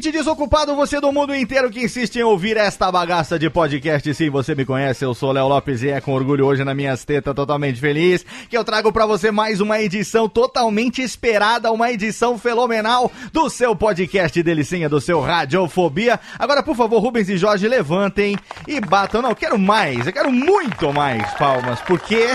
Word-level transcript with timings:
Ouvinte 0.00 0.12
desocupado, 0.12 0.74
você 0.74 0.98
do 0.98 1.12
mundo 1.12 1.34
inteiro 1.34 1.68
que 1.68 1.84
insiste 1.84 2.16
em 2.16 2.22
ouvir 2.22 2.56
esta 2.56 2.90
bagaça 2.90 3.38
de 3.38 3.50
podcast. 3.50 4.14
Sim, 4.14 4.30
você 4.30 4.54
me 4.54 4.64
conhece, 4.64 5.04
eu 5.04 5.12
sou 5.12 5.30
Léo 5.30 5.46
Lopes 5.46 5.82
e 5.82 5.90
é 5.90 6.00
com 6.00 6.14
orgulho 6.14 6.46
hoje 6.46 6.64
na 6.64 6.74
minhas 6.74 7.04
tetas, 7.04 7.34
totalmente 7.34 7.78
feliz, 7.78 8.24
que 8.48 8.56
eu 8.56 8.64
trago 8.64 8.90
pra 8.90 9.04
você 9.04 9.30
mais 9.30 9.60
uma 9.60 9.78
edição 9.78 10.26
totalmente 10.26 11.02
esperada, 11.02 11.70
uma 11.70 11.92
edição 11.92 12.38
fenomenal 12.38 13.12
do 13.30 13.50
seu 13.50 13.76
podcast 13.76 14.42
Delicinha, 14.42 14.88
do 14.88 15.02
seu 15.02 15.20
Radiofobia. 15.20 16.18
Agora, 16.38 16.62
por 16.62 16.74
favor, 16.74 16.98
Rubens 17.00 17.28
e 17.28 17.36
Jorge, 17.36 17.68
levantem 17.68 18.38
e 18.66 18.80
batam. 18.80 19.20
Não, 19.20 19.30
eu 19.30 19.36
quero 19.36 19.58
mais, 19.58 20.06
eu 20.06 20.12
quero 20.14 20.32
muito 20.32 20.94
mais 20.94 21.30
palmas, 21.34 21.78
porque 21.82 22.26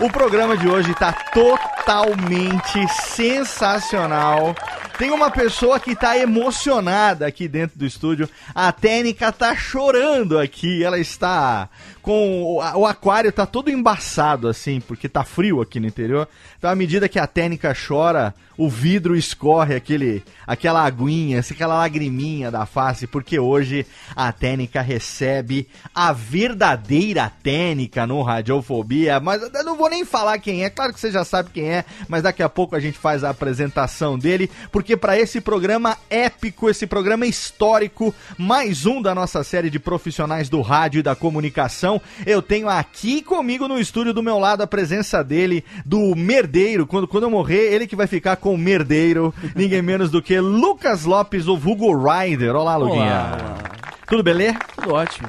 o 0.00 0.10
programa 0.10 0.56
de 0.56 0.68
hoje 0.68 0.92
tá 0.94 1.12
totalmente 1.32 2.84
sensacional. 2.88 4.56
Tem 4.98 5.10
uma 5.10 5.30
pessoa 5.30 5.78
que 5.78 5.94
tá 5.94 6.16
emocionada 6.16 7.26
aqui 7.26 7.46
dentro 7.46 7.78
do 7.78 7.84
estúdio. 7.84 8.28
A 8.54 8.72
Tênica 8.72 9.30
tá 9.30 9.54
chorando 9.54 10.38
aqui. 10.38 10.82
Ela 10.82 10.98
está 10.98 11.68
com. 12.00 12.42
O, 12.42 12.56
o 12.78 12.86
aquário 12.86 13.30
tá 13.30 13.44
todo 13.44 13.70
embaçado, 13.70 14.48
assim, 14.48 14.80
porque 14.80 15.08
tá 15.08 15.22
frio 15.22 15.60
aqui 15.60 15.78
no 15.78 15.86
interior. 15.86 16.26
Então, 16.56 16.70
à 16.70 16.74
medida 16.74 17.08
que 17.08 17.18
a 17.18 17.26
Tênica 17.26 17.74
chora, 17.74 18.32
o 18.56 18.70
vidro 18.70 19.16
escorre 19.16 19.74
aquele, 19.74 20.22
aquela 20.46 20.82
aguinha, 20.82 21.40
aquela 21.40 21.76
lagriminha 21.76 22.50
da 22.50 22.64
face, 22.64 23.06
porque 23.06 23.38
hoje 23.38 23.84
a 24.14 24.32
Tênica 24.32 24.80
recebe 24.80 25.68
a 25.94 26.12
verdadeira 26.12 27.30
Tênica 27.42 28.06
no 28.06 28.22
Radiofobia. 28.22 29.20
Mas 29.20 29.42
eu 29.42 29.64
não 29.64 29.76
vou 29.76 29.90
nem 29.90 30.04
falar 30.04 30.38
quem 30.38 30.64
é, 30.64 30.70
claro 30.70 30.94
que 30.94 31.00
você 31.00 31.10
já 31.10 31.24
sabe 31.24 31.50
quem 31.50 31.68
é, 31.68 31.84
mas 32.08 32.22
daqui 32.22 32.42
a 32.42 32.48
pouco 32.48 32.74
a 32.76 32.80
gente 32.80 32.98
faz 32.98 33.24
a 33.24 33.30
apresentação 33.30 34.18
dele, 34.18 34.50
porque 34.70 34.85
para 34.94 35.18
esse 35.18 35.40
programa 35.40 35.96
épico, 36.10 36.68
esse 36.68 36.86
programa 36.86 37.24
histórico, 37.24 38.14
mais 38.36 38.84
um 38.84 39.00
da 39.00 39.14
nossa 39.14 39.42
série 39.42 39.70
de 39.70 39.78
profissionais 39.78 40.50
do 40.50 40.60
rádio 40.60 40.98
e 40.98 41.02
da 41.02 41.16
comunicação, 41.16 41.98
eu 42.26 42.42
tenho 42.42 42.68
aqui 42.68 43.22
comigo 43.22 43.66
no 43.66 43.80
estúdio 43.80 44.12
do 44.12 44.22
meu 44.22 44.38
lado 44.38 44.60
a 44.60 44.66
presença 44.66 45.24
dele, 45.24 45.64
do 45.86 46.14
merdeiro, 46.14 46.86
quando, 46.86 47.08
quando 47.08 47.24
eu 47.24 47.30
morrer, 47.30 47.72
ele 47.72 47.86
que 47.86 47.96
vai 47.96 48.06
ficar 48.06 48.36
com 48.36 48.52
o 48.52 48.58
merdeiro, 48.58 49.32
ninguém 49.56 49.80
menos 49.80 50.10
do 50.10 50.20
que 50.20 50.38
Lucas 50.38 51.06
Lopes, 51.06 51.48
o 51.48 51.56
vulgo 51.56 51.90
Rider. 51.96 52.54
Olá, 52.54 52.76
Luguinha. 52.76 53.02
Olá. 53.02 53.58
Tudo 54.06 54.22
beleza? 54.22 54.58
Tudo 54.76 54.92
ótimo. 54.92 55.28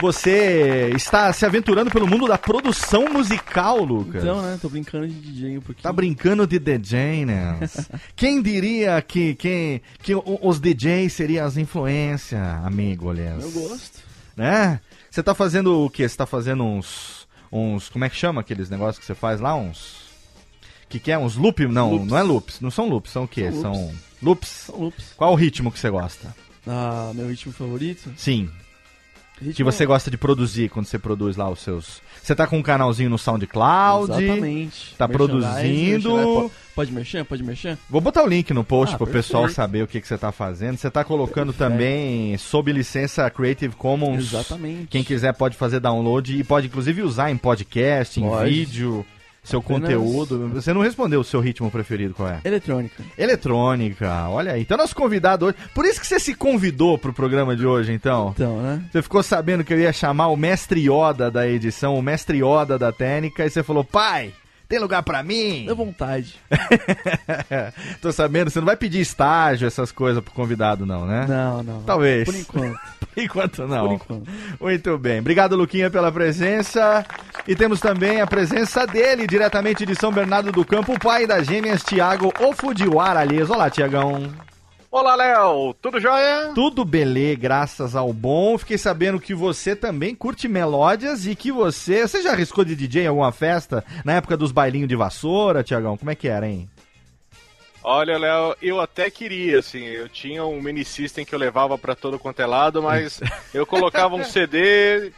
Você 0.00 0.90
está 0.94 1.32
se 1.32 1.44
aventurando 1.44 1.90
pelo 1.90 2.06
mundo 2.06 2.28
da 2.28 2.38
produção 2.38 3.12
musical, 3.12 3.82
Lucas. 3.84 4.22
Então, 4.22 4.40
né? 4.42 4.56
Tô 4.62 4.68
brincando 4.68 5.08
de 5.08 5.14
DJ 5.14 5.58
um 5.58 5.60
pouquinho. 5.60 5.82
Tá 5.82 5.92
brincando 5.92 6.46
de 6.46 6.58
DJ, 6.58 7.26
né? 7.26 7.58
Quem 8.14 8.40
diria 8.40 9.02
que, 9.02 9.34
que, 9.34 9.82
que 10.00 10.12
os 10.14 10.60
DJs 10.60 11.12
seriam 11.12 11.44
as 11.46 11.56
influências, 11.56 12.40
amigo, 12.64 13.10
aliás? 13.10 13.42
Eu 13.42 13.50
gosto. 13.50 13.98
Né? 14.36 14.80
Você 15.10 15.20
tá 15.22 15.34
fazendo 15.34 15.84
o 15.84 15.90
quê? 15.90 16.08
Você 16.08 16.16
tá 16.16 16.26
fazendo 16.26 16.62
uns. 16.62 17.26
uns. 17.50 17.88
Como 17.88 18.04
é 18.04 18.08
que 18.08 18.14
chama 18.16 18.40
aqueles 18.40 18.70
negócios 18.70 18.98
que 19.00 19.04
você 19.04 19.14
faz 19.16 19.40
lá? 19.40 19.56
Uns. 19.56 20.06
Que 20.88 21.00
que 21.00 21.10
é? 21.10 21.18
Uns 21.18 21.34
loop? 21.34 21.66
Não, 21.66 21.90
Loops. 21.90 22.08
não 22.08 22.18
é 22.18 22.22
loops. 22.22 22.60
Não 22.60 22.70
são 22.70 22.88
loops, 22.88 23.10
são 23.10 23.24
o 23.24 23.28
quê? 23.28 23.50
São 23.50 23.62
São 23.62 23.72
loops. 23.72 23.96
loops? 24.22 24.48
São 24.48 24.76
loops. 24.78 25.12
Qual 25.16 25.32
o 25.32 25.34
ritmo 25.36 25.72
que 25.72 25.78
você 25.78 25.90
gosta? 25.90 26.32
Ah, 26.66 27.10
meu 27.14 27.28
ritmo 27.28 27.52
favorito? 27.52 28.12
Sim. 28.16 28.48
Ritmo... 29.40 29.54
Que 29.54 29.64
você 29.64 29.86
gosta 29.86 30.10
de 30.10 30.16
produzir 30.18 30.68
quando 30.68 30.86
você 30.86 30.98
produz 30.98 31.36
lá 31.36 31.48
os 31.48 31.60
seus. 31.60 32.00
Você 32.22 32.34
tá 32.34 32.46
com 32.46 32.58
um 32.58 32.62
canalzinho 32.62 33.08
no 33.10 33.18
SoundCloud. 33.18 34.10
Exatamente. 34.12 34.94
Tá 34.96 35.08
produzindo. 35.08 35.52
merchandise. 35.54 36.02
Po- 36.02 36.50
Pode 36.74 36.92
mexer? 36.92 37.24
Pode 37.24 37.42
mexer? 37.42 37.76
Vou 37.90 38.00
botar 38.00 38.22
o 38.22 38.26
link 38.28 38.52
no 38.54 38.62
post 38.62 38.94
Ah, 38.94 38.98
pro 38.98 39.06
perfeito. 39.06 39.24
pessoal 39.26 39.48
saber 39.48 39.82
o 39.82 39.86
que, 39.88 40.00
que 40.00 40.06
você 40.06 40.16
tá 40.16 40.30
fazendo. 40.30 40.76
Você 40.76 40.88
tá 40.90 41.02
colocando 41.02 41.52
Perfeito. 41.52 41.72
também 41.72 42.38
sob 42.38 42.70
licença 42.72 43.28
Creative 43.30 43.74
Commons. 43.74 44.18
Exatamente. 44.32 44.86
Quem 44.88 45.02
quiser 45.02 45.32
pode 45.34 45.56
fazer 45.56 45.80
download 45.80 46.36
e 46.38 46.44
pode 46.44 46.66
inclusive 46.68 47.02
usar 47.02 47.30
em 47.32 47.36
podcast, 47.36 48.20
em 48.20 48.24
Pode. 48.28 48.48
vídeo, 48.50 49.04
seu 49.42 49.60
Apenas- 49.60 49.82
conteúdo. 49.82 50.48
Você 50.54 50.72
não 50.72 50.80
respondeu 50.82 51.20
o 51.20 51.24
seu 51.24 51.40
ritmo 51.40 51.70
preferido, 51.70 52.14
qual 52.14 52.28
é? 52.28 52.40
Eletrônica. 52.44 53.02
Eletrônica, 53.16 54.28
olha 54.28 54.52
aí. 54.52 54.62
Então 54.62 54.76
nosso 54.76 54.94
convidado 54.94 55.46
hoje. 55.46 55.56
Por 55.74 55.84
isso 55.84 56.00
que 56.00 56.06
você 56.06 56.20
se 56.20 56.34
convidou 56.34 56.98
pro 56.98 57.12
programa 57.12 57.56
de 57.56 57.66
hoje, 57.66 57.92
então. 57.92 58.32
Então, 58.34 58.60
né? 58.60 58.82
Você 58.92 59.02
ficou 59.02 59.22
sabendo 59.22 59.64
que 59.64 59.72
eu 59.72 59.78
ia 59.80 59.92
chamar 59.92 60.28
o 60.28 60.36
mestre 60.36 60.80
Yoda 60.88 61.30
da 61.30 61.48
edição, 61.48 61.96
o 61.98 62.02
mestre 62.02 62.38
Yoda 62.38 62.78
da 62.78 62.92
técnica, 62.92 63.44
e 63.46 63.50
você 63.50 63.62
falou, 63.62 63.84
pai, 63.84 64.32
tem 64.68 64.78
lugar 64.78 65.02
pra 65.02 65.22
mim? 65.22 65.64
Dá 65.66 65.72
vontade. 65.72 66.36
Tô 68.02 68.12
sabendo, 68.12 68.50
você 68.50 68.58
não 68.58 68.66
vai 68.66 68.76
pedir 68.76 69.00
estágio, 69.00 69.66
essas 69.66 69.90
coisas 69.90 70.22
pro 70.22 70.32
convidado, 70.32 70.84
não, 70.84 71.06
né? 71.06 71.24
Não, 71.26 71.62
não. 71.62 71.82
Talvez. 71.84 72.24
Por 72.24 72.36
enquanto. 72.36 72.78
Por 73.14 73.22
enquanto 73.24 73.66
não. 73.66 73.86
Por 73.86 73.94
enquanto. 73.94 74.30
Muito 74.60 74.98
bem. 74.98 75.20
Obrigado, 75.20 75.56
Luquinha, 75.56 75.90
pela 75.90 76.12
presença. 76.12 77.04
E 77.46 77.56
temos 77.56 77.80
também 77.80 78.20
a 78.20 78.26
presença 78.26 78.86
dele, 78.86 79.26
diretamente 79.26 79.86
de 79.86 79.94
São 79.94 80.12
Bernardo 80.12 80.52
do 80.52 80.64
Campo, 80.64 80.92
o 80.92 81.00
pai 81.00 81.26
das 81.26 81.46
gêmeas, 81.46 81.82
Tiago 81.82 82.32
Ofudiwara 82.38 83.20
Alias. 83.20 83.48
Olá, 83.48 83.70
Tiagão. 83.70 84.30
Olá, 84.90 85.14
Léo, 85.14 85.74
tudo 85.82 86.00
jóia? 86.00 86.52
Tudo 86.54 86.82
belê, 86.82 87.36
graças 87.36 87.94
ao 87.94 88.10
bom. 88.10 88.56
Fiquei 88.56 88.78
sabendo 88.78 89.20
que 89.20 89.34
você 89.34 89.76
também 89.76 90.14
curte 90.14 90.48
melódias 90.48 91.26
e 91.26 91.36
que 91.36 91.52
você. 91.52 92.08
Você 92.08 92.22
já 92.22 92.32
arriscou 92.32 92.64
de 92.64 92.74
DJ 92.74 93.02
em 93.04 93.06
alguma 93.08 93.30
festa? 93.30 93.84
Na 94.02 94.14
época 94.14 94.34
dos 94.34 94.50
bailinhos 94.50 94.88
de 94.88 94.96
vassoura, 94.96 95.62
Tiagão? 95.62 95.98
Como 95.98 96.10
é 96.10 96.14
que 96.14 96.26
era, 96.26 96.48
hein? 96.48 96.70
Olha, 97.84 98.16
Léo, 98.16 98.56
eu 98.62 98.80
até 98.80 99.10
queria, 99.10 99.58
assim, 99.58 99.84
eu 99.84 100.08
tinha 100.08 100.44
um 100.44 100.60
mini 100.60 100.84
system 100.86 101.24
que 101.24 101.34
eu 101.34 101.38
levava 101.38 101.76
pra 101.76 101.94
todo 101.94 102.18
quanto 102.18 102.40
é 102.40 102.46
lado, 102.46 102.82
mas 102.82 103.20
eu 103.52 103.66
colocava 103.66 104.16
um 104.16 104.24
CD, 104.24 105.12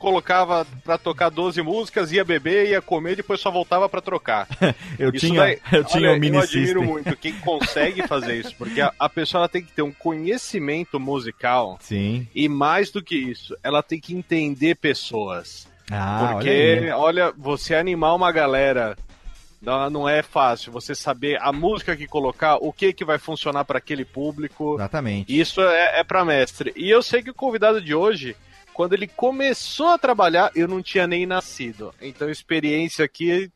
colocava 0.00 0.66
pra 0.82 0.98
tocar 0.98 1.28
12 1.28 1.62
músicas, 1.62 2.10
ia 2.10 2.24
beber, 2.24 2.70
ia 2.70 2.82
comer, 2.82 3.14
depois 3.16 3.40
só 3.40 3.50
voltava 3.50 3.88
pra 3.88 4.00
trocar. 4.00 4.48
Eu 4.98 5.10
Isso 5.10 5.26
tinha, 5.26 5.40
daí- 5.40 5.58
eu 5.72 5.84
tinha 5.84 6.08
olha, 6.08 6.16
um 6.16 6.20
mini 6.20 6.36
Eu 6.36 6.42
admiro 6.42 6.82
muito 6.82 7.16
quem 7.16 7.32
consegue 7.34 8.06
fazer 8.08 8.36
isso, 8.40 8.54
porque 8.56 8.80
a, 8.80 8.92
a 8.98 9.08
pessoa 9.08 9.48
tem 9.48 9.62
que 9.62 9.72
ter 9.72 9.82
um 9.82 9.92
conhecimento 9.92 10.98
musical 10.98 11.78
Sim. 11.80 12.26
e 12.34 12.48
mais 12.48 12.90
do 12.90 13.02
que 13.02 13.14
isso, 13.14 13.56
ela 13.62 13.82
tem 13.82 14.00
que 14.00 14.14
entender 14.14 14.74
pessoas. 14.76 15.68
Ah, 15.90 16.30
Porque, 16.32 16.78
olha 16.78 16.96
olha, 16.98 17.34
você 17.36 17.74
animar 17.74 18.14
uma 18.14 18.30
galera 18.32 18.96
não, 19.60 19.90
não 19.90 20.08
é 20.08 20.22
fácil. 20.22 20.72
Você 20.72 20.94
saber 20.94 21.36
a 21.42 21.52
música 21.52 21.96
que 21.96 22.06
colocar, 22.06 22.56
o 22.56 22.72
que 22.72 22.92
que 22.92 23.04
vai 23.04 23.18
funcionar 23.18 23.64
para 23.64 23.78
aquele 23.78 24.04
público. 24.04 24.76
Exatamente. 24.76 25.38
Isso 25.38 25.60
é, 25.60 26.00
é 26.00 26.04
para 26.04 26.24
mestre. 26.24 26.72
E 26.76 26.88
eu 26.88 27.02
sei 27.02 27.22
que 27.22 27.30
o 27.30 27.34
convidado 27.34 27.80
de 27.80 27.94
hoje, 27.94 28.34
quando 28.80 28.94
ele 28.94 29.06
começou 29.06 29.88
a 29.88 29.98
trabalhar, 29.98 30.50
eu 30.54 30.66
não 30.66 30.80
tinha 30.80 31.06
nem 31.06 31.26
nascido. 31.26 31.92
Então, 32.00 32.30
experiência 32.30 33.04
aqui 33.04 33.50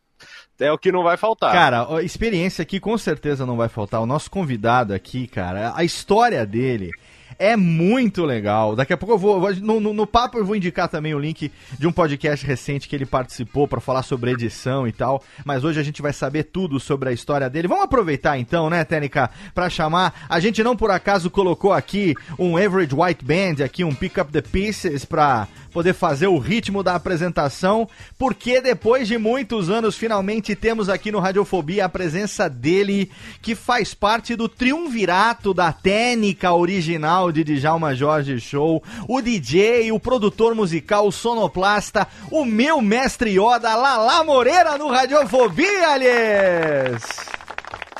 é 0.60 0.70
o 0.70 0.76
que 0.76 0.92
não 0.92 1.02
vai 1.02 1.16
faltar. 1.16 1.50
Cara, 1.50 2.02
experiência 2.02 2.60
aqui 2.60 2.78
com 2.78 2.98
certeza 2.98 3.46
não 3.46 3.56
vai 3.56 3.70
faltar. 3.70 4.02
O 4.02 4.06
nosso 4.06 4.30
convidado 4.30 4.92
aqui, 4.92 5.26
cara, 5.26 5.72
a 5.74 5.82
história 5.82 6.44
dele 6.44 6.90
é 7.38 7.56
muito 7.56 8.24
legal. 8.24 8.74
Daqui 8.76 8.92
a 8.92 8.96
pouco 8.96 9.14
eu 9.14 9.18
vou. 9.18 9.54
No, 9.56 9.80
no- 9.80 9.92
no 9.94 10.06
papo 10.06 10.38
eu 10.38 10.44
vou 10.44 10.56
indicar 10.56 10.88
também 10.88 11.14
o 11.14 11.18
link 11.18 11.50
de 11.78 11.86
um 11.86 11.92
podcast 11.92 12.44
recente 12.46 12.88
que 12.88 12.94
ele 12.96 13.06
participou 13.06 13.66
pra 13.68 13.80
falar 13.80 14.02
sobre 14.02 14.30
edição 14.32 14.86
e 14.88 14.92
tal. 14.92 15.22
Mas 15.44 15.64
hoje 15.64 15.78
a 15.80 15.82
gente 15.82 16.00
vai 16.02 16.12
saber 16.12 16.44
tudo 16.44 16.78
sobre 16.80 17.08
a 17.08 17.12
história 17.12 17.48
dele. 17.50 17.68
Vamos 17.68 17.84
aproveitar 17.84 18.38
então, 18.38 18.68
né, 18.70 18.84
Técnica, 18.84 19.30
pra 19.54 19.68
chamar. 19.70 20.26
A 20.28 20.40
gente 20.40 20.62
não 20.62 20.76
por 20.76 20.90
acaso 20.90 21.30
colocou 21.30 21.72
aqui 21.72 22.14
um 22.38 22.56
Average 22.56 22.94
White 22.94 23.24
Band, 23.24 23.64
aqui 23.64 23.84
um 23.84 23.94
Pick 23.94 24.18
Up 24.18 24.30
the 24.32 24.40
Pieces 24.42 25.04
pra 25.04 25.46
poder 25.74 25.92
fazer 25.92 26.28
o 26.28 26.38
ritmo 26.38 26.84
da 26.84 26.94
apresentação, 26.94 27.88
porque 28.16 28.60
depois 28.60 29.08
de 29.08 29.18
muitos 29.18 29.68
anos, 29.68 29.96
finalmente 29.96 30.54
temos 30.54 30.88
aqui 30.88 31.10
no 31.10 31.18
Radiofobia 31.18 31.84
a 31.84 31.88
presença 31.88 32.48
dele, 32.48 33.10
que 33.42 33.56
faz 33.56 33.92
parte 33.92 34.36
do 34.36 34.48
triunvirato 34.48 35.52
da 35.52 35.72
técnica 35.72 36.52
original 36.52 37.32
de 37.32 37.42
Djalma 37.42 37.92
Jorge 37.92 38.38
Show, 38.38 38.80
o 39.08 39.20
DJ, 39.20 39.90
o 39.90 39.98
produtor 39.98 40.54
musical, 40.54 41.08
o 41.08 41.12
sonoplasta, 41.12 42.06
o 42.30 42.44
meu 42.44 42.80
mestre 42.80 43.30
Yoda, 43.32 43.74
Lala 43.74 44.22
Moreira 44.22 44.78
no 44.78 44.88
Radiofobia, 44.88 45.88
aliás! 45.88 47.02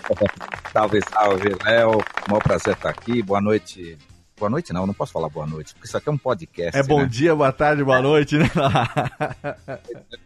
Salve, 0.72 1.00
salve, 1.08 1.56
Léo. 1.64 2.02
Mó 2.28 2.40
prazer 2.40 2.74
estar 2.74 2.90
aqui. 2.90 3.22
Boa 3.22 3.40
noite. 3.40 3.96
Boa 4.38 4.50
noite, 4.50 4.72
não, 4.72 4.86
não 4.86 4.94
posso 4.94 5.12
falar 5.12 5.28
boa 5.28 5.46
noite, 5.46 5.74
porque 5.74 5.86
isso 5.86 5.96
aqui 5.96 6.08
é 6.08 6.12
um 6.12 6.18
podcast. 6.18 6.76
É 6.76 6.82
bom 6.82 7.02
né? 7.02 7.06
dia, 7.06 7.34
boa 7.34 7.52
tarde, 7.52 7.84
boa 7.84 8.02
noite, 8.02 8.36
né? 8.36 8.50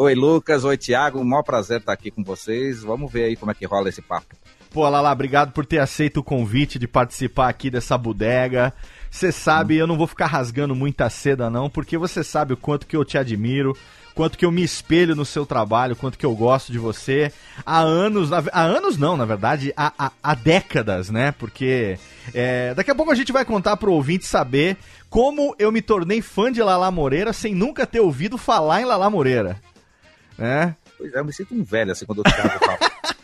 Oi, 0.00 0.14
Lucas. 0.14 0.62
Oi, 0.62 0.76
Thiago. 0.76 1.24
Mó 1.24 1.42
prazer 1.42 1.80
estar 1.80 1.92
aqui 1.92 2.08
com 2.08 2.22
vocês. 2.22 2.84
Vamos 2.84 3.10
ver 3.10 3.24
aí 3.24 3.36
como 3.36 3.50
é 3.50 3.54
que 3.54 3.66
rola 3.66 3.88
esse 3.88 4.00
papo. 4.00 4.36
Pô, 4.70 4.88
Lala, 4.88 5.10
obrigado 5.10 5.50
por 5.50 5.66
ter 5.66 5.78
aceito 5.78 6.18
o 6.18 6.22
convite 6.22 6.78
de 6.78 6.86
participar 6.86 7.48
aqui 7.48 7.68
dessa 7.68 7.98
bodega. 7.98 8.72
Você 9.10 9.32
sabe, 9.32 9.76
eu 9.76 9.88
não 9.88 9.96
vou 9.96 10.06
ficar 10.06 10.26
rasgando 10.26 10.74
muita 10.74 11.10
seda, 11.10 11.50
não, 11.50 11.68
porque 11.68 11.98
você 11.98 12.22
sabe 12.22 12.52
o 12.52 12.56
quanto 12.56 12.86
que 12.86 12.94
eu 12.94 13.04
te 13.04 13.18
admiro, 13.18 13.76
quanto 14.18 14.36
que 14.36 14.44
eu 14.44 14.50
me 14.50 14.64
espelho 14.64 15.14
no 15.14 15.24
seu 15.24 15.46
trabalho, 15.46 15.94
quanto 15.94 16.18
que 16.18 16.26
eu 16.26 16.34
gosto 16.34 16.72
de 16.72 16.78
você. 16.78 17.32
Há 17.64 17.78
anos, 17.78 18.32
há 18.32 18.62
anos 18.62 18.98
não, 18.98 19.16
na 19.16 19.24
verdade, 19.24 19.72
há, 19.76 19.92
há, 19.96 20.10
há 20.20 20.34
décadas, 20.34 21.08
né? 21.08 21.30
Porque 21.38 21.96
é, 22.34 22.74
daqui 22.74 22.90
a 22.90 22.96
pouco 22.96 23.12
a 23.12 23.14
gente 23.14 23.30
vai 23.30 23.44
contar 23.44 23.76
pro 23.76 23.92
ouvinte 23.92 24.26
saber 24.26 24.76
como 25.08 25.54
eu 25.56 25.70
me 25.70 25.80
tornei 25.80 26.20
fã 26.20 26.50
de 26.50 26.60
Lala 26.60 26.90
Moreira 26.90 27.32
sem 27.32 27.54
nunca 27.54 27.86
ter 27.86 28.00
ouvido 28.00 28.36
falar 28.36 28.80
em 28.80 28.86
Lala 28.86 29.08
Moreira. 29.08 29.60
Né? 30.36 30.74
Pois 30.98 31.14
é, 31.14 31.20
eu 31.20 31.24
me 31.24 31.32
sinto 31.32 31.54
um 31.54 31.62
velho 31.62 31.92
assim 31.92 32.04
quando 32.04 32.18
o 32.18 32.24
Thiago 32.24 32.58
fala. 32.58 32.78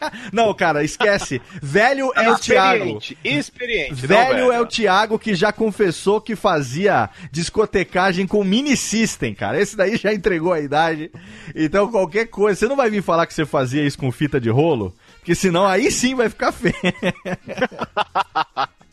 Não, 0.32 0.52
cara, 0.54 0.84
esquece. 0.84 1.40
Velho 1.60 2.12
é 2.14 2.30
o 2.30 2.38
Thiago. 2.38 2.98
experiente, 2.98 3.18
experiente. 3.24 4.02
não 4.02 4.08
Velho 4.08 4.52
é 4.52 4.60
o 4.60 4.66
Thiago 4.66 5.18
que 5.18 5.34
já 5.34 5.52
confessou 5.52 6.20
que 6.20 6.36
fazia 6.36 7.10
discotecagem 7.32 8.26
com 8.26 8.44
mini 8.44 8.76
system, 8.76 9.34
cara. 9.34 9.60
Esse 9.60 9.76
daí 9.76 9.96
já 9.96 10.12
entregou 10.12 10.52
a 10.52 10.60
idade. 10.60 11.10
Então 11.54 11.90
qualquer 11.90 12.26
coisa, 12.26 12.60
você 12.60 12.68
não 12.68 12.76
vai 12.76 12.90
vir 12.90 13.02
falar 13.02 13.26
que 13.26 13.34
você 13.34 13.44
fazia 13.44 13.84
isso 13.84 13.98
com 13.98 14.12
fita 14.12 14.40
de 14.40 14.50
rolo, 14.50 14.94
porque 15.18 15.34
senão 15.34 15.66
aí 15.66 15.90
sim 15.90 16.14
vai 16.14 16.28
ficar 16.28 16.52
feio. 16.52 16.74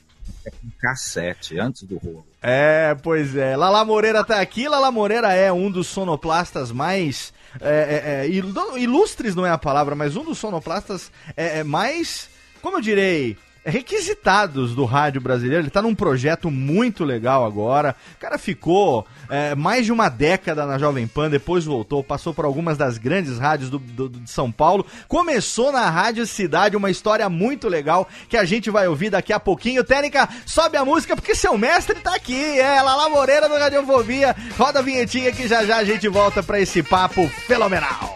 Cassete, 0.81 1.59
antes 1.59 1.83
do 1.83 1.97
rolo. 1.97 2.25
É, 2.41 2.95
pois 3.03 3.35
é. 3.35 3.55
Lala 3.55 3.85
Moreira 3.85 4.23
tá 4.23 4.41
aqui. 4.41 4.67
Lala 4.67 4.91
Moreira 4.91 5.31
é 5.33 5.51
um 5.53 5.69
dos 5.69 5.87
sonoplastas 5.87 6.71
mais. 6.71 7.31
é, 7.59 7.69
é, 7.69 8.21
é, 8.25 8.27
ilu- 8.29 8.77
ilustres 8.77 9.35
não 9.35 9.45
é 9.45 9.51
a 9.51 9.57
palavra, 9.57 9.93
mas 9.95 10.15
um 10.15 10.23
dos 10.23 10.39
sonoplastas 10.39 11.11
é, 11.37 11.59
é, 11.59 11.63
mais. 11.63 12.29
Como 12.61 12.77
eu 12.77 12.81
direi? 12.81 13.37
Requisitados 13.63 14.73
do 14.73 14.85
rádio 14.85 15.21
brasileiro. 15.21 15.63
Ele 15.63 15.69
tá 15.69 15.81
num 15.81 15.93
projeto 15.93 16.49
muito 16.49 17.03
legal 17.03 17.45
agora. 17.45 17.95
O 18.15 18.19
cara 18.19 18.37
ficou 18.37 19.05
é, 19.29 19.53
mais 19.53 19.85
de 19.85 19.91
uma 19.91 20.09
década 20.09 20.65
na 20.65 20.77
Jovem 20.77 21.05
Pan, 21.07 21.29
depois 21.29 21.65
voltou, 21.65 22.03
passou 22.03 22.33
por 22.33 22.43
algumas 22.45 22.77
das 22.77 22.97
grandes 22.97 23.37
rádios 23.37 23.69
do, 23.69 23.77
do- 23.77 24.09
de 24.09 24.29
São 24.29 24.51
Paulo. 24.51 24.85
Começou 25.07 25.71
na 25.71 25.89
Rádio 25.89 26.25
Cidade, 26.25 26.75
uma 26.75 26.89
história 26.89 27.27
muito 27.29 27.67
legal 27.67 28.07
que 28.27 28.37
a 28.37 28.45
gente 28.45 28.69
vai 28.71 28.87
ouvir 28.87 29.09
daqui 29.09 29.31
a 29.33 29.39
pouquinho. 29.39 29.83
Técnica, 29.83 30.27
sobe 30.45 30.77
a 30.77 30.85
música 30.85 31.15
porque 31.15 31.35
seu 31.35 31.57
mestre 31.57 31.95
tá 31.99 32.15
aqui. 32.15 32.59
É, 32.59 32.81
Lala 32.81 33.09
Moreira 33.09 33.47
do 33.47 33.55
Radiofobia. 33.57 34.35
Roda 34.57 34.79
a 34.79 34.81
vinhetinha 34.81 35.31
que 35.31 35.47
já 35.47 35.65
já 35.65 35.77
a 35.77 35.83
gente 35.83 36.07
volta 36.07 36.41
pra 36.41 36.59
esse 36.59 36.81
papo 36.81 37.27
fenomenal. 37.47 38.15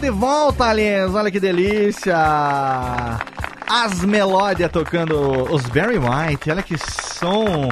De 0.00 0.10
volta, 0.10 0.64
aliens. 0.64 1.14
Olha 1.14 1.30
que 1.30 1.38
delícia. 1.38 2.16
As 3.68 4.04
melódias 4.04 4.70
tocando 4.72 5.52
os 5.52 5.62
Barry 5.66 5.98
White. 5.98 6.50
Olha 6.50 6.62
que 6.62 6.76
som 6.78 7.68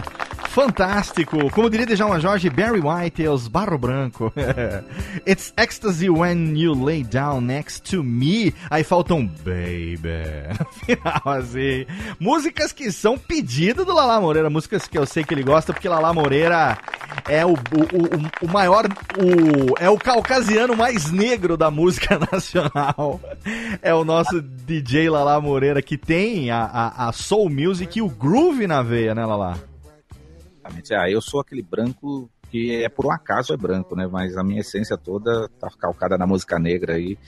fantástico. 0.59 1.49
Como 1.53 1.71
diria 1.71 1.87
Djalma 1.87 2.19
Jorge, 2.19 2.51
Barry 2.51 2.81
White 2.81 3.25
é 3.25 3.31
os 3.31 3.47
Barro 3.47 3.79
Branco. 3.79 4.33
It's 5.25 5.53
ecstasy 5.57 6.11
when 6.11 6.57
you 6.57 6.75
lay 6.75 7.05
down 7.05 7.43
next 7.43 7.89
to 7.93 8.03
me. 8.03 8.53
Aí 8.69 8.83
faltam 8.83 9.25
baby. 9.45 10.25
Final 10.85 11.39
assim. 11.39 11.87
Músicas 12.19 12.73
que 12.73 12.91
são 12.91 13.17
pedido 13.17 13.85
do 13.85 13.95
Lala 13.95 14.21
Moreira. 14.21 14.51
Músicas 14.51 14.89
que 14.89 14.99
eu 14.99 15.07
sei 15.07 15.23
que 15.23 15.33
ele 15.33 15.45
gosta, 15.45 15.73
porque 15.73 15.89
Lala 15.89 16.13
Moreira 16.13 16.77
é 17.29 17.47
o, 17.47 17.51
o, 17.51 17.53
o, 17.55 18.47
o 18.47 18.49
maior. 18.53 18.87
O, 19.17 19.79
é 19.79 19.89
o 19.89 19.97
caucasiano 19.97 20.77
mais 20.77 21.13
negro 21.13 21.57
da 21.57 21.71
música 21.71 22.19
nacional. 22.33 23.21
É 23.81 23.95
o 23.95 24.05
nosso 24.05 24.43
DJ 24.43 25.09
Lala 25.09 25.41
Moreira, 25.41 25.81
que 25.81 25.97
tem 25.97 26.51
a, 26.51 26.65
a, 26.65 27.09
a 27.09 27.13
Soul 27.13 27.49
Music 27.49 27.97
e 27.97 28.03
o 28.03 28.09
Groove 28.09 28.67
na 28.67 28.83
veia, 28.83 29.15
né, 29.15 29.25
Lala? 29.25 29.69
Exatamente. 30.69 30.95
Ah, 30.95 31.11
eu 31.11 31.21
sou 31.21 31.41
aquele 31.41 31.63
branco 31.63 32.31
que 32.51 32.83
é 32.83 32.89
por 32.89 33.07
um 33.07 33.11
acaso 33.11 33.53
é 33.53 33.57
branco, 33.57 33.95
né? 33.95 34.07
Mas 34.07 34.37
a 34.37 34.45
minha 34.45 34.61
essência 34.61 34.97
toda 34.97 35.49
tá 35.61 35.69
calcada 35.79 36.17
na 36.17 36.27
música 36.27 36.59
negra 36.59 36.95
aí. 36.95 37.19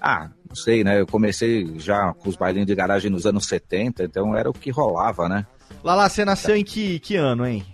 Ah, 0.00 0.30
não 0.48 0.54
sei, 0.54 0.84
né? 0.84 1.00
Eu 1.00 1.06
comecei 1.06 1.78
já 1.78 2.12
com 2.14 2.28
os 2.28 2.36
bailinhos 2.36 2.66
de 2.66 2.74
garagem 2.74 3.10
nos 3.10 3.26
anos 3.26 3.46
70, 3.46 4.04
então 4.04 4.36
era 4.36 4.50
o 4.50 4.52
que 4.52 4.70
rolava, 4.70 5.28
né? 5.28 5.46
Lala, 5.82 6.08
você 6.08 6.24
nasceu 6.24 6.56
em 6.56 6.64
que, 6.64 6.98
que 6.98 7.16
ano, 7.16 7.46
hein? 7.46 7.64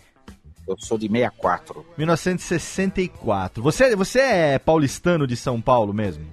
Eu 0.66 0.76
sou 0.78 0.96
de 0.96 1.08
64. 1.08 1.84
1964. 1.98 3.62
Você, 3.62 3.96
você 3.96 4.20
é 4.20 4.58
paulistano 4.58 5.26
de 5.26 5.36
São 5.36 5.60
Paulo 5.60 5.92
mesmo? 5.92 6.24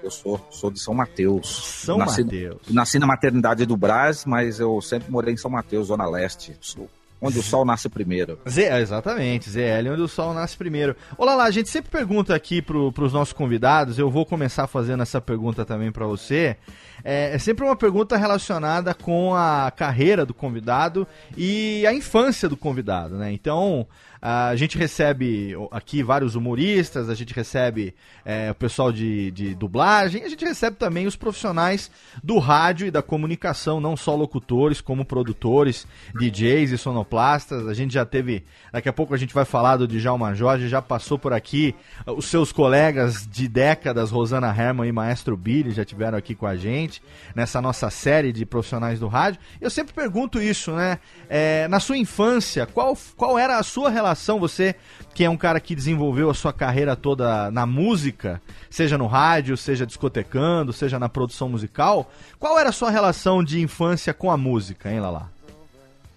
Eu 0.00 0.10
sou, 0.10 0.46
sou 0.50 0.70
de 0.70 0.78
São 0.78 0.94
Mateus. 0.94 1.82
São 1.82 1.98
nasci, 1.98 2.22
Mateus. 2.22 2.60
Nasci 2.70 2.98
na 2.98 3.06
maternidade 3.06 3.66
do 3.66 3.76
Brás, 3.76 4.24
mas 4.24 4.60
eu 4.60 4.80
sempre 4.80 5.10
morei 5.10 5.34
em 5.34 5.36
São 5.36 5.50
Mateus, 5.50 5.88
Zona 5.88 6.08
Leste, 6.08 6.56
sul, 6.60 6.88
onde 7.24 7.38
o 7.38 7.42
sol 7.42 7.64
nasce 7.64 7.88
primeiro. 7.88 8.38
Z, 8.46 8.80
exatamente, 8.80 9.48
ZL, 9.48 9.88
onde 9.92 10.02
o 10.02 10.08
sol 10.08 10.34
nasce 10.34 10.56
primeiro. 10.56 10.94
Olá 11.16 11.34
lá, 11.34 11.44
a 11.44 11.50
gente 11.50 11.70
sempre 11.70 11.90
pergunta 11.90 12.34
aqui 12.34 12.60
pro, 12.60 12.92
pros 12.92 13.14
nossos 13.14 13.32
convidados, 13.32 13.98
eu 13.98 14.10
vou 14.10 14.26
começar 14.26 14.66
fazendo 14.66 15.02
essa 15.02 15.22
pergunta 15.22 15.64
também 15.64 15.90
para 15.90 16.06
você. 16.06 16.56
É, 17.02 17.34
é, 17.34 17.38
sempre 17.38 17.64
uma 17.64 17.76
pergunta 17.76 18.16
relacionada 18.16 18.92
com 18.92 19.34
a 19.34 19.72
carreira 19.74 20.26
do 20.26 20.34
convidado 20.34 21.06
e 21.36 21.86
a 21.86 21.94
infância 21.94 22.46
do 22.46 22.56
convidado, 22.58 23.16
né? 23.16 23.32
Então, 23.32 23.86
a 24.26 24.56
gente 24.56 24.78
recebe 24.78 25.54
aqui 25.70 26.02
vários 26.02 26.34
humoristas, 26.34 27.10
a 27.10 27.14
gente 27.14 27.34
recebe 27.34 27.94
é, 28.24 28.50
o 28.52 28.54
pessoal 28.54 28.90
de, 28.90 29.30
de 29.32 29.54
dublagem, 29.54 30.24
a 30.24 30.30
gente 30.30 30.42
recebe 30.42 30.78
também 30.78 31.06
os 31.06 31.14
profissionais 31.14 31.90
do 32.22 32.38
rádio 32.38 32.86
e 32.86 32.90
da 32.90 33.02
comunicação, 33.02 33.82
não 33.82 33.94
só 33.94 34.16
locutores, 34.16 34.80
como 34.80 35.04
produtores, 35.04 35.86
DJs 36.18 36.70
e 36.70 36.78
sonoplastas. 36.78 37.68
A 37.68 37.74
gente 37.74 37.92
já 37.92 38.06
teve, 38.06 38.42
daqui 38.72 38.88
a 38.88 38.94
pouco 38.94 39.12
a 39.12 39.18
gente 39.18 39.34
vai 39.34 39.44
falar 39.44 39.76
do 39.76 39.86
Djalma 39.86 40.34
Jorge, 40.34 40.68
já 40.68 40.80
passou 40.80 41.18
por 41.18 41.34
aqui 41.34 41.74
os 42.06 42.24
seus 42.24 42.50
colegas 42.50 43.28
de 43.30 43.46
décadas, 43.46 44.10
Rosana 44.10 44.48
Herman 44.48 44.88
e 44.88 44.92
Maestro 44.92 45.36
Billy, 45.36 45.72
já 45.72 45.84
tiveram 45.84 46.16
aqui 46.16 46.34
com 46.34 46.46
a 46.46 46.56
gente 46.56 47.02
nessa 47.34 47.60
nossa 47.60 47.90
série 47.90 48.32
de 48.32 48.46
profissionais 48.46 48.98
do 48.98 49.06
rádio. 49.06 49.38
Eu 49.60 49.68
sempre 49.68 49.92
pergunto 49.92 50.40
isso, 50.40 50.72
né? 50.72 50.98
É, 51.28 51.68
na 51.68 51.78
sua 51.78 51.98
infância, 51.98 52.64
qual, 52.64 52.96
qual 53.18 53.38
era 53.38 53.58
a 53.58 53.62
sua 53.62 53.90
relação? 53.90 54.13
Você, 54.38 54.74
que 55.14 55.24
é 55.24 55.30
um 55.30 55.36
cara 55.36 55.60
que 55.60 55.74
desenvolveu 55.74 56.30
a 56.30 56.34
sua 56.34 56.52
carreira 56.52 56.94
toda 56.96 57.50
na 57.50 57.66
música, 57.66 58.40
seja 58.70 58.98
no 58.98 59.06
rádio, 59.06 59.56
seja 59.56 59.86
discotecando, 59.86 60.72
seja 60.72 60.98
na 60.98 61.08
produção 61.08 61.48
musical, 61.48 62.10
qual 62.38 62.58
era 62.58 62.68
a 62.68 62.72
sua 62.72 62.90
relação 62.90 63.42
de 63.42 63.60
infância 63.60 64.14
com 64.14 64.30
a 64.30 64.36
música, 64.36 64.90
hein, 64.90 65.00
Lala? 65.00 65.30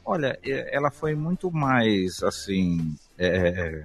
Olha, 0.06 0.40
ela 0.44 0.90
foi 0.90 1.16
muito 1.16 1.52
mais 1.52 2.24
assim, 2.24 2.96
é, 3.18 3.84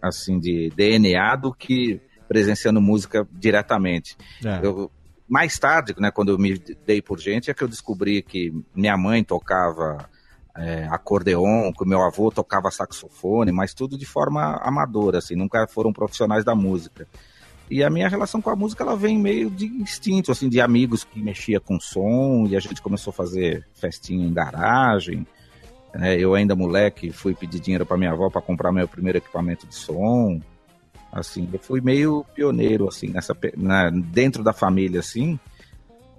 assim 0.00 0.38
de 0.38 0.70
DNA 0.76 1.34
do 1.36 1.52
que 1.52 2.00
presenciando 2.28 2.80
música 2.80 3.26
diretamente. 3.32 4.16
É. 4.44 4.64
Eu, 4.64 4.90
mais 5.28 5.58
tarde, 5.58 5.94
né, 5.98 6.10
quando 6.10 6.30
eu 6.30 6.38
me 6.38 6.56
dei 6.86 7.02
por 7.02 7.18
gente, 7.18 7.50
é 7.50 7.54
que 7.54 7.62
eu 7.62 7.68
descobri 7.68 8.22
que 8.22 8.52
minha 8.74 8.96
mãe 8.96 9.24
tocava 9.24 10.08
é, 10.58 10.86
acordeon, 10.90 11.72
que 11.72 11.84
o 11.84 11.86
meu 11.86 12.02
avô 12.02 12.30
tocava 12.30 12.70
saxofone, 12.70 13.52
mas 13.52 13.74
tudo 13.74 13.98
de 13.98 14.06
forma 14.06 14.56
amadora, 14.62 15.18
assim, 15.18 15.34
nunca 15.34 15.66
foram 15.66 15.92
profissionais 15.92 16.44
da 16.44 16.54
música. 16.54 17.06
E 17.70 17.82
a 17.82 17.90
minha 17.90 18.08
relação 18.08 18.40
com 18.40 18.50
a 18.50 18.56
música, 18.56 18.84
ela 18.84 18.96
vem 18.96 19.18
meio 19.18 19.50
de 19.50 19.66
instinto, 19.66 20.30
assim, 20.30 20.48
de 20.48 20.60
amigos 20.60 21.04
que 21.04 21.20
mexia 21.20 21.58
com 21.58 21.80
som, 21.80 22.46
e 22.48 22.56
a 22.56 22.60
gente 22.60 22.80
começou 22.80 23.10
a 23.10 23.14
fazer 23.14 23.66
festinha 23.74 24.26
em 24.26 24.32
garagem. 24.32 25.26
né? 25.92 26.16
eu 26.16 26.34
ainda 26.34 26.54
moleque 26.54 27.10
fui 27.10 27.34
pedir 27.34 27.60
dinheiro 27.60 27.84
para 27.84 27.96
minha 27.96 28.12
avó 28.12 28.30
para 28.30 28.40
comprar 28.40 28.70
meu 28.70 28.86
primeiro 28.86 29.18
equipamento 29.18 29.66
de 29.66 29.74
som. 29.74 30.40
Assim, 31.10 31.48
eu 31.52 31.58
fui 31.58 31.80
meio 31.80 32.24
pioneiro, 32.34 32.88
assim, 32.88 33.08
nessa, 33.08 33.36
na, 33.56 33.90
dentro 33.90 34.44
da 34.44 34.52
família, 34.52 35.00
assim, 35.00 35.38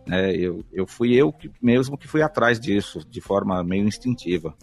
né? 0.07 0.35
Eu, 0.35 0.63
eu 0.71 0.87
fui 0.87 1.13
eu 1.13 1.31
que, 1.31 1.51
mesmo 1.61 1.97
que 1.97 2.07
fui 2.07 2.21
atrás 2.21 2.59
disso, 2.59 3.05
de 3.09 3.21
forma 3.21 3.63
meio 3.63 3.85
instintiva. 3.85 4.55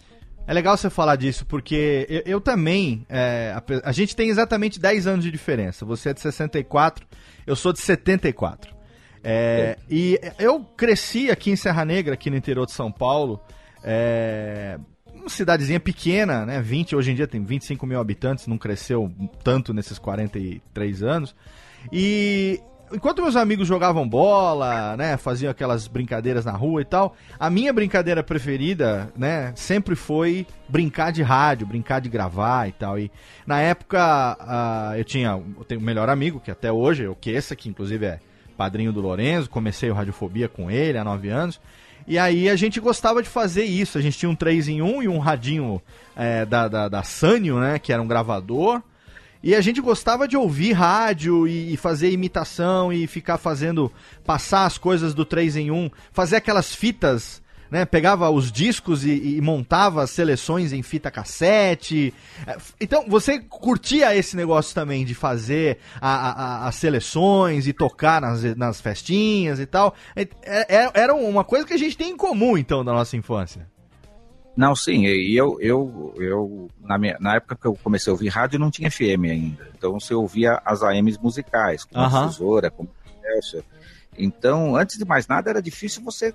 É 0.47 0.53
legal 0.53 0.77
você 0.77 0.91
falar 0.91 1.17
disso, 1.17 1.47
porque 1.47 2.07
eu, 2.09 2.23
eu 2.27 2.41
também. 2.41 3.07
é, 3.09 3.55
a, 3.55 3.89
a 3.89 3.93
gente 3.93 4.15
tem 4.15 4.29
exatamente 4.29 4.79
10 4.79 5.07
anos 5.07 5.25
de 5.25 5.31
diferença. 5.31 5.85
Você 5.87 6.11
é 6.11 6.15
de 6.15 6.21
64, 6.21 7.07
eu 7.47 7.57
sou 7.57 7.73
de 7.73 7.81
74. 7.81 8.75
É, 9.27 9.79
E 9.91 10.21
eu 10.39 10.63
cresci 10.77 11.31
aqui 11.31 11.51
em 11.51 11.57
Serra 11.57 11.83
Negra, 11.85 12.13
aqui 12.13 12.29
no 12.29 12.37
interior 12.37 12.67
de 12.67 12.73
São 12.73 12.93
Paulo. 12.93 13.41
É, 13.83 14.79
uma 15.15 15.31
cidadezinha 15.31 15.81
pequena, 15.81 16.45
né? 16.45 16.61
20, 16.61 16.95
hoje 16.95 17.13
em 17.13 17.15
dia 17.15 17.27
tem 17.27 17.43
25 17.43 17.87
mil 17.87 17.99
habitantes, 17.99 18.47
não 18.47 18.59
cresceu 18.59 19.11
tanto 19.43 19.73
nesses 19.73 19.99
43 19.99 21.03
anos. 21.03 21.35
E 21.91 22.61
enquanto 22.95 23.23
meus 23.23 23.37
amigos 23.37 23.67
jogavam 23.67 24.09
bola, 24.09 24.97
né, 24.97 25.17
faziam 25.17 25.51
aquelas 25.51 25.87
brincadeiras 25.87 26.45
na 26.45 26.53
rua 26.53 26.81
e 26.83 26.85
tal, 26.85 27.17
a 27.39 27.51
minha 27.51 27.73
brincadeira 27.73 28.23
preferida, 28.23 29.13
né, 29.17 29.53
sempre 29.57 29.95
foi 29.95 30.47
brincar 30.69 31.13
de 31.13 31.23
rádio, 31.23 31.67
brincar 31.67 32.01
de 32.01 32.09
gravar 32.09 32.69
e 32.69 32.73
tal. 32.73 32.99
E 32.99 33.11
na 33.47 33.61
época 33.61 33.99
ah, 34.41 34.93
eu 34.97 35.05
tinha, 35.05 35.31
eu 35.31 35.65
tenho 35.65 35.81
um 35.81 35.85
melhor 35.85 36.09
amigo 36.09 36.41
que 36.41 36.51
até 36.51 36.73
hoje, 36.73 37.07
o 37.07 37.15
Kessa, 37.15 37.57
que 37.57 37.69
inclusive 37.69 38.07
é 38.07 38.21
padrinho 38.57 38.93
do 38.93 39.01
Lorenzo, 39.01 39.51
comecei 39.51 39.91
o 39.91 39.95
Radiofobia 39.95 40.49
com 40.49 40.71
ele 40.71 40.97
há 40.97 41.05
nove 41.05 41.29
anos. 41.29 41.61
E 42.07 42.19
aí 42.19 42.51
a 42.51 42.57
gente 42.57 42.81
gostava 42.81 43.23
de 43.23 43.29
fazer 43.29 43.65
isso. 43.65 43.97
A 43.97 44.01
gente 44.01 44.19
tinha 44.19 44.29
um 44.29 44.35
3 44.35 44.69
em 44.69 44.83
1 44.83 45.03
e 45.05 45.09
um 45.09 45.19
radinho 45.19 45.81
é, 46.15 46.45
da, 46.45 46.69
da, 46.69 46.89
da 46.89 47.03
Sanyo, 47.03 47.59
né? 47.59 47.79
Que 47.79 47.93
era 47.93 48.03
um 48.03 48.07
gravador. 48.07 48.83
E 49.47 49.55
a 49.55 49.61
gente 49.61 49.79
gostava 49.83 50.27
de 50.27 50.39
ouvir 50.39 50.73
rádio 50.73 51.47
e, 51.47 51.75
e 51.75 51.77
fazer 51.77 52.11
imitação 52.11 52.91
e 52.91 53.07
ficar 53.07 53.37
fazendo, 53.37 53.93
passar 54.25 54.65
as 54.65 54.79
coisas 54.79 55.13
do 55.13 55.23
3 55.23 55.57
em 55.57 55.71
1, 55.71 55.91
fazer 56.13 56.37
aquelas 56.37 56.75
fitas, 56.75 57.43
né? 57.71 57.85
Pegava 57.85 58.31
os 58.31 58.51
discos 58.51 59.05
e, 59.05 59.37
e 59.37 59.41
montava 59.43 60.07
seleções 60.07 60.73
em 60.73 60.83
fita 60.83 61.11
cassete. 61.11 62.15
É, 62.47 62.57
Então, 62.81 63.05
você 63.07 63.39
curtia 63.39 64.17
esse 64.17 64.35
negócio 64.35 64.75
também 64.75 65.05
de 65.05 65.15
fazer 65.15 65.77
a- 66.01 66.63
a- 66.65 66.69
as 66.69 66.77
seleções 66.77 67.67
e 67.67 67.75
tocar 67.75 68.23
nas, 68.23 68.43
nas 68.57 68.81
festinhas 68.81 69.61
e 69.61 69.67
tal. 69.67 69.95
É- 70.17 70.27
é- 70.43 70.91
Era 70.95 71.15
uma 71.15 71.45
coisa 71.45 71.67
que 71.67 71.75
a 71.75 71.79
gente 71.79 71.99
tem 71.99 72.13
em 72.13 72.17
comum, 72.17 72.57
então, 72.57 72.83
da 72.83 72.93
nossa 72.95 73.15
infância. 73.15 73.67
Não, 74.57 74.75
sim, 74.77 75.05
e 75.05 75.37
eu, 75.37 75.59
eu, 75.61 76.15
eu 76.17 76.71
na, 76.81 76.97
minha, 76.97 77.17
na 77.19 77.37
época 77.37 77.57
que 77.57 77.67
eu 77.67 77.75
comecei 77.83 78.11
a 78.11 78.15
ouvir 78.15 78.29
rádio 78.29 78.59
não 78.59 78.71
tinha 78.71 78.91
FM 78.91 79.25
ainda. 79.25 79.69
Então 79.77 79.99
você 79.99 80.15
ouvia 80.15 80.61
as 80.65 80.83
AMs 80.83 81.19
musicais, 81.19 81.85
como 81.85 82.05
a 82.05 82.09
Difusora, 82.09 82.71
como 82.71 82.89
a 83.05 83.39
Excelsior. 83.39 83.65
Então, 84.17 84.77
antes 84.77 84.97
de 84.97 85.05
mais 85.05 85.27
nada, 85.27 85.51
era 85.51 85.61
difícil 85.61 86.03
você 86.03 86.33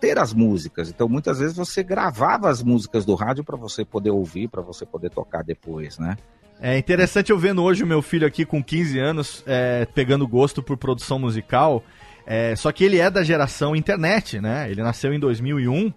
ter 0.00 0.18
as 0.18 0.32
músicas. 0.32 0.90
Então, 0.90 1.08
muitas 1.08 1.38
vezes 1.38 1.56
você 1.56 1.82
gravava 1.82 2.50
as 2.50 2.62
músicas 2.62 3.04
do 3.04 3.14
rádio 3.14 3.42
para 3.42 3.56
você 3.56 3.84
poder 3.84 4.10
ouvir, 4.10 4.48
para 4.48 4.60
você 4.60 4.84
poder 4.84 5.10
tocar 5.10 5.42
depois, 5.42 5.98
né? 5.98 6.16
É 6.60 6.78
interessante 6.78 7.30
eu 7.30 7.38
vendo 7.38 7.62
hoje 7.62 7.82
o 7.82 7.86
meu 7.86 8.00
filho 8.00 8.26
aqui 8.26 8.44
com 8.46 8.64
15 8.64 8.98
anos 8.98 9.44
é, 9.46 9.86
pegando 9.94 10.26
gosto 10.26 10.62
por 10.62 10.76
produção 10.76 11.18
musical. 11.18 11.82
é, 12.26 12.56
só 12.56 12.72
que 12.72 12.82
ele 12.84 12.98
é 12.98 13.10
da 13.10 13.22
geração 13.22 13.76
internet, 13.76 14.40
né? 14.40 14.70
Ele 14.70 14.82
nasceu 14.82 15.12
em 15.12 15.20
2001, 15.20 15.92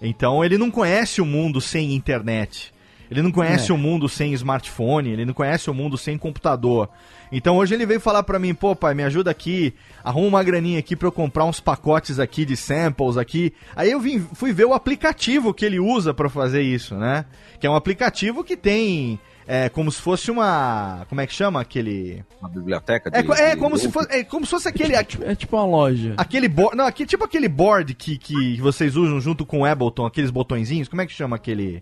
então 0.00 0.44
ele 0.44 0.56
não 0.58 0.70
conhece 0.70 1.20
o 1.20 1.26
mundo 1.26 1.60
sem 1.60 1.94
internet. 1.94 2.72
Ele 3.10 3.22
não 3.22 3.32
conhece 3.32 3.72
É. 3.72 3.74
o 3.74 3.78
mundo 3.78 4.08
sem 4.08 4.32
smartphone, 4.34 5.10
ele 5.10 5.24
não 5.24 5.34
conhece 5.34 5.68
o 5.68 5.74
mundo 5.74 5.98
sem 5.98 6.16
computador. 6.16 6.88
Então 7.32 7.56
hoje 7.56 7.74
ele 7.74 7.84
veio 7.84 7.98
falar 8.00 8.22
pra 8.22 8.38
mim, 8.38 8.54
pô 8.54 8.74
pai, 8.76 8.94
me 8.94 9.02
ajuda 9.02 9.32
aqui, 9.32 9.74
arruma 10.04 10.28
uma 10.28 10.42
graninha 10.44 10.78
aqui 10.78 10.94
pra 10.94 11.08
eu 11.08 11.12
comprar 11.12 11.44
uns 11.44 11.58
pacotes 11.58 12.20
aqui 12.20 12.44
de 12.44 12.56
samples 12.56 13.16
aqui. 13.16 13.52
Aí 13.74 13.90
eu 13.90 13.98
vim, 13.98 14.20
fui 14.34 14.52
ver 14.52 14.64
o 14.66 14.74
aplicativo 14.74 15.52
que 15.52 15.64
ele 15.64 15.80
usa 15.80 16.14
pra 16.14 16.28
fazer 16.28 16.62
isso, 16.62 16.94
né? 16.94 17.24
Que 17.58 17.66
é 17.66 17.70
um 17.70 17.74
aplicativo 17.74 18.44
que 18.44 18.56
tem 18.56 19.18
é, 19.52 19.68
como 19.68 19.90
se 19.90 20.00
fosse 20.00 20.30
uma, 20.30 21.04
como 21.08 21.20
é 21.20 21.26
que 21.26 21.32
chama 21.34 21.60
aquele? 21.60 22.24
Uma 22.40 22.48
biblioteca 22.48 23.10
de, 23.10 23.18
É, 23.18 23.22
co- 23.22 23.34
é 23.34 23.50
de 23.50 23.56
como 23.60 23.76
se 23.76 23.90
fosse, 23.90 24.08
é 24.12 24.22
como 24.24 24.46
se 24.46 24.50
fosse 24.50 24.68
aquele 24.68 24.94
É 24.94 25.02
tipo, 25.02 25.24
é 25.24 25.34
tipo 25.34 25.56
uma 25.56 25.66
loja. 25.66 26.14
aquele 26.16 26.46
board, 26.48 26.76
não, 26.76 26.86
aqui 26.86 27.04
tipo 27.04 27.24
aquele 27.24 27.48
board 27.48 27.92
que, 27.94 28.16
que 28.16 28.60
vocês 28.60 28.94
usam 28.96 29.20
junto 29.20 29.44
com 29.44 29.60
o 29.60 29.64
Ableton, 29.64 30.06
aqueles 30.06 30.30
botõezinhos, 30.30 30.86
como 30.88 31.02
é 31.02 31.06
que 31.06 31.12
chama 31.12 31.34
aquele? 31.36 31.80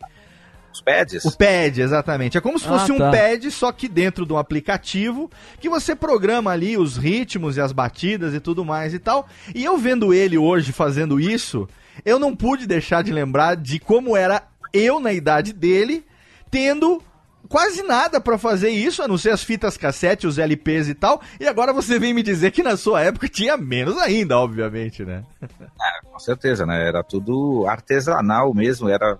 Os 0.73 0.81
pads? 0.83 1.25
O 1.25 1.37
pad, 1.37 1.81
exatamente. 1.81 2.37
É 2.39 2.41
como 2.41 2.59
se 2.59 2.67
Ah, 2.67 2.69
fosse 2.79 2.93
um 2.93 2.99
tá. 2.99 3.11
pad, 3.11 3.51
só 3.51 3.73
que 3.73 3.89
dentro 3.89 4.25
de 4.25 4.33
um 4.33 4.39
aplicativo 4.39 5.31
que 5.61 5.69
você 5.69 5.97
programa 5.97 6.51
ali 6.53 6.77
os 6.77 6.97
ritmos 6.97 7.57
e 7.57 7.61
as 7.61 7.73
batidas 7.73 8.33
e 8.35 8.39
tudo 8.41 8.65
mais 8.65 8.95
e 8.95 8.99
tal. 8.99 9.27
E 9.55 9.65
eu 9.65 9.77
vendo 9.77 10.13
ele 10.15 10.39
hoje 10.39 10.71
fazendo 10.73 11.19
isso, 11.19 11.69
eu 12.05 12.19
não 12.19 12.37
pude 12.37 12.67
deixar 12.67 13.03
de 13.03 13.13
lembrar 13.13 13.57
de 13.57 13.79
como 13.81 14.17
era 14.17 14.43
eu 14.73 15.01
na 15.01 15.13
idade 15.13 15.53
dele, 15.53 16.05
tendo 16.51 17.03
quase 17.49 17.83
nada 17.83 18.21
pra 18.21 18.39
fazer 18.39 18.71
isso, 18.71 19.03
a 19.03 19.09
não 19.09 19.19
ser 19.19 19.31
as 19.31 19.43
fitas 19.43 19.77
cassete, 19.77 20.27
os 20.27 20.39
LPs 20.39 20.89
e 20.89 20.95
tal. 20.95 21.21
E 21.39 21.47
agora 21.47 21.73
você 21.73 21.99
vem 21.99 22.15
me 22.15 22.23
dizer 22.23 22.51
que 22.51 22.63
na 22.63 22.77
sua 22.77 23.03
época 23.03 23.29
tinha 23.29 23.57
menos 23.57 23.97
ainda, 23.99 24.39
obviamente, 24.39 25.05
né? 25.05 25.25
Com 26.11 26.19
certeza, 26.19 26.67
né? 26.67 26.87
Era 26.89 27.03
tudo 27.03 27.67
artesanal 27.67 28.53
mesmo, 28.53 28.89
era 28.89 29.19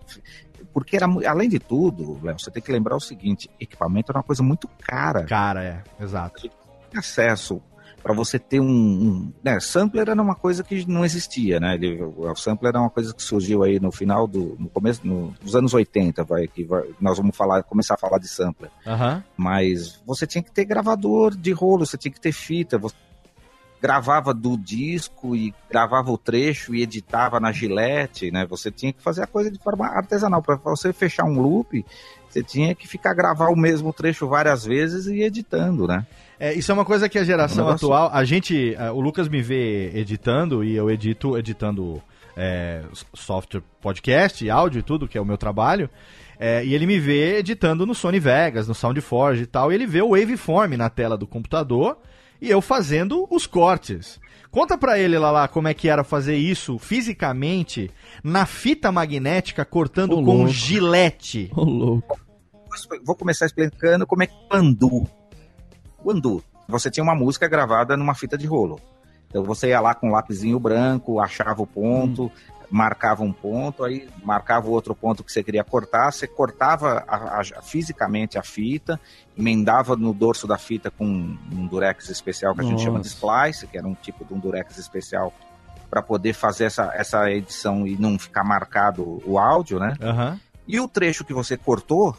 Porque 0.73 0.97
era, 0.97 1.07
além 1.27 1.49
de 1.49 1.59
tudo, 1.59 2.19
Léo, 2.23 2.39
você 2.39 2.51
tem 2.51 2.63
que 2.63 2.73
lembrar 2.73 2.97
o 2.97 3.01
seguinte: 3.01 3.49
equipamento 3.61 4.11
era 4.11 4.19
uma 4.19 4.25
coisa 4.25 4.43
muito 4.43 4.69
cara. 4.81 5.25
Cara, 5.25 5.63
é, 5.63 5.83
exato. 6.03 6.51
Acesso 6.97 7.63
para 8.09 8.17
você 8.17 8.39
ter 8.39 8.59
um, 8.59 8.65
um 8.67 9.33
né, 9.45 9.61
sampler 9.61 10.09
era 10.09 10.23
uma 10.23 10.35
coisa 10.35 10.65
que 10.65 10.91
não 10.91 11.05
existia, 11.05 11.61
né? 11.61 11.75
Ele, 11.75 12.03
o 12.03 12.35
sampler 12.35 12.71
era 12.71 12.81
uma 12.81 12.89
coisa 12.89 13.13
que 13.15 13.23
surgiu 13.23 13.63
aí 13.63 13.79
no 13.79 13.93
final 13.93 14.27
do 14.27 14.57
no 14.59 14.71
começo 14.71 15.07
no, 15.07 15.35
dos 15.43 15.55
anos 15.55 15.75
80, 15.75 16.25
vai 16.25 16.49
que 16.49 16.65
vai- 16.65 16.89
nós 16.99 17.19
vamos 17.19 17.37
falar 17.37 17.63
começar 17.65 17.95
a 17.95 17.99
falar 17.99 18.17
de 18.17 18.27
sampler. 18.27 18.71
Aham. 18.87 19.23
Mas 19.37 20.01
você 20.07 20.27
tinha 20.27 20.43
que 20.43 20.51
ter 20.51 20.65
gravador 20.65 21.37
de 21.37 21.53
rolo, 21.53 21.85
você 21.85 21.99
tinha 21.99 22.11
que 22.11 22.19
ter 22.19 22.33
fita, 22.33 22.79
você 22.79 22.97
gravava 23.79 24.33
do 24.33 24.57
disco 24.57 25.37
e 25.37 25.55
gravava 25.69 26.11
o 26.11 26.17
trecho 26.17 26.75
e 26.75 26.83
editava 26.83 27.39
na 27.39 27.53
gilete, 27.53 28.31
né? 28.31 28.47
Você 28.47 28.71
tinha 28.71 28.91
que 28.91 29.03
fazer 29.03 29.23
a 29.23 29.27
coisa 29.27 29.51
de 29.51 29.59
forma 29.59 29.87
artesanal. 29.87 30.41
Para 30.41 30.57
você 30.57 30.95
fechar 30.95 31.25
um 31.25 31.43
loop, 31.43 31.85
você 32.27 32.43
tinha 32.43 32.75
que 32.75 32.89
ficar 32.89 33.13
gravar 33.13 33.51
o 33.51 33.57
mesmo 33.57 33.93
trecho 33.93 34.27
várias 34.27 34.65
vezes 34.65 35.07
e 35.07 35.21
editando, 35.21 35.87
né? 35.87 36.07
É, 36.41 36.55
isso 36.55 36.71
é 36.71 36.75
uma 36.75 36.85
coisa 36.85 37.09
que 37.09 37.19
a 37.19 37.25
geração 37.25 37.65
Um 37.65 37.67
negócio- 37.69 37.87
atual, 37.93 38.11
a 38.13 38.25
gente, 38.25 38.75
eh, 38.75 38.91
o 38.91 39.01
Lucas 39.01 39.29
me 39.29 39.43
vê 39.43 39.91
editando 39.95 40.63
e 40.63 40.75
eu 40.77 40.89
edito 40.91 41.37
editando 41.37 42.01
é, 42.37 42.83
software 43.15 43.63
podcast, 43.81 44.49
áudio 44.49 44.79
e 44.79 44.83
tudo, 44.83 45.09
que 45.09 45.19
é 45.19 45.21
o 45.21 45.25
meu 45.25 45.37
trabalho. 45.37 45.91
é, 46.41 46.65
e 46.65 46.73
ele 46.73 46.87
me 46.87 47.01
vê 47.01 47.39
editando 47.39 47.85
no 47.85 47.93
Sony 47.97 48.21
Vegas, 48.21 48.69
no 48.69 48.75
SoundForge 48.75 49.43
e 49.43 49.47
tal, 49.47 49.73
e 49.73 49.75
ele 49.75 49.85
vê 49.89 50.01
o 50.01 50.11
waveform 50.11 50.77
na 50.77 50.89
tela 50.89 51.19
do 51.19 51.27
computador 51.27 51.99
e 52.41 52.49
eu 52.49 52.61
fazendo 52.61 53.27
os 53.29 53.45
cortes. 53.45 54.21
Conta 54.49 54.79
pra 54.79 54.97
ele 55.01 55.19
lá, 55.19 55.33
lá 55.33 55.49
como 55.49 55.67
é 55.67 55.75
que 55.75 55.89
era 55.89 56.05
fazer 56.05 56.37
isso 56.37 56.79
fisicamente 56.79 57.91
na 58.23 58.47
fita 58.47 58.93
magnética 58.93 59.65
cortando 59.65 60.13
Ô, 60.13 60.23
com 60.25 60.37
louco. 60.37 60.49
gilete. 60.53 61.51
Ô, 61.57 61.65
louco. 61.65 62.21
Vou 63.05 63.17
começar 63.17 63.47
explicando 63.47 64.07
como 64.07 64.23
é 64.23 64.29
que 64.29 64.35
o 64.35 64.57
andu. 66.01 66.09
O 66.09 66.11
andu. 66.11 66.45
Você 66.69 66.91
tinha 66.91 67.03
uma 67.05 67.15
música 67.15 67.49
gravada 67.49 67.97
numa 67.97 68.15
fita 68.15 68.37
de 68.37 68.47
rolo. 68.47 68.79
Então 69.29 69.43
você 69.43 69.69
ia 69.69 69.81
lá 69.81 69.95
com 69.95 70.09
um 70.09 70.13
lapisinho 70.13 70.59
branco, 70.59 71.21
achava 71.21 71.63
o 71.63 71.67
ponto, 71.67 72.31
marcava 72.71 73.23
um 73.23 73.33
ponto, 73.33 73.85
aí 73.85 74.09
marcava 74.23 74.69
o 74.69 74.71
outro 74.73 74.95
ponto 74.95 75.25
que 75.25 75.33
você 75.33 75.43
queria 75.43 75.65
cortar, 75.65 76.13
você 76.13 76.27
cortava 76.27 77.05
a- 77.09 77.41
a- 77.41 77.63
fisicamente 77.63 78.39
a 78.39 78.43
fita, 78.43 79.01
emendava 79.37 79.97
no 79.97 80.13
dorso 80.13 80.47
da 80.47 80.59
fita 80.59 80.91
com 80.91 81.05
um 81.07 81.67
durex 81.67 82.09
especial 82.11 82.55
que 82.55 82.61
a 82.61 82.65
gente 82.65 82.83
chama 82.83 83.01
de 83.01 83.09
Nossa. 83.09 83.43
splice, 83.45 83.67
que 83.67 83.79
era 83.79 83.87
um 83.87 83.95
tipo 83.95 84.25
de 84.25 84.35
um 84.35 84.39
durex 84.39 84.77
especial 84.79 85.33
para 85.91 86.03
poder 86.03 86.35
fazer 86.35 86.65
essa, 86.65 86.93
essa 86.95 87.31
edição 87.31 87.87
e 87.87 87.97
não 87.97 88.19
ficar 88.19 88.45
marcado 88.45 89.23
o 89.27 89.39
áudio, 89.39 89.79
né? 89.79 89.95
Aham. 90.03 90.39
E 90.67 90.79
o 90.79 90.87
trecho 90.87 91.25
que 91.25 91.33
você 91.33 91.57
cortou, 91.57 92.15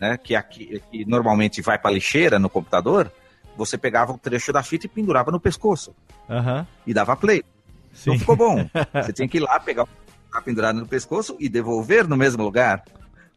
né, 0.00 0.16
que 0.16 0.34
aqui 0.34 0.82
que 0.90 1.04
normalmente 1.04 1.60
vai 1.60 1.78
para 1.78 1.90
lixeira 1.90 2.38
no 2.38 2.48
computador, 2.48 3.12
você 3.56 3.76
pegava 3.76 4.12
o 4.12 4.18
trecho 4.18 4.52
da 4.52 4.62
fita 4.62 4.86
e 4.86 4.88
pendurava 4.88 5.30
no 5.30 5.38
pescoço 5.38 5.94
Aham. 6.28 6.66
e 6.86 6.94
dava 6.94 7.14
play. 7.16 7.44
Sim. 7.92 8.10
Não 8.10 8.18
ficou 8.18 8.36
bom. 8.36 8.68
Você 8.94 9.12
tinha 9.12 9.28
que 9.28 9.38
ir 9.38 9.40
lá 9.40 9.58
pegar 9.58 9.82
o 9.82 9.86
que 9.86 9.92
tá 10.32 10.40
pendurado 10.40 10.78
no 10.78 10.86
pescoço 10.86 11.36
e 11.40 11.48
devolver 11.48 12.06
no 12.06 12.16
mesmo 12.16 12.42
lugar. 12.44 12.84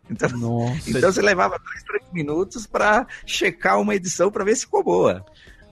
Então, 0.10 0.30
Nossa. 0.30 0.90
então 0.96 1.12
você 1.12 1.22
levava 1.22 1.58
dois, 1.58 1.84
três 1.84 2.04
minutos 2.14 2.68
para 2.68 3.08
checar 3.26 3.82
uma 3.82 3.96
edição 3.96 4.32
para 4.32 4.44
ver 4.44 4.56
se 4.56 4.66
ficou 4.66 4.84
boa. 4.84 5.26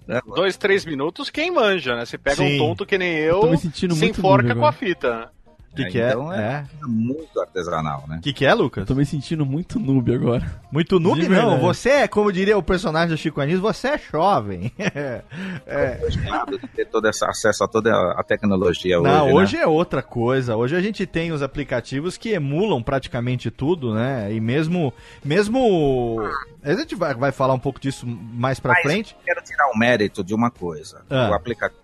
né? 0.08 0.20
Dois, 0.26 0.58
três 0.58 0.84
minutos, 0.84 1.30
quem 1.30 1.52
manja, 1.52 1.96
né? 1.96 2.06
Você 2.06 2.18
pega 2.18 2.38
Sim. 2.38 2.56
um 2.56 2.58
tonto 2.58 2.86
que 2.86 2.98
nem 2.98 3.14
Eu 3.18 3.44
eu, 3.44 3.58
se 3.58 4.06
enforca 4.06 4.56
com 4.56 4.66
a 4.66 4.72
fita. 4.72 5.32
Né? 5.72 5.84
O 5.84 5.86
que, 5.86 5.86
que 5.86 6.00
é? 6.00 6.10
Então 6.10 6.34
é, 6.34 6.38
é. 6.38 6.86
muito 6.86 7.40
artesanal, 7.40 8.06
né? 8.08 8.18
O 8.18 8.22
que, 8.22 8.34
que 8.34 8.46
é, 8.46 8.54
Lucas? 8.54 8.82
Eu 8.82 8.88
tô 8.88 8.96
me 8.96 9.06
sentindo 9.06 9.46
muito 9.46 9.80
noob 9.80 10.14
agora. 10.14 10.60
Muito 10.72 11.00
noob, 11.00 11.28
não. 11.28 11.60
Você 11.60 11.90
é, 11.90 12.08
como 12.08 12.32
diria 12.32 12.58
o 12.58 12.64
personagem 12.64 13.10
do 13.10 13.18
Chico 13.18 13.42
Anísio, 13.42 13.62
você 13.62 13.90
é 13.90 13.98
jovem. 13.98 14.72
Nada 16.30 16.58
de 16.58 16.68
ter 16.68 16.86
todo 16.86 17.08
esse 17.08 17.24
acesso 17.26 17.64
a 17.64 17.68
toda 17.68 17.92
a 18.18 18.24
tecnologia 18.24 19.00
não, 19.00 19.26
hoje. 19.28 19.36
hoje 19.36 19.58
né? 19.58 19.64
é 19.64 19.68
outra 19.68 20.02
coisa. 20.02 20.56
Hoje 20.56 20.76
a 20.76 20.82
gente 20.82 21.06
tem 21.06 21.32
os 21.32 21.42
aplicativos 21.42 22.18
que 22.18 22.30
emulam 22.30 22.82
praticamente 22.82 23.50
tudo, 23.50 23.94
né? 23.94 24.32
E 24.32 24.40
mesmo. 24.40 24.94
mesmo 25.24 26.20
a 26.64 26.74
gente 26.74 26.96
vai, 26.96 27.14
vai 27.16 27.32
falar 27.32 27.54
um 27.54 27.60
pouco 27.60 27.80
disso 27.80 28.06
mais 28.06 28.60
pra 28.60 28.74
Mas- 28.74 28.84
frente. 28.84 29.16
quero 29.26 29.42
tirar 29.42 29.68
o 29.74 29.78
mérito 29.78 30.24
de 30.24 30.34
uma 30.34 30.52
coisa. 30.52 31.02
Ah. 31.10 31.30
O 31.32 31.34
aplicativo, 31.34 31.81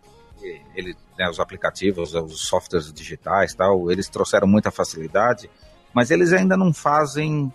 ele, 0.76 0.96
né, 1.18 1.30
os 1.30 1.40
aplicativos, 1.40 2.14
os 2.14 2.42
softwares 2.48 2.92
digitais, 2.92 3.54
tal, 3.54 3.92
eles 3.92 4.08
trouxeram 4.10 4.48
muita 4.48 4.72
facilidade, 4.72 5.50
mas 5.94 6.12
eles 6.12 6.32
ainda 6.34 6.56
não 6.58 6.74
fazem 6.74 7.52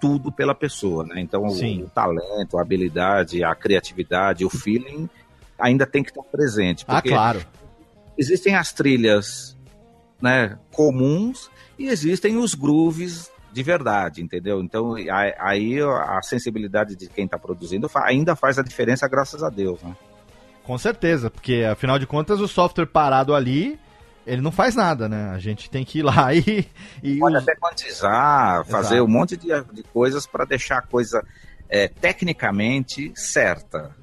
tudo 0.00 0.32
pela 0.32 0.54
pessoa, 0.54 1.04
né? 1.04 1.20
Então 1.20 1.44
o- 1.44 1.50
Sim. 1.50 1.82
o, 1.82 1.88
talento, 1.90 2.58
a 2.58 2.62
habilidade, 2.62 3.44
a 3.44 3.54
criatividade, 3.54 4.44
o 4.44 4.50
feeling 4.50 5.08
ainda 5.58 5.86
tem 5.86 6.02
que 6.02 6.10
estar 6.10 6.22
presente, 6.22 6.84
Ah, 6.88 7.02
claro. 7.02 7.44
existem 8.16 8.54
as 8.56 8.72
trilhas, 8.72 9.56
né, 10.20 10.58
comuns 10.72 11.50
e 11.78 11.86
existem 11.88 12.36
os 12.38 12.54
grooves 12.54 13.30
de 13.52 13.62
verdade, 13.62 14.22
entendeu? 14.22 14.60
Então 14.62 14.94
aí 15.38 15.80
a 15.82 16.20
sensibilidade 16.22 16.94
de 16.94 17.08
quem 17.08 17.24
está 17.24 17.36
produzindo 17.38 17.90
ainda 17.96 18.36
faz 18.36 18.58
a 18.58 18.62
diferença, 18.62 19.08
graças 19.08 19.42
a 19.42 19.50
Deus, 19.50 19.82
né? 19.82 19.94
Com 20.64 20.78
certeza, 20.78 21.30
porque 21.30 21.66
afinal 21.70 21.98
de 21.98 22.06
contas 22.06 22.40
o 22.40 22.48
software 22.48 22.86
parado 22.86 23.34
ali, 23.34 23.78
ele 24.26 24.42
não 24.42 24.52
faz 24.52 24.74
nada, 24.74 25.08
né? 25.08 25.30
A 25.30 25.38
gente 25.38 25.70
tem 25.70 25.84
que 25.84 26.00
ir 26.00 26.02
lá 26.02 26.32
e. 26.34 26.66
e 27.02 27.18
Pode 27.18 27.36
até 27.36 27.54
quantizar, 27.56 28.64
fazer 28.66 28.96
Exato. 28.96 29.04
um 29.04 29.12
monte 29.12 29.36
de, 29.36 29.48
de 29.72 29.82
coisas 29.82 30.26
para 30.26 30.44
deixar 30.44 30.78
a 30.78 30.82
coisa 30.82 31.24
é, 31.68 31.88
tecnicamente 31.88 33.12
certa. 33.14 33.94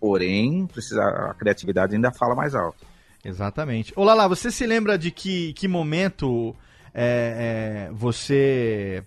Porém, 0.00 0.66
precisa, 0.66 1.02
a 1.02 1.34
criatividade 1.34 1.94
ainda 1.94 2.12
fala 2.12 2.34
mais 2.34 2.54
alto. 2.54 2.84
Exatamente. 3.24 3.92
Ô 3.96 4.04
Lala, 4.04 4.28
você 4.28 4.50
se 4.50 4.66
lembra 4.66 4.98
de 4.98 5.10
que, 5.10 5.54
que 5.54 5.66
momento 5.66 6.54
é, 6.92 7.88
é, 7.88 7.92
você 7.92 9.02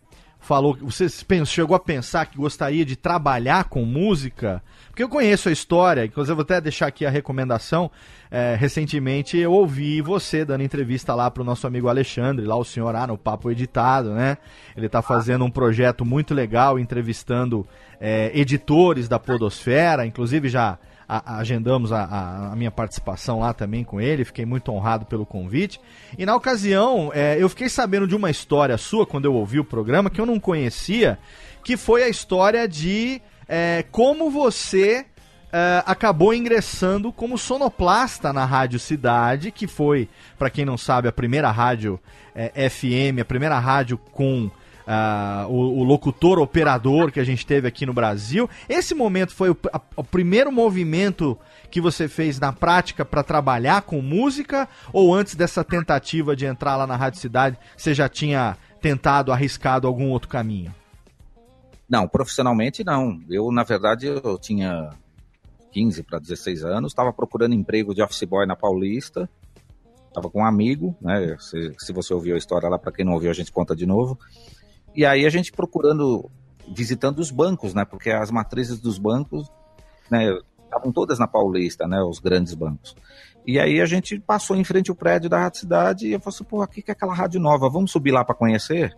falou, 0.47 0.77
você 0.81 1.07
pensou, 1.27 1.45
chegou 1.45 1.75
a 1.75 1.79
pensar 1.79 2.25
que 2.25 2.37
gostaria 2.37 2.85
de 2.85 2.95
trabalhar 2.95 3.65
com 3.65 3.83
música? 3.83 4.63
Porque 4.87 5.03
eu 5.03 5.09
conheço 5.09 5.49
a 5.49 5.51
história, 5.51 6.05
inclusive 6.05 6.33
vou 6.33 6.41
até 6.41 6.61
deixar 6.61 6.87
aqui 6.87 7.05
a 7.05 7.09
recomendação. 7.09 7.91
É, 8.31 8.55
recentemente 8.57 9.37
eu 9.37 9.51
ouvi 9.51 10.01
você 10.01 10.45
dando 10.45 10.63
entrevista 10.63 11.13
lá 11.13 11.29
pro 11.29 11.43
nosso 11.43 11.67
amigo 11.67 11.89
Alexandre, 11.89 12.45
lá 12.45 12.55
o 12.55 12.63
senhor 12.63 12.95
ah, 12.95 13.05
no 13.05 13.17
Papo 13.17 13.51
Editado, 13.51 14.13
né? 14.13 14.37
Ele 14.75 14.87
tá 14.87 15.01
fazendo 15.01 15.43
um 15.43 15.51
projeto 15.51 16.05
muito 16.05 16.33
legal, 16.33 16.79
entrevistando 16.79 17.67
é, 17.99 18.31
editores 18.33 19.09
da 19.09 19.19
Podosfera, 19.19 20.05
inclusive 20.05 20.47
já 20.47 20.79
a- 21.07 21.37
agendamos 21.37 21.91
a, 21.91 22.49
a- 22.51 22.55
minha 22.55 22.71
participação 22.71 23.39
lá 23.39 23.53
também 23.53 23.83
com 23.83 23.99
ele, 24.01 24.25
fiquei 24.25 24.45
muito 24.45 24.71
honrado 24.71 25.05
pelo 25.05 25.25
convite. 25.25 25.79
E 26.17 26.25
na 26.25 26.35
ocasião, 26.35 27.11
é, 27.13 27.37
eu 27.41 27.47
fiquei 27.49 27.69
sabendo 27.69 28.07
de 28.07 28.15
uma 28.15 28.29
história 28.29 28.77
sua 28.77 29.05
quando 29.05 29.25
eu 29.25 29.33
ouvi 29.33 29.59
o 29.59 29.63
programa 29.65 30.09
que 30.09 30.19
eu 30.19 30.25
não 30.25 30.39
conhecia, 30.39 31.17
que 31.63 31.77
foi 31.77 32.03
a 32.03 32.09
história 32.09 32.67
de 32.67 33.21
é, 33.47 33.85
como 33.91 34.29
você 34.29 35.05
é, 35.51 35.81
acabou 35.85 36.33
ingressando 36.33 37.11
como 37.13 37.37
sonoplasta 37.37 38.33
na 38.33 38.43
Rádio 38.45 38.79
Cidade, 38.79 39.51
que 39.51 39.65
foi, 39.67 40.09
para 40.37 40.49
quem 40.49 40.65
não 40.65 40.77
sabe, 40.77 41.07
a 41.07 41.11
primeira 41.11 41.49
rádio 41.51 41.99
é, 42.35 42.69
FM, 42.69 43.21
a 43.21 43.25
primeira 43.25 43.57
rádio 43.57 43.97
com 43.97 44.51
ah, 44.87 45.45
o, 45.49 45.79
o 45.79 45.83
locutor 45.83 46.39
operador 46.39 47.11
que 47.11 47.19
a 47.19 47.23
gente 47.23 47.45
teve 47.45 47.67
aqui 47.67 47.85
no 47.85 47.93
Brasil. 47.93 48.49
Esse 48.69 48.95
momento 48.95 49.33
foi 49.35 49.49
o, 49.49 49.57
a- 49.73 49.81
o 49.97 50.03
primeiro 50.03 50.51
movimento 50.51 51.37
que 51.69 51.81
você 51.81 52.07
fez 52.07 52.39
na 52.39 52.53
prática 52.53 53.03
para 53.03 53.21
trabalhar 53.21 53.81
com 53.81 54.01
música? 54.01 54.67
Ou 54.93 55.13
antes 55.13 55.35
dessa 55.35 55.63
tentativa 55.63 56.35
de 56.35 56.45
entrar 56.45 56.77
lá 56.77 56.87
na 56.87 56.95
Rádio 56.95 57.19
Cidade, 57.19 57.57
você 57.75 57.93
já 57.93 58.07
tinha 58.07 58.57
tentado, 58.81 59.31
arriscado 59.33 59.85
algum 59.87 60.09
outro 60.09 60.29
caminho? 60.29 60.73
Não, 61.89 62.07
profissionalmente 62.07 62.83
não. 62.83 63.19
Eu, 63.29 63.51
na 63.51 63.63
verdade, 63.63 64.07
eu 64.07 64.37
tinha 64.37 64.89
15 65.71 66.03
para 66.03 66.19
16 66.19 66.63
anos, 66.63 66.91
estava 66.91 67.11
procurando 67.11 67.53
emprego 67.53 67.93
de 67.93 68.01
office 68.01 68.23
boy 68.23 68.45
na 68.45 68.55
Paulista. 68.55 69.29
Estava 70.07 70.29
com 70.29 70.39
um 70.41 70.45
amigo, 70.45 70.95
né? 70.99 71.35
Se, 71.39 71.75
se 71.77 71.93
você 71.93 72.13
ouviu 72.13 72.35
a 72.35 72.37
história 72.37 72.67
lá, 72.67 72.79
para 72.79 72.91
quem 72.91 73.05
não 73.05 73.13
ouviu, 73.13 73.29
a 73.29 73.33
gente 73.33 73.51
conta 73.51 73.75
de 73.75 73.85
novo. 73.85 74.17
E 74.97 75.05
aí 75.05 75.25
a 75.25 75.29
gente 75.29 75.51
procurando, 75.51 76.29
visitando 76.75 77.19
os 77.19 77.29
bancos, 77.31 77.73
né? 77.73 77.85
Porque 77.85 78.09
as 78.09 78.31
matrizes 78.31 78.79
dos 78.79 78.97
bancos, 78.97 79.47
né? 80.11 80.35
Estavam 80.65 80.91
todas 80.91 81.19
na 81.19 81.27
Paulista, 81.27 81.87
né? 81.87 82.01
Os 82.01 82.19
grandes 82.19 82.53
bancos. 82.55 82.95
E 83.45 83.59
aí 83.59 83.79
a 83.79 83.85
gente 83.85 84.19
passou 84.19 84.57
em 84.57 84.63
frente 84.63 84.89
ao 84.89 84.95
prédio 84.95 85.29
da 85.29 85.37
Rádio 85.39 85.59
Cidade 85.61 86.07
e 86.07 86.11
eu 86.13 86.19
falei 86.19 86.35
assim, 86.35 86.43
pô, 86.43 86.61
aqui 86.61 86.81
que 86.81 86.91
é 86.91 86.93
aquela 86.93 87.13
rádio 87.13 87.39
nova, 87.39 87.69
vamos 87.69 87.91
subir 87.91 88.11
lá 88.11 88.25
para 88.25 88.35
conhecer? 88.35 88.97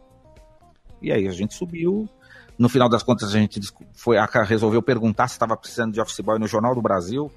E 1.01 1.11
aí 1.11 1.27
a 1.27 1.31
gente 1.31 1.53
subiu, 1.53 2.09
no 2.57 2.67
final 2.67 2.89
das 2.89 3.03
contas, 3.03 3.29
a 3.29 3.37
gente 3.37 3.59
foi, 3.93 4.17
a- 4.17 4.25
resolveu 4.43 4.81
perguntar 4.81 5.27
se 5.27 5.33
estava 5.33 5.55
precisando 5.55 5.93
de 5.93 6.01
office 6.01 6.19
boy 6.21 6.39
no 6.39 6.47
Jornal 6.47 6.73
do 6.73 6.81
Brasil, 6.81 7.31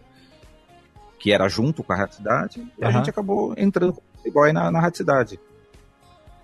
que 1.19 1.33
era 1.33 1.49
junto 1.49 1.85
com 1.85 1.93
a 1.93 1.97
Rádio 1.97 2.17
Cidade, 2.17 2.67
e 2.79 2.85
a 2.85 2.89
Aham. 2.89 2.99
gente 2.99 3.11
acabou 3.11 3.53
entrando 3.59 3.93
com 3.93 4.01
office 4.19 4.33
boy 4.33 4.53
na, 4.53 4.71
na 4.71 4.81
Rádio 4.81 4.97
Cidade. 4.97 5.39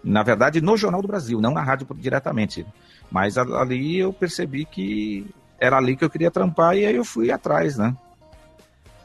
Na 0.03 0.23
verdade, 0.23 0.61
no 0.61 0.77
Jornal 0.77 1.03
do 1.03 1.09
Brasil, 1.09 1.41
não 1.41 1.53
na 1.53 1.63
rádio 1.63 1.87
diretamente. 1.97 2.67
Mas 3.11 3.37
ali 3.39 3.99
eu 3.99 4.13
percebi 4.13 4.65
que 4.65 5.27
era 5.59 5.77
ali 5.77 5.97
que 5.97 6.05
eu 6.05 6.11
queria 6.11 6.31
trampar 6.31 6.77
e 6.77 6.87
aí 6.87 6.95
eu 6.97 7.05
fui 7.05 7.31
atrás, 7.33 7.77
né? 7.77 7.97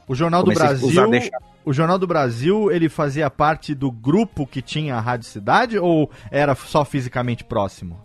O 0.08 0.14
Jornal 0.14 0.42
do 0.44 0.52
Comecei 0.54 0.66
a 0.66 0.70
Brasil. 0.70 1.10
deixar- 1.10 1.40
O 1.66 1.72
Jornal 1.72 1.98
do 1.98 2.06
Brasil, 2.06 2.70
ele 2.72 2.90
fazia 2.90 3.30
parte 3.30 3.74
do 3.74 3.90
grupo 3.90 4.46
que 4.46 4.62
tinha 4.62 4.98
a 4.98 5.00
Rádio 5.00 5.28
Cidade 5.30 5.80
ou 5.80 6.12
era 6.30 6.54
só 6.56 6.84
fisicamente 6.84 7.44
próximo? 7.46 8.04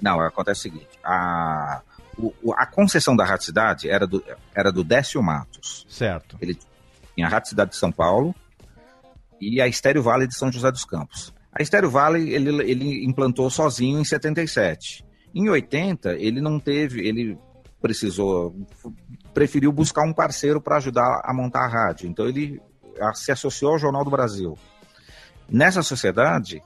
Não, 0.00 0.20
acontece 0.20 0.60
o 0.60 0.62
seguinte: 0.64 0.88
a, 1.02 1.80
o- 2.18 2.52
a 2.56 2.66
concessão 2.66 3.16
da 3.16 3.24
Rádio 3.24 3.46
Cidade 3.46 3.88
era 3.88 4.06
do, 4.06 4.22
era 4.54 4.70
do 4.70 4.84
Décio 4.84 5.22
Matos. 5.22 5.86
Certo. 5.88 6.36
Tinha 7.14 7.26
a 7.26 7.30
Rádio 7.30 7.48
Cidade 7.48 7.70
de 7.70 7.76
São 7.78 7.90
Paulo 7.90 8.34
e 9.40 9.60
a 9.60 9.66
Estéreo 9.66 10.02
Vale 10.02 10.26
de 10.26 10.36
São 10.36 10.52
José 10.52 10.70
dos 10.70 10.84
Campos. 10.84 11.31
A 11.52 11.62
Estéreo 11.62 11.90
Vale 11.90 12.32
ele, 12.32 12.70
ele 12.70 13.04
implantou 13.04 13.48
sozinho 13.50 14.00
em 14.00 14.04
77. 14.04 15.04
Em 15.34 15.48
80, 15.48 16.14
ele 16.16 16.40
não 16.40 16.58
teve, 16.58 17.06
ele 17.06 17.38
precisou, 17.80 18.54
preferiu 19.34 19.72
buscar 19.72 20.02
um 20.06 20.12
parceiro 20.12 20.60
para 20.60 20.76
ajudar 20.76 21.20
a 21.24 21.34
montar 21.34 21.64
a 21.64 21.68
rádio. 21.68 22.08
Então 22.08 22.26
ele 22.26 22.60
se 23.14 23.32
associou 23.32 23.72
ao 23.72 23.78
Jornal 23.78 24.04
do 24.04 24.10
Brasil. 24.10 24.56
Nessa 25.48 25.82
sociedade, 25.82 26.62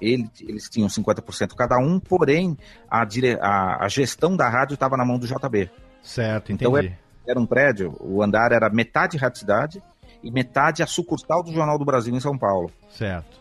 ele- 0.00 0.30
eles 0.40 0.68
tinham 0.68 0.88
50% 0.88 1.54
cada 1.56 1.76
um, 1.78 1.98
porém 1.98 2.56
a, 2.88 3.04
dire- 3.04 3.38
a- 3.40 3.84
a 3.84 3.88
gestão 3.88 4.36
da 4.36 4.48
rádio 4.48 4.74
estava 4.74 4.96
na 4.96 5.04
mão 5.04 5.18
do 5.18 5.26
JB. 5.26 5.70
Certo, 6.02 6.52
Então 6.52 6.70
entendi. 6.78 6.94
Era 7.26 7.40
um 7.40 7.46
prédio, 7.46 7.96
o 8.00 8.22
andar 8.22 8.52
era 8.52 8.68
metade 8.68 9.16
Rádio 9.16 9.38
Cidade 9.40 9.82
e 10.22 10.30
metade 10.30 10.82
a 10.82 10.86
sucursal 10.86 11.42
do 11.42 11.52
Jornal 11.52 11.78
do 11.78 11.84
Brasil 11.84 12.14
em 12.14 12.20
São 12.20 12.36
Paulo. 12.36 12.70
Certo. 12.90 13.40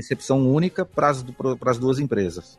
Recepção 0.00 0.50
única 0.50 0.84
para 0.84 1.10
as 1.10 1.78
duas 1.78 1.98
empresas. 1.98 2.58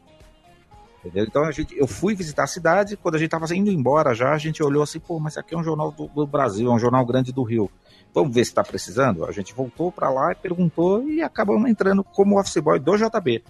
Entendeu? 0.99 1.25
Então 1.25 1.43
a 1.43 1.51
gente, 1.51 1.75
eu 1.75 1.87
fui 1.87 2.13
visitar 2.13 2.43
a 2.43 2.47
cidade, 2.47 2.95
quando 2.95 3.15
a 3.15 3.17
gente 3.17 3.33
estava 3.33 3.53
indo 3.55 3.71
embora 3.71 4.13
já, 4.13 4.31
a 4.31 4.37
gente 4.37 4.61
olhou 4.61 4.83
assim, 4.83 4.99
pô, 4.99 5.19
mas 5.19 5.35
aqui 5.35 5.55
é 5.55 5.57
um 5.57 5.63
jornal 5.63 5.91
do, 5.91 6.07
do 6.07 6.27
Brasil, 6.27 6.69
é 6.69 6.73
um 6.73 6.79
jornal 6.79 7.03
grande 7.05 7.31
do 7.31 7.41
Rio. 7.41 7.71
Vamos 8.13 8.33
ver 8.33 8.45
se 8.45 8.51
está 8.51 8.63
precisando? 8.63 9.25
A 9.25 9.31
gente 9.31 9.53
voltou 9.53 9.91
para 9.91 10.09
lá 10.09 10.31
e 10.31 10.35
perguntou 10.35 11.07
e 11.09 11.21
acabamos 11.21 11.69
entrando 11.69 12.03
como 12.03 12.39
office 12.39 12.57
boy 12.57 12.79
do 12.79 12.95
JB. 12.95 13.43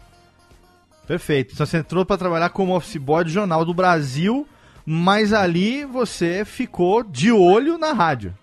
Perfeito. 1.05 1.53
Então 1.53 1.65
você 1.65 1.77
entrou 1.77 2.05
para 2.05 2.17
trabalhar 2.17 2.49
como 2.51 2.75
office 2.75 2.95
boy 2.95 3.25
do 3.25 3.29
Jornal 3.29 3.65
do 3.65 3.73
Brasil, 3.73 4.47
mas 4.85 5.33
ali 5.33 5.83
você 5.83 6.45
ficou 6.45 7.03
de 7.03 7.33
olho 7.33 7.77
na 7.77 7.91
rádio. 7.91 8.33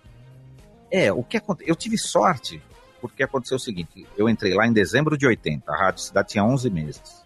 É, 0.91 1.11
o 1.11 1.23
que 1.23 1.37
aconteceu? 1.37 1.71
Eu 1.71 1.75
tive 1.75 1.97
sorte, 1.97 2.61
porque 2.99 3.23
aconteceu 3.23 3.57
o 3.57 3.59
seguinte: 3.59 4.07
eu 4.17 4.29
entrei 4.29 4.53
lá 4.53 4.67
em 4.67 4.73
dezembro 4.73 5.17
de 5.17 5.25
80, 5.25 5.71
a 5.71 5.77
Rádio 5.77 6.01
Cidade 6.01 6.29
tinha 6.29 6.43
11 6.43 6.69
meses. 6.69 7.23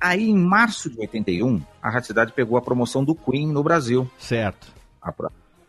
Aí, 0.00 0.28
em 0.28 0.36
março 0.36 0.90
de 0.90 0.98
81, 0.98 1.62
a 1.80 1.88
Rádio 1.88 2.08
Cidade 2.08 2.32
pegou 2.32 2.58
a 2.58 2.62
promoção 2.62 3.04
do 3.04 3.14
Queen 3.14 3.46
no 3.46 3.62
Brasil. 3.62 4.10
Certo. 4.18 4.72
A 5.00 5.12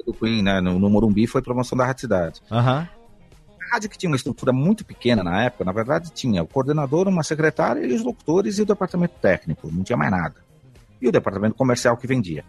do 0.06 0.14
Queen, 0.14 0.42
né, 0.42 0.60
no, 0.60 0.80
no 0.80 0.90
Morumbi, 0.90 1.28
foi 1.28 1.42
promoção 1.42 1.78
da 1.78 1.86
Rádio 1.86 2.02
Cidade. 2.02 2.42
Aham. 2.52 2.88
A 3.62 3.74
rádio 3.76 3.90
que 3.90 3.98
tinha 3.98 4.10
uma 4.10 4.16
estrutura 4.16 4.52
muito 4.52 4.84
pequena 4.84 5.24
na 5.24 5.44
época, 5.44 5.64
na 5.64 5.72
verdade, 5.72 6.12
tinha 6.12 6.44
o 6.44 6.48
coordenador, 6.48 7.08
uma 7.08 7.24
secretária 7.24 7.86
e 7.86 7.94
os 7.94 8.04
locutores 8.04 8.58
e 8.58 8.64
o 8.64 8.66
departamento 8.66 9.14
técnico, 9.22 9.72
não 9.72 9.84
tinha 9.84 9.98
mais 9.98 10.12
nada. 10.12 10.36
E 11.02 11.08
o 11.08 11.12
departamento 11.12 11.56
comercial 11.56 11.96
que 11.96 12.08
vendia. 12.08 12.44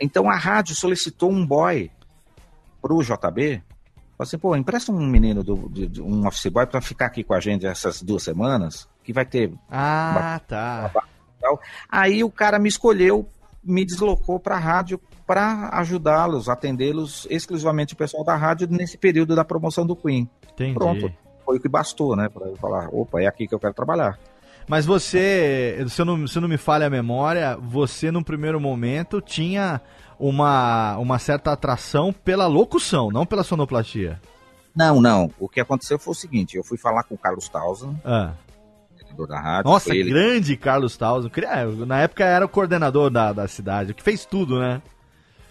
Então 0.00 0.28
a 0.28 0.36
rádio 0.36 0.74
solicitou 0.74 1.30
um 1.30 1.46
boy 1.46 1.90
pro 2.82 3.02
JB, 3.02 3.62
falou 4.16 4.26
assim, 4.26 4.38
pô, 4.38 4.54
empresta 4.56 4.90
um 4.92 5.06
menino, 5.06 5.42
do, 5.42 5.68
de, 5.68 5.86
de- 5.86 6.02
um 6.02 6.26
office 6.26 6.46
boy 6.50 6.66
para 6.66 6.80
ficar 6.80 7.06
aqui 7.06 7.22
com 7.24 7.34
a 7.34 7.40
gente 7.40 7.66
essas 7.66 8.02
duas 8.02 8.22
semanas, 8.22 8.88
que 9.02 9.12
vai 9.12 9.24
ter 9.24 9.52
Ah, 9.70 10.40
tá. 10.46 10.90
Aí 11.90 12.24
o 12.24 12.30
cara 12.30 12.58
me 12.58 12.68
escolheu, 12.68 13.28
me 13.62 13.84
deslocou 13.84 14.38
para 14.40 14.56
a 14.56 14.58
rádio 14.58 15.00
para 15.26 15.68
ajudá-los, 15.78 16.48
atendê-los 16.48 17.26
exclusivamente 17.30 17.94
o 17.94 17.96
pessoal 17.96 18.24
da 18.24 18.36
rádio 18.36 18.68
nesse 18.70 18.96
período 18.98 19.34
da 19.34 19.44
promoção 19.44 19.86
do 19.86 19.96
Queen. 19.96 20.28
Entendi. 20.52 20.74
Pronto. 20.74 21.12
Foi 21.44 21.56
o 21.58 21.60
que 21.60 21.68
bastou, 21.68 22.14
né? 22.16 22.28
Para 22.28 22.46
eu 22.46 22.56
falar, 22.56 22.88
opa, 22.92 23.20
é 23.20 23.26
aqui 23.26 23.46
que 23.46 23.54
eu 23.54 23.58
quero 23.58 23.74
trabalhar. 23.74 24.18
Mas 24.68 24.86
você, 24.86 25.84
se 25.88 26.00
eu, 26.00 26.04
não, 26.06 26.26
se 26.26 26.36
eu 26.38 26.42
não 26.42 26.48
me 26.48 26.56
falha 26.56 26.86
a 26.86 26.90
memória, 26.90 27.56
você 27.56 28.10
num 28.10 28.22
primeiro 28.22 28.58
momento 28.60 29.20
tinha 29.20 29.80
uma, 30.18 30.96
uma 30.98 31.18
certa 31.18 31.52
atração 31.52 32.12
pela 32.12 32.46
locução, 32.46 33.10
não 33.10 33.26
pela 33.26 33.44
sonoplastia. 33.44 34.20
Não, 34.74 35.00
não. 35.00 35.30
O 35.38 35.48
que 35.48 35.60
aconteceu 35.60 35.98
foi 35.98 36.12
o 36.12 36.16
seguinte: 36.16 36.56
eu 36.56 36.64
fui 36.64 36.78
falar 36.78 37.02
com 37.04 37.14
o 37.14 37.18
Carlos 37.18 37.48
Tausen, 37.48 37.94
Ah. 38.04 38.32
diretor 38.96 39.26
da 39.28 39.38
rádio. 39.40 39.70
Nossa, 39.70 39.94
ele, 39.94 40.10
grande 40.10 40.56
Carlos 40.56 40.96
Tausen. 40.96 41.30
Cria- 41.30 41.66
Na 41.86 42.00
época 42.00 42.24
era 42.24 42.44
o 42.44 42.48
coordenador 42.48 43.10
da, 43.10 43.32
da 43.32 43.46
cidade, 43.46 43.92
que 43.94 44.02
fez 44.02 44.24
tudo, 44.24 44.58
né? 44.58 44.80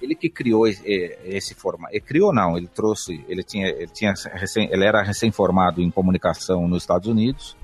ele 0.01 0.15
que 0.15 0.27
criou 0.29 0.67
esse, 0.67 0.83
esse 1.23 1.53
formato. 1.55 1.93
Ele 1.93 2.01
criou 2.01 2.33
não, 2.33 2.57
ele 2.57 2.67
trouxe, 2.67 3.23
ele 3.29 3.41
tinha, 3.41 3.69
ele 3.69 3.87
tinha 3.87 4.13
recém, 4.33 4.67
ele 4.69 4.83
era 4.83 5.01
recém-formado 5.01 5.81
em 5.81 5.89
comunicação 5.89 6.67
nos 6.67 6.83
Estados 6.83 7.07
Unidos, 7.07 7.55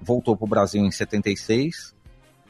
voltou 0.00 0.36
para 0.36 0.44
o 0.44 0.48
Brasil 0.48 0.82
em 0.82 0.90
76. 0.90 1.94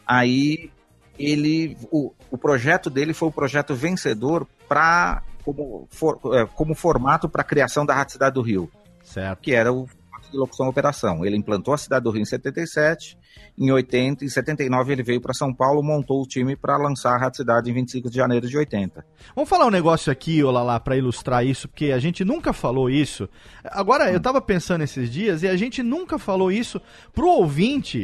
Aí 0.06 0.70
ele, 1.18 1.76
o, 1.90 2.12
o 2.30 2.38
projeto 2.38 2.88
dele 2.88 3.12
foi 3.12 3.28
o 3.28 3.32
projeto 3.32 3.74
vencedor 3.74 4.46
para 4.68 5.22
como, 5.44 5.86
for, 5.90 6.20
é, 6.34 6.46
como 6.46 6.74
formato 6.74 7.28
para 7.28 7.42
a 7.42 7.44
criação 7.44 7.84
da 7.84 7.94
Rádio 7.94 8.12
Cidade 8.12 8.34
do 8.34 8.42
Rio, 8.42 8.70
Certo. 9.02 9.40
que 9.40 9.52
era 9.52 9.72
o 9.72 9.88
de 10.30 10.36
locução 10.36 10.66
e 10.66 10.68
operação. 10.68 11.24
Ele 11.24 11.36
implantou 11.36 11.74
a 11.74 11.78
Cidade 11.78 12.04
do 12.04 12.10
Rio 12.10 12.22
em 12.22 12.26
77. 12.26 13.18
Em 13.60 13.70
80 13.70 14.24
e 14.24 14.30
79 14.30 14.90
ele 14.90 15.02
veio 15.02 15.20
para 15.20 15.34
São 15.34 15.52
Paulo, 15.52 15.82
montou 15.82 16.22
o 16.22 16.26
time 16.26 16.56
para 16.56 16.78
lançar 16.78 17.14
a 17.14 17.18
Rádio 17.18 17.36
Cidade 17.36 17.70
em 17.70 17.74
25 17.74 18.08
de 18.08 18.16
janeiro 18.16 18.48
de 18.48 18.56
80. 18.56 19.04
Vamos 19.36 19.50
falar 19.50 19.66
um 19.66 19.70
negócio 19.70 20.10
aqui, 20.10 20.42
Olá, 20.42 20.80
para 20.80 20.96
ilustrar 20.96 21.44
isso, 21.44 21.68
porque 21.68 21.92
a 21.92 21.98
gente 21.98 22.24
nunca 22.24 22.54
falou 22.54 22.88
isso. 22.88 23.28
Agora, 23.62 24.10
eu 24.10 24.18
tava 24.18 24.40
pensando 24.40 24.82
esses 24.82 25.10
dias 25.10 25.42
e 25.42 25.48
a 25.48 25.56
gente 25.56 25.82
nunca 25.82 26.18
falou 26.18 26.50
isso 26.50 26.80
pro 27.12 27.28
ouvinte. 27.28 28.02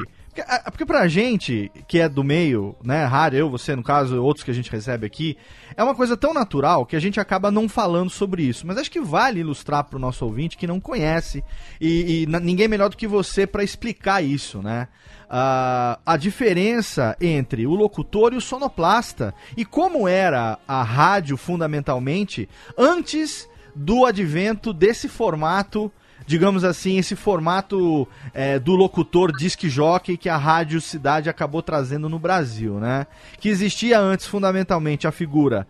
Porque, 0.67 0.85
pra 0.85 1.09
gente, 1.09 1.73
que 1.89 1.99
é 2.01 2.07
do 2.11 2.23
meio, 2.23 2.77
né, 2.85 3.07
rádio, 3.07 3.39
eu, 3.39 3.49
você, 3.49 3.75
no 3.75 3.83
caso, 3.83 4.23
outros 4.23 4.45
que 4.45 4.51
a 4.51 4.55
gente 4.55 4.71
recebe 4.71 5.07
aqui, 5.07 5.39
é 5.75 5.83
uma 5.83 5.95
coisa 5.95 6.15
tão 6.15 6.35
natural 6.35 6.85
que 6.85 6.95
a 6.95 7.01
gente 7.01 7.19
acaba 7.19 7.51
não 7.51 7.67
falando 7.67 8.11
sobre 8.11 8.43
isso. 8.43 8.67
Mas 8.67 8.77
acho 8.77 8.91
que 8.91 9.01
vale 9.01 9.41
ilustrar 9.41 9.85
pro 9.85 9.99
nosso 9.99 10.27
ouvinte 10.27 10.59
que 10.59 10.67
não 10.67 10.79
conhece 10.79 11.43
e, 11.81 12.25
e 12.25 12.27
ninguém 12.27 12.69
melhor 12.69 12.91
do 12.91 12.97
que 12.99 13.07
você 13.07 13.47
para 13.47 13.65
explicar 13.65 14.23
isso, 14.23 14.61
né? 14.61 14.89
Ah, 15.29 15.99
a 16.07 16.17
diferença 16.17 17.17
entre 17.21 17.67
o 17.67 17.75
locutor 17.75 18.33
e 18.33 18.37
o 18.37 18.41
sonoplasta 18.41 19.35
e 19.57 19.65
como 19.65 20.07
era 20.07 20.57
a 20.69 20.85
rádio 20.85 21.37
fundamentalmente 21.37 22.49
antes 22.79 23.49
do 23.75 24.07
advento 24.07 24.73
desse 24.73 25.09
formato, 25.09 25.93
digamos 26.27 26.65
assim, 26.65 26.99
esse 26.99 27.15
formato 27.15 28.07
é, 28.35 28.59
do 28.59 28.75
locutor 28.75 29.31
disc 29.33 29.63
jockey 29.69 30.17
que 30.17 30.29
a 30.29 30.37
Rádio 30.37 30.81
Cidade 30.81 31.31
acabou 31.31 31.63
trazendo 31.63 32.09
no 32.09 32.19
Brasil, 32.19 32.81
né? 32.81 33.07
Que 33.39 33.49
existia 33.49 33.99
antes 34.01 34.27
fundamentalmente 34.27 35.07
a 35.07 35.13
figura 35.13 35.67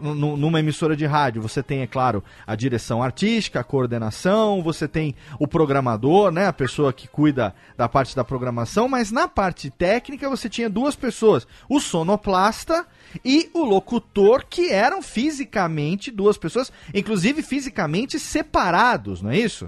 nu- 0.00 0.36
numa 0.36 0.60
emissora 0.60 0.96
de 0.96 1.06
rádio. 1.06 1.40
Você 1.42 1.62
tem, 1.62 1.80
é 1.82 1.86
claro, 1.86 2.22
a 2.46 2.54
direção 2.54 3.02
artística, 3.02 3.60
a 3.60 3.64
coordenação, 3.64 4.62
você 4.62 4.88
tem 4.88 5.14
o 5.38 5.46
programador, 5.46 6.30
né? 6.30 6.46
A 6.46 6.52
pessoa 6.52 6.92
que 6.92 7.06
cuida 7.08 7.54
da 7.76 7.88
parte 7.88 8.14
da 8.16 8.24
programação, 8.24 8.88
mas 8.88 9.10
na 9.10 9.28
parte 9.28 9.70
técnica 9.70 10.28
você 10.28 10.48
tinha 10.48 10.68
duas 10.68 10.96
pessoas: 10.96 11.46
o 11.68 11.80
sonoplasta 11.80 12.86
e 13.24 13.48
o 13.54 13.64
locutor, 13.64 14.44
que 14.48 14.70
eram 14.70 15.00
fisicamente 15.00 16.10
duas 16.10 16.36
pessoas, 16.36 16.70
inclusive 16.92 17.42
fisicamente 17.42 18.18
separados, 18.18 19.22
não 19.22 19.30
é 19.30 19.38
isso? 19.38 19.67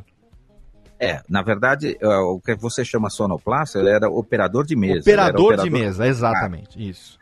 É, 1.03 1.23
na 1.29 1.41
verdade, 1.41 1.97
é, 1.99 2.07
o 2.19 2.39
que 2.39 2.55
você 2.55 2.85
chama 2.85 3.09
sonoplasta, 3.09 3.79
ele 3.79 3.89
era 3.89 4.11
operador 4.11 4.67
de 4.67 4.77
mesa. 4.77 5.11
era 5.11 5.23
Operador, 5.23 5.55
de 5.57 5.61
operador- 5.63 5.71
mesa, 5.81 6.07
exatamente, 6.07 6.89
isso. 6.91 7.19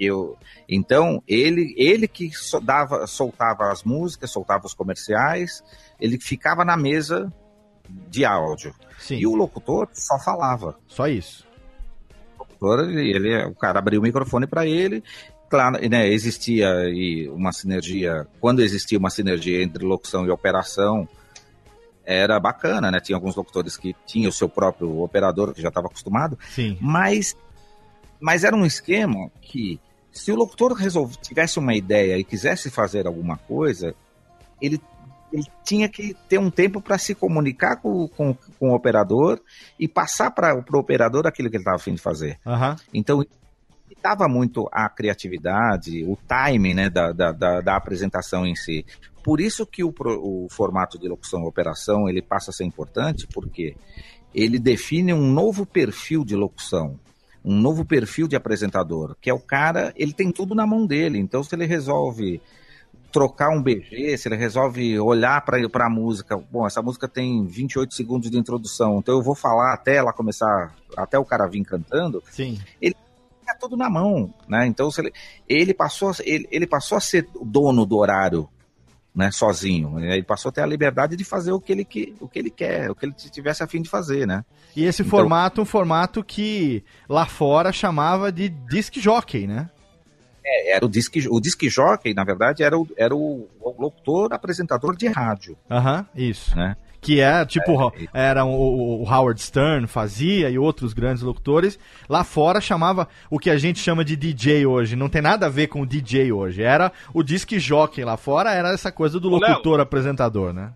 Eu, 0.00 0.36
então, 0.68 1.22
ele, 1.28 1.74
ele 1.76 2.08
que 2.08 2.30
dava, 2.62 3.06
soltava 3.06 3.70
as 3.70 3.84
músicas, 3.84 4.30
soltava 4.30 4.66
os 4.66 4.74
comerciais, 4.74 5.62
ele 6.00 6.18
ficava 6.18 6.64
na 6.64 6.76
mesa 6.76 7.30
de 8.08 8.24
áudio. 8.24 8.74
Sim, 8.98 9.16
E 9.18 9.26
o 9.26 9.34
locutor 9.34 9.88
só 9.92 10.18
falava. 10.18 10.76
só 10.88 11.06
isso. 11.06 11.46
O 12.36 12.40
locutor, 12.40 12.88
ele, 12.88 13.44
o 13.44 13.54
cara 13.54 13.78
abria 13.78 14.00
o 14.00 14.02
microfone 14.02 14.46
para 14.46 14.66
ele. 14.66 15.04
Claro, 15.50 15.78
né, 15.88 16.08
existia 16.08 16.72
aí 16.72 17.28
uma 17.28 17.52
sinergia, 17.52 18.26
quando 18.40 18.62
existia 18.62 18.98
uma 18.98 19.10
sinergia 19.10 19.62
entre 19.62 19.84
locução 19.84 20.24
e 20.24 20.30
operação, 20.30 21.06
era 22.04 22.38
bacana, 22.38 22.90
né? 22.90 23.00
Tinha 23.00 23.16
alguns 23.16 23.36
locutores 23.36 23.76
que 23.76 23.94
tinham 24.06 24.28
o 24.28 24.32
seu 24.32 24.48
próprio 24.48 25.02
operador, 25.02 25.54
que 25.54 25.62
já 25.62 25.68
estava 25.68 25.86
acostumado, 25.86 26.38
Sim. 26.50 26.76
mas, 26.80 27.36
mas 28.20 28.44
era 28.44 28.56
um 28.56 28.66
esquema 28.66 29.30
que, 29.40 29.80
se 30.10 30.30
o 30.32 30.36
locutor 30.36 30.72
resolve, 30.72 31.16
tivesse 31.16 31.58
uma 31.58 31.74
ideia 31.74 32.18
e 32.18 32.24
quisesse 32.24 32.70
fazer 32.70 33.06
alguma 33.06 33.36
coisa, 33.36 33.94
ele 34.60 34.80
ele 35.32 35.46
tinha 35.64 35.88
que 35.88 36.14
ter 36.28 36.38
um 36.38 36.50
tempo 36.50 36.80
para 36.80 36.98
se 36.98 37.14
comunicar 37.14 37.76
com, 37.76 38.06
com, 38.06 38.34
com 38.58 38.70
o 38.70 38.74
operador 38.74 39.40
e 39.80 39.88
passar 39.88 40.30
para 40.30 40.54
o 40.54 40.78
operador 40.78 41.26
aquilo 41.26 41.48
que 41.48 41.56
ele 41.56 41.62
estava 41.62 41.76
afim 41.76 41.94
de 41.94 42.02
fazer. 42.02 42.38
Aham. 42.46 42.76
Então, 42.92 43.24
limitava 43.88 44.28
muito 44.28 44.68
a 44.72 44.88
criatividade, 44.88 46.04
o 46.04 46.16
timing 46.28 46.74
né, 46.74 46.90
da, 46.90 47.12
da, 47.12 47.32
da, 47.32 47.60
da 47.60 47.76
apresentação 47.76 48.46
em 48.46 48.54
si. 48.54 48.84
Por 49.22 49.40
isso 49.40 49.64
que 49.66 49.84
o, 49.84 49.92
o 49.98 50.48
formato 50.50 50.98
de 50.98 51.08
locução 51.08 51.42
e 51.44 51.46
operação 51.46 52.08
ele 52.08 52.20
passa 52.22 52.50
a 52.50 52.54
ser 52.54 52.64
importante, 52.64 53.26
porque 53.26 53.76
ele 54.34 54.58
define 54.58 55.12
um 55.12 55.30
novo 55.32 55.64
perfil 55.66 56.24
de 56.24 56.34
locução, 56.34 56.98
um 57.44 57.54
novo 57.54 57.84
perfil 57.84 58.26
de 58.26 58.36
apresentador, 58.36 59.16
que 59.20 59.28
é 59.28 59.34
o 59.34 59.38
cara, 59.38 59.92
ele 59.96 60.12
tem 60.12 60.32
tudo 60.32 60.54
na 60.54 60.66
mão 60.66 60.86
dele. 60.86 61.18
Então, 61.18 61.42
se 61.42 61.54
ele 61.54 61.66
resolve 61.66 62.40
trocar 63.12 63.50
um 63.50 63.62
BG, 63.62 64.16
se 64.16 64.26
ele 64.26 64.36
resolve 64.36 64.98
olhar 64.98 65.44
para 65.44 65.86
a 65.86 65.90
música, 65.90 66.36
bom, 66.50 66.66
essa 66.66 66.80
música 66.80 67.06
tem 67.06 67.44
28 67.44 67.92
segundos 67.92 68.30
de 68.30 68.38
introdução, 68.38 68.98
então 68.98 69.14
eu 69.14 69.22
vou 69.22 69.34
falar 69.34 69.74
até 69.74 69.96
ela 69.96 70.12
começar, 70.14 70.74
até 70.96 71.18
o 71.18 71.24
cara 71.24 71.46
vir 71.46 71.62
cantando, 71.62 72.22
Sim. 72.30 72.58
é 72.80 72.90
tudo 73.60 73.76
na 73.76 73.90
mão, 73.90 74.32
né? 74.48 74.66
Então 74.66 74.90
se 74.90 75.02
ele, 75.02 75.12
ele 75.46 75.74
passou, 75.74 76.08
a- 76.08 76.14
ele, 76.24 76.48
ele 76.50 76.66
passou 76.66 76.96
a 76.96 77.00
ser 77.00 77.28
o 77.34 77.44
dono 77.44 77.84
do 77.84 77.98
horário, 77.98 78.48
né? 79.14 79.30
Sozinho. 79.30 79.98
Ele 80.00 80.22
passou 80.22 80.48
a 80.48 80.52
ter 80.52 80.62
a 80.62 80.66
liberdade 80.66 81.16
de 81.16 81.24
fazer 81.24 81.52
o 81.52 81.60
que 81.60 81.72
ele, 81.72 81.84
que, 81.84 82.14
o 82.20 82.28
que 82.28 82.38
ele 82.38 82.50
quer, 82.50 82.90
o 82.90 82.94
que 82.94 83.06
ele 83.06 83.12
tivesse 83.12 83.62
a 83.62 83.66
fim 83.66 83.82
de 83.82 83.88
fazer, 83.88 84.26
né? 84.26 84.44
E 84.74 84.84
esse 84.84 85.02
Então- 85.02 85.10
formato, 85.10 85.60
um 85.60 85.64
formato 85.66 86.24
que 86.24 86.82
lá 87.08 87.26
fora 87.26 87.72
chamava 87.72 88.32
de 88.32 88.48
disc 88.48 88.94
jockey, 88.98 89.46
né? 89.46 89.68
É, 90.44 90.76
era 90.76 90.84
o 90.84 90.88
disque, 90.88 91.26
o 91.30 91.38
disque 91.40 91.68
jockey, 91.68 92.14
na 92.14 92.24
verdade, 92.24 92.62
era 92.64 92.76
o, 92.76 92.88
era 92.96 93.14
o, 93.14 93.48
o 93.60 93.80
locutor 93.82 94.32
apresentador 94.32 94.96
de 94.96 95.06
rádio, 95.06 95.56
Aham, 95.70 96.04
isso. 96.16 96.56
né? 96.56 96.76
Que 97.02 97.20
é, 97.20 97.44
tipo, 97.44 97.92
É, 98.14 98.28
era 98.30 98.44
o, 98.44 99.02
o 99.02 99.12
Howard 99.12 99.40
Stern 99.42 99.86
fazia 99.88 100.48
e 100.48 100.56
outros 100.56 100.92
grandes 100.92 101.22
locutores. 101.22 101.76
Lá 102.08 102.22
fora 102.22 102.60
chamava 102.60 103.08
o 103.28 103.40
que 103.40 103.50
a 103.50 103.58
gente 103.58 103.80
chama 103.80 104.04
de 104.04 104.14
DJ 104.16 104.64
hoje. 104.66 104.94
Não 104.94 105.08
tem 105.08 105.20
nada 105.20 105.46
a 105.46 105.48
ver 105.48 105.66
com 105.66 105.80
o 105.82 105.86
DJ 105.86 106.32
hoje. 106.32 106.62
Era 106.62 106.92
o 107.12 107.22
disc 107.24 107.50
jockey 107.58 108.04
lá 108.04 108.16
fora, 108.16 108.52
era 108.52 108.72
essa 108.72 108.92
coisa 108.92 109.18
do 109.18 109.32
Ô, 109.32 109.38
Léo. 109.38 109.50
locutor 109.50 109.80
apresentador, 109.80 110.52
né? 110.52 110.72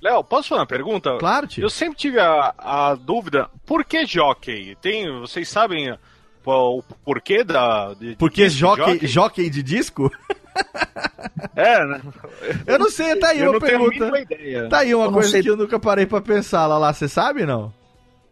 Léo, 0.00 0.24
posso 0.24 0.48
fazer 0.48 0.60
uma 0.60 0.66
pergunta? 0.66 1.16
Claro, 1.18 1.46
tio. 1.46 1.62
Eu 1.62 1.70
sempre 1.70 1.98
tive 1.98 2.18
a, 2.18 2.54
a 2.58 2.94
dúvida, 2.94 3.48
por 3.66 3.84
que 3.84 4.06
jockey? 4.06 4.74
Tem, 4.80 5.10
vocês 5.20 5.48
sabem 5.48 5.94
o 6.54 6.82
porquê 7.04 7.42
da... 7.42 7.94
De, 7.94 8.16
Porque 8.16 8.44
disc 8.44 8.58
jockey, 8.58 9.06
jockey 9.06 9.50
de 9.50 9.62
disco? 9.62 10.10
É, 11.54 11.84
né? 11.84 12.00
Eu 12.66 12.78
não 12.78 12.90
sei, 12.90 13.16
tá 13.16 13.28
aí 13.28 13.40
eu 13.40 13.50
uma 13.50 13.52
não 13.54 13.60
tenho 13.60 13.86
a 13.86 13.90
pergunta. 13.90 14.68
Tá 14.70 14.78
aí 14.78 14.94
uma 14.94 15.04
Eu 15.06 15.12
coisa 15.12 15.30
sei. 15.30 15.42
que 15.42 15.50
eu 15.50 15.56
nunca 15.56 15.78
parei 15.78 16.06
pra 16.06 16.20
pensar 16.20 16.66
lá, 16.66 16.78
lá. 16.78 16.92
Você 16.92 17.08
sabe, 17.08 17.44
não? 17.44 17.72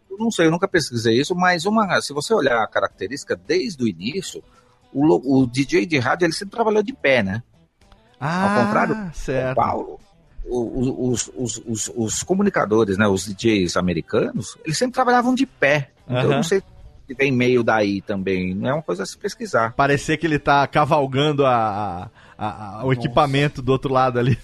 Eu 0.09 0.17
não 0.17 0.31
sei, 0.31 0.47
eu 0.47 0.51
nunca 0.51 0.67
pesquisei 0.67 1.19
isso, 1.19 1.35
mas 1.35 1.65
uma, 1.65 2.01
se 2.01 2.13
você 2.13 2.33
olhar 2.33 2.61
a 2.63 2.67
característica 2.67 3.35
desde 3.35 3.83
o 3.83 3.87
início, 3.87 4.43
o, 4.93 5.41
o 5.41 5.47
DJ 5.47 5.85
de 5.85 5.99
rádio 5.99 6.25
ele 6.25 6.33
sempre 6.33 6.55
trabalhou 6.55 6.81
de 6.81 6.93
pé, 6.93 7.21
né? 7.21 7.43
Ah, 8.19 8.63
contrário, 8.65 8.95
São 8.95 9.13
certo. 9.13 9.55
Paulo, 9.55 9.99
os, 10.47 11.29
os, 11.35 11.61
os, 11.65 11.91
os 11.95 12.23
comunicadores, 12.23 12.97
né, 12.97 13.07
os 13.07 13.25
DJs 13.25 13.77
americanos, 13.77 14.57
eles 14.63 14.77
sempre 14.77 14.93
trabalhavam 14.93 15.35
de 15.35 15.45
pé. 15.45 15.91
Então 16.07 16.23
eu 16.23 16.29
não 16.29 16.43
sei 16.43 16.61
se 17.07 17.13
vem 17.13 17.31
meio 17.31 17.63
daí 17.63 18.01
também. 18.01 18.53
Não 18.55 18.69
é 18.69 18.73
uma 18.73 18.81
coisa 18.81 19.03
a 19.03 19.05
se 19.05 19.17
pesquisar. 19.17 19.73
Parecer 19.73 20.17
que 20.17 20.25
ele 20.25 20.39
tá 20.39 20.65
cavalgando 20.67 21.45
a, 21.45 22.09
a- 22.37 22.79
a- 22.79 22.85
o 22.85 22.91
equipamento 22.93 23.61
do 23.61 23.71
outro 23.71 23.91
lado 23.93 24.19
ali. 24.19 24.37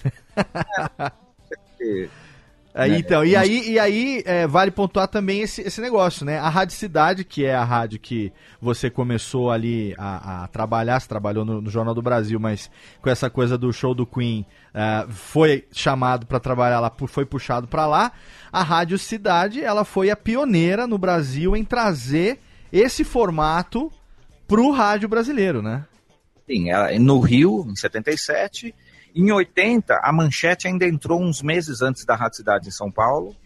Aí, 2.74 2.92
Né, 2.92 2.98
então, 3.00 3.22
e 3.22 3.36
aí, 3.36 3.70
e 3.72 3.78
aí 3.78 4.22
é, 4.24 4.46
vale 4.46 4.70
pontuar 4.70 5.06
também 5.06 5.42
esse, 5.42 5.60
esse 5.60 5.78
negócio, 5.78 6.24
né? 6.24 6.38
A 6.38 6.48
Rádio 6.48 6.74
Cidade, 6.74 7.22
que 7.22 7.44
é 7.44 7.54
a 7.54 7.62
rádio 7.62 7.98
que 8.00 8.32
você 8.62 8.88
começou 8.88 9.50
ali 9.50 9.94
a, 9.98 10.44
a 10.44 10.48
trabalhar, 10.48 10.98
você 10.98 11.06
trabalhou 11.06 11.44
no, 11.44 11.60
no 11.60 11.68
Jornal 11.70 11.94
do 11.94 12.00
Brasil, 12.00 12.40
mas 12.40 12.70
com 13.02 13.10
essa 13.10 13.28
coisa 13.28 13.58
do 13.58 13.70
show 13.74 13.94
do 13.94 14.06
Queen, 14.06 14.46
é, 14.72 15.04
foi 15.10 15.66
chamado 15.70 16.24
para 16.24 16.40
trabalhar 16.40 16.80
lá, 16.80 16.90
foi 17.08 17.26
puxado 17.26 17.68
para 17.68 17.84
lá. 17.86 18.10
A 18.50 18.62
Rádio 18.62 18.98
Cidade, 18.98 19.62
ela 19.62 19.84
foi 19.84 20.08
a 20.08 20.16
pioneira 20.16 20.86
no 20.86 20.96
Brasil 20.96 21.54
em 21.54 21.64
trazer 21.64 22.40
esse 22.72 23.04
formato 23.04 23.90
pro 24.48 24.70
rádio 24.70 25.08
brasileiro, 25.08 25.60
né? 25.62 25.84
Sim, 26.48 26.70
ela- 26.70 26.90
no 26.98 27.20
Rio, 27.20 27.64
em 27.68 27.76
77. 27.76 28.74
Em 29.14 29.30
80, 29.30 30.00
a 30.02 30.12
Manchete 30.12 30.66
ainda 30.66 30.86
entrou 30.86 31.20
uns 31.22 31.42
meses 31.42 31.82
antes 31.82 32.04
da 32.04 32.14
Rádio 32.16 32.38
Cidade 32.38 32.68
em 32.68 32.72
São 32.72 32.90
Paulo, 32.90 33.36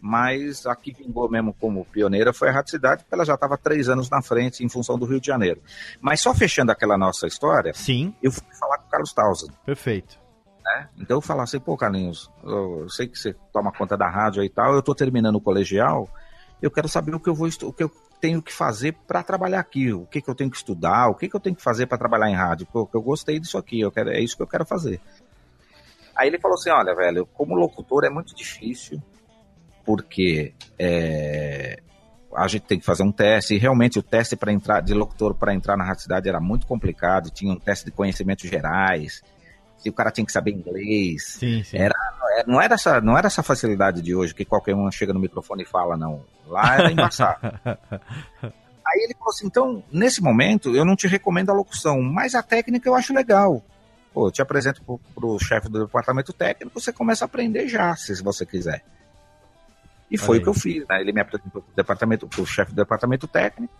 mas 0.00 0.66
a 0.66 0.76
que 0.76 0.92
vingou 0.92 1.30
mesmo 1.30 1.54
como 1.54 1.84
pioneira 1.86 2.30
foi 2.32 2.50
a 2.50 2.52
Rádio 2.52 2.72
Cidade, 2.72 3.02
porque 3.02 3.14
ela 3.14 3.24
já 3.24 3.34
estava 3.34 3.56
três 3.56 3.88
anos 3.88 4.10
na 4.10 4.20
frente 4.20 4.62
em 4.62 4.68
função 4.68 4.98
do 4.98 5.06
Rio 5.06 5.18
de 5.20 5.26
Janeiro. 5.26 5.62
Mas 6.00 6.20
só 6.20 6.34
fechando 6.34 6.70
aquela 6.70 6.98
nossa 6.98 7.26
história, 7.26 7.72
Sim, 7.74 8.14
eu 8.22 8.30
fui 8.30 8.42
falar 8.58 8.78
com 8.78 8.86
o 8.86 8.90
Carlos 8.90 9.12
Tausen. 9.14 9.48
perfeito. 9.64 10.18
né? 10.62 10.88
Então 10.98 11.16
eu 11.16 11.20
falava 11.22 11.44
assim, 11.44 11.58
pô, 11.60 11.76
Carlinhos, 11.76 12.30
eu, 12.42 12.86
sei 12.90 13.06
que 13.08 13.18
você 13.18 13.34
toma 13.52 13.72
conta 13.72 13.96
da 13.96 14.08
rádio 14.08 14.40
aí 14.42 14.46
e 14.46 14.50
tal, 14.50 14.74
eu 14.74 14.82
tô 14.82 14.94
terminando 14.94 15.36
o 15.36 15.40
colegial, 15.40 16.08
eu 16.60 16.70
quero 16.70 16.88
saber 16.88 17.14
o 17.14 17.20
que 17.20 17.28
eu 17.30 17.34
vou 17.34 17.48
o 17.48 17.72
que 17.72 17.82
eu 17.84 17.90
tenho 18.24 18.40
que 18.40 18.50
fazer 18.50 18.96
para 19.06 19.22
trabalhar 19.22 19.60
aqui, 19.60 19.92
o 19.92 20.06
que, 20.06 20.22
que 20.22 20.30
eu 20.30 20.34
tenho 20.34 20.50
que 20.50 20.56
estudar, 20.56 21.10
o 21.10 21.14
que, 21.14 21.28
que 21.28 21.36
eu 21.36 21.40
tenho 21.40 21.54
que 21.54 21.62
fazer 21.62 21.86
para 21.86 21.98
trabalhar 21.98 22.30
em 22.30 22.34
rádio, 22.34 22.66
porque 22.72 22.96
eu 22.96 23.02
gostei 23.02 23.38
disso 23.38 23.58
aqui, 23.58 23.78
eu 23.78 23.92
quero, 23.92 24.08
é 24.08 24.18
isso 24.18 24.34
que 24.34 24.42
eu 24.42 24.46
quero 24.46 24.64
fazer. 24.64 24.98
Aí 26.16 26.28
ele 26.28 26.38
falou 26.38 26.54
assim, 26.54 26.70
olha, 26.70 26.94
velho, 26.94 27.26
como 27.26 27.54
locutor 27.54 28.02
é 28.02 28.08
muito 28.08 28.34
difícil, 28.34 28.98
porque 29.84 30.54
é, 30.78 31.82
a 32.34 32.48
gente 32.48 32.62
tem 32.62 32.78
que 32.78 32.86
fazer 32.86 33.02
um 33.02 33.12
teste, 33.12 33.56
e 33.56 33.58
realmente 33.58 33.98
o 33.98 34.02
teste 34.02 34.36
para 34.36 34.50
entrar 34.50 34.80
de 34.80 34.94
locutor 34.94 35.34
para 35.34 35.52
entrar 35.52 35.76
na 35.76 35.84
rádio 35.84 36.04
cidade 36.04 36.26
era 36.26 36.40
muito 36.40 36.66
complicado, 36.66 37.28
tinha 37.28 37.52
um 37.52 37.58
teste 37.58 37.84
de 37.84 37.90
conhecimentos 37.90 38.48
gerais, 38.48 39.22
o 39.90 39.92
cara 39.92 40.10
tinha 40.10 40.24
que 40.26 40.32
saber 40.32 40.52
inglês. 40.52 41.36
Sim, 41.38 41.62
sim. 41.62 41.76
Era- 41.76 41.94
É, 42.36 42.44
Não 42.46 42.60
era, 42.60 42.74
essa, 42.74 43.00
não 43.00 43.16
era 43.16 43.28
essa 43.28 43.42
facilidade 43.44 44.02
de 44.02 44.12
hoje 44.14 44.34
que 44.34 44.44
qualquer 44.44 44.74
um 44.74 44.90
chega 44.90 45.12
no 45.12 45.20
microfone 45.20 45.62
e 45.62 45.66
fala, 45.66 45.96
não. 45.96 46.24
Lá 46.48 46.74
era 46.78 46.90
embaçado. 46.90 47.38
Aí 48.86 49.00
ele 49.04 49.14
falou 49.14 49.30
assim: 49.30 49.46
então, 49.46 49.82
nesse 49.90 50.20
momento, 50.22 50.74
eu 50.74 50.84
não 50.84 50.94
te 50.96 51.06
recomendo 51.06 51.50
a 51.50 51.54
locução, 51.54 52.02
mas 52.02 52.34
a 52.34 52.42
técnica 52.42 52.88
eu 52.88 52.94
acho 52.94 53.14
legal. 53.14 53.62
Pô, 54.12 54.28
eu 54.28 54.32
te 54.32 54.42
apresento 54.42 54.82
pro, 54.84 54.98
pro 55.14 55.38
chefe 55.38 55.68
do 55.68 55.86
departamento 55.86 56.32
técnico, 56.32 56.78
você 56.80 56.92
começa 56.92 57.24
a 57.24 57.26
aprender 57.26 57.66
já, 57.68 57.94
se 57.96 58.20
você 58.22 58.44
quiser. 58.44 58.84
E 60.10 60.18
foi 60.18 60.36
Olha 60.36 60.40
o 60.40 60.42
que 60.44 60.48
eu 60.50 60.54
fiz, 60.54 60.86
né? 60.88 61.00
Ele 61.00 61.12
me 61.12 61.20
apresentou 61.20 61.62
pro 61.62 61.74
departamento, 61.74 62.28
pro 62.28 62.44
chefe 62.46 62.72
do 62.72 62.76
departamento 62.76 63.26
técnico. 63.26 63.72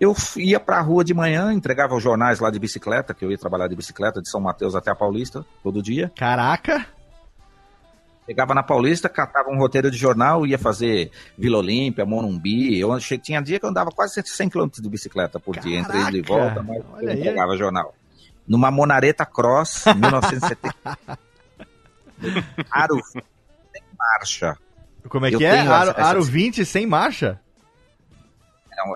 Eu 0.00 0.16
ia 0.38 0.58
pra 0.58 0.80
rua 0.80 1.04
de 1.04 1.12
manhã, 1.12 1.52
entregava 1.52 1.94
os 1.94 2.02
jornais 2.02 2.40
lá 2.40 2.50
de 2.50 2.58
bicicleta, 2.58 3.12
que 3.12 3.22
eu 3.24 3.30
ia 3.30 3.36
trabalhar 3.36 3.68
de 3.68 3.76
bicicleta 3.76 4.22
de 4.22 4.30
São 4.30 4.40
Mateus 4.40 4.74
até 4.74 4.90
a 4.90 4.94
Paulista, 4.94 5.44
todo 5.62 5.82
dia. 5.82 6.10
Caraca! 6.16 6.86
Chegava 8.26 8.54
na 8.54 8.62
Paulista, 8.62 9.08
catava 9.08 9.50
um 9.50 9.58
roteiro 9.58 9.90
de 9.90 9.96
jornal, 9.98 10.46
ia 10.46 10.56
fazer 10.58 11.10
Vila 11.36 11.58
Olímpia, 11.58 12.06
Morumbi. 12.06 12.78
Eu 12.78 12.96
tinha 13.20 13.42
dia 13.42 13.58
que 13.58 13.64
eu 13.66 13.70
andava 13.70 13.90
quase 13.90 14.22
100 14.24 14.48
km 14.48 14.68
de 14.80 14.88
bicicleta 14.88 15.38
por 15.40 15.58
dia, 15.58 15.78
entre 15.78 15.98
ida 15.98 16.16
e 16.16 16.22
Caraca! 16.22 16.62
volta, 16.62 16.62
mas 16.62 17.02
eu 17.02 17.10
entregava 17.12 17.56
jornal. 17.56 17.94
Numa 18.48 18.70
Monareta 18.70 19.26
Cross, 19.26 19.84
1970. 19.98 20.74
Aro 22.70 23.00
sem 23.72 23.82
marcha. 23.98 24.56
Como 25.08 25.26
é 25.26 25.34
Eu 25.34 25.38
que 25.38 25.44
é? 25.44 25.56
tenho 25.58 25.72
Aro, 25.72 25.90
essa- 25.90 26.02
aro 26.02 26.22
20 26.22 26.64
sem 26.64 26.86
marcha? 26.86 27.40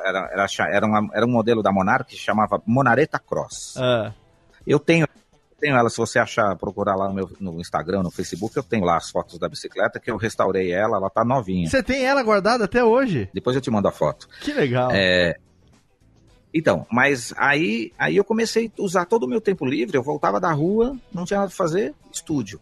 Era, 0.05 0.29
era, 0.33 0.47
era, 0.71 0.87
uma- 0.87 1.09
era 1.15 1.27
um 1.27 1.31
modelo 1.31 1.63
da 1.63 1.73
Monarch 1.73 2.11
que 2.11 2.17
chamava 2.17 2.61
Monareta 2.67 3.19
Cross. 3.19 3.75
Ah, 3.79 4.13
Eu 4.67 4.79
tenho, 4.79 5.07
tenho 5.61 5.77
ela, 5.77 5.89
se 5.91 5.97
você 5.99 6.19
achar, 6.19 6.57
procurar 6.57 6.95
lá 6.97 7.09
no, 7.09 7.15
meu, 7.15 7.31
no 7.41 7.61
Instagram, 7.61 8.03
no 8.03 8.11
Facebook, 8.11 8.57
eu 8.57 8.63
tenho 8.63 8.85
lá 8.85 8.97
as 8.97 9.11
fotos 9.11 9.39
da 9.39 9.49
bicicleta, 9.49 10.01
que 10.01 10.11
eu 10.11 10.17
restaurei 10.17 10.73
ela, 10.73 10.97
ela 10.97 11.11
tá 11.11 11.25
novinha. 11.25 11.69
Você 11.69 11.83
tem 11.83 12.05
ela 12.05 12.23
guardada 12.23 12.65
até 12.65 12.83
hoje? 12.85 13.29
Depois 13.35 13.55
eu 13.57 13.63
te 13.63 13.71
mando 13.71 13.89
a 13.89 13.93
foto. 13.93 14.29
Que 14.41 14.53
legal. 14.53 14.91
É, 14.93 15.37
Então, 16.53 16.87
mas 16.91 17.35
aí, 17.37 17.93
aí 17.99 18.17
eu 18.17 18.25
comecei 18.25 18.71
a 18.79 18.83
usar 18.83 19.05
todo 19.07 19.25
o 19.25 19.29
meu 19.29 19.41
tempo 19.41 19.67
livre, 19.67 19.97
eu 19.99 20.03
voltava 20.03 20.39
da 20.41 20.53
rua, 20.53 20.97
não 21.13 21.25
tinha 21.25 21.39
nada 21.41 21.49
pra 21.49 21.57
fazer, 21.57 21.93
estúdio. 22.13 22.61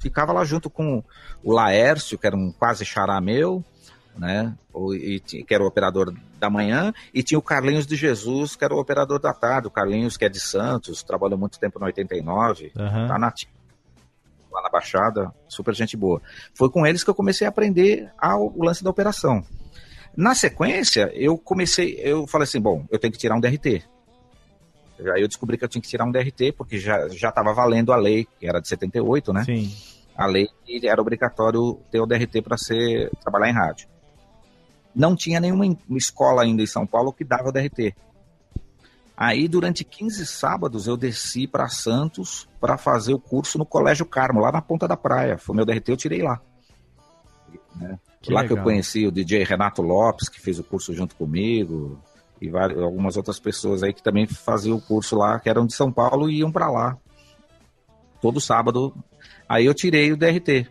Ficava 0.00 0.32
lá 0.32 0.44
junto 0.44 0.70
com 0.70 1.02
o 1.44 1.52
Laércio, 1.52 2.16
que 2.18 2.26
era 2.26 2.36
um 2.36 2.50
quase 2.52 2.84
xará 2.84 3.20
meu, 3.20 3.62
né? 4.16 4.54
E 4.94 5.20
que 5.20 5.54
era 5.54 5.62
o 5.62 5.66
operador 5.66 6.14
da 6.38 6.50
manhã, 6.50 6.92
e 7.12 7.22
tinha 7.22 7.38
o 7.38 7.42
Carlinhos 7.42 7.86
de 7.86 7.96
Jesus, 7.96 8.56
que 8.56 8.64
era 8.64 8.74
o 8.74 8.78
operador 8.78 9.18
da 9.18 9.32
tarde. 9.32 9.68
O 9.68 9.70
Carlinhos, 9.70 10.16
que 10.16 10.24
é 10.24 10.28
de 10.28 10.40
Santos, 10.40 11.02
trabalhou 11.02 11.38
muito 11.38 11.58
tempo 11.58 11.78
no 11.78 11.86
89, 11.86 12.72
Aham. 12.76 13.08
tá 13.08 13.18
na 13.18 13.32
lá 14.56 14.62
na 14.62 14.70
Baixada, 14.70 15.32
super 15.48 15.74
gente 15.74 15.96
boa. 15.96 16.20
Foi 16.54 16.70
com 16.70 16.86
eles 16.86 17.04
que 17.04 17.10
eu 17.10 17.14
comecei 17.14 17.46
a 17.46 17.50
aprender 17.50 18.10
ao, 18.18 18.52
o 18.56 18.64
lance 18.64 18.82
da 18.82 18.90
operação. 18.90 19.44
Na 20.16 20.34
sequência, 20.34 21.12
eu 21.14 21.36
comecei, 21.36 22.00
eu 22.02 22.26
falei 22.26 22.44
assim, 22.44 22.60
bom, 22.60 22.86
eu 22.90 22.98
tenho 22.98 23.12
que 23.12 23.18
tirar 23.18 23.36
um 23.36 23.40
DRT. 23.40 23.84
Aí 25.14 25.20
eu 25.20 25.28
descobri 25.28 25.58
que 25.58 25.64
eu 25.64 25.68
tinha 25.68 25.82
que 25.82 25.88
tirar 25.88 26.06
um 26.06 26.10
DRT, 26.10 26.52
porque 26.52 26.78
já 26.78 27.06
já 27.08 27.28
estava 27.28 27.52
valendo 27.52 27.92
a 27.92 27.96
lei, 27.96 28.26
que 28.40 28.48
era 28.48 28.60
de 28.60 28.68
78, 28.68 29.32
né? 29.32 29.44
Sim. 29.44 29.74
A 30.16 30.24
lei 30.24 30.48
que 30.64 30.88
era 30.88 31.00
obrigatório 31.00 31.78
ter 31.90 32.00
o 32.00 32.06
DRT 32.06 32.40
para 32.40 32.56
ser 32.56 33.10
trabalhar 33.20 33.50
em 33.50 33.52
rádio. 33.52 33.88
Não 34.96 35.14
tinha 35.14 35.38
nenhuma 35.38 35.66
escola 35.90 36.42
ainda 36.42 36.62
em 36.62 36.66
São 36.66 36.86
Paulo 36.86 37.12
que 37.12 37.22
dava 37.22 37.52
DRT. 37.52 37.94
Aí, 39.14 39.46
durante 39.46 39.84
15 39.84 40.24
sábados, 40.26 40.86
eu 40.86 40.96
desci 40.96 41.46
para 41.46 41.68
Santos 41.68 42.48
para 42.58 42.78
fazer 42.78 43.12
o 43.12 43.18
curso 43.18 43.58
no 43.58 43.66
Colégio 43.66 44.06
Carmo, 44.06 44.40
lá 44.40 44.50
na 44.50 44.62
Ponta 44.62 44.88
da 44.88 44.96
Praia. 44.96 45.36
Foi 45.36 45.54
meu 45.54 45.66
DRT, 45.66 45.90
eu 45.90 45.96
tirei 45.98 46.22
lá. 46.22 46.40
Né? 47.74 47.98
Que 48.22 48.32
lá 48.32 48.40
que 48.40 48.52
eu 48.52 48.56
legal. 48.56 48.64
conheci 48.64 49.06
o 49.06 49.12
DJ 49.12 49.44
Renato 49.44 49.82
Lopes, 49.82 50.30
que 50.30 50.40
fez 50.40 50.58
o 50.58 50.64
curso 50.64 50.94
junto 50.94 51.14
comigo, 51.14 52.00
e 52.40 52.48
várias, 52.48 52.80
algumas 52.80 53.18
outras 53.18 53.38
pessoas 53.38 53.82
aí 53.82 53.92
que 53.92 54.02
também 54.02 54.26
faziam 54.26 54.78
o 54.78 54.82
curso 54.82 55.14
lá, 55.16 55.38
que 55.38 55.48
eram 55.48 55.66
de 55.66 55.74
São 55.74 55.92
Paulo 55.92 56.30
e 56.30 56.38
iam 56.38 56.50
para 56.50 56.70
lá. 56.70 56.96
Todo 58.20 58.40
sábado. 58.40 58.94
Aí 59.46 59.66
eu 59.66 59.74
tirei 59.74 60.10
o 60.10 60.16
DRT. 60.16 60.68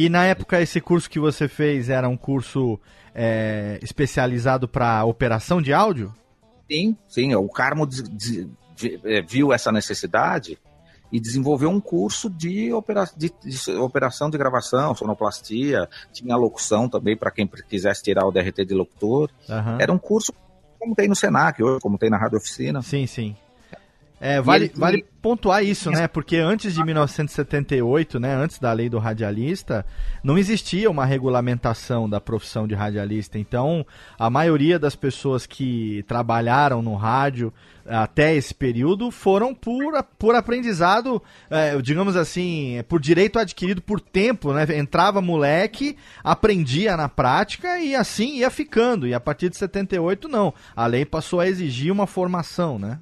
E 0.00 0.08
na 0.08 0.24
época, 0.24 0.60
esse 0.60 0.80
curso 0.80 1.10
que 1.10 1.18
você 1.18 1.48
fez 1.48 1.88
era 1.90 2.08
um 2.08 2.16
curso 2.16 2.78
é, 3.14 3.78
especializado 3.82 4.68
para 4.68 5.04
operação 5.04 5.60
de 5.60 5.72
áudio? 5.72 6.14
Sim, 6.70 6.96
sim. 7.08 7.34
O 7.34 7.48
Carmo 7.48 7.88
eh, 9.04 9.22
viu 9.22 9.52
essa 9.52 9.72
necessidade 9.72 10.56
e 11.10 11.18
desenvolveu 11.18 11.68
um 11.70 11.80
curso 11.80 12.30
de, 12.30 12.72
opera- 12.72 13.10
de- 13.16 13.32
de 13.42 13.70
operação 13.72 14.30
de 14.30 14.38
gravação, 14.38 14.94
sonoplastia, 14.94 15.88
tinha 16.12 16.36
locução 16.36 16.88
também 16.88 17.16
para 17.16 17.30
quem 17.32 17.46
quisesse 17.68 18.02
tirar 18.02 18.24
o 18.26 18.30
DRT 18.30 18.64
de 18.66 18.74
locutor. 18.74 19.30
Aham. 19.48 19.78
Era 19.80 19.92
um 19.92 19.98
curso 19.98 20.32
como 20.78 20.94
tem 20.94 21.08
no 21.08 21.16
Senac 21.16 21.60
hoje, 21.60 21.80
como 21.80 21.98
tem 21.98 22.08
na 22.08 22.18
Rádio 22.18 22.38
Oficina. 22.38 22.82
Sim, 22.82 23.04
sim. 23.06 23.34
É, 24.20 24.40
vale, 24.40 24.64
ele- 24.66 24.72
vale 24.76 25.04
pontuar 25.22 25.64
isso, 25.64 25.90
né? 25.90 26.08
Porque 26.08 26.36
antes 26.36 26.74
de 26.74 26.82
1978, 26.84 28.18
né, 28.18 28.34
antes 28.34 28.58
da 28.58 28.72
lei 28.72 28.88
do 28.88 28.98
radialista, 28.98 29.84
não 30.24 30.36
existia 30.38 30.90
uma 30.90 31.04
regulamentação 31.04 32.08
da 32.08 32.20
profissão 32.20 32.66
de 32.66 32.74
radialista. 32.74 33.38
Então, 33.38 33.86
a 34.18 34.28
maioria 34.30 34.78
das 34.78 34.96
pessoas 34.96 35.46
que 35.46 36.04
trabalharam 36.08 36.82
no 36.82 36.94
rádio 36.94 37.52
até 37.86 38.34
esse 38.34 38.52
período 38.54 39.10
foram 39.10 39.54
por, 39.54 40.02
por 40.18 40.34
aprendizado, 40.34 41.22
é, 41.48 41.80
digamos 41.80 42.16
assim, 42.16 42.82
por 42.88 43.00
direito 43.00 43.38
adquirido 43.38 43.80
por 43.80 44.00
tempo, 44.00 44.52
né? 44.52 44.66
Entrava 44.76 45.20
moleque, 45.22 45.96
aprendia 46.22 46.96
na 46.96 47.08
prática 47.08 47.78
e 47.80 47.94
assim 47.94 48.38
ia 48.38 48.50
ficando. 48.50 49.06
E 49.06 49.14
a 49.14 49.20
partir 49.20 49.48
de 49.48 49.56
78, 49.56 50.28
não. 50.28 50.52
A 50.76 50.86
lei 50.86 51.04
passou 51.04 51.40
a 51.40 51.48
exigir 51.48 51.90
uma 51.92 52.06
formação, 52.06 52.78
né? 52.78 52.98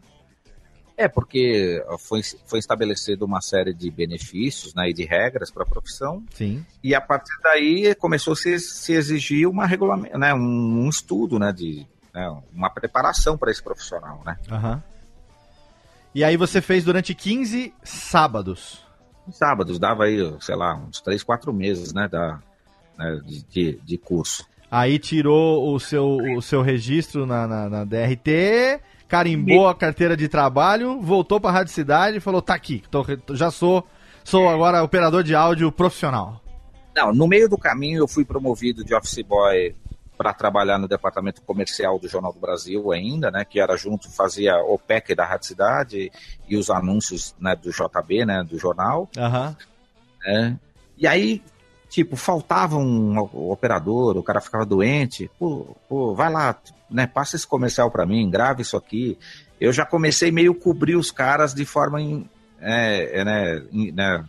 É, 0.97 1.07
porque 1.09 1.85
foi, 1.99 2.23
foi 2.47 2.59
estabelecida 2.59 3.25
uma 3.25 3.43
série 3.43 3.75
de 3.75 3.91
benefícios 3.91 4.75
né, 4.75 4.89
e 4.89 4.95
de 4.95 5.05
regras 5.05 5.51
para 5.51 5.63
a 5.63 5.67
profissão, 5.67 6.25
Sim. 6.33 6.65
e 6.83 6.95
a 6.95 7.01
partir 7.01 7.35
daí 7.43 7.95
começou 7.95 8.33
a 8.33 8.37
se, 8.37 8.59
se 8.59 8.95
exigir 8.95 9.47
uma 9.47 9.67
regulamento, 9.67 10.17
né, 10.17 10.33
um, 10.33 10.39
um 10.85 10.89
estudo, 10.89 11.39
né, 11.39 11.53
de, 11.53 11.87
né, 12.15 12.35
uma 12.51 12.71
preparação 12.71 13.37
para 13.37 13.51
esse 13.51 13.63
profissional. 13.63 14.23
Né. 14.25 14.39
Aham. 14.51 14.83
E 16.15 16.25
aí 16.25 16.35
você 16.35 16.63
fez 16.63 16.83
durante 16.83 17.15
15 17.15 17.75
sábados. 17.85 18.83
Sábados, 19.31 19.79
dava 19.79 20.05
aí, 20.05 20.35
sei 20.41 20.57
lá, 20.57 20.75
uns 20.77 21.03
três, 21.03 21.23
quatro 21.23 21.53
meses 21.53 21.93
né, 21.93 22.09
da, 22.09 22.41
né, 22.97 23.21
de, 23.23 23.43
de, 23.43 23.81
de 23.85 23.99
curso. 23.99 24.47
Aí 24.71 24.99
tirou 24.99 25.75
o 25.75 25.79
seu, 25.79 26.17
o 26.37 26.41
seu 26.41 26.63
registro 26.63 27.27
na, 27.27 27.47
na, 27.47 27.69
na 27.69 27.85
DRT, 27.85 28.81
carimbou 29.09 29.69
a 29.69 29.75
carteira 29.75 30.17
de 30.17 30.29
trabalho, 30.29 31.01
voltou 31.01 31.41
pra 31.41 31.51
Rádio 31.51 31.73
Cidade 31.73 32.19
e 32.19 32.21
falou: 32.21 32.43
tá 32.43 32.55
aqui, 32.55 32.83
tô, 32.91 33.05
já 33.31 33.51
sou, 33.51 33.87
sou 34.25 34.49
agora 34.49 34.83
operador 34.83 35.23
de 35.23 35.35
áudio 35.35 35.71
profissional. 35.71 36.41
Não, 36.95 37.13
no 37.13 37.27
meio 37.27 37.49
do 37.49 37.59
caminho 37.59 37.99
eu 37.99 38.09
fui 38.09 38.25
promovido 38.25 38.85
de 38.85 38.95
office 38.95 39.23
boy 39.23 39.75
para 40.17 40.33
trabalhar 40.33 40.79
no 40.79 40.89
departamento 40.89 41.43
comercial 41.43 41.99
do 41.99 42.09
Jornal 42.09 42.33
do 42.33 42.41
Brasil 42.41 42.91
ainda, 42.91 43.31
né, 43.31 43.45
que 43.45 43.61
era 43.61 43.77
junto, 43.77 44.11
fazia 44.11 44.57
o 44.57 44.79
PEC 44.79 45.15
da 45.15 45.27
Rádio 45.27 45.49
Cidade 45.49 46.11
e 46.49 46.57
os 46.57 46.71
anúncios 46.71 47.35
né, 47.39 47.55
do 47.55 47.71
JB, 47.71 48.25
né, 48.25 48.43
do 48.43 48.59
jornal. 48.59 49.11
Aham. 49.17 49.55
né? 50.25 50.59
E 50.97 51.07
aí, 51.07 51.43
tipo, 51.89 52.17
faltava 52.17 52.77
um 52.77 53.19
operador, 53.19 54.17
o 54.17 54.23
cara 54.23 54.41
ficava 54.41 54.65
doente, 54.67 55.31
pô, 55.39 55.77
pô 55.89 56.15
vai 56.15 56.31
lá, 56.31 56.57
né, 56.91 57.07
passa 57.07 57.37
esse 57.37 57.47
comercial 57.47 57.91
para 57.91 58.07
mim, 58.07 58.29
grava 58.31 58.61
isso 58.63 58.77
aqui. 58.77 59.19
Eu 59.61 59.73
já 59.73 59.87
comecei 59.87 60.31
meio 60.31 60.55
cobrir 60.55 60.97
os 60.97 61.11
caras 61.11 61.55
de 61.55 61.65
forma 61.65 62.01
in- 62.01 62.29
é, 62.61 63.21
é, 63.21 63.25
né, 63.25 63.63
in- 63.73 63.93
né, 63.93 64.25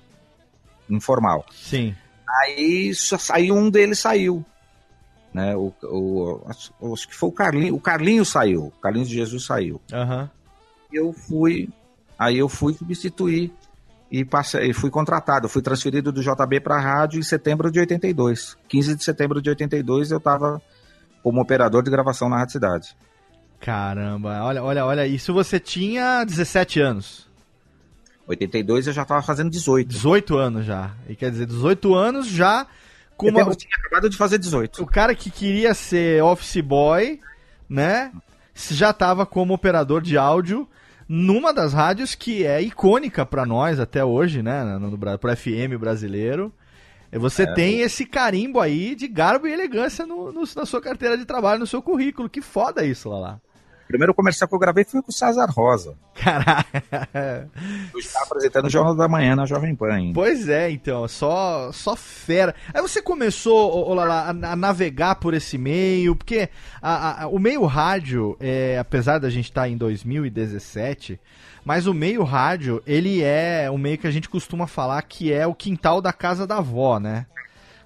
informal. 0.90 1.46
Sim. 1.52 1.96
Aí 2.44 2.94
saiu 2.96 3.56
um 3.56 3.70
deles 3.70 4.00
saiu. 4.00 4.46
Né, 5.34 5.56
o, 5.56 5.74
o- 5.84 6.42
acho, 6.48 7.08
que 7.08 7.14
foi 7.16 7.30
o 7.30 7.32
Carlinho, 7.34 7.76
o 7.76 7.80
Carlinho 7.80 8.26
saiu, 8.26 8.68
o 8.68 8.72
Carlinhos 8.82 9.10
de 9.10 9.16
Jesus 9.16 9.46
saiu. 9.46 9.82
Aham. 9.92 10.30
Eu 10.92 11.12
fui, 11.14 11.70
aí 12.18 12.38
eu 12.38 12.48
fui 12.48 12.74
substituir 12.74 13.54
e 14.12 14.24
passei, 14.24 14.70
e 14.70 14.74
fui 14.74 14.90
contratado, 14.90 15.50
fui 15.50 15.62
transferido 15.62 16.12
do 16.12 16.22
JB 16.22 16.62
para 16.62 16.76
a 16.76 16.82
rádio 16.82 17.20
em 17.20 17.24
setembro 17.24 17.70
de 17.70 17.80
82. 17.80 18.58
15 18.68 18.96
de 18.96 19.04
setembro 19.04 19.42
de 19.42 19.50
82 19.50 20.12
eu 20.12 20.18
estava 20.18 20.62
como 21.22 21.42
operador 21.42 21.84
de 21.84 21.92
gravação 21.92 22.30
na 22.30 22.38
Rádio 22.38 22.54
Cidade. 22.54 22.96
Caramba, 23.60 24.44
olha, 24.44 24.64
olha, 24.64 24.86
olha, 24.86 25.08
isso 25.08 25.34
você 25.34 25.60
tinha 25.60 26.24
17 26.24 26.80
anos. 26.80 27.28
82 28.28 28.88
eu 28.88 28.94
já 28.94 29.02
estava 29.02 29.22
fazendo 29.22 29.50
18. 29.50 29.88
18 29.88 30.38
anos 30.38 30.66
já. 30.66 30.92
E 31.08 31.16
quer 31.16 31.32
dizer, 31.32 31.46
18 31.46 31.96
anos 31.96 32.28
já 32.28 32.68
com 33.16 33.30
uma, 33.30 33.42
eu 33.42 33.56
tinha 33.56 33.72
acabado 33.76 34.10
de 34.10 34.16
fazer 34.16 34.38
18. 34.38 34.84
o 34.84 34.86
cara 34.86 35.16
que 35.16 35.32
queria 35.32 35.74
ser 35.74 36.22
office 36.22 36.62
boy, 36.62 37.20
né? 37.68 38.12
Já 38.54 38.94
tava 38.94 39.26
como 39.26 39.54
operador 39.54 40.02
de 40.02 40.18
áudio 40.18 40.68
numa 41.08 41.54
das 41.54 41.74
rádios 41.74 42.16
que 42.16 42.46
é 42.46 42.62
icônica 42.62 43.26
pra 43.26 43.46
nós 43.46 43.80
até 43.80 44.04
hoje, 44.04 44.42
né? 44.44 44.64
No, 44.78 44.98
pro 44.98 45.36
FM 45.36 45.78
brasileiro. 45.80 46.52
Você 47.14 47.44
tem 47.56 47.80
esse 47.80 48.06
carimbo 48.06 48.60
aí 48.60 48.94
de 48.94 49.08
garbo 49.08 49.48
e 49.48 49.54
elegância 49.54 50.06
no, 50.06 50.32
no- 50.32 50.44
na 50.56 50.66
sua 50.66 50.82
carteira 50.82 51.18
de 51.18 51.24
trabalho, 51.26 51.62
no 51.62 51.68
seu 51.68 51.82
currículo. 51.82 52.30
Que 52.30 52.42
foda 52.42 52.86
isso, 52.86 53.08
Lala. 53.10 53.42
O 53.88 53.94
primeiro 53.98 54.14
comercial 54.14 54.48
que 54.50 54.54
eu 54.54 54.60
gravei 54.60 54.84
foi 54.84 55.02
com 55.02 55.10
o 55.10 55.14
César 55.14 55.46
Rosa. 55.50 55.96
Caralho. 56.14 56.66
Eu 57.94 58.00
estava 58.00 58.26
apresentando 58.26 58.66
o 58.66 58.70
Jornal 58.70 58.94
da 58.96 59.08
Manhã 59.08 59.34
na 59.36 59.46
Jovem 59.46 59.74
Pan. 59.74 59.94
ainda. 59.94 60.14
Pois 60.14 60.50
é, 60.50 60.70
então, 60.70 61.08
só 61.08 61.72
só 61.72 61.96
fera. 61.96 62.54
Aí 62.74 62.82
você 62.82 63.02
começou, 63.02 63.94
Lala, 63.94 64.24
a, 64.24 64.52
a 64.52 64.56
navegar 64.58 65.16
por 65.16 65.34
esse 65.34 65.58
meio, 65.58 66.16
porque 66.18 66.50
a- 66.82 67.24
a- 67.24 67.28
o 67.28 67.40
meio 67.40 67.64
rádio, 67.66 68.36
é, 68.42 68.78
apesar 68.78 69.20
da 69.20 69.30
gente 69.30 69.46
estar 69.46 69.70
em 69.70 69.78
2017, 69.78 71.20
mas 71.64 71.88
o 71.88 71.94
meio 71.94 72.24
rádio, 72.24 72.82
ele 72.86 73.22
é 73.24 73.70
o 73.72 73.78
meio 73.78 73.98
que 73.98 74.08
a 74.08 74.12
gente 74.12 74.28
costuma 74.30 74.68
falar 74.68 75.02
que 75.04 75.32
é 75.32 75.48
o 75.48 75.56
quintal 75.56 76.02
da 76.02 76.12
casa 76.12 76.46
da 76.46 76.58
avó, 76.58 77.00
né? 77.00 77.26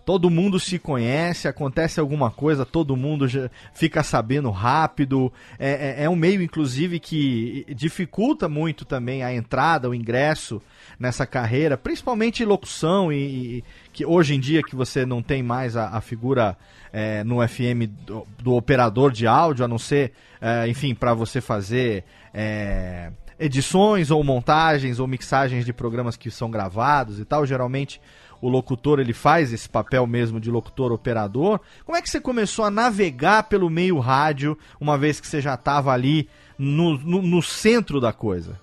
Todo 0.04 0.30
mundo 0.30 0.60
se 0.60 0.80
conhece, 0.80 1.48
acontece 1.48 2.00
alguma 2.00 2.32
coisa, 2.32 2.66
todo 2.66 2.96
mundo 2.96 3.28
já 3.28 3.50
fica 3.74 4.02
sabendo 4.02 4.50
rápido. 4.50 5.32
É, 5.60 6.00
é- 6.02 6.04
é 6.06 6.10
um 6.10 6.16
meio, 6.16 6.42
inclusive, 6.42 7.00
que 7.00 7.66
dificulta 7.76 8.50
muito 8.50 8.84
também 8.84 9.24
a 9.24 9.34
entrada, 9.34 9.90
o 9.90 9.96
ingresso 9.96 10.62
nessa 11.00 11.26
carreira, 11.26 11.78
principalmente 11.78 12.44
locução 12.46 13.12
e, 13.12 13.18
e 13.58 13.64
que 13.94 14.06
hoje 14.06 14.36
em 14.36 14.40
dia 14.40 14.62
que 14.64 14.76
você 14.76 15.06
não 15.06 15.22
tem 15.22 15.44
mais 15.44 15.76
a, 15.78 15.90
a 15.90 16.02
figura 16.02 16.58
é, 16.92 17.24
no 17.24 17.48
FM 17.48 17.88
do, 18.06 18.28
do 18.40 18.54
operador 18.54 19.12
de 19.12 19.26
áudio, 19.28 19.64
a 19.64 19.68
não 19.68 19.78
ser, 19.78 20.14
é, 20.42 20.68
enfim, 20.68 20.94
para 20.94 21.14
você 21.14 21.40
fazer 21.42 22.04
é, 22.34 23.12
edições 23.40 24.12
ou 24.12 24.24
montagens 24.24 25.00
ou 25.00 25.08
mixagens 25.08 25.66
de 25.66 25.74
programas 25.74 26.16
que 26.16 26.30
são 26.30 26.52
gravados 26.52 27.20
e 27.20 27.26
tal. 27.26 27.46
Geralmente 27.46 28.00
o 28.42 28.50
locutor 28.50 29.00
ele 29.00 29.14
faz 29.14 29.54
esse 29.54 29.70
papel 29.70 30.06
mesmo 30.08 30.40
de 30.40 30.50
locutor 30.50 30.92
operador. 30.92 31.60
Como 31.86 31.98
é 31.98 32.02
que 32.02 32.10
você 32.10 32.20
começou 32.20 32.66
a 32.66 32.72
navegar 32.72 33.44
pelo 33.44 33.70
meio 33.70 34.00
rádio, 34.00 34.58
uma 34.80 34.98
vez 34.98 35.22
que 35.22 35.28
você 35.28 35.40
já 35.40 35.54
estava 35.54 35.92
ali 35.92 36.28
no, 36.58 36.98
no, 36.98 37.22
no 37.22 37.42
centro 37.42 38.02
da 38.02 38.12
coisa? 38.12 38.60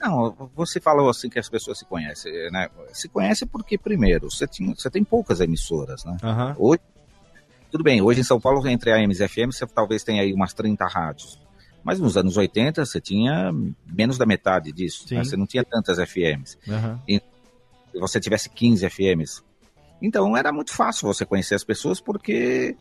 Não, 0.00 0.50
você 0.54 0.80
falou 0.80 1.08
assim 1.08 1.30
que 1.30 1.38
as 1.38 1.48
pessoas 1.48 1.78
se 1.78 1.84
conhecem, 1.86 2.32
né? 2.50 2.68
Se 2.92 3.08
conhece 3.08 3.46
porque, 3.46 3.78
primeiro, 3.78 4.30
você, 4.30 4.46
tinha, 4.46 4.74
você 4.74 4.90
tem 4.90 5.02
poucas 5.02 5.40
emissoras, 5.40 6.04
né? 6.04 6.18
Aham. 6.22 6.54
Hoje, 6.58 6.80
tudo 7.70 7.82
bem, 7.82 8.02
hoje 8.02 8.20
em 8.20 8.24
São 8.24 8.38
Paulo, 8.38 8.66
entre 8.68 8.92
AMs 8.92 9.20
e 9.20 9.28
FM, 9.28 9.50
você 9.50 9.66
talvez 9.66 10.04
tenha 10.04 10.22
aí 10.22 10.32
umas 10.34 10.52
30 10.52 10.84
rádios. 10.86 11.40
Mas 11.82 12.00
nos 12.00 12.16
anos 12.16 12.36
80, 12.36 12.84
você 12.84 13.00
tinha 13.00 13.50
menos 13.86 14.18
da 14.18 14.24
metade 14.24 14.72
disso. 14.72 15.06
Né? 15.10 15.22
Você 15.22 15.36
não 15.36 15.46
tinha 15.46 15.62
tantas 15.62 15.98
FMs. 15.98 16.58
Aham. 16.68 17.00
Se 17.06 17.22
você 18.00 18.20
tivesse 18.20 18.48
15 18.50 18.88
FMs. 18.90 19.42
Então 20.02 20.36
era 20.36 20.52
muito 20.52 20.72
fácil 20.72 21.06
você 21.06 21.24
conhecer 21.24 21.54
as 21.54 21.64
pessoas 21.64 22.00
porque 22.00 22.76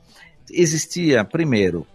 existia, 0.52 1.24
primeiro, 1.24 1.88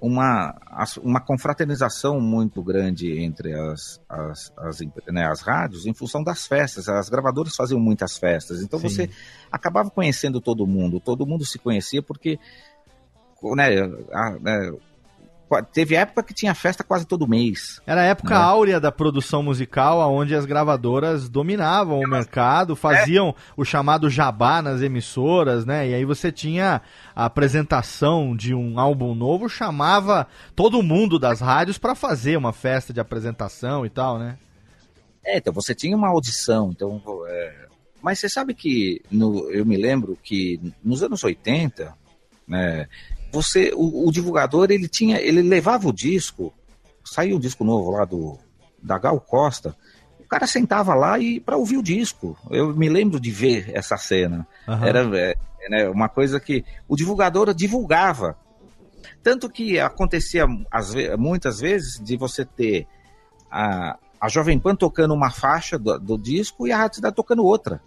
uma, 0.00 0.54
uma 1.02 1.20
confraternização 1.20 2.20
muito 2.20 2.62
grande 2.62 3.18
entre 3.22 3.54
as, 3.54 4.00
as, 4.08 4.52
as, 4.56 4.78
né, 5.10 5.26
as 5.26 5.40
rádios 5.40 5.86
em 5.86 5.94
função 5.94 6.22
das 6.22 6.46
festas. 6.46 6.88
As 6.88 7.08
gravadoras 7.08 7.54
faziam 7.56 7.80
muitas 7.80 8.18
festas, 8.18 8.60
então 8.62 8.78
Sim. 8.78 8.88
você 8.88 9.10
acabava 9.50 9.90
conhecendo 9.90 10.40
todo 10.40 10.66
mundo, 10.66 11.00
todo 11.00 11.26
mundo 11.26 11.44
se 11.46 11.58
conhecia 11.58 12.02
porque 12.02 12.38
né, 13.56 13.80
a- 14.12 14.38
né, 14.40 14.72
qua- 14.72 14.93
teve 15.72 15.94
época 15.94 16.22
que 16.22 16.34
tinha 16.34 16.54
festa 16.54 16.82
quase 16.82 17.06
todo 17.06 17.28
mês. 17.28 17.80
Era 17.86 18.00
a 18.00 18.04
época 18.04 18.34
Né? 18.34 18.40
áurea 18.40 18.80
da 18.80 18.90
produção 18.90 19.42
musical, 19.42 20.00
onde 20.12 20.34
as 20.34 20.44
gravadoras 20.46 21.28
dominavam 21.28 22.00
o 22.00 22.08
mercado, 22.08 22.74
faziam 22.74 23.34
o 23.56 23.64
chamado 23.64 24.08
jabá 24.10 24.60
nas 24.62 24.80
emissoras, 24.82 25.64
né? 25.64 25.88
E 25.88 25.94
aí 25.94 26.04
você 26.04 26.32
tinha 26.32 26.82
a 27.14 27.24
apresentação 27.26 28.34
de 28.36 28.54
um 28.54 28.78
álbum 28.80 29.14
novo, 29.14 29.48
chamava 29.48 30.26
todo 30.56 30.82
mundo 30.82 31.18
das 31.18 31.40
rádios 31.40 31.78
para 31.78 31.94
fazer 31.94 32.36
uma 32.36 32.52
festa 32.52 32.92
de 32.92 33.00
apresentação 33.00 33.84
e 33.86 33.90
tal, 33.90 34.18
né? 34.18 34.36
É, 35.24 35.38
então 35.38 35.52
você 35.52 35.74
tinha 35.74 35.96
uma 35.96 36.08
audição, 36.08 36.70
então. 36.70 37.00
é, 37.28 37.64
Mas 38.02 38.18
você 38.18 38.28
sabe 38.28 38.52
que 38.54 39.00
no- 39.10 39.50
eu 39.50 39.64
me 39.64 39.76
lembro 39.78 40.18
que 40.22 40.60
nos 40.84 41.02
anos 41.02 41.24
80, 41.24 41.94
né, 42.46 42.86
você, 43.34 43.72
o, 43.74 44.08
o 44.08 44.12
divulgador 44.12 44.70
ele 44.70 44.88
tinha, 44.88 45.20
ele 45.20 45.42
levava 45.42 45.88
o 45.88 45.92
disco, 45.92 46.54
saiu 47.04 47.36
um 47.36 47.40
disco 47.40 47.64
novo 47.64 47.90
lá 47.90 48.04
do 48.04 48.38
da 48.80 48.98
Gal 48.98 49.18
Costa, 49.20 49.74
o 50.20 50.24
cara 50.28 50.46
sentava 50.46 50.94
lá 50.94 51.18
e 51.18 51.40
para 51.40 51.56
ouvir 51.56 51.78
o 51.78 51.82
disco. 51.82 52.36
Eu 52.50 52.74
me 52.76 52.88
lembro 52.88 53.18
de 53.18 53.30
ver 53.30 53.70
essa 53.74 53.96
cena. 53.96 54.46
Aham. 54.68 54.86
Era 54.86 55.18
é, 55.18 55.34
né, 55.68 55.88
uma 55.88 56.08
coisa 56.08 56.38
que 56.38 56.64
o 56.86 56.94
divulgador 56.94 57.52
divulgava. 57.54 58.36
Tanto 59.22 59.48
que 59.50 59.80
acontecia 59.80 60.46
ve- 60.92 61.16
muitas 61.16 61.60
vezes 61.60 61.98
de 62.02 62.16
você 62.16 62.44
ter 62.44 62.86
a, 63.50 63.98
a 64.20 64.28
Jovem 64.28 64.58
Pan 64.58 64.76
tocando 64.76 65.14
uma 65.14 65.30
faixa 65.30 65.78
do, 65.78 65.98
do 65.98 66.18
disco 66.18 66.66
e 66.66 66.72
a 66.72 66.76
Rádio 66.76 66.96
Cidade 66.96 67.16
tocando 67.16 67.42
outra. 67.44 67.80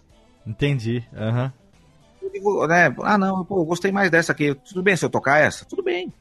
Entendi. 0.46 1.04
Aham. 1.16 1.52
Digo, 2.32 2.66
né, 2.66 2.94
ah, 3.02 3.18
não, 3.18 3.44
pô, 3.44 3.60
eu 3.60 3.64
gostei 3.64 3.90
mais 3.92 4.10
dessa 4.10 4.32
aqui. 4.32 4.54
Tudo 4.54 4.82
bem 4.82 4.96
se 4.96 5.04
eu 5.04 5.10
tocar 5.10 5.38
essa? 5.38 5.64
Tudo 5.64 5.82
bem. 5.82 6.12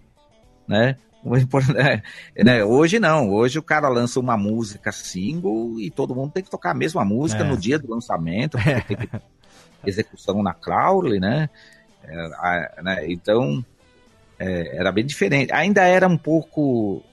Né? 0.67 0.97
Né, 1.73 2.03
né, 2.43 2.63
Hoje 2.63 2.99
não, 2.99 3.29
hoje 3.31 3.59
o 3.59 3.63
cara 3.63 3.89
lança 3.89 4.19
uma 4.19 4.37
música 4.37 4.91
single 4.91 5.79
e 5.79 5.89
todo 5.89 6.15
mundo 6.15 6.31
tem 6.31 6.43
que 6.43 6.49
tocar 6.49 6.71
a 6.71 6.75
mesma 6.75 7.03
música 7.03 7.43
É. 7.43 7.47
no 7.47 7.57
dia 7.57 7.77
do 7.77 7.89
lançamento, 7.89 8.57
porque 8.61 8.95
tem 8.95 9.07
que 9.07 9.19
execução 9.85 10.41
na 10.41 10.53
Crowley, 10.53 11.19
né? 11.19 11.49
É, 12.03 12.81
né, 12.81 13.05
Então 13.11 13.63
é, 14.39 14.77
era 14.77 14.91
bem 14.91 15.05
diferente. 15.05 15.51
Ainda 15.51 15.81
era 15.83 16.07
um 16.07 16.17
pouco. 16.17 17.03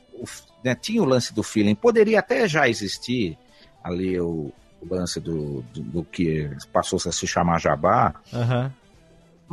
né, 0.63 0.75
tinha 0.75 1.03
o 1.03 1.07
lance 1.07 1.35
do 1.35 1.43
feeling. 1.43 1.75
Poderia 1.75 2.21
até 2.21 2.47
já 2.47 2.69
existir 2.69 3.37
ali 3.83 4.21
o, 4.21 4.53
o 4.81 4.95
lance 4.95 5.19
do, 5.19 5.63
do, 5.75 5.83
do 5.83 6.05
que 6.05 6.49
passou 6.73 6.99
a 7.05 7.11
se 7.13 7.27
chamar 7.27 7.61
Jabá, 7.61 8.15
Aham. 8.33 8.73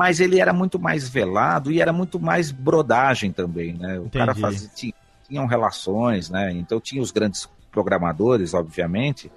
Mas 0.02 0.20
ele 0.20 0.39
era 0.39 0.52
muito 0.52 0.80
mais 0.80 1.08
velado 1.08 1.72
e 1.72 1.80
era 1.80 1.93
muito 1.93 2.20
mais 2.20 2.49
brodagem 2.49 3.32
também, 3.32 3.74
né? 3.74 3.99
O 3.99 4.10
cara 4.10 4.32
Entendi. 4.32 4.41
fazia, 4.41 4.70
tinha, 4.74 4.93
tinham 5.30 5.45
relações, 5.45 6.28
né? 6.28 6.52
Então 6.54 6.82
tinha 6.82 6.99
os 6.99 7.12
grandes 7.12 7.47
programadores, 7.72 8.56
obviamente, 8.56 9.32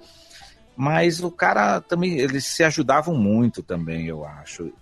mas 0.75 1.23
o 1.23 1.29
cara 1.29 1.81
também, 1.81 2.17
eles 2.17 2.47
se 2.47 2.63
ajudavam 2.63 3.13
muito 3.13 3.61
também, 3.61 4.07
eu 4.07 4.25
acho. 4.25 4.73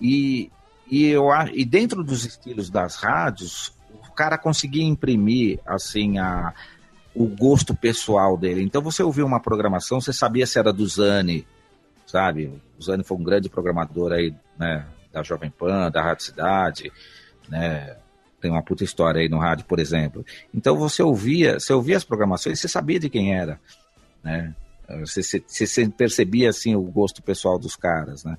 E, 0.00 0.50
e, 0.90 1.06
eu, 1.06 1.28
e 1.54 1.64
dentro 1.64 2.02
dos 2.02 2.24
estilos 2.24 2.68
das 2.68 2.96
rádios, 2.96 3.72
o 3.88 4.12
cara 4.12 4.36
conseguia 4.36 4.82
imprimir, 4.82 5.60
assim, 5.64 6.18
a, 6.18 6.52
o 7.14 7.24
gosto 7.28 7.72
pessoal 7.72 8.36
dele. 8.36 8.64
Então 8.64 8.82
você 8.82 9.00
ouvia 9.00 9.24
uma 9.24 9.38
programação, 9.38 10.00
você 10.00 10.12
sabia 10.12 10.44
se 10.44 10.58
era 10.58 10.72
do 10.72 10.84
Zani, 10.88 11.46
sabe? 12.04 12.52
O 12.76 12.82
Zani 12.82 13.04
foi 13.04 13.16
um 13.16 13.22
grande 13.22 13.48
programador 13.48 14.10
aí, 14.10 14.34
né? 14.58 14.84
Da 15.12 15.22
Jovem 15.22 15.50
Pan, 15.50 15.90
da 15.90 16.02
Rádio 16.02 16.24
Cidade, 16.26 16.92
né? 17.48 17.96
Tem 18.40 18.50
uma 18.50 18.62
puta 18.62 18.84
história 18.84 19.20
aí 19.20 19.28
no 19.28 19.38
rádio, 19.38 19.66
por 19.66 19.78
exemplo. 19.78 20.24
Então 20.54 20.76
você 20.76 21.02
ouvia, 21.02 21.60
você 21.60 21.72
ouvia 21.72 21.96
as 21.96 22.04
programações, 22.04 22.58
você 22.58 22.68
sabia 22.68 22.98
de 22.98 23.10
quem 23.10 23.34
era, 23.34 23.60
né? 24.22 24.54
Você, 25.00 25.22
você, 25.22 25.42
você 25.46 25.88
percebia 25.88 26.48
assim 26.48 26.74
o 26.74 26.82
gosto 26.82 27.22
pessoal 27.22 27.58
dos 27.58 27.76
caras, 27.76 28.24
né? 28.24 28.36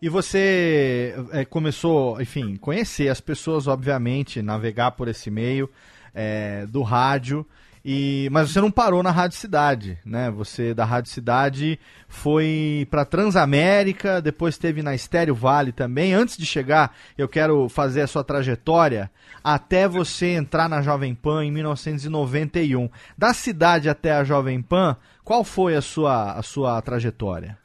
E 0.00 0.08
você 0.08 1.14
é, 1.30 1.44
começou, 1.44 2.20
enfim, 2.20 2.56
conhecer 2.56 3.08
as 3.08 3.20
pessoas, 3.20 3.68
obviamente, 3.68 4.42
navegar 4.42 4.92
por 4.92 5.06
esse 5.06 5.30
meio 5.30 5.70
é, 6.12 6.66
do 6.66 6.82
rádio. 6.82 7.46
E, 7.84 8.28
mas 8.30 8.50
você 8.50 8.60
não 8.60 8.70
parou 8.70 9.02
na 9.02 9.10
Rádio 9.10 9.36
Cidade, 9.36 9.98
né? 10.04 10.30
Você 10.30 10.72
da 10.72 10.84
Rádio 10.84 11.10
Cidade 11.10 11.80
foi 12.06 12.86
para 12.88 13.04
Transamérica, 13.04 14.22
depois 14.22 14.56
teve 14.56 14.82
na 14.82 14.94
Estéreo 14.94 15.34
Vale 15.34 15.72
também. 15.72 16.14
Antes 16.14 16.36
de 16.36 16.46
chegar, 16.46 16.94
eu 17.18 17.28
quero 17.28 17.68
fazer 17.68 18.02
a 18.02 18.06
sua 18.06 18.22
trajetória 18.22 19.10
até 19.42 19.88
você 19.88 20.28
entrar 20.28 20.68
na 20.68 20.80
Jovem 20.80 21.12
Pan 21.12 21.44
em 21.44 21.50
1991. 21.50 22.88
Da 23.18 23.34
cidade 23.34 23.88
até 23.88 24.12
a 24.12 24.22
Jovem 24.22 24.62
Pan, 24.62 24.96
qual 25.24 25.42
foi 25.42 25.74
a 25.74 25.82
sua, 25.82 26.34
a 26.34 26.42
sua 26.42 26.80
trajetória? 26.82 27.58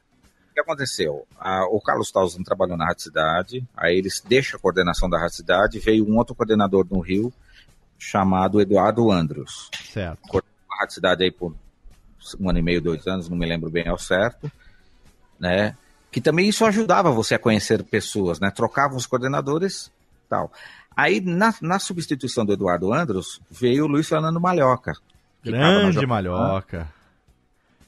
O 0.50 0.54
que 0.56 0.62
aconteceu? 0.62 1.28
O 1.72 1.80
Carlos 1.80 2.12
Tausen 2.12 2.44
trabalhou 2.44 2.76
na 2.76 2.88
Rádio 2.88 3.04
Cidade, 3.04 3.68
aí 3.76 3.96
eles 3.96 4.20
deixam 4.28 4.58
a 4.58 4.60
coordenação 4.60 5.08
da 5.08 5.20
Rádio 5.20 5.36
Cidade, 5.36 5.78
veio 5.78 6.04
um 6.10 6.18
outro 6.18 6.34
coordenador 6.34 6.88
no 6.90 7.00
Rio, 7.00 7.32
chamado 7.98 8.62
Eduardo 8.62 9.12
Andros. 9.12 9.70
Certo. 9.92 10.44
a 10.72 10.80
Rádio 10.80 10.96
Cidade 10.96 11.24
aí 11.24 11.32
por 11.32 11.56
um 12.40 12.50
ano 12.50 12.60
e 12.60 12.62
meio, 12.62 12.82
dois 12.82 13.08
anos, 13.08 13.30
não 13.30 13.38
me 13.38 13.46
lembro 13.46 13.70
bem 13.70 13.88
ao 13.88 13.98
certo, 13.98 14.52
né? 15.40 15.76
Que 16.12 16.20
também 16.20 16.48
isso 16.50 16.66
ajudava 16.66 17.12
você 17.12 17.36
a 17.36 17.40
conhecer 17.40 17.84
pessoas, 17.84 18.40
né? 18.40 18.52
Trocavam 18.52 18.98
os 18.98 19.06
coordenadores 19.06 19.92
tal. 20.30 20.52
Aí, 20.96 21.22
na, 21.22 21.54
na 21.62 21.80
substituição 21.80 22.46
do 22.46 22.54
Eduardo 22.54 22.92
Andros, 22.92 23.40
veio 23.50 23.86
o 23.86 23.88
Luiz 23.88 24.08
Fernando 24.08 24.42
Malhoca. 24.42 24.94
Grande 25.44 26.00
Pan, 26.00 26.08
Malhoca. 26.08 26.92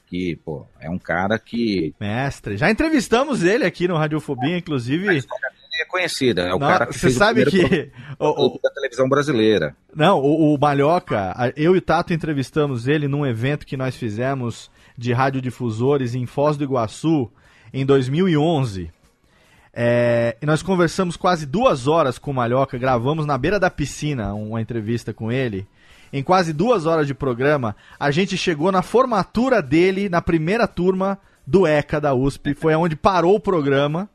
Que, 0.06 0.36
pô, 0.44 0.66
é 0.80 0.88
um 0.88 0.98
cara 0.98 1.38
que 1.38 1.94
Mestre. 2.00 2.56
Já 2.56 2.70
entrevistamos 2.70 3.42
ele 3.42 3.64
aqui 3.64 3.86
no 3.86 3.96
Radiofobia, 3.96 4.56
inclusive. 4.56 5.18
é 5.18 5.22
conhecido, 5.86 6.40
é 6.40 6.54
o 6.54 6.58
Não, 6.58 6.66
cara 6.68 6.86
que 6.86 6.94
Você 6.94 6.98
fez 7.00 7.14
sabe 7.14 7.44
que. 7.46 7.90
o- 8.18 8.58
da 8.62 8.70
televisão 8.70 9.08
brasileira. 9.08 9.74
não, 9.94 10.18
o, 10.20 10.54
o 10.54 10.58
Malhoca, 10.58 11.34
eu 11.56 11.74
e 11.74 11.78
o 11.78 11.82
Tato 11.82 12.12
entrevistamos 12.12 12.86
ele 12.88 13.06
num 13.08 13.26
evento 13.26 13.66
que 13.66 13.76
nós 13.76 13.96
fizemos 13.96 14.70
de 14.96 15.12
radiodifusores 15.12 16.14
em 16.14 16.26
Foz 16.26 16.56
do 16.56 16.64
Iguaçu 16.64 17.30
em 17.72 17.84
2011. 17.86 18.90
É, 19.72 20.36
e 20.42 20.46
nós 20.46 20.62
conversamos 20.62 21.16
quase 21.16 21.46
duas 21.46 21.86
horas 21.86 22.18
com 22.18 22.32
o 22.32 22.34
Malhoca, 22.34 22.76
gravamos 22.76 23.24
na 23.24 23.38
beira 23.38 23.58
da 23.60 23.70
piscina 23.70 24.34
uma 24.34 24.60
entrevista 24.60 25.14
com 25.14 25.30
ele. 25.30 25.66
Em 26.12 26.24
quase 26.24 26.52
duas 26.52 26.86
horas 26.86 27.06
de 27.06 27.14
programa, 27.14 27.76
a 27.98 28.10
gente 28.10 28.36
chegou 28.36 28.72
na 28.72 28.82
formatura 28.82 29.62
dele 29.62 30.08
na 30.08 30.20
primeira 30.20 30.66
turma 30.66 31.16
do 31.46 31.66
ECA 31.66 32.00
da 32.00 32.12
USP, 32.14 32.52
foi 32.54 32.74
onde 32.74 32.96
parou 32.96 33.36
o 33.36 33.40
programa. 33.40 34.08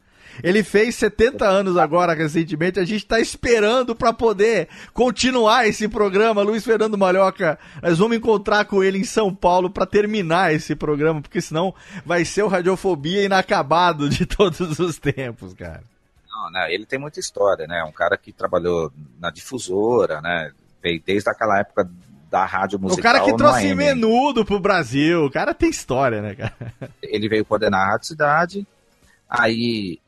Ele 0.43 0.63
fez 0.63 0.95
70 0.95 1.45
anos 1.45 1.77
agora, 1.77 2.13
recentemente. 2.13 2.79
A 2.79 2.85
gente 2.85 3.03
está 3.03 3.19
esperando 3.19 3.95
para 3.95 4.13
poder 4.13 4.67
continuar 4.93 5.67
esse 5.67 5.87
programa. 5.87 6.41
Luiz 6.41 6.63
Fernando 6.63 6.97
Malhoca, 6.97 7.57
nós 7.81 7.97
vamos 7.97 8.17
encontrar 8.17 8.65
com 8.65 8.83
ele 8.83 8.99
em 8.99 9.03
São 9.03 9.33
Paulo 9.33 9.69
para 9.69 9.85
terminar 9.85 10.53
esse 10.53 10.75
programa, 10.75 11.21
porque 11.21 11.41
senão 11.41 11.73
vai 12.05 12.25
ser 12.25 12.43
o 12.43 12.47
Radiofobia 12.47 13.23
inacabado 13.23 14.09
de 14.09 14.25
todos 14.27 14.79
os 14.79 14.97
tempos, 14.97 15.53
cara. 15.53 15.83
Não, 16.29 16.51
né, 16.51 16.73
ele 16.73 16.85
tem 16.85 16.99
muita 16.99 17.19
história, 17.19 17.65
né? 17.65 17.83
Um 17.83 17.91
cara 17.91 18.17
que 18.17 18.31
trabalhou 18.31 18.91
na 19.19 19.31
difusora, 19.31 20.21
né? 20.21 20.51
Veio 20.83 21.01
desde 21.03 21.29
aquela 21.29 21.59
época 21.59 21.89
da 22.29 22.45
rádio 22.45 22.77
musical. 22.77 22.99
o 22.99 23.03
cara 23.03 23.23
que 23.23 23.37
trouxe 23.37 23.67
AM. 23.67 23.75
menudo 23.75 24.43
pro 24.43 24.59
Brasil. 24.59 25.25
O 25.25 25.31
cara 25.31 25.53
tem 25.53 25.69
história, 25.69 26.21
né, 26.21 26.35
cara? 26.35 26.53
Ele 27.01 27.29
veio 27.29 27.45
coordenar 27.45 27.81
a 27.81 27.91
Rádio 27.91 28.07
Cidade, 28.07 28.67
aí 29.29 29.99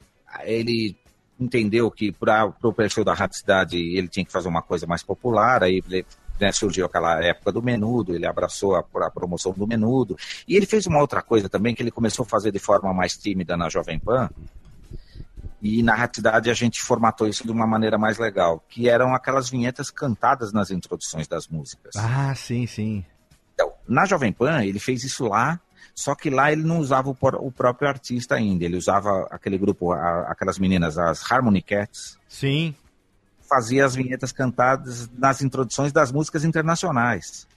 ele 0.44 0.96
entendeu 1.40 1.90
que 1.92 2.12
para 2.12 2.52
o 2.64 2.74
perfil 2.74 3.04
da 3.04 3.14
Rádio 3.14 3.38
Cidade 3.38 3.78
ele 3.78 4.08
tinha 4.08 4.26
que 4.26 4.32
fazer 4.32 4.48
uma 4.48 4.62
coisa 4.62 4.88
mais 4.88 5.04
popular, 5.04 5.64
aí 5.64 5.84
ele, 5.88 6.06
né, 6.40 6.52
surgiu 6.52 6.86
aquela 6.86 7.24
época 7.24 7.52
do 7.52 7.62
menudo, 7.62 8.16
ele 8.16 8.26
abraçou 8.26 8.76
a, 8.76 8.80
a 8.80 9.12
promoção 9.12 9.54
do 9.54 9.68
menudo, 9.68 10.18
e 10.48 10.56
ele 10.56 10.66
fez 10.66 10.88
uma 10.88 11.00
outra 11.00 11.22
coisa 11.22 11.48
também 11.48 11.76
que 11.76 11.84
ele 11.84 11.92
começou 11.92 12.24
a 12.24 12.28
fazer 12.28 12.52
de 12.52 12.60
forma 12.60 12.94
mais 12.94 13.16
tímida 13.16 13.56
na 13.56 13.70
Jovem 13.70 14.00
Pan, 14.00 14.30
e 15.62 15.82
na 15.82 15.96
Rádio 15.96 16.18
Cidade 16.18 16.50
a 16.50 16.54
gente 16.54 16.82
formatou 16.82 17.28
isso 17.28 17.44
de 17.44 17.52
uma 17.52 17.68
maneira 17.68 17.98
mais 17.98 18.18
legal, 18.18 18.64
que 18.68 18.90
eram 18.90 19.14
aquelas 19.14 19.50
vinhetas 19.50 19.90
cantadas 19.90 20.52
nas 20.52 20.72
introduções 20.72 21.28
das 21.28 21.48
músicas. 21.48 21.96
Ah, 21.96 22.34
sim, 22.36 22.66
sim. 22.68 23.06
Então, 23.54 23.74
na 23.88 24.06
Jovem 24.06 24.32
Pan, 24.32 24.64
ele 24.64 24.80
fez 24.80 25.04
isso 25.04 25.26
lá, 25.26 25.60
só 26.00 26.14
que 26.14 26.30
lá 26.30 26.52
ele 26.52 26.62
não 26.62 26.78
usava 26.78 27.10
o, 27.10 27.18
o 27.40 27.52
próprio 27.52 27.90
artista 27.90 28.36
ainda, 28.36 28.64
ele 28.64 28.78
usava 28.78 29.28
aquele 29.32 29.58
grupo, 29.58 29.92
a- 29.92 30.28
aquelas 30.30 30.60
meninas, 30.60 30.96
as 30.96 31.24
Harmony 31.32 31.60
Cats, 31.60 32.20
Sim. 32.30 32.76
fazia 33.50 33.84
as 33.84 33.96
vinhetas 33.96 34.32
cantadas 34.32 35.10
nas 35.18 35.42
introduções 35.42 35.92
das 35.92 36.12
músicas 36.12 36.46
internacionais. 36.46 37.48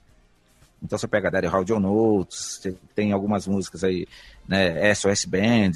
Então 0.83 0.99
você 0.99 1.07
pega 1.07 1.31
Daddy 1.31 1.47
How 1.49 1.63
John 1.65 1.81
Notes, 1.81 2.63
tem 2.95 3.13
algumas 3.13 3.47
músicas 3.47 3.85
aí, 3.85 4.09
né, 4.49 4.95
SOS 4.95 5.27
Band, 5.27 5.73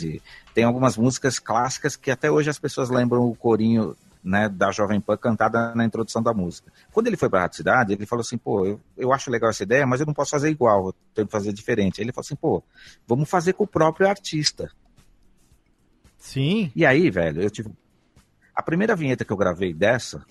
tem 0.54 0.64
algumas 0.64 0.96
músicas 0.96 1.38
clássicas 1.38 1.96
que 1.96 2.10
até 2.10 2.30
hoje 2.30 2.48
as 2.48 2.58
pessoas 2.58 2.88
lembram 2.88 3.28
o 3.28 3.36
corinho 3.36 3.94
né, 4.24 4.48
da 4.48 4.70
Jovem 4.72 5.00
Pan 5.00 5.18
cantada 5.18 5.74
na 5.74 5.84
introdução 5.84 6.22
da 6.22 6.32
música. 6.32 6.72
Quando 6.90 7.08
ele 7.08 7.16
foi 7.16 7.28
para 7.28 7.40
a 7.40 7.42
Rádio 7.42 7.58
Cidade, 7.58 7.92
ele 7.92 8.06
falou 8.06 8.22
assim, 8.22 8.38
pô, 8.38 8.64
eu, 8.64 8.80
eu 8.96 9.12
acho 9.12 9.30
legal 9.30 9.50
essa 9.50 9.62
ideia, 9.62 9.86
mas 9.86 10.00
eu 10.00 10.06
não 10.06 10.14
posso 10.14 10.30
fazer 10.30 10.48
igual, 10.48 10.86
eu 10.86 10.94
tenho 11.14 11.26
que 11.26 11.32
fazer 11.32 11.52
diferente. 11.52 12.00
Aí 12.00 12.04
ele 12.04 12.12
falou 12.12 12.24
assim, 12.24 12.36
pô, 12.36 12.62
vamos 13.06 13.28
fazer 13.28 13.52
com 13.52 13.64
o 13.64 13.68
próprio 13.68 14.08
artista. 14.08 14.70
Sim. 16.16 16.72
E 16.74 16.86
aí, 16.86 17.10
velho, 17.10 17.42
eu 17.42 17.50
tive... 17.50 17.70
A 18.54 18.62
primeira 18.62 18.96
vinheta 18.96 19.24
que 19.24 19.32
eu 19.32 19.36
gravei 19.36 19.74
dessa 19.74 20.24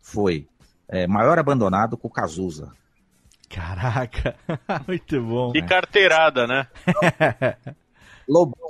foi 0.00 0.46
é, 0.86 1.06
Maior 1.08 1.38
Abandonado 1.38 1.96
com 1.96 2.08
Cazuza. 2.08 2.72
Caraca, 3.48 4.36
muito 4.86 5.20
bom. 5.22 5.50
Que 5.50 5.62
carteirada, 5.62 6.46
né? 6.46 6.68
Lobão, 8.28 8.68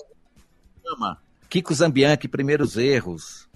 Chama, 0.82 1.18
Kiko 1.50 1.74
Zambianchi, 1.74 2.28
Primeiros 2.28 2.78
Erros. 2.78 3.49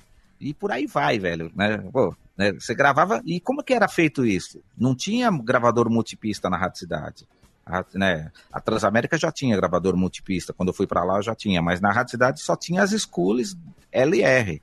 E 0.45 0.53
por 0.53 0.71
aí 0.71 0.87
vai, 0.87 1.19
velho. 1.19 1.51
Né? 1.57 1.79
Pô, 1.91 2.15
né? 2.37 2.53
Você 2.53 2.75
gravava. 2.75 3.23
E 3.25 3.41
como 3.41 3.65
que 3.65 3.73
era 3.73 3.89
feito 3.89 4.27
isso? 4.27 4.63
Não 4.77 4.95
tinha 4.95 5.31
gravador 5.31 5.89
multipista 5.89 6.51
na 6.51 6.59
Rádio 6.59 6.81
Cidade. 6.81 7.27
A, 7.65 7.83
né? 7.95 8.31
a 8.53 8.61
Transamérica 8.61 9.17
já 9.17 9.33
tinha 9.33 9.57
gravador 9.57 9.97
multipista. 9.97 10.53
Quando 10.53 10.69
eu 10.69 10.75
fui 10.75 10.87
para 10.87 11.03
lá, 11.03 11.17
eu 11.17 11.23
já 11.23 11.35
tinha. 11.35 11.63
Mas 11.63 11.81
na 11.81 11.91
Rádio 11.91 12.11
Cidade 12.11 12.43
só 12.43 12.55
tinha 12.55 12.83
as 12.83 12.91
schools 12.91 13.57
LR. 13.91 14.61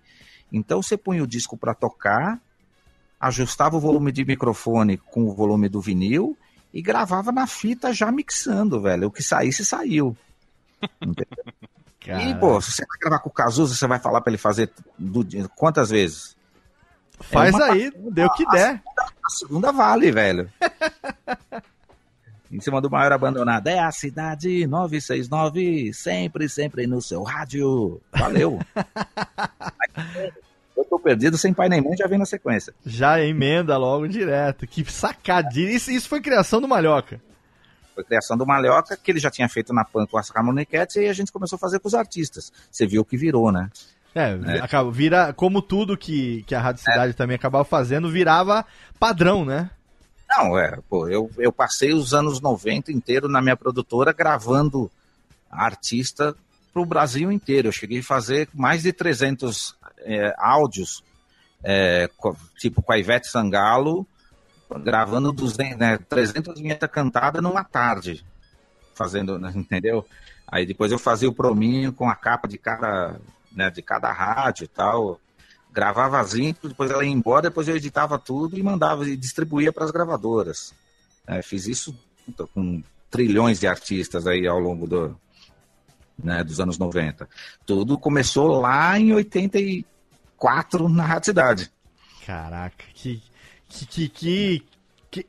Então 0.54 0.84
você 0.84 0.96
punha 0.96 1.24
o 1.24 1.28
disco 1.28 1.58
para 1.58 1.74
tocar, 1.74 2.40
ajustava 3.20 3.76
o 3.76 3.80
volume 3.80 4.12
de 4.12 4.24
microfone 4.24 4.98
com 4.98 5.24
o 5.24 5.34
volume 5.34 5.68
do 5.68 5.82
vinil 5.82 6.38
e 6.72 6.80
gravava 6.80 7.32
na 7.32 7.48
fita 7.48 7.92
já 7.92 8.12
mixando, 8.12 8.80
velho. 8.80 9.08
O 9.08 9.12
que 9.12 9.24
saísse, 9.24 9.66
saiu. 9.66 10.16
Entendeu? 12.02 12.30
E, 12.30 12.40
pô, 12.40 12.60
se 12.60 12.72
você 12.72 12.86
vai 12.86 12.98
gravar 13.00 13.20
com 13.20 13.30
o 13.30 13.34
Cazuza, 13.34 13.76
você 13.76 13.88
vai 13.88 14.00
falar 14.00 14.22
pra 14.22 14.32
ele 14.32 14.38
fazer 14.38 14.72
do, 14.98 15.26
quantas 15.56 15.90
vezes? 15.90 16.36
Faz 17.20 17.56
É 17.56 17.64
aí, 17.64 17.92
deu 18.12 18.28
o 18.28 18.34
que 18.34 18.46
der. 18.50 18.82
A 19.24 19.30
segunda 19.30 19.72
vale, 19.72 20.12
velho. 20.12 20.52
em 22.52 22.60
cima 22.60 22.82
do 22.82 22.90
maior 22.90 23.14
abandonado. 23.14 23.68
É 23.68 23.80
a 23.80 23.92
cidade 23.92 24.68
969, 24.68 25.94
sempre, 25.94 26.50
sempre 26.50 26.86
no 26.86 27.02
seu 27.02 27.24
rádio. 27.24 28.02
Valeu. 28.12 28.60
Eu 30.76 30.86
tô 30.86 31.00
perdido, 31.00 31.38
sem 31.38 31.54
pai 31.54 31.70
nem 31.70 31.82
mãe, 31.82 31.96
já 31.96 32.08
vem 32.08 32.18
na 32.18 32.26
sequência. 32.26 32.74
Já 32.86 33.22
emenda 33.22 33.78
logo 33.78 34.08
direto. 34.08 34.66
Que 34.66 34.84
sacadinha. 34.92 35.70
Isso, 35.70 35.92
isso 35.92 36.10
foi 36.10 36.20
criação 36.20 36.60
do 36.60 36.68
Malhoca. 36.68 37.22
Foi 38.02 38.04
criação 38.04 38.36
do 38.36 38.46
Malhoca, 38.46 38.98
que 38.98 39.12
ele 39.12 39.20
já 39.20 39.30
tinha 39.30 39.48
feito 39.48 39.74
na 39.74 39.86
PAN 39.86 40.06
com 40.08 40.18
as 40.18 40.30
Ramonequetes, 40.30 40.96
e 40.96 41.08
a 41.08 41.14
gente 41.14 41.32
começou 41.32 41.56
a 41.56 41.60
fazer 41.60 41.80
com 41.80 41.88
os 41.88 41.94
artistas. 41.94 42.52
Você 42.70 42.88
viu 42.88 43.02
o 43.02 43.06
que 43.06 43.16
virou, 43.16 43.52
né? 43.52 43.70
É, 44.14 44.60
acaba, 44.62 44.92
vira, 44.92 45.32
como 45.32 45.62
tudo 45.62 45.98
que, 45.98 46.44
que 46.44 46.54
a 46.54 46.60
Rádio 46.60 46.84
Cidade 46.84 47.14
também 47.14 47.36
acabava 47.36 47.64
fazendo, 47.64 48.10
virava 48.10 48.66
padrão, 49.00 49.46
né? 49.46 49.70
Não, 50.30 50.58
é, 50.58 50.80
pô, 50.90 51.08
eu, 51.08 51.30
eu 51.38 51.52
passei 51.52 51.94
os 51.94 52.14
anos 52.14 52.42
90 52.42 52.92
inteiro 52.92 53.30
na 53.30 53.42
minha 53.42 53.56
produtora 53.56 54.12
gravando 54.12 54.92
artista 55.50 56.36
pro 56.74 56.86
Brasil 56.86 57.32
inteiro. 57.32 57.68
Eu 57.68 57.72
cheguei 57.72 58.00
a 58.00 58.04
fazer 58.04 58.50
mais 58.54 58.84
de 58.84 58.92
300 58.92 59.76
é, 60.00 60.34
áudios, 60.38 61.04
é, 61.64 62.10
tipo 62.58 62.82
com 62.82 62.92
a 62.92 62.98
Ivete 62.98 63.28
Sangalo, 63.28 64.06
gravando 64.80 65.32
200, 65.32 65.78
né, 65.78 65.98
300 65.98 66.60
vinhetas 66.60 66.90
cantadas 66.90 67.42
numa 67.42 67.64
tarde, 67.64 68.24
fazendo, 68.94 69.40
né, 69.40 69.52
entendeu? 69.56 70.06
Aí 70.48 70.66
depois 70.66 70.92
eu 70.92 71.00
fazia 71.00 71.30
o 71.30 71.34
prominho 71.34 71.94
com 71.94 72.10
a 72.10 72.16
capa 72.16 72.48
de 72.48 72.58
cada, 72.58 73.20
né, 73.52 73.70
de 73.70 73.82
cada 73.82 74.12
rádio 74.12 74.66
e 74.66 74.68
tal. 74.68 75.20
Gravava 75.72 76.20
as 76.20 76.36
intros, 76.36 76.74
depois 76.74 76.92
ela 76.92 77.06
ia 77.06 77.12
embora, 77.12 77.44
depois 77.44 77.68
eu 77.68 77.76
editava 77.76 78.20
tudo 78.20 78.58
e 78.58 78.64
mandava 78.64 79.08
e 79.08 79.16
distribuía 79.16 79.72
para 79.72 79.86
as 79.86 79.92
gravadoras. 79.92 80.74
É, 81.26 81.42
fiz 81.42 81.68
isso 81.68 81.98
puta, 82.26 82.46
com 82.48 82.84
trilhões 83.10 83.60
de 83.60 83.68
artistas 83.68 84.28
aí 84.28 84.46
ao 84.46 84.60
longo 84.60 84.86
do, 84.88 85.18
né, 86.18 86.44
dos 86.44 86.60
anos 86.60 86.78
90. 86.78 87.28
Tudo 87.66 87.98
começou 87.98 88.60
lá 88.60 89.00
em 89.00 89.14
84 89.14 90.90
na 90.90 91.06
Rádio 91.06 91.26
Cidade. 91.26 91.72
Caraca, 92.26 92.86
que, 92.94 93.22
que, 93.72 93.86
que, 93.86 94.10
que, 94.10 94.64
que 95.12 95.28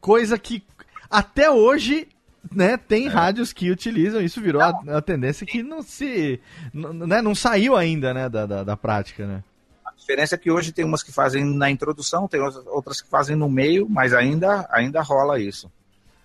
coisa 0.00 0.38
que 0.38 0.62
até 1.10 1.50
hoje, 1.50 2.08
né, 2.52 2.76
tem 2.76 3.08
rádios 3.08 3.52
que 3.52 3.70
utilizam, 3.70 4.20
isso 4.20 4.40
virou 4.40 4.60
a, 4.62 4.68
a 4.96 5.00
tendência 5.02 5.46
que 5.46 5.62
não 5.62 5.82
se, 5.82 6.40
né, 6.74 7.22
não 7.22 7.34
saiu 7.34 7.76
ainda, 7.76 8.12
né, 8.12 8.28
da, 8.28 8.44
da, 8.46 8.64
da 8.64 8.76
prática, 8.76 9.26
né? 9.26 9.42
A 9.84 9.92
diferença 9.98 10.34
é 10.34 10.38
que 10.38 10.50
hoje 10.50 10.72
tem 10.72 10.84
umas 10.84 11.02
que 11.02 11.12
fazem 11.12 11.44
na 11.44 11.70
introdução, 11.70 12.28
tem 12.28 12.40
outras- 12.40 12.66
outras 12.66 13.00
que 13.00 13.08
fazem 13.08 13.36
no 13.36 13.48
meio, 13.48 13.88
mas 13.88 14.12
ainda, 14.14 14.66
ainda 14.70 15.00
rola 15.02 15.40
isso. 15.40 15.70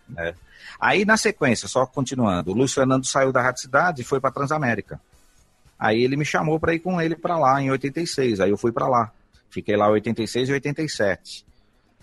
né? 0.07 0.33
Aí, 0.79 1.05
na 1.05 1.15
sequência, 1.17 1.67
só 1.67 1.85
continuando, 1.85 2.51
o 2.51 2.53
Luiz 2.53 2.73
Fernando 2.73 3.05
saiu 3.05 3.31
da 3.31 3.41
Rádio 3.41 3.61
Cidade 3.61 4.01
e 4.01 4.05
foi 4.05 4.19
para 4.19 4.31
Transamérica. 4.31 4.99
Aí 5.79 6.01
ele 6.03 6.15
me 6.17 6.25
chamou 6.25 6.59
para 6.59 6.73
ir 6.73 6.79
com 6.79 7.01
ele 7.01 7.15
para 7.15 7.37
lá 7.37 7.61
em 7.61 7.69
86. 7.71 8.39
Aí 8.39 8.49
eu 8.49 8.57
fui 8.57 8.71
para 8.71 8.87
lá. 8.87 9.11
Fiquei 9.53 9.75
lá 9.77 9.87
em 9.87 9.91
86 9.91 10.49
e 10.49 10.53
87. 10.53 11.45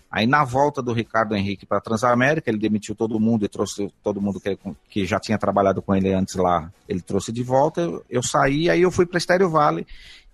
Aí 0.09 0.25
na 0.27 0.43
volta 0.43 0.81
do 0.81 0.91
Ricardo 0.91 1.35
Henrique 1.35 1.65
para 1.65 1.79
Transamérica, 1.79 2.49
ele 2.49 2.57
demitiu 2.59 2.93
todo 2.95 3.19
mundo 3.19 3.45
e 3.45 3.47
trouxe 3.47 3.91
todo 4.03 4.21
mundo 4.21 4.39
que, 4.41 4.57
que 4.89 5.05
já 5.05 5.19
tinha 5.19 5.37
trabalhado 5.37 5.81
com 5.81 5.95
ele 5.95 6.13
antes 6.13 6.35
lá. 6.35 6.69
Ele 6.87 7.01
trouxe 7.01 7.31
de 7.31 7.43
volta, 7.43 7.81
eu, 7.81 8.03
eu 8.09 8.23
saí, 8.23 8.69
aí 8.69 8.81
eu 8.81 8.91
fui 8.91 9.05
para 9.05 9.17
Estéreo 9.17 9.49
Vale, 9.49 9.87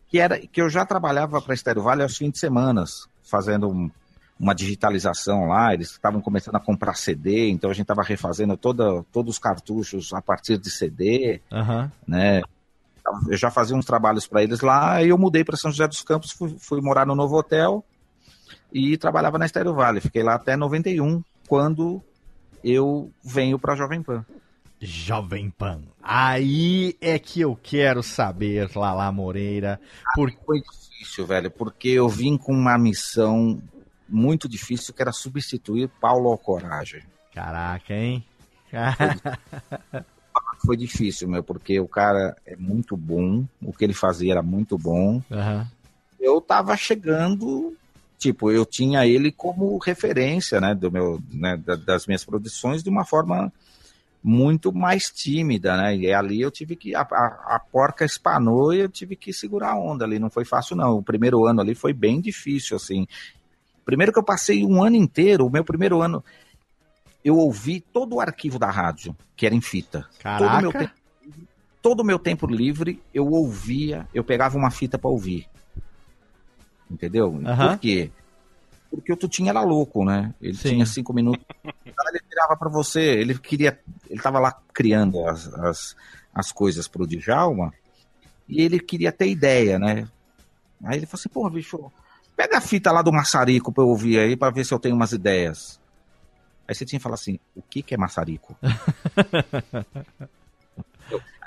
que 0.10 0.20
era 0.20 0.40
que 0.40 0.62
eu 0.62 0.70
já 0.70 0.84
trabalhava 0.86 1.40
para 1.42 1.54
Estéreo 1.54 1.84
Vale 1.84 2.02
aos 2.02 2.18
fins 2.18 2.32
de 2.32 2.40
semana, 2.40 2.84
fazendo 3.24 3.70
um- 3.70 3.92
uma 4.40 4.54
digitalização 4.56 5.46
lá. 5.48 5.74
Eles 5.74 5.92
estavam 5.92 6.22
começando 6.22 6.56
a 6.56 6.60
comprar 6.60 6.96
CD, 6.96 7.50
então 7.50 7.70
a 7.70 7.74
gente 7.74 7.84
estava 7.84 8.02
refazendo 8.04 8.56
toda, 8.58 9.04
todos 9.12 9.36
os 9.36 9.40
cartuchos 9.40 10.12
a 10.14 10.22
partir 10.24 10.58
de 10.58 10.72
CD 10.72 11.40
Aham. 11.52 11.92
né? 12.08 12.42
Eu 13.28 13.38
já 13.38 13.50
fazia 13.50 13.76
uns 13.76 13.86
trabalhos 13.86 14.28
para 14.28 14.44
eles 14.44 14.62
lá, 14.62 14.94
aí 14.94 15.10
eu 15.10 15.18
mudei 15.18 15.44
para 15.44 15.58
São 15.58 15.72
José 15.72 15.88
dos 15.88 16.02
Campos, 16.02 16.32
fui, 16.32 16.56
fui 16.60 16.82
morar 16.82 17.06
no 17.06 17.16
novo 17.16 17.38
hotel 17.38 17.84
e 18.72 18.98
trabalhava 18.98 19.38
na 19.38 19.46
Estéreo 19.46 19.74
Vale. 19.74 20.02
Fiquei 20.02 20.24
lá 20.24 20.36
até 20.36 20.56
91, 20.56 21.24
quando 21.48 22.02
eu 22.64 23.12
venho 23.24 23.58
para 23.58 23.76
Jovem 23.76 24.02
Pan. 24.02 24.26
Jovem 24.80 25.50
Pan. 25.50 25.82
Aí 26.02 26.96
é 27.02 27.18
que 27.18 27.42
eu 27.42 27.58
quero 27.62 28.04
saber, 28.04 28.70
Lala 28.76 29.12
Moreira, 29.12 29.80
por 30.14 30.32
Foi 30.46 30.62
difícil, 30.62 31.26
velho, 31.26 31.50
porque 31.50 31.90
eu 31.90 32.08
vim 32.08 32.38
com 32.38 32.54
uma 32.54 32.78
missão 32.78 33.62
muito 34.08 34.48
difícil 34.48 34.94
que 34.94 35.02
era 35.02 35.12
substituir 35.12 35.90
Paulo 36.00 36.30
Alcorage. 36.30 37.04
Caraca, 37.34 37.94
hein? 37.94 38.26
Foi 40.66 40.76
difícil, 40.76 41.28
meu, 41.30 41.44
porque 41.44 41.80
o 41.80 41.88
cara 41.88 42.36
é 42.46 42.56
muito 42.56 42.98
bom, 42.98 43.46
o 43.62 43.72
que 43.72 43.84
ele 43.84 43.94
fazia 43.94 44.34
era 44.34 44.42
muito 44.42 44.78
bom. 44.78 45.22
Aham. 45.32 45.68
eu 46.20 46.42
tava 46.42 46.76
chegando, 46.76 47.76
tipo, 48.18 48.52
eu 48.52 48.66
tinha 48.66 49.06
ele 49.06 49.32
como 49.32 49.78
referência, 49.78 50.60
né, 50.60 50.74
do 50.74 50.92
meu, 50.92 51.22
né, 51.32 51.56
da- 51.58 51.76
das 51.76 52.08
minhas 52.08 52.26
produções 52.26 52.84
de 52.84 52.90
uma 52.90 53.06
forma 53.06 53.54
muito 54.24 54.74
mais 54.74 55.10
tímida, 55.12 55.78
né, 55.78 55.96
e 55.96 56.12
ali 56.12 56.42
eu 56.42 56.52
tive 56.52 56.76
que, 56.76 56.94
a, 56.96 57.02
a, 57.02 57.56
a 57.56 57.62
porca 57.72 58.04
espanou 58.04 58.74
e 58.74 58.80
eu 58.80 58.90
tive 58.90 59.16
que 59.16 59.32
segurar 59.32 59.74
a 59.74 59.80
onda 59.80 60.04
ali, 60.04 60.18
não 60.20 60.30
foi 60.30 60.44
fácil 60.44 60.76
não, 60.76 60.98
o 60.98 61.04
primeiro 61.04 61.46
ano 61.46 61.62
ali 61.62 61.76
foi 61.76 61.94
bem 61.94 62.20
difícil, 62.20 62.76
assim, 62.76 63.08
primeiro 63.86 64.12
que 64.12 64.20
eu 64.20 64.24
passei 64.24 64.66
um 64.66 64.84
ano 64.84 64.96
inteiro, 64.98 65.46
o 65.46 65.50
meu 65.52 65.64
primeiro 65.64 66.02
ano, 66.02 66.22
eu 67.28 67.38
ouvi 67.38 67.82
todo 67.82 68.16
o 68.16 68.22
arquivo 68.22 68.58
da 68.58 68.72
rádio, 68.72 69.16
que 69.36 69.46
era 69.46 69.54
em 69.54 69.62
fita, 69.62 70.08
todo 70.38 70.54
o 70.54 70.62
meu 70.62 70.72
Caraca. 70.72 70.78
tempo 70.80 71.08
todo 71.82 72.00
o 72.02 72.04
meu 72.04 72.20
tempo 72.20 72.48
livre 72.48 73.02
eu 73.14 73.28
ouvia, 73.28 74.08
eu 74.14 74.24
pegava 74.24 74.58
uma 74.58 74.72
fita 74.72 74.98
para 74.98 75.10
ouvir. 75.10 75.48
Entendeu? 76.90 77.42
Aham. 77.46 77.72
Por 77.72 77.80
quê? 77.80 78.12
Porque 78.90 79.12
o 79.12 79.18
Tutinho 79.18 79.50
era 79.50 79.62
louco, 79.62 80.06
né? 80.06 80.34
Ele 80.42 80.58
Sim. 80.58 80.70
tinha 80.70 80.86
cinco 80.86 81.14
minutos. 81.14 81.44
Ele 82.10 82.22
virava 82.30 82.56
para 82.56 82.70
você, 82.70 83.02
ele 83.02 83.38
queria. 83.40 83.80
Ele 84.08 84.22
tava 84.22 84.40
lá 84.40 84.56
criando 84.72 85.26
as, 85.28 85.52
as, 85.56 85.96
as 86.34 86.52
coisas 86.52 86.88
pro 86.88 87.08
Djalma 87.08 87.74
e 88.48 88.62
ele 88.62 88.80
queria 88.80 89.12
ter 89.12 89.28
ideia, 89.28 89.80
né? 89.80 90.08
Aí 90.84 90.98
ele 90.98 91.06
falou 91.08 91.20
assim: 91.20 91.30
pô, 91.30 91.50
bicho, 91.50 91.92
pega 92.36 92.58
a 92.60 92.62
fita 92.62 92.92
lá 92.92 93.02
do 93.02 93.12
maçarico 93.12 93.74
pra 93.74 93.84
eu 93.84 93.88
ouvir 93.88 94.20
aí 94.20 94.38
pra 94.38 94.52
ver 94.52 94.64
se 94.64 94.74
eu 94.74 94.80
tenho 94.80 94.96
umas 94.96 95.12
ideias. 95.12 95.80
Aí 96.68 96.76
você 96.76 96.86
tinha 96.86 97.00
que 97.00 97.04
falar 97.04 97.16
assim: 97.16 97.40
o 97.56 97.62
que, 97.62 97.82
que 97.82 97.94
é 97.94 97.98
maçarico? 97.98 98.58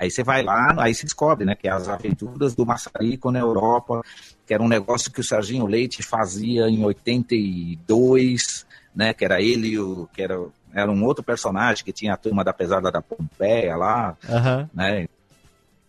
Aí 0.00 0.10
você 0.10 0.24
vai 0.24 0.42
lá, 0.42 0.74
aí 0.78 0.94
se 0.94 1.04
descobre, 1.04 1.44
né, 1.44 1.54
que 1.54 1.68
é 1.68 1.70
as 1.70 1.86
aventuras 1.86 2.54
do 2.54 2.64
Massarico 2.64 3.30
na 3.30 3.38
Europa, 3.38 4.02
que 4.46 4.54
era 4.54 4.62
um 4.62 4.68
negócio 4.68 5.12
que 5.12 5.20
o 5.20 5.24
Serginho 5.24 5.66
Leite 5.66 6.02
fazia 6.02 6.66
em 6.70 6.82
82, 6.82 8.66
né, 8.94 9.12
que 9.12 9.22
era 9.22 9.42
ele, 9.42 9.78
o, 9.78 10.08
que 10.10 10.22
era, 10.22 10.42
era 10.72 10.90
um 10.90 11.04
outro 11.04 11.22
personagem 11.22 11.84
que 11.84 11.92
tinha 11.92 12.14
a 12.14 12.16
turma 12.16 12.42
da 12.42 12.54
pesada 12.54 12.90
da 12.90 13.02
Pompeia 13.02 13.76
lá, 13.76 14.16
Aham. 14.26 14.70
né? 14.72 15.06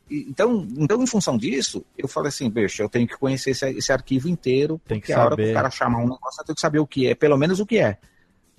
Então, 0.10 0.68
então, 0.78 1.02
em 1.02 1.08
função 1.08 1.38
disso, 1.38 1.86
eu 1.98 2.06
falei 2.06 2.28
assim, 2.28 2.50
bicho, 2.50 2.82
eu 2.82 2.90
tenho 2.90 3.08
que 3.08 3.16
conhecer 3.16 3.52
esse, 3.52 3.66
esse 3.70 3.94
arquivo 3.94 4.28
inteiro, 4.28 4.82
Tem 4.86 5.00
que 5.00 5.08
porque 5.08 5.14
a 5.14 5.24
hora 5.24 5.38
que 5.38 5.44
saber. 5.44 5.52
o 5.52 5.54
cara 5.54 5.70
chamar 5.72 6.00
um 6.00 6.10
negócio, 6.10 6.42
eu 6.42 6.46
tenho 6.46 6.56
que 6.56 6.62
saber 6.62 6.80
o 6.80 6.86
que 6.86 7.08
é, 7.08 7.16
pelo 7.16 7.38
menos 7.38 7.62
o 7.62 7.66
que 7.66 7.78
é. 7.78 7.98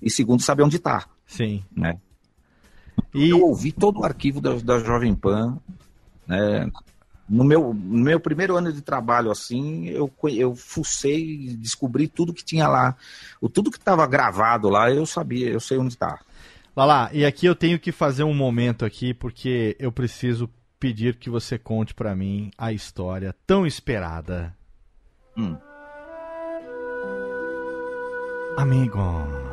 E 0.03 0.09
segundo, 0.09 0.41
saber 0.41 0.63
onde 0.63 0.79
tá, 0.79 1.05
Sim. 1.25 1.63
né? 1.75 1.97
E 3.13 3.29
Eu 3.29 3.41
ouvi 3.41 3.71
todo 3.71 4.01
o 4.01 4.05
arquivo 4.05 4.41
da, 4.41 4.55
da 4.55 4.79
Jovem 4.79 5.15
Pan, 5.15 5.57
né? 6.27 6.69
No 7.27 7.43
meu, 7.43 7.73
no 7.73 8.03
meu 8.03 8.19
primeiro 8.19 8.57
ano 8.57 8.71
de 8.71 8.81
trabalho, 8.81 9.31
assim, 9.31 9.87
eu, 9.87 10.11
eu 10.35 10.53
fucei, 10.55 11.55
descobri 11.57 12.07
tudo 12.07 12.33
que 12.33 12.43
tinha 12.43 12.67
lá. 12.67 12.95
O, 13.39 13.47
tudo 13.47 13.71
que 13.71 13.77
estava 13.77 14.05
gravado 14.05 14.69
lá, 14.69 14.91
eu 14.91 15.05
sabia, 15.05 15.49
eu 15.49 15.59
sei 15.59 15.77
onde 15.77 15.97
tá. 15.97 16.19
Lala, 16.75 17.09
e 17.13 17.25
aqui 17.25 17.45
eu 17.45 17.55
tenho 17.55 17.79
que 17.79 17.91
fazer 17.91 18.23
um 18.23 18.33
momento 18.33 18.83
aqui 18.83 19.13
porque 19.13 19.75
eu 19.79 19.91
preciso 19.91 20.49
pedir 20.79 21.15
que 21.15 21.29
você 21.29 21.57
conte 21.57 21.93
pra 21.93 22.15
mim 22.15 22.51
a 22.57 22.73
história 22.73 23.33
tão 23.47 23.65
esperada. 23.65 24.53
Hum. 25.37 25.55
Amigo. 28.57 29.52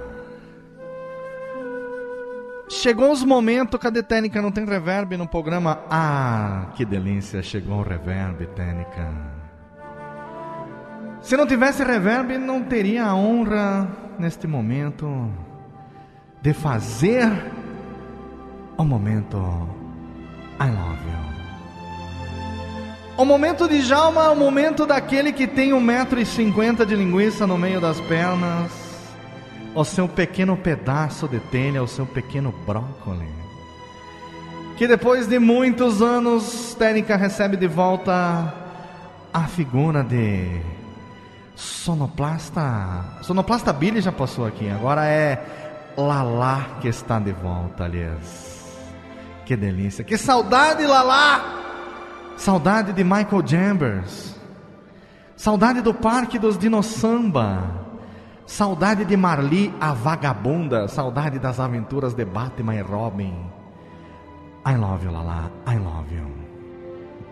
Chegou 2.70 3.10
os 3.10 3.24
momentos, 3.24 3.80
cadê 3.80 4.00
Técnica? 4.00 4.40
Não 4.40 4.52
tem 4.52 4.64
reverb 4.64 5.16
no 5.16 5.26
programa? 5.26 5.80
Ah, 5.90 6.68
que 6.76 6.84
delícia, 6.84 7.42
chegou 7.42 7.80
o 7.80 7.82
reverb, 7.82 8.46
Técnica. 8.54 9.12
Se 11.20 11.36
não 11.36 11.48
tivesse 11.48 11.82
reverb, 11.82 12.38
não 12.38 12.62
teria 12.62 13.06
a 13.06 13.14
honra, 13.16 13.88
neste 14.20 14.46
momento, 14.46 15.28
de 16.40 16.52
fazer 16.52 17.28
o 18.78 18.84
momento 18.84 19.36
I 20.60 20.70
love 20.70 21.04
you. 21.10 21.30
O 23.16 23.24
momento 23.24 23.68
de 23.68 23.80
Jalma 23.80 24.26
é 24.26 24.28
o 24.28 24.36
momento 24.36 24.86
daquele 24.86 25.32
que 25.32 25.48
tem 25.48 25.72
1,50m 25.72 26.86
de 26.86 26.94
linguiça 26.94 27.48
no 27.48 27.58
meio 27.58 27.80
das 27.80 28.00
pernas, 28.02 28.70
o 29.74 29.84
seu 29.84 30.08
pequeno 30.08 30.56
pedaço 30.56 31.28
de 31.28 31.38
telha, 31.38 31.82
o 31.82 31.88
seu 31.88 32.06
pequeno 32.06 32.52
brócolis. 32.66 33.28
Que 34.76 34.86
depois 34.86 35.26
de 35.26 35.38
muitos 35.38 36.00
anos, 36.00 36.74
Técnica 36.78 37.16
recebe 37.16 37.56
de 37.56 37.68
volta 37.68 38.54
a 39.32 39.46
figura 39.46 40.02
de 40.02 40.60
sonoplasta. 41.54 43.04
Sonoplasta 43.22 43.72
Billy 43.72 44.00
já 44.00 44.10
passou 44.10 44.46
aqui, 44.46 44.70
agora 44.70 45.06
é 45.06 45.44
Lala 45.96 46.78
que 46.80 46.88
está 46.88 47.18
de 47.18 47.32
volta, 47.32 47.84
aliás. 47.84 48.70
Que 49.44 49.56
delícia, 49.56 50.02
que 50.02 50.16
saudade, 50.16 50.86
Lala! 50.86 51.58
Saudade 52.36 52.94
de 52.94 53.04
Michael 53.04 53.46
Chambers. 53.46 54.34
Saudade 55.36 55.82
do 55.82 55.92
Parque 55.92 56.38
dos 56.38 56.56
Dinossamba. 56.56 57.79
Saudade 58.50 59.04
de 59.04 59.16
Marli 59.16 59.72
a 59.80 59.92
Vagabunda. 59.94 60.88
Saudade 60.88 61.38
das 61.38 61.60
aventuras 61.60 62.14
de 62.14 62.24
Batman 62.24 62.74
e 62.74 62.80
Robin. 62.82 63.32
I 64.66 64.76
love 64.76 65.04
you, 65.04 65.12
Lala. 65.12 65.52
I 65.68 65.76
love 65.78 66.12
you. 66.12 66.26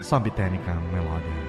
Sobe 0.01 0.31
técnica, 0.31 0.73
melódia. 0.93 1.49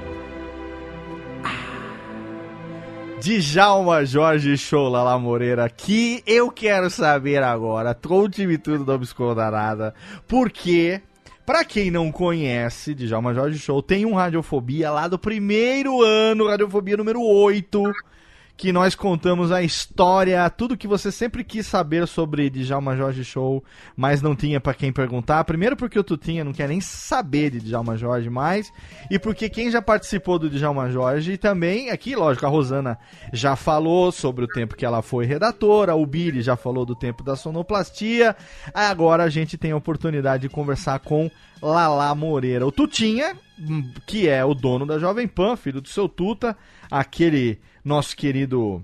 Djalma 3.21 4.03
Jorge 4.05 4.57
Show, 4.57 4.89
Lala 4.89 5.19
Moreira, 5.19 5.69
que 5.69 6.23
eu 6.25 6.49
quero 6.49 6.89
saber 6.89 7.43
agora, 7.43 7.93
conte-me 7.93 8.57
tudo 8.57 8.83
do 8.83 8.93
Obscuro 8.93 9.35
da 9.35 9.51
Nada, 9.51 9.93
porque, 10.27 10.99
pra 11.45 11.63
quem 11.63 11.91
não 11.91 12.11
conhece, 12.11 12.95
Djalma 12.95 13.35
Jorge 13.35 13.59
Show, 13.59 13.83
tem 13.83 14.03
um 14.03 14.15
Radiofobia 14.15 14.89
lá 14.89 15.07
do 15.07 15.19
primeiro 15.19 16.01
ano, 16.01 16.47
Radiofobia 16.47 16.97
número 16.97 17.21
8, 17.21 17.93
que 18.59 18.73
nós 18.73 18.93
contamos 18.93 19.53
a 19.53 19.63
história, 19.63 20.49
tudo 20.49 20.75
que 20.75 20.85
você 20.85 21.13
sempre 21.13 21.45
quis 21.45 21.65
saber 21.65 22.05
sobre 22.05 22.49
Djalma 22.49 22.93
Jorge 22.93 23.23
Show, 23.23 23.63
mas 23.95 24.21
não 24.21 24.35
tinha 24.35 24.59
pra 24.59 24.73
quem 24.73 24.91
perguntar. 24.91 25.45
Primeiro 25.45 25.77
porque 25.77 25.97
o 25.97 26.03
Tutinha 26.03 26.43
não 26.43 26.51
quer 26.51 26.67
nem 26.67 26.81
saber 26.81 27.51
de 27.51 27.61
Djalma 27.61 27.95
Jorge 27.95 28.29
mais, 28.29 28.69
e 29.09 29.17
porque 29.17 29.47
quem 29.47 29.71
já 29.71 29.81
participou 29.81 30.37
do 30.37 30.49
Djalma 30.49 30.91
Jorge 30.91 31.37
também, 31.37 31.89
aqui, 31.89 32.17
lógico, 32.17 32.45
a 32.45 32.49
Rosana 32.49 32.99
já 33.31 33.55
falou 33.55 34.11
sobre 34.11 34.43
o 34.43 34.47
tempo 34.49 34.75
que 34.75 34.85
ela 34.85 35.01
foi 35.01 35.25
redatora, 35.25 35.95
o 35.95 36.05
Billy 36.05 36.41
já 36.41 36.57
falou 36.57 36.85
do 36.85 36.97
tempo 36.97 37.23
da 37.23 37.37
sonoplastia, 37.37 38.35
agora 38.73 39.23
a 39.23 39.29
gente 39.29 39.57
tem 39.57 39.71
a 39.71 39.77
oportunidade 39.77 40.41
de 40.41 40.49
conversar 40.49 40.99
com 40.99 41.31
Lala 41.61 42.13
Moreira. 42.13 42.67
O 42.67 42.73
Tutinha, 42.73 43.37
hum, 43.57 43.89
que 44.05 44.27
é 44.27 44.43
o 44.43 44.53
dono 44.53 44.85
da 44.85 44.99
Jovem 44.99 45.29
Pan, 45.29 45.55
filho 45.55 45.79
do 45.79 45.87
seu 45.87 46.09
Tuta, 46.09 46.57
aquele 46.91 47.57
nosso 47.89 48.15
querido 48.15 48.83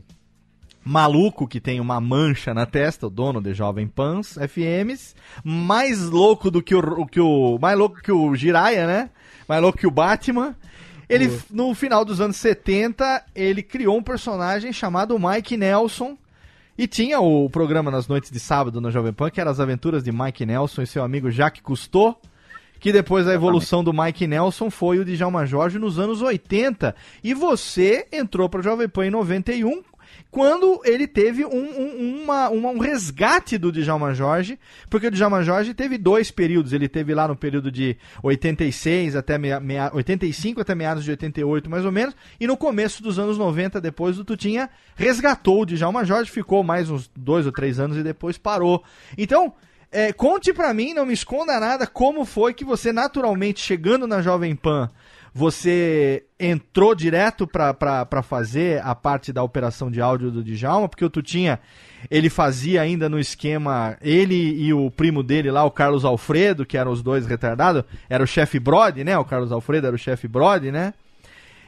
maluco 0.83 1.47
que 1.47 1.59
tem 1.59 1.79
uma 1.79 2.01
mancha 2.01 2.53
na 2.53 2.65
testa, 2.65 3.07
o 3.07 3.09
dono 3.09 3.39
de 3.39 3.53
Jovem 3.53 3.87
Pans 3.87 4.37
FMs, 4.49 5.15
mais 5.43 6.09
louco 6.09 6.49
do 6.49 6.61
que 6.61 6.75
o, 6.75 7.05
que 7.05 7.19
o 7.19 7.57
mais 7.59 7.77
louco 7.77 8.01
que 8.01 8.11
o 8.11 8.35
Jiraya, 8.35 8.85
né? 8.85 9.09
Mais 9.47 9.61
louco 9.61 9.77
que 9.77 9.87
o 9.87 9.91
Batman. 9.91 10.55
Ele 11.07 11.31
no 11.51 11.75
final 11.75 12.03
dos 12.03 12.19
anos 12.19 12.35
70, 12.37 13.23
ele 13.35 13.61
criou 13.61 13.95
um 13.95 14.03
personagem 14.03 14.73
chamado 14.73 15.17
Mike 15.19 15.55
Nelson. 15.55 16.17
E 16.77 16.87
tinha 16.87 17.21
o 17.21 17.49
programa 17.49 17.89
nas 17.89 18.07
noites 18.07 18.29
de 18.29 18.39
sábado 18.39 18.81
na 18.81 18.89
Jovem 18.89 19.13
Pan, 19.13 19.29
que 19.29 19.39
era 19.39 19.49
as 19.49 19.59
aventuras 19.59 20.03
de 20.03 20.11
Mike 20.11 20.45
Nelson 20.45 20.81
e 20.81 20.87
seu 20.87 21.03
amigo 21.03 21.31
Jacques 21.31 21.61
Cousteau. 21.61 22.19
Que 22.85 22.91
depois 22.91 23.27
a 23.27 23.33
evolução 23.33 23.83
do 23.83 23.91
Mike 23.91 24.27
Nelson 24.27 24.69
foi 24.69 24.99
o 24.99 25.03
de 25.05 25.15
Djalma 25.17 25.43
Jorge 25.43 25.79
nos 25.79 25.97
anos 25.97 26.21
80. 26.21 26.93
E 27.23 27.33
você 27.33 28.05
entrou 28.13 28.47
para 28.47 28.61
Jovem 28.61 28.87
Pan 28.87 29.07
em 29.07 29.09
91, 29.09 29.81
quando 30.29 30.79
ele 30.85 31.07
teve 31.07 31.43
um, 31.43 31.49
um- 31.49 32.21
uma- 32.23 32.47
uma- 32.49 32.69
um 32.69 32.77
resgate 32.77 33.57
do 33.57 33.71
Djalma 33.71 34.13
Jorge, 34.13 34.59
porque 34.87 35.07
o 35.07 35.11
Djalma 35.11 35.41
Jorge 35.41 35.73
teve 35.73 35.97
dois 35.97 36.29
períodos. 36.29 36.73
Ele 36.73 36.87
teve 36.87 37.11
lá 37.15 37.27
no 37.27 37.35
período 37.35 37.71
de 37.71 37.97
86 38.21 39.15
até 39.15 39.35
mea, 39.39 39.59
mea- 39.59 39.89
85 39.91 40.61
até 40.61 40.75
meados 40.75 41.03
de 41.03 41.09
88, 41.09 41.67
mais 41.67 41.85
ou 41.85 41.91
menos, 41.91 42.15
e 42.39 42.45
no 42.45 42.55
começo 42.55 43.01
dos 43.01 43.17
anos 43.17 43.35
90, 43.35 43.81
depois 43.81 44.19
o 44.19 44.23
Tutinha 44.23 44.69
resgatou 44.95 45.63
o 45.63 45.65
Djalma 45.65 46.05
Jorge, 46.05 46.29
ficou 46.29 46.63
mais 46.63 46.87
uns 46.91 47.09
dois 47.15 47.47
ou 47.47 47.51
três 47.51 47.79
anos 47.79 47.97
e 47.97 48.03
depois 48.03 48.37
parou. 48.37 48.83
Então, 49.17 49.53
é, 49.95 50.11
conte 50.11 50.53
pra 50.53 50.73
mim, 50.73 50.93
não 50.93 51.05
me 51.05 51.13
esconda 51.13 51.57
nada, 51.57 51.87
como 51.87 52.25
foi 52.25 52.53
que 52.53 52.65
você, 52.65 52.91
naturalmente, 52.91 53.61
chegando 53.61 54.05
na 54.05 54.21
Jovem 54.21 54.53
Pan, 54.53 54.91
você 55.33 56.25
entrou 56.37 56.93
direto 56.93 57.47
pra 57.47 58.21
fazer 58.21 58.81
a 58.83 58.93
parte 58.93 59.31
da 59.31 59.41
operação 59.41 59.89
de 59.89 60.01
áudio 60.01 60.29
do 60.29 60.43
Djalma, 60.43 60.89
porque 60.89 61.05
o 61.05 61.09
Tutinha, 61.09 61.61
ele 62.11 62.29
fazia 62.29 62.81
ainda 62.81 63.07
no 63.07 63.17
esquema, 63.17 63.97
ele 64.01 64.35
e 64.35 64.73
o 64.73 64.91
primo 64.91 65.23
dele 65.23 65.49
lá, 65.49 65.63
o 65.63 65.71
Carlos 65.71 66.03
Alfredo, 66.03 66.65
que 66.65 66.77
eram 66.77 66.91
os 66.91 67.01
dois 67.01 67.25
retardados, 67.25 67.83
era 68.09 68.23
o 68.23 68.27
chefe 68.27 68.59
Brody, 68.59 69.03
né? 69.03 69.17
O 69.17 69.23
Carlos 69.23 69.51
Alfredo 69.51 69.87
era 69.87 69.95
o 69.95 69.99
chefe 69.99 70.27
Brody, 70.27 70.71
né? 70.71 70.93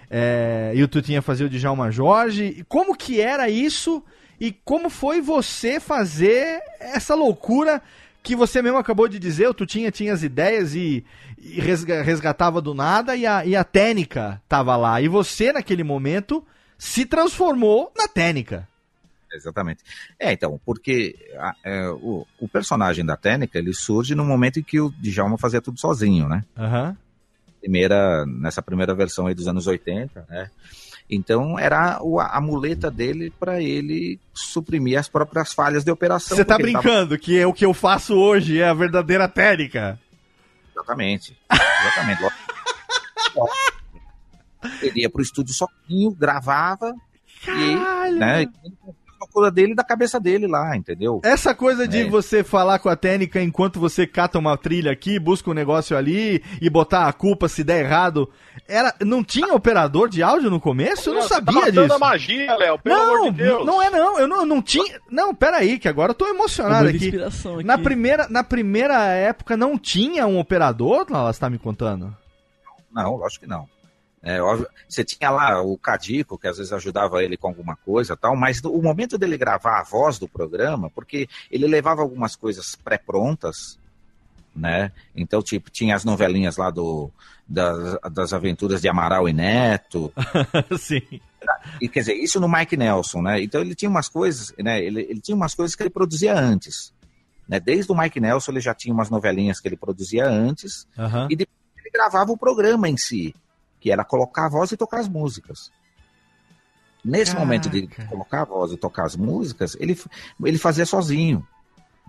É, 0.10 0.74
e 0.76 0.84
o 0.84 0.88
Tutinha 0.88 1.22
fazia 1.22 1.46
o 1.46 1.50
Djalma 1.50 1.92
Jorge. 1.92 2.66
Como 2.68 2.96
que 2.96 3.22
era 3.22 3.50
isso? 3.50 4.04
E 4.40 4.52
como 4.52 4.90
foi 4.90 5.20
você 5.20 5.80
fazer 5.80 6.62
essa 6.80 7.16
loucura 7.16 7.82
que 8.28 8.36
você 8.36 8.62
mesmo 8.62 8.78
acabou 8.78 9.08
de 9.08 9.18
dizer? 9.20 9.48
O 9.48 9.54
Tutinha 9.54 9.92
tinha 9.92 10.14
as 10.14 10.22
ideias 10.24 10.76
e, 10.76 11.04
e 11.38 11.60
resga- 11.60 12.02
resgatava 12.04 12.62
do 12.62 12.74
nada 12.74 13.16
e 13.16 13.26
a, 13.26 13.46
e 13.46 13.56
a 13.56 13.64
técnica 13.64 14.42
tava 14.48 14.76
lá. 14.76 15.02
E 15.02 15.08
você, 15.08 15.52
naquele 15.54 15.84
momento, 15.84 16.46
se 16.78 17.06
transformou 17.06 17.92
na 17.98 18.08
técnica. 18.08 18.68
Exatamente. 19.34 19.84
É, 20.20 20.32
então, 20.32 20.60
porque 20.66 21.16
a- 21.38 21.56
é, 21.64 21.90
o, 21.90 22.26
o 22.40 22.48
personagem 22.48 23.06
da 23.06 23.18
técnica, 23.18 23.58
ele 23.58 23.74
surge 23.74 24.16
no 24.16 24.24
momento 24.26 24.60
em 24.60 24.64
que 24.64 24.80
o 24.80 24.90
Djalma 25.00 25.38
fazia 25.38 25.62
tudo 25.62 25.80
sozinho, 25.80 26.28
né? 26.30 26.44
Aham. 26.58 26.96
Primeira, 27.60 28.26
nessa 28.26 28.62
primeira 28.62 28.94
versão 28.96 29.28
aí 29.28 29.34
dos 29.34 29.48
anos 29.48 29.68
80, 29.68 30.26
né? 30.30 30.50
Então 31.10 31.58
era 31.58 32.02
a 32.30 32.42
muleta 32.42 32.92
dele 32.92 33.32
para 33.40 33.62
ele 33.62 34.20
suprimir 34.34 35.00
as 35.00 35.08
próprias 35.08 35.54
falhas 35.54 35.86
de 35.86 35.92
operação. 35.92 36.36
Você 36.36 36.44
tá 36.44 36.56
ele 36.60 36.74
tava- 36.74 36.82
brincando 36.84 37.18
que 37.18 37.40
é 37.40 37.48
o 37.48 37.54
que 37.54 37.66
eu 37.66 37.74
faço 37.74 38.14
hoje, 38.16 38.60
é 38.60 38.68
a 38.68 38.74
verdadeira 38.74 39.26
técnica. 39.28 39.98
Exatamente. 40.76 41.38
Exatamente. 41.50 42.22
ele 44.82 45.02
ia 45.02 45.10
pro 45.10 45.22
estúdio 45.22 45.54
sozinho, 45.54 46.12
gravava 46.12 46.94
e 47.44 47.76
Caralho. 47.78 48.18
né, 48.18 48.46
loucura 49.20 49.52
dele 49.52 49.72
e 49.72 49.76
da 49.76 49.84
cabeça 49.84 50.20
dele 50.20 50.48
lá, 50.48 50.76
entendeu? 50.76 51.20
Essa 51.24 51.54
coisa 51.56 51.88
de 51.88 52.02
É. 52.02 52.10
você 52.10 52.44
falar 52.44 52.80
com 52.80 52.90
a 52.90 52.96
técnica 52.96 53.42
enquanto 53.42 53.80
você 53.80 54.06
cata 54.08 54.38
uma 54.40 54.58
trilha 54.58 54.92
aqui, 54.92 55.20
busca 55.20 55.50
um 55.50 55.54
negócio 55.54 55.98
ali 55.98 56.44
e 56.62 56.70
botar 56.70 57.08
a 57.08 57.14
culpa 57.14 57.48
se 57.48 57.64
der 57.64 57.84
errado, 57.86 58.30
era, 58.68 58.94
não 59.02 59.24
tinha 59.24 59.54
operador 59.54 60.10
de 60.10 60.22
áudio 60.22 60.50
no 60.50 60.60
começo? 60.60 61.10
Eu 61.10 61.14
não 61.16 61.22
Você 61.22 61.30
tá 61.30 61.36
sabia 61.36 61.54
matando 61.62 61.82
disso. 61.84 61.94
a 61.94 62.00
magia, 62.00 62.56
Léo, 62.56 62.80
pelo 62.80 62.96
Não, 62.96 63.16
amor 63.16 63.32
de 63.32 63.38
Deus. 63.38 63.66
não 63.66 63.82
é 63.82 63.90
não, 63.90 64.20
eu 64.20 64.28
não, 64.28 64.46
não 64.46 64.62
tinha. 64.62 65.00
Não, 65.10 65.34
peraí, 65.34 65.80
que 65.80 65.88
agora 65.88 66.12
eu 66.12 66.16
tô 66.16 66.28
emocionado 66.28 66.88
aqui. 66.88 66.98
inspiração 66.98 67.56
aqui. 67.56 67.64
Na 67.64 67.78
primeira, 67.78 68.28
na 68.30 68.44
primeira 68.44 69.04
época 69.06 69.56
não 69.58 69.78
tinha 69.78 70.28
um 70.28 70.38
operador, 70.40 71.06
ela 71.10 71.32
está 71.32 71.50
me 71.50 71.58
contando? 71.58 72.16
Não, 72.92 73.16
lógico 73.16 73.46
que 73.46 73.50
não. 73.50 73.68
É, 74.22 74.42
óbvio, 74.42 74.68
você 74.90 75.04
tinha 75.04 75.30
lá 75.30 75.62
o 75.62 75.78
Cadico, 75.78 76.38
que 76.38 76.48
às 76.48 76.58
vezes 76.58 76.74
ajudava 76.74 77.24
ele 77.24 77.38
com 77.38 77.48
alguma 77.48 77.76
coisa 77.76 78.18
tal, 78.18 78.36
mas 78.36 78.62
o 78.64 78.82
momento 78.82 79.18
dele 79.18 79.38
gravar 79.38 79.80
a 79.80 79.84
voz 79.84 80.18
do 80.18 80.28
programa, 80.28 80.90
porque 80.90 81.30
ele 81.52 81.68
levava 81.68 82.02
algumas 82.02 82.36
coisas 82.36 82.76
pré-prontas, 82.76 83.80
né? 84.56 84.92
Então, 85.16 85.42
tipo, 85.42 85.70
tinha 85.70 85.96
as 85.96 86.04
novelinhas 86.04 86.58
lá 86.58 86.72
do, 86.72 87.12
das, 87.48 87.98
das 88.12 88.34
aventuras 88.34 88.82
de 88.82 88.90
Amaral 88.90 89.30
e 89.30 89.34
Neto, 89.34 90.12
Sim. 90.78 91.22
e 91.80 91.88
quer 91.88 92.00
dizer, 92.00 92.16
isso 92.16 92.40
no 92.40 92.50
Mike 92.50 92.76
Nelson, 92.76 93.22
né? 93.22 93.42
Então 93.42 93.62
ele 93.62 93.76
tinha 93.76 93.90
umas 93.90 94.10
coisas, 94.10 94.54
né? 94.58 94.84
Ele, 94.84 95.02
ele 95.02 95.22
tinha 95.22 95.36
umas 95.36 95.54
coisas 95.54 95.76
que 95.76 95.84
ele 95.84 95.92
produzia 95.92 96.38
antes. 96.38 96.92
Né? 97.48 97.60
Desde 97.60 97.92
o 97.92 97.98
Mike 97.98 98.20
Nelson 98.20 98.52
ele 98.52 98.62
já 98.62 98.74
tinha 98.74 98.94
umas 98.94 99.10
novelinhas 99.10 99.60
que 99.60 99.68
ele 99.68 99.78
produzia 99.78 100.28
antes, 100.28 100.88
Aham. 100.98 101.28
e 101.30 101.36
depois 101.36 101.56
ele 101.78 101.92
gravava 101.92 102.32
o 102.32 102.38
programa 102.38 102.90
em 102.90 102.98
si, 102.98 103.34
que 103.80 103.92
era 103.92 104.04
colocar 104.04 104.46
a 104.46 104.50
voz 104.50 104.72
e 104.72 104.78
tocar 104.78 105.00
as 105.00 105.08
músicas. 105.08 105.72
Nesse 107.04 107.32
Caraca. 107.32 107.46
momento 107.46 107.70
de 107.70 107.88
colocar 108.08 108.42
a 108.42 108.46
voz 108.46 108.72
e 108.72 108.78
tocar 108.78 109.06
as 109.06 109.16
músicas, 109.16 109.78
ele, 109.80 109.98
ele 110.44 110.58
fazia 110.58 110.86
sozinho, 110.86 111.48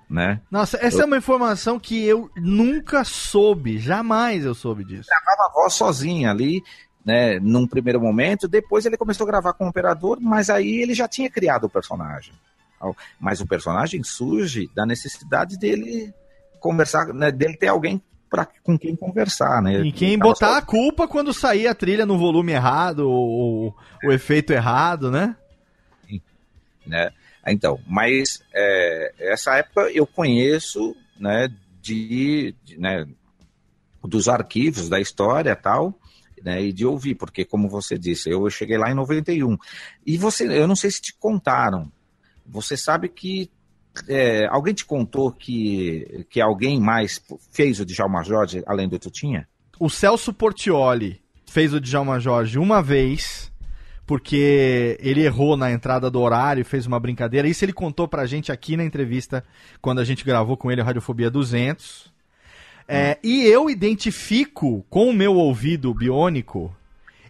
né? 0.09 0.41
Nossa, 0.51 0.79
essa 0.81 1.03
é 1.03 1.05
uma 1.05 1.19
informação 1.19 1.79
que 1.79 2.03
eu 2.05 2.31
nunca 2.37 3.05
soube, 3.05 3.79
jamais 3.79 4.45
eu 4.45 4.55
soube 4.55 4.85
disso. 4.85 5.09
Gravava 5.09 5.51
a 5.51 5.53
voz 5.53 5.75
sozinho 5.75 6.29
ali, 6.29 6.63
né? 7.05 7.39
Num 7.39 7.67
primeiro 7.67 8.01
momento, 8.01 8.49
depois 8.49 8.87
ele 8.87 8.97
começou 8.97 9.25
a 9.25 9.31
gravar 9.31 9.53
com 9.53 9.67
o 9.67 9.69
operador, 9.69 10.19
mas 10.21 10.51
aí 10.51 10.81
ele 10.81 10.95
já 10.95 11.07
tinha 11.07 11.31
criado 11.31 11.65
o 11.65 11.71
personagem. 11.71 12.33
Mas 13.21 13.41
o 13.41 13.47
personagem 13.47 14.03
surge 14.03 14.71
da 14.75 14.87
necessidade 14.87 15.59
dele 15.59 16.13
conversar, 16.59 17.09
né? 17.09 17.31
Dele 17.31 17.57
ter 17.57 17.69
alguém 17.69 18.03
pra, 18.29 18.47
com 18.63 18.79
quem 18.79 18.95
conversar, 18.95 19.63
né? 19.63 19.81
E 19.81 19.93
quem 19.93 20.19
botar 20.19 20.59
a 20.59 20.63
culpa 20.63 21.09
quando 21.09 21.33
sair 21.33 21.67
a 21.67 21.75
trilha 21.75 22.07
no 22.07 22.19
volume 22.19 22.53
errado, 22.53 23.09
ou 23.09 23.75
o 24.05 24.13
efeito 24.13 24.53
errado, 24.53 25.11
né? 25.11 25.37
né? 26.87 27.11
Então, 27.47 27.81
mas 27.87 28.43
é, 28.55 29.15
essa 29.19 29.57
época 29.57 29.91
eu 29.93 30.07
conheço, 30.07 30.95
né, 31.19 31.49
de, 31.81 32.55
de, 32.65 32.79
né, 32.79 33.07
dos 34.03 34.29
arquivos 34.29 34.89
da 34.89 35.01
história 35.01 35.55
tal, 35.57 35.99
né, 36.43 36.63
e 36.63 36.73
de 36.73 36.87
ouvir, 36.87 37.15
porque 37.15 37.45
como 37.45 37.69
você 37.69 37.99
disse, 37.99 38.31
eu 38.31 38.49
cheguei 38.51 38.77
lá 38.77 38.91
em 38.91 38.95
91. 38.95 39.57
E 40.07 40.17
você, 40.17 40.47
eu 40.47 40.67
não 40.67 40.77
sei 40.77 40.91
se 40.91 41.01
te 41.01 41.15
contaram, 41.19 41.91
você 42.47 42.77
sabe 42.77 43.09
que 43.09 43.51
é, 44.09 44.47
alguém 44.47 44.75
te 44.75 44.85
contou 44.85 45.33
que, 45.33 46.27
que 46.31 46.41
alguém 46.41 46.81
mais 46.81 47.21
fez 47.51 47.81
o 47.81 47.87
Djalma 47.87 48.23
Jorge 48.23 48.63
além 48.67 48.89
do 48.89 48.99
Tutinha? 48.99 49.49
O 49.79 49.89
Celso 49.89 50.33
Portioli 50.33 51.21
fez 51.47 51.73
o 51.73 51.81
Djalma 51.81 52.19
Jorge 52.21 52.59
uma 52.59 52.83
vez, 52.83 53.51
porque 54.07 54.99
ele 55.01 55.23
errou 55.23 55.57
na 55.57 55.71
entrada 55.71 56.11
do 56.11 56.21
horário, 56.21 56.65
fez 56.65 56.87
uma 56.87 56.99
brincadeira. 56.99 57.49
Isso 57.49 57.65
ele 57.65 57.73
contou 57.73 58.09
pra 58.09 58.27
gente 58.27 58.51
aqui 58.53 58.77
na 58.77 58.85
entrevista, 58.85 59.45
quando 59.81 60.01
a 60.01 60.05
gente 60.05 60.25
gravou 60.25 60.57
com 60.57 60.71
ele 60.71 60.81
a 60.81 60.85
Radiofobia 60.85 61.31
200. 61.31 62.13
É, 62.89 63.19
E 63.23 63.45
eu 63.45 63.69
identifico, 63.69 64.85
com 64.89 65.11
o 65.11 65.13
meu 65.13 65.35
ouvido 65.35 65.93
biônico, 65.93 66.75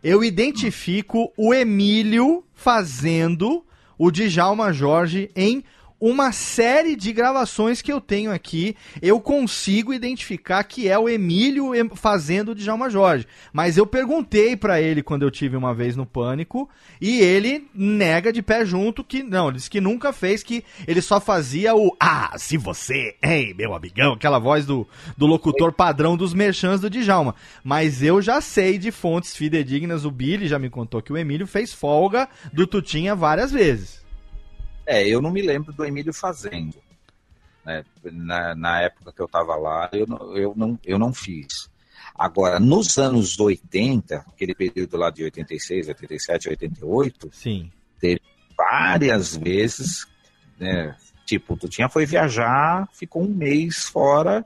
eu 0.02 0.22
identifico 0.22 1.32
o 1.36 1.52
Emílio 1.52 2.44
fazendo 2.54 3.64
o 3.98 4.10
Djalma 4.10 4.72
Jorge 4.72 5.30
em 5.34 5.64
uma 6.00 6.30
série 6.30 6.94
de 6.94 7.12
gravações 7.12 7.82
que 7.82 7.92
eu 7.92 8.00
tenho 8.00 8.30
aqui, 8.30 8.76
eu 9.02 9.20
consigo 9.20 9.92
identificar 9.92 10.62
que 10.62 10.88
é 10.88 10.96
o 10.98 11.08
Emílio 11.08 11.74
em- 11.74 11.88
fazendo 11.94 12.50
o 12.50 12.54
Djalma 12.54 12.88
Jorge. 12.88 13.26
Mas 13.52 13.76
eu 13.76 13.86
perguntei 13.86 14.56
pra 14.56 14.80
ele 14.80 15.02
quando 15.02 15.22
eu 15.24 15.30
tive 15.30 15.56
uma 15.56 15.74
vez 15.74 15.96
no 15.96 16.06
Pânico, 16.06 16.68
e 17.00 17.18
ele 17.20 17.66
nega 17.74 18.32
de 18.32 18.42
pé 18.42 18.64
junto 18.64 19.02
que 19.02 19.22
não, 19.22 19.48
ele 19.48 19.56
disse 19.56 19.68
que 19.70 19.80
nunca 19.80 20.12
fez, 20.12 20.42
que 20.42 20.62
ele 20.86 21.02
só 21.02 21.20
fazia 21.20 21.74
o 21.74 21.96
Ah, 21.98 22.34
se 22.38 22.56
você, 22.56 23.16
hein, 23.22 23.54
meu 23.56 23.74
amigão, 23.74 24.12
aquela 24.12 24.38
voz 24.38 24.64
do, 24.64 24.86
do 25.16 25.26
locutor 25.26 25.72
padrão 25.72 26.16
dos 26.16 26.32
merchans 26.32 26.80
do 26.80 26.88
Djalma. 26.88 27.34
Mas 27.64 28.02
eu 28.02 28.22
já 28.22 28.40
sei 28.40 28.78
de 28.78 28.90
fontes 28.92 29.36
fidedignas, 29.36 30.04
o 30.04 30.10
Billy 30.10 30.46
já 30.46 30.58
me 30.58 30.70
contou 30.70 31.02
que 31.02 31.12
o 31.12 31.16
Emílio 31.16 31.46
fez 31.46 31.72
folga 31.72 32.28
do 32.52 32.66
Tutinha 32.66 33.14
várias 33.14 33.50
vezes. 33.50 34.06
É, 34.88 35.06
eu 35.06 35.20
não 35.20 35.30
me 35.30 35.42
lembro 35.42 35.70
do 35.70 35.84
Emílio 35.84 36.14
fazendo. 36.14 36.76
né? 37.62 37.84
Na, 38.04 38.54
na 38.54 38.80
época 38.80 39.12
que 39.12 39.20
eu 39.20 39.26
estava 39.26 39.54
lá, 39.54 39.90
eu 39.92 40.06
não, 40.06 40.34
eu, 40.34 40.54
não, 40.56 40.78
eu 40.82 40.98
não 40.98 41.12
fiz. 41.12 41.68
Agora, 42.14 42.58
nos 42.58 42.96
anos 42.96 43.38
80, 43.38 44.24
aquele 44.26 44.54
período 44.54 44.96
lá 44.96 45.10
de 45.10 45.24
86, 45.24 45.88
87, 45.88 46.48
88, 46.48 47.28
Sim. 47.30 47.70
várias 48.56 49.36
vezes, 49.36 50.06
né? 50.58 50.96
Tipo, 51.26 51.54
tu 51.54 51.68
tinha 51.68 51.90
foi 51.90 52.06
viajar, 52.06 52.88
ficou 52.94 53.22
um 53.22 53.28
mês 53.28 53.84
fora. 53.84 54.42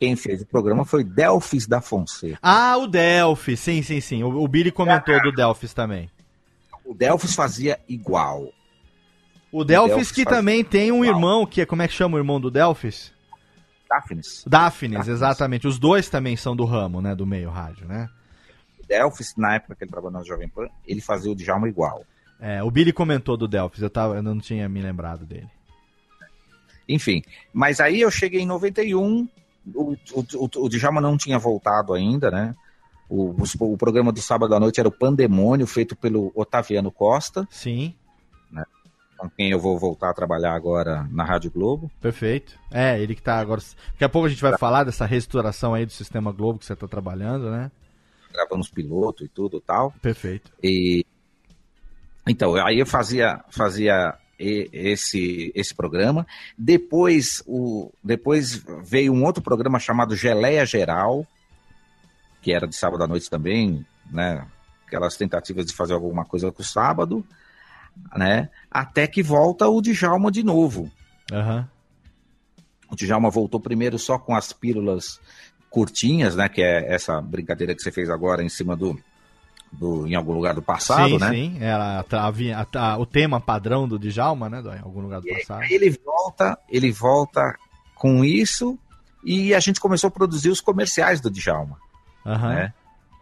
Quem 0.00 0.16
fez 0.16 0.40
o 0.40 0.46
programa 0.46 0.86
foi 0.86 1.04
Delfis 1.04 1.66
da 1.66 1.82
Fonseca. 1.82 2.38
Ah, 2.40 2.78
o 2.78 2.86
Delphi, 2.86 3.58
sim, 3.58 3.82
sim, 3.82 4.00
sim. 4.00 4.22
O, 4.22 4.42
o 4.42 4.48
Billy 4.48 4.72
comentou 4.72 5.20
do 5.22 5.30
Delphis 5.30 5.74
também. 5.74 6.10
O 6.82 6.94
Delfis 6.94 7.34
fazia 7.34 7.78
igual. 7.86 8.50
O 9.52 9.64
Delphis 9.64 9.90
Delphis 9.90 10.12
que 10.12 10.24
faz- 10.24 10.36
também 10.36 10.64
tem 10.64 10.90
um 10.90 11.04
irmão, 11.04 11.44
que 11.46 11.60
é, 11.60 11.66
como 11.66 11.82
é 11.82 11.88
que 11.88 11.92
chama 11.94 12.16
o 12.16 12.18
irmão 12.18 12.40
do 12.40 12.50
Delphis? 12.50 13.12
Daphnis. 13.88 14.42
Daphnis, 14.46 14.92
Daphnis. 14.92 15.08
exatamente. 15.08 15.66
Os 15.68 15.78
dois 15.78 16.08
também 16.08 16.34
são 16.34 16.56
do 16.56 16.64
ramo, 16.64 17.02
né, 17.02 17.14
do 17.14 17.26
meio 17.26 17.50
rádio, 17.50 17.86
né? 17.86 18.08
O 18.82 18.86
Delfis, 18.86 19.34
na 19.36 19.56
época 19.56 19.74
que 19.76 19.84
ele 19.84 19.90
trabalhou 19.90 20.18
na 20.18 20.24
Jovem 20.24 20.48
Pan, 20.48 20.66
ele 20.86 21.02
fazia 21.02 21.30
o 21.30 21.34
Djalma 21.34 21.68
igual. 21.68 22.02
É, 22.40 22.62
o 22.62 22.70
Billy 22.70 22.92
comentou 22.92 23.36
do 23.36 23.46
Delphis, 23.46 23.82
eu, 23.82 23.90
tava, 23.90 24.16
eu 24.16 24.22
não 24.22 24.40
tinha 24.40 24.66
me 24.68 24.80
lembrado 24.80 25.26
dele. 25.26 25.48
Enfim, 26.88 27.22
mas 27.52 27.80
aí 27.80 28.00
eu 28.00 28.10
cheguei 28.10 28.40
em 28.40 28.46
91, 28.46 29.28
o, 29.74 29.92
o, 29.92 29.96
o, 30.14 30.50
o 30.64 30.68
Djalma 30.68 31.00
não 31.00 31.16
tinha 31.16 31.38
voltado 31.38 31.92
ainda, 31.92 32.30
né? 32.30 32.54
O, 33.08 33.30
o, 33.60 33.72
o 33.72 33.76
programa 33.76 34.10
do 34.10 34.20
sábado 34.20 34.54
à 34.54 34.58
noite 34.60 34.80
era 34.80 34.88
o 34.88 34.92
Pandemônio, 34.92 35.66
feito 35.66 35.94
pelo 35.94 36.32
Otaviano 36.34 36.90
Costa, 36.90 37.46
Sim, 37.50 37.94
com 39.22 39.30
quem 39.30 39.50
eu 39.50 39.60
vou 39.60 39.78
voltar 39.78 40.10
a 40.10 40.14
trabalhar 40.14 40.52
agora 40.52 41.08
na 41.12 41.24
Rádio 41.24 41.50
Globo. 41.50 41.88
perfeito. 42.00 42.58
É, 42.72 43.00
ele 43.00 43.14
que 43.14 43.22
tá 43.22 43.38
agora. 43.38 43.60
Daqui 43.92 44.04
a 44.04 44.08
pouco 44.08 44.26
a 44.26 44.28
gente 44.28 44.42
vai 44.42 44.58
falar 44.58 44.82
dessa 44.82 45.06
restauração 45.06 45.74
aí 45.74 45.86
do 45.86 45.92
Sistema 45.92 46.32
Globo 46.32 46.58
que 46.58 46.66
você 46.66 46.74
tá 46.74 46.88
trabalhando, 46.88 47.48
né? 47.48 47.70
Gravando 48.32 48.62
os 48.62 48.70
pilotos 48.70 49.26
e 49.26 49.28
tudo 49.28 49.58
e 49.58 49.60
tal. 49.60 49.92
Perfeito. 50.02 50.50
E 50.62 51.06
então, 52.26 52.54
aí 52.56 52.80
eu 52.80 52.86
fazia, 52.86 53.44
fazia 53.50 54.14
esse, 54.38 55.52
esse 55.54 55.74
programa. 55.74 56.26
Depois, 56.58 57.42
o, 57.46 57.92
depois 58.02 58.56
veio 58.84 59.12
um 59.12 59.24
outro 59.24 59.42
programa 59.42 59.78
chamado 59.78 60.16
Geleia 60.16 60.66
Geral, 60.66 61.24
que 62.40 62.52
era 62.52 62.66
de 62.66 62.74
sábado 62.74 63.04
à 63.04 63.06
noite 63.06 63.30
também, 63.30 63.86
né? 64.10 64.46
Aquelas 64.86 65.16
tentativas 65.16 65.66
de 65.66 65.74
fazer 65.74 65.94
alguma 65.94 66.24
coisa 66.24 66.50
com 66.50 66.62
o 66.62 66.66
sábado, 66.66 67.24
né? 68.16 68.48
Até 68.70 69.06
que 69.06 69.22
volta 69.22 69.68
o 69.68 69.80
Djalma 69.80 70.30
de 70.30 70.42
novo. 70.42 70.90
Aham. 71.32 71.68
O 72.90 72.94
Djalma 72.96 73.30
voltou 73.30 73.58
primeiro 73.60 73.98
só 73.98 74.18
com 74.18 74.34
as 74.34 74.52
pílulas 74.52 75.18
curtinhas, 75.70 76.36
né? 76.36 76.48
Que 76.48 76.62
é 76.62 76.92
essa 76.94 77.20
brincadeira 77.20 77.74
que 77.74 77.80
você 77.82 77.90
fez 77.90 78.10
agora 78.10 78.42
em 78.44 78.48
cima 78.50 78.76
do, 78.76 78.98
do 79.72 80.06
em 80.06 80.14
algum 80.14 80.32
lugar 80.34 80.54
do 80.54 80.60
passado, 80.62 81.08
sim, 81.10 81.18
né? 81.18 81.30
sim. 81.30 81.56
Era 81.60 82.00
a 82.00 82.28
a 82.28 82.92
a- 82.92 82.98
o 82.98 83.06
tema 83.06 83.40
padrão 83.40 83.88
do 83.88 83.98
Djalma, 83.98 84.50
né? 84.50 84.60
Em 84.78 84.82
algum 84.82 85.00
lugar 85.00 85.20
do 85.22 85.28
passado. 85.28 85.62
Aí 85.62 85.72
ele 85.72 85.90
volta, 86.04 86.58
ele 86.68 86.92
volta 86.92 87.56
com 87.94 88.22
isso 88.24 88.78
e 89.24 89.54
a 89.54 89.60
gente 89.60 89.80
começou 89.80 90.08
a 90.08 90.10
produzir 90.10 90.50
os 90.50 90.60
comerciais 90.60 91.20
do 91.20 91.30
Djalma. 91.30 91.78
Aham. 92.26 92.48
né? 92.54 92.74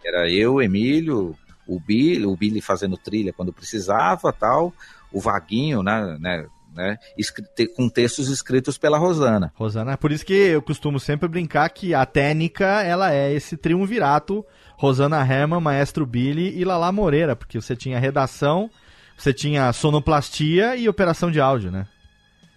Era 0.04 0.28
eu, 0.30 0.60
Emílio, 0.62 1.36
o 1.70 1.78
Billy, 1.78 2.26
o 2.26 2.36
Billy 2.36 2.60
fazendo 2.60 2.96
trilha 2.96 3.32
quando 3.32 3.52
precisava, 3.52 4.32
tal, 4.32 4.74
o 5.12 5.20
Vaguinho, 5.20 5.82
né, 5.82 6.18
né, 6.18 6.46
né 6.74 6.98
com 7.76 7.88
textos 7.88 8.28
escritos 8.28 8.76
pela 8.76 8.98
Rosana. 8.98 9.52
Rosana, 9.54 9.92
é 9.92 9.96
por 9.96 10.10
isso 10.10 10.26
que 10.26 10.34
eu 10.34 10.60
costumo 10.60 10.98
sempre 10.98 11.28
brincar 11.28 11.68
que 11.70 11.94
a 11.94 12.04
técnica, 12.04 12.82
ela 12.82 13.14
é 13.14 13.32
esse 13.32 13.56
triunvirato 13.56 14.44
Rosana 14.76 15.20
Herman, 15.20 15.60
Maestro 15.60 16.04
Billy 16.04 16.58
e 16.58 16.64
Lala 16.64 16.90
Moreira, 16.90 17.36
porque 17.36 17.60
você 17.60 17.76
tinha 17.76 18.00
redação, 18.00 18.70
Você 19.20 19.34
tinha 19.34 19.70
sonoplastia 19.74 20.76
e 20.76 20.88
operação 20.88 21.30
de 21.30 21.38
áudio, 21.38 21.70
né? 21.70 21.86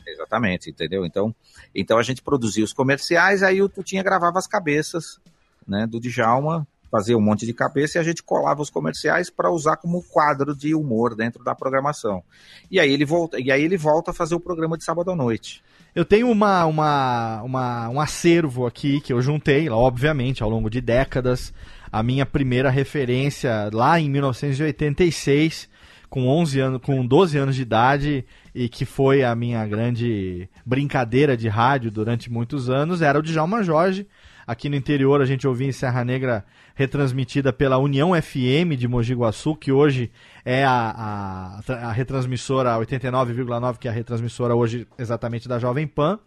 Exatamente, 0.07 0.69
entendeu? 0.69 1.05
Então, 1.05 1.35
então 1.75 1.97
a 1.97 2.03
gente 2.03 2.21
produzia 2.21 2.63
os 2.63 2.71
comerciais, 2.71 3.43
aí 3.43 3.61
o 3.61 3.67
Tutinha 3.67 4.01
gravava 4.01 4.39
as 4.39 4.47
cabeças, 4.47 5.19
né, 5.67 5.85
do 5.85 5.99
Djalma, 5.99 6.65
fazia 6.93 7.17
um 7.17 7.21
monte 7.21 7.43
de 7.43 7.53
cabeça 7.53 7.97
e 7.97 7.99
a 7.99 8.03
gente 8.03 8.21
colava 8.21 8.61
os 8.61 8.69
comerciais 8.69 9.27
para 9.27 9.49
usar 9.49 9.77
como 9.77 10.03
quadro 10.03 10.55
de 10.55 10.75
humor 10.75 11.15
dentro 11.15 11.43
da 11.43 11.55
programação. 11.55 12.21
E 12.69 12.79
aí 12.79 12.93
ele 12.93 13.03
volta, 13.03 13.39
e 13.39 13.51
aí 13.51 13.63
ele 13.63 13.77
volta 13.77 14.11
a 14.11 14.13
fazer 14.13 14.35
o 14.35 14.39
programa 14.39 14.77
de 14.77 14.83
sábado 14.83 15.09
à 15.09 15.15
noite. 15.15 15.63
Eu 15.95 16.05
tenho 16.05 16.29
uma, 16.29 16.65
uma, 16.65 17.41
uma, 17.41 17.89
um 17.89 17.99
acervo 17.99 18.67
aqui 18.67 19.01
que 19.01 19.11
eu 19.11 19.19
juntei, 19.23 19.67
obviamente, 19.69 20.43
ao 20.43 20.49
longo 20.51 20.69
de 20.69 20.81
décadas. 20.81 21.51
A 21.91 22.03
minha 22.03 22.27
primeira 22.27 22.69
referência 22.69 23.71
lá 23.73 23.99
em 23.99 24.07
1986, 24.07 25.67
com 26.11 26.27
11 26.27 26.59
anos, 26.59 26.81
com 26.83 27.03
12 27.03 27.37
anos 27.39 27.55
de 27.55 27.63
idade, 27.63 28.23
e 28.53 28.69
que 28.69 28.85
foi 28.85 29.23
a 29.23 29.33
minha 29.35 29.65
grande 29.65 30.47
brincadeira 30.63 31.35
de 31.35 31.47
rádio 31.47 31.89
durante 31.89 32.31
muitos 32.31 32.69
anos, 32.69 33.01
era 33.01 33.17
o 33.17 33.23
Djalma 33.23 33.63
Jorge. 33.63 34.05
Aqui 34.45 34.69
no 34.69 34.75
interior 34.75 35.21
a 35.21 35.25
gente 35.25 35.47
ouvia 35.47 35.67
em 35.67 35.71
Serra 35.71 36.03
Negra 36.03 36.45
retransmitida 36.75 37.53
pela 37.53 37.77
União 37.77 38.11
FM 38.19 38.77
de 38.77 38.87
Mogi 38.87 39.13
Guaçu, 39.13 39.55
que 39.55 39.71
hoje 39.71 40.11
é 40.43 40.65
a, 40.65 41.61
a, 41.67 41.73
a 41.87 41.91
retransmissora 41.91 42.71
89,9, 42.77 43.77
que 43.77 43.87
é 43.87 43.91
a 43.91 43.93
retransmissora 43.93 44.55
hoje 44.55 44.87
exatamente 44.97 45.47
da 45.47 45.59
Jovem 45.59 45.87
Pan. 45.87 46.19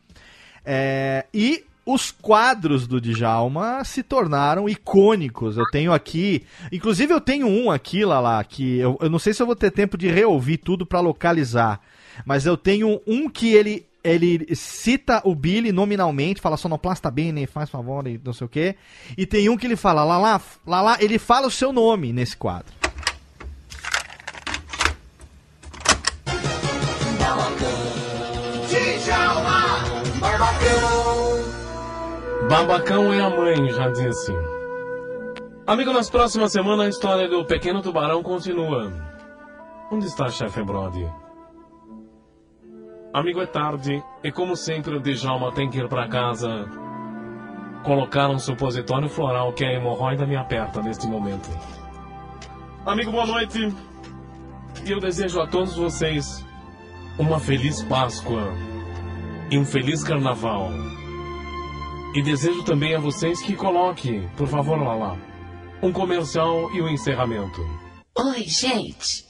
É, 0.65 1.27
e 1.33 1.65
os 1.87 2.11
quadros 2.11 2.87
do 2.87 3.01
Djalma 3.01 3.85
se 3.85 4.03
tornaram 4.03 4.69
icônicos. 4.69 5.57
Eu 5.57 5.65
tenho 5.71 5.93
aqui, 5.93 6.45
inclusive 6.73 7.15
eu 7.15 7.21
tenho 7.21 7.47
um 7.47 7.71
aqui, 7.71 8.05
lá, 8.05 8.19
lá 8.19 8.43
que 8.43 8.79
eu, 8.79 8.99
eu 9.01 9.09
não 9.09 9.21
sei 9.21 9.33
se 9.33 9.41
eu 9.41 9.47
vou 9.47 9.55
ter 9.55 9.71
tempo 9.71 9.97
de 9.97 10.09
reouvir 10.09 10.57
tudo 10.57 10.85
para 10.85 10.99
localizar, 10.99 11.81
mas 12.25 12.45
eu 12.45 12.57
tenho 12.57 13.01
um 13.07 13.29
que 13.31 13.55
ele 13.55 13.87
ele 14.07 14.55
cita 14.55 15.21
o 15.25 15.35
Billy 15.35 15.73
nominalmente, 15.73 16.41
fala 16.41 16.57
sonoplasta 16.57 17.11
Billy, 17.11 17.47
faz 17.47 17.69
favor 17.69 18.07
e 18.07 18.21
não 18.25 18.33
sei 18.33 18.45
o 18.45 18.49
quê. 18.49 18.77
E 19.19 19.27
tem 19.27 19.49
um 19.49 19.57
que 19.57 19.67
ele 19.67 19.77
fala, 19.77 20.05
lá 20.05 20.17
lá, 20.17 20.41
lá 20.67 20.83
lá, 20.83 20.97
ele 21.01 21.19
fala 21.19 21.49
o 21.49 21.51
seu 21.51 21.73
nome 21.73 22.13
nesse 22.13 22.37
quadro. 22.37 22.73
Babacão 32.49 33.13
é 33.13 33.21
a 33.21 33.29
mãe, 33.29 33.71
já 33.73 33.89
disse. 33.89 34.33
Amigo, 35.67 35.93
nas 35.93 36.09
próximas 36.09 36.53
semanas 36.53 36.87
a 36.87 36.89
história 36.89 37.29
do 37.29 37.45
pequeno 37.45 37.83
tubarão 37.83 38.23
continua. 38.23 38.93
Onde 39.91 40.07
está 40.07 40.29
chefe 40.29 40.63
Brody? 40.63 41.26
Amigo, 43.13 43.41
é 43.41 43.47
tarde 43.47 44.03
e 44.23 44.31
como 44.31 44.57
sempre 44.57 44.97
o 44.97 45.01
Djalma 45.01 45.53
tem 45.53 45.71
que 45.71 45.79
ir 45.79 45.89
para 45.89 46.09
casa 46.09 46.67
colocar 47.87 48.29
um 48.29 48.39
supositório 48.39 49.09
floral 49.09 49.53
que 49.53 49.65
a 49.65 49.73
hemorroida 49.73 50.27
me 50.27 50.37
aperta 50.37 50.83
neste 50.83 51.07
momento. 51.07 51.49
Amigo, 52.85 53.13
boa 53.13 53.27
noite. 53.27 53.73
E 54.85 54.91
eu 54.91 54.99
desejo 54.99 55.41
a 55.41 55.47
todos 55.47 55.77
vocês 55.77 56.45
uma 57.17 57.39
feliz 57.39 57.83
Páscoa 57.85 58.53
e 59.51 59.57
um 59.57 59.65
feliz 59.65 60.03
Carnaval. 60.03 60.71
E 62.13 62.23
desejo 62.23 62.65
também 62.65 62.95
a 62.97 62.99
vocês 62.99 63.41
que 63.41 63.55
coloque, 63.55 64.21
por 64.37 64.49
favor, 64.49 64.79
lá, 64.79 65.17
um 65.81 65.93
comercial 65.93 66.73
e 66.75 66.81
o 66.81 66.87
um 66.87 66.89
encerramento. 66.89 67.61
Oi, 68.19 68.43
gente. 68.45 69.25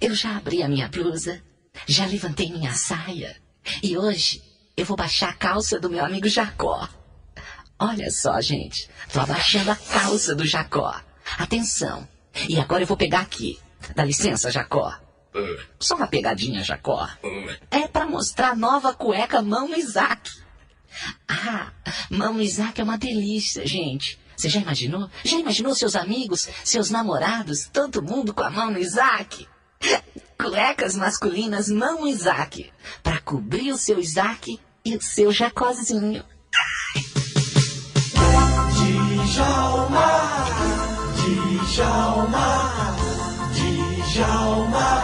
Eu 0.00 0.14
já 0.14 0.36
abri 0.36 0.62
a 0.62 0.68
minha 0.68 0.88
blusa, 0.88 1.42
já 1.86 2.06
levantei 2.06 2.50
minha 2.50 2.72
saia 2.72 3.36
e 3.82 3.96
hoje 3.96 4.42
eu 4.76 4.84
vou 4.84 4.96
baixar 4.96 5.30
a 5.30 5.34
calça 5.34 5.78
do 5.78 5.90
meu 5.90 6.04
amigo 6.04 6.28
Jacó. 6.28 6.88
Olha 7.78 8.10
só, 8.10 8.40
gente. 8.40 8.88
Tô 9.12 9.20
abaixando 9.20 9.70
a 9.70 9.76
calça 9.76 10.34
do 10.34 10.46
Jacó. 10.46 10.94
Atenção. 11.38 12.06
E 12.48 12.58
agora 12.58 12.82
eu 12.82 12.86
vou 12.86 12.96
pegar 12.96 13.20
aqui. 13.20 13.58
Dá 13.94 14.04
licença, 14.04 14.50
Jacó. 14.50 14.94
Só 15.80 15.96
uma 15.96 16.06
pegadinha, 16.06 16.62
Jacó. 16.62 17.08
É 17.70 17.88
para 17.88 18.06
mostrar 18.06 18.50
a 18.50 18.56
nova 18.56 18.94
cueca 18.94 19.42
Mão 19.42 19.74
Isaac. 19.76 20.30
Ah, 21.26 21.72
Mão 22.10 22.40
Isaac 22.40 22.80
é 22.80 22.84
uma 22.84 22.98
delícia, 22.98 23.66
gente. 23.66 24.18
Você 24.36 24.48
já 24.48 24.60
imaginou? 24.60 25.10
Já 25.24 25.38
imaginou 25.38 25.74
seus 25.74 25.96
amigos, 25.96 26.48
seus 26.64 26.90
namorados, 26.90 27.68
todo 27.72 28.02
mundo 28.02 28.34
com 28.34 28.42
a 28.42 28.50
mão 28.50 28.70
no 28.70 28.78
Isaac? 28.78 29.48
Cuecas 30.42 30.96
masculinas 30.96 31.68
Mão 31.68 32.04
Isaac. 32.04 32.68
Para 33.00 33.20
cobrir 33.20 33.70
o 33.70 33.78
seu 33.78 34.00
Isaac 34.00 34.58
e 34.84 34.96
o 34.96 35.00
seu 35.00 35.30
Jacózinho. 35.30 36.24
Djalma, 39.24 40.08
Djalma, 41.70 42.96
Djalma, 44.12 45.02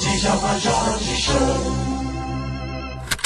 Djalma 0.00 0.58
Jorge 0.58 1.16
Show. 1.16 1.86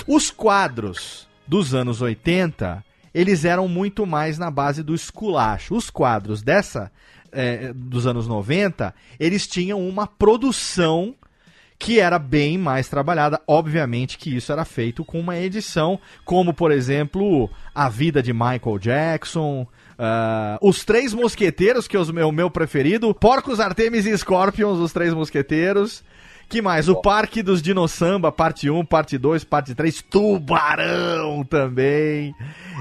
Os 0.07 0.31
quadros 0.31 1.27
dos 1.47 1.75
anos 1.75 2.03
80, 2.03 2.85
eles 3.15 3.47
eram 3.47 3.67
muito 3.67 4.05
mais 4.05 4.37
na 4.37 4.51
base 4.51 4.83
do 4.83 4.95
esculacho. 4.95 5.75
Os 5.75 5.89
quadros 5.89 6.43
dessa 6.43 6.93
é, 7.33 7.73
dos 7.73 8.07
anos 8.07 8.27
90, 8.27 8.95
eles 9.19 9.47
tinham 9.47 9.87
uma 9.87 10.07
produção 10.07 11.15
que 11.81 11.99
era 11.99 12.19
bem 12.19 12.59
mais 12.59 12.89
trabalhada. 12.89 13.41
Obviamente 13.47 14.19
que 14.19 14.37
isso 14.37 14.53
era 14.53 14.67
feito 14.67 15.03
com 15.03 15.19
uma 15.19 15.39
edição, 15.39 15.99
como 16.27 16.53
por 16.53 16.71
exemplo 16.71 17.51
A 17.75 17.89
Vida 17.89 18.23
de 18.23 18.35
Michael 18.35 18.79
Jackson. 18.79 19.67
Uh, 19.99 20.59
os 20.61 20.85
Três 20.85 21.15
Mosqueteiros, 21.15 21.89
que 21.89 21.97
é 21.97 22.01
o 22.01 22.13
meu, 22.13 22.31
meu 22.31 22.51
preferido. 22.51 23.15
Porcos, 23.15 23.61
Artemis 23.61 24.05
e 24.05 24.17
Scorpions, 24.17 24.79
Os 24.79 24.93
Três 24.93 25.15
Mosqueteiros. 25.15 26.05
Que 26.51 26.61
mais? 26.61 26.89
O 26.89 27.01
Parque 27.01 27.43
dos 27.43 27.63
Dinossamba, 27.63 28.31
parte 28.31 28.69
1, 28.69 28.85
parte 28.85 29.17
2, 29.17 29.45
parte 29.45 29.75
3. 29.75 30.03
Tubarão 30.03 31.45
também. 31.45 32.35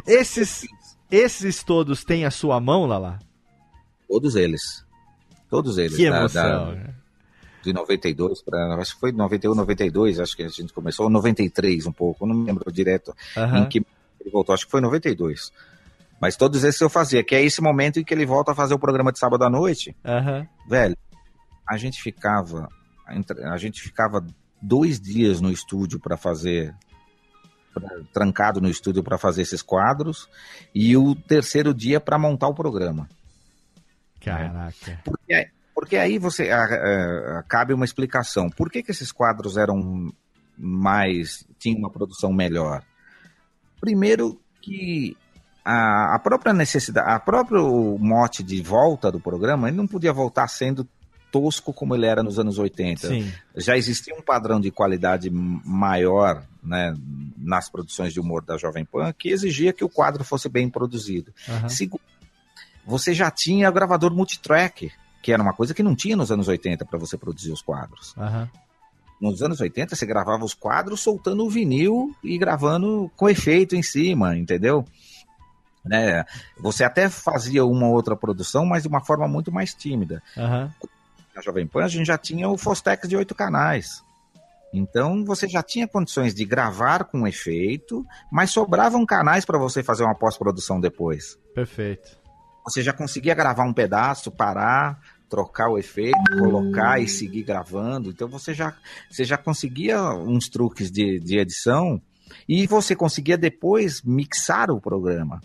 Esses, 0.07 0.65
esses 1.09 1.63
todos 1.63 2.03
têm 2.03 2.25
a 2.25 2.31
sua 2.31 2.59
mão, 2.59 2.85
Lala? 2.85 3.19
Todos 4.09 4.35
eles. 4.35 4.83
Todos 5.49 5.77
eles. 5.77 5.95
Que 5.95 6.09
da- 6.09 6.17
emoção. 6.17 6.65
da- 6.65 6.75
né? 6.75 6.95
de 7.61 7.73
92 7.73 8.41
para 8.41 8.75
acho 8.75 8.93
que 8.93 8.99
foi 9.01 9.11
91, 9.11 9.53
92, 9.53 10.17
acho 10.19 10.35
que 10.35 10.43
a 10.43 10.47
gente 10.47 10.71
começou, 10.71 11.05
ou 11.07 11.09
93 11.11 11.85
um 11.87 11.91
pouco, 11.91 12.25
não 12.25 12.33
me 12.33 12.45
lembro 12.45 12.71
direto 12.71 13.13
Aham. 13.35 13.59
em 13.59 13.65
que 13.67 13.79
ele 14.21 14.29
voltou, 14.31 14.53
acho 14.55 14.63
que 14.65 14.71
foi 14.71 14.79
92. 14.79 15.51
Mas 16.21 16.37
todos 16.37 16.63
esses 16.63 16.79
eu 16.79 16.89
fazia, 16.89 17.21
que 17.21 17.35
é 17.35 17.43
esse 17.43 17.61
momento 17.61 17.99
em 17.99 18.03
que 18.03 18.13
ele 18.13 18.25
volta 18.25 18.53
a 18.53 18.55
fazer 18.55 18.73
o 18.73 18.79
programa 18.79 19.11
de 19.11 19.19
sábado 19.19 19.43
à 19.43 19.49
noite, 19.49 19.93
Aham. 20.05 20.47
velho. 20.69 20.95
A 21.69 21.75
gente 21.75 22.01
ficava, 22.01 22.69
a 23.05 23.57
gente 23.57 23.81
ficava 23.81 24.25
dois 24.61 24.99
dias 24.99 25.41
no 25.41 25.51
estúdio 25.51 25.99
para 25.99 26.15
fazer 26.15 26.73
trancado 28.13 28.59
no 28.59 28.69
estúdio 28.69 29.03
para 29.03 29.17
fazer 29.17 29.41
esses 29.41 29.61
quadros 29.61 30.27
e 30.73 30.95
o 30.97 31.13
terceiro 31.15 31.73
dia 31.73 31.99
para 31.99 32.17
montar 32.17 32.47
o 32.47 32.53
programa. 32.53 33.07
Caraca. 34.21 34.99
Porque, 35.03 35.33
aí- 35.33 35.47
porque 35.73 35.97
aí 35.97 36.17
você 36.17 36.49
a- 36.51 36.63
a- 37.39 37.43
cabe 37.47 37.73
uma 37.73 37.85
explicação. 37.85 38.49
Por 38.49 38.69
que, 38.69 38.83
que 38.83 38.91
esses 38.91 39.11
quadros 39.11 39.57
eram 39.57 40.11
mais. 40.57 41.45
tinham 41.57 41.79
uma 41.79 41.89
produção 41.89 42.31
melhor? 42.33 42.83
Primeiro 43.79 44.39
que 44.61 45.15
a, 45.63 46.15
a 46.15 46.19
própria 46.19 46.53
necessidade, 46.53 47.09
a 47.09 47.19
próprio 47.19 47.97
mote 47.97 48.43
de 48.43 48.61
volta 48.61 49.11
do 49.11 49.19
programa, 49.19 49.67
ele 49.69 49.77
não 49.77 49.87
podia 49.87 50.11
voltar 50.11 50.47
sendo 50.47 50.87
tosco 51.31 51.71
como 51.71 51.95
ele 51.95 52.05
era 52.07 52.23
nos 52.23 52.39
anos 52.39 52.57
80. 52.57 53.07
Sim. 53.07 53.31
Já 53.55 53.77
existia 53.77 54.15
um 54.15 54.21
padrão 54.21 54.59
de 54.59 54.71
qualidade 54.71 55.29
maior 55.29 56.43
né, 56.61 56.93
nas 57.37 57.69
produções 57.69 58.11
de 58.11 58.19
humor 58.19 58.43
da 58.43 58.57
Jovem 58.57 58.83
Pan 58.83 59.13
que 59.17 59.29
exigia 59.29 59.71
que 59.71 59.83
o 59.83 59.89
quadro 59.89 60.23
fosse 60.23 60.49
bem 60.49 60.69
produzido. 60.69 61.31
Aham. 61.47 61.69
Segundo, 61.69 62.01
você 62.89 63.13
já 63.13 63.29
tinha 63.29 63.69
o 63.69 63.71
gravador 63.71 64.11
multitrack, 64.11 64.91
que 65.21 65.31
era 65.31 65.41
uma 65.41 65.53
coisa 65.53 65.75
que 65.75 65.83
não 65.83 65.95
tinha 65.95 66.17
nos 66.17 66.31
anos 66.31 66.47
80 66.47 66.83
para 66.85 66.97
você 66.97 67.17
produzir 67.17 67.51
os 67.51 67.61
quadros. 67.61 68.15
Aham. 68.17 68.49
Nos 69.21 69.43
anos 69.43 69.61
80 69.61 69.95
você 69.95 70.05
gravava 70.05 70.43
os 70.43 70.53
quadros 70.53 71.01
soltando 71.01 71.45
o 71.45 71.49
vinil 71.49 72.15
e 72.23 72.37
gravando 72.37 73.11
com 73.15 73.29
efeito 73.29 73.75
em 73.75 73.83
cima, 73.83 74.35
entendeu? 74.35 74.85
Né? 75.85 76.25
Você 76.57 76.83
até 76.83 77.09
fazia 77.09 77.63
uma 77.63 77.87
outra 77.89 78.15
produção, 78.15 78.65
mas 78.65 78.83
de 78.83 78.89
uma 78.89 79.01
forma 79.01 79.27
muito 79.27 79.51
mais 79.51 79.73
tímida. 79.73 80.23
Aham. 80.35 80.73
Na 81.35 81.41
Jovem 81.41 81.67
Pan 81.67 81.83
a 81.83 81.87
gente 81.87 82.07
já 82.07 82.17
tinha 82.17 82.49
o 82.49 82.57
Fostex 82.57 83.07
de 83.07 83.15
oito 83.15 83.35
canais. 83.35 84.03
Então 84.73 85.23
você 85.25 85.47
já 85.47 85.61
tinha 85.61 85.87
condições 85.87 86.33
de 86.33 86.45
gravar 86.45 87.03
com 87.03 87.27
efeito, 87.27 88.05
mas 88.31 88.51
sobravam 88.51 89.05
canais 89.05 89.45
para 89.45 89.59
você 89.59 89.83
fazer 89.83 90.03
uma 90.03 90.15
pós-produção 90.15 90.79
depois. 90.79 91.37
Perfeito. 91.53 92.18
Você 92.69 92.81
já 92.81 92.93
conseguia 92.93 93.33
gravar 93.33 93.63
um 93.65 93.73
pedaço, 93.73 94.31
parar, 94.31 94.99
trocar 95.29 95.69
o 95.69 95.77
efeito, 95.77 96.17
colocar 96.37 96.99
e 96.99 97.07
seguir 97.07 97.43
gravando. 97.43 98.09
Então 98.09 98.27
você 98.27 98.53
já, 98.53 98.75
você 99.09 99.23
já 99.23 99.37
conseguia 99.37 100.01
uns 100.01 100.49
truques 100.49 100.91
de, 100.91 101.19
de 101.19 101.39
edição 101.39 102.01
e 102.47 102.67
você 102.67 102.95
conseguia 102.95 103.37
depois 103.37 104.01
mixar 104.03 104.69
o 104.71 104.81
programa. 104.81 105.41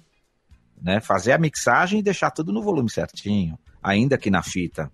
Né? 0.80 1.00
Fazer 1.00 1.32
a 1.32 1.38
mixagem 1.38 2.00
e 2.00 2.02
deixar 2.02 2.30
tudo 2.30 2.52
no 2.52 2.62
volume 2.62 2.90
certinho, 2.90 3.58
ainda 3.82 4.18
que 4.18 4.30
na 4.30 4.42
fita. 4.42 4.90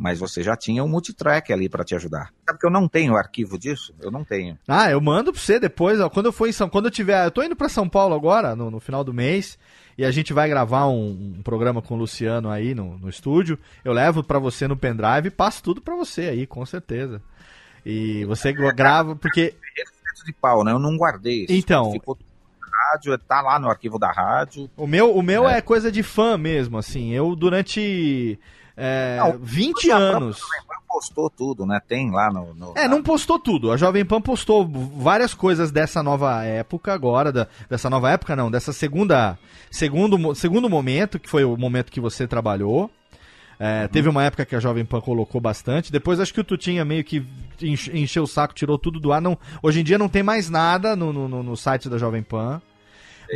Mas 0.00 0.18
você 0.18 0.42
já 0.42 0.56
tinha 0.56 0.82
um 0.82 0.88
multitrack 0.88 1.52
ali 1.52 1.68
para 1.68 1.84
te 1.84 1.94
ajudar. 1.94 2.32
Sabe 2.46 2.58
que 2.58 2.64
eu 2.64 2.70
não 2.70 2.88
tenho 2.88 3.16
arquivo 3.16 3.58
disso? 3.58 3.94
Eu 4.00 4.10
não 4.10 4.24
tenho. 4.24 4.58
Ah, 4.66 4.90
eu 4.90 4.98
mando 4.98 5.30
pra 5.30 5.38
você 5.38 5.60
depois, 5.60 6.00
ó, 6.00 6.08
quando 6.08 6.26
eu 6.26 6.32
for 6.32 6.48
em 6.48 6.52
São, 6.52 6.70
quando 6.70 6.86
eu 6.86 6.90
tiver, 6.90 7.26
eu 7.26 7.30
tô 7.30 7.42
indo 7.42 7.54
para 7.54 7.68
São 7.68 7.86
Paulo 7.86 8.14
agora, 8.14 8.56
no, 8.56 8.70
no, 8.70 8.80
final 8.80 9.04
do 9.04 9.12
mês, 9.12 9.58
e 9.98 10.04
a 10.04 10.10
gente 10.10 10.32
vai 10.32 10.48
gravar 10.48 10.86
um, 10.86 11.34
um 11.36 11.42
programa 11.42 11.82
com 11.82 11.94
o 11.94 11.98
Luciano 11.98 12.48
aí 12.48 12.74
no, 12.74 12.96
no 12.96 13.10
estúdio. 13.10 13.58
Eu 13.84 13.92
levo 13.92 14.24
para 14.24 14.38
você 14.38 14.66
no 14.66 14.74
pendrive 14.74 15.28
e 15.28 15.30
passo 15.30 15.62
tudo 15.62 15.82
para 15.82 15.94
você 15.94 16.22
aí, 16.22 16.46
com 16.46 16.64
certeza. 16.64 17.20
E 17.84 18.24
você 18.24 18.54
grava 18.54 19.14
porque 19.14 19.54
de 20.24 20.32
pau, 20.32 20.64
né? 20.64 20.72
Eu 20.72 20.78
não 20.78 20.96
guardei. 20.96 21.44
Isso. 21.44 21.52
Então, 21.52 21.92
ficou 21.92 22.18
rádio, 22.90 23.16
tá 23.18 23.40
lá 23.40 23.58
no 23.58 23.68
arquivo 23.68 23.98
da 23.98 24.10
rádio. 24.10 24.70
O 24.76 24.86
meu, 24.86 25.14
o 25.14 25.22
meu 25.22 25.48
é. 25.48 25.58
é 25.58 25.60
coisa 25.60 25.90
de 25.92 26.02
fã 26.02 26.36
mesmo, 26.38 26.78
assim. 26.78 27.12
Eu 27.12 27.34
durante 27.36 28.38
é, 28.82 29.18
não, 29.18 29.38
20 29.38 29.90
anos. 29.90 30.40
postou 30.88 31.28
tudo, 31.28 31.66
né? 31.66 31.78
Tem 31.86 32.10
lá 32.10 32.32
no, 32.32 32.54
no, 32.54 32.72
É, 32.74 32.88
não 32.88 33.02
postou 33.02 33.38
tudo. 33.38 33.70
A 33.70 33.76
Jovem 33.76 34.06
Pan 34.06 34.22
postou 34.22 34.66
várias 34.66 35.34
coisas 35.34 35.70
dessa 35.70 36.02
nova 36.02 36.42
época 36.44 36.94
agora, 36.94 37.30
da, 37.30 37.46
dessa 37.68 37.90
nova 37.90 38.10
época 38.10 38.34
não, 38.34 38.50
dessa 38.50 38.72
segunda 38.72 39.38
segundo 39.70 40.34
segundo 40.34 40.70
momento, 40.70 41.18
que 41.18 41.28
foi 41.28 41.44
o 41.44 41.58
momento 41.58 41.92
que 41.92 42.00
você 42.00 42.26
trabalhou. 42.26 42.90
É, 43.58 43.86
teve 43.88 44.08
uma 44.08 44.24
época 44.24 44.46
que 44.46 44.56
a 44.56 44.60
Jovem 44.60 44.86
Pan 44.86 45.02
colocou 45.02 45.38
bastante. 45.38 45.92
Depois 45.92 46.18
acho 46.18 46.32
que 46.32 46.40
o 46.40 46.44
Tutinha 46.44 46.82
meio 46.82 47.04
que 47.04 47.22
encheu 47.60 48.22
o 48.22 48.26
saco, 48.26 48.54
tirou 48.54 48.78
tudo 48.78 48.98
do 48.98 49.12
ar. 49.12 49.20
Não, 49.20 49.36
hoje 49.62 49.80
em 49.80 49.84
dia 49.84 49.98
não 49.98 50.08
tem 50.08 50.22
mais 50.22 50.48
nada 50.48 50.96
no, 50.96 51.12
no, 51.12 51.42
no 51.42 51.56
site 51.58 51.86
da 51.86 51.98
Jovem 51.98 52.22
Pan. 52.22 52.62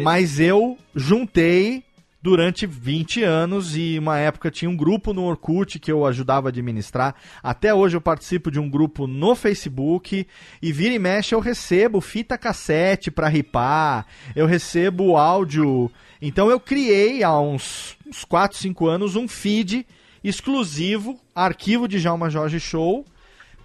Mas 0.03 0.41
eu 0.41 0.79
juntei 0.95 1.85
durante 2.25 2.65
20 2.67 3.23
anos 3.23 3.77
e 3.77 3.99
uma 3.99 4.17
época 4.19 4.51
tinha 4.51 4.71
um 4.71 4.77
grupo 4.77 5.13
no 5.13 5.25
Orkut 5.25 5.79
que 5.79 5.93
eu 5.93 6.07
ajudava 6.07 6.49
a 6.49 6.51
administrar. 6.51 7.15
Até 7.43 7.75
hoje 7.75 7.99
eu 7.99 8.01
participo 8.01 8.51
de 8.51 8.59
um 8.59 8.71
grupo 8.71 9.07
no 9.07 9.35
Facebook 9.35 10.27
e 10.63 10.73
vira 10.73 10.95
e 10.95 10.99
mexe 10.99 11.35
eu 11.35 11.39
recebo 11.39 12.01
fita 12.01 12.39
cassete 12.39 13.11
para 13.11 13.29
ripar, 13.29 14.07
eu 14.35 14.47
recebo 14.47 15.19
áudio. 15.19 15.91
Então 16.19 16.49
eu 16.49 16.59
criei 16.59 17.23
há 17.23 17.39
uns, 17.39 17.95
uns 18.07 18.25
4, 18.25 18.57
5 18.57 18.87
anos 18.87 19.17
um 19.17 19.29
feed 19.29 19.87
exclusivo, 20.25 21.21
arquivo 21.35 21.87
de 21.87 21.99
Jalma 21.99 22.31
Jorge 22.31 22.59
Show, 22.59 23.05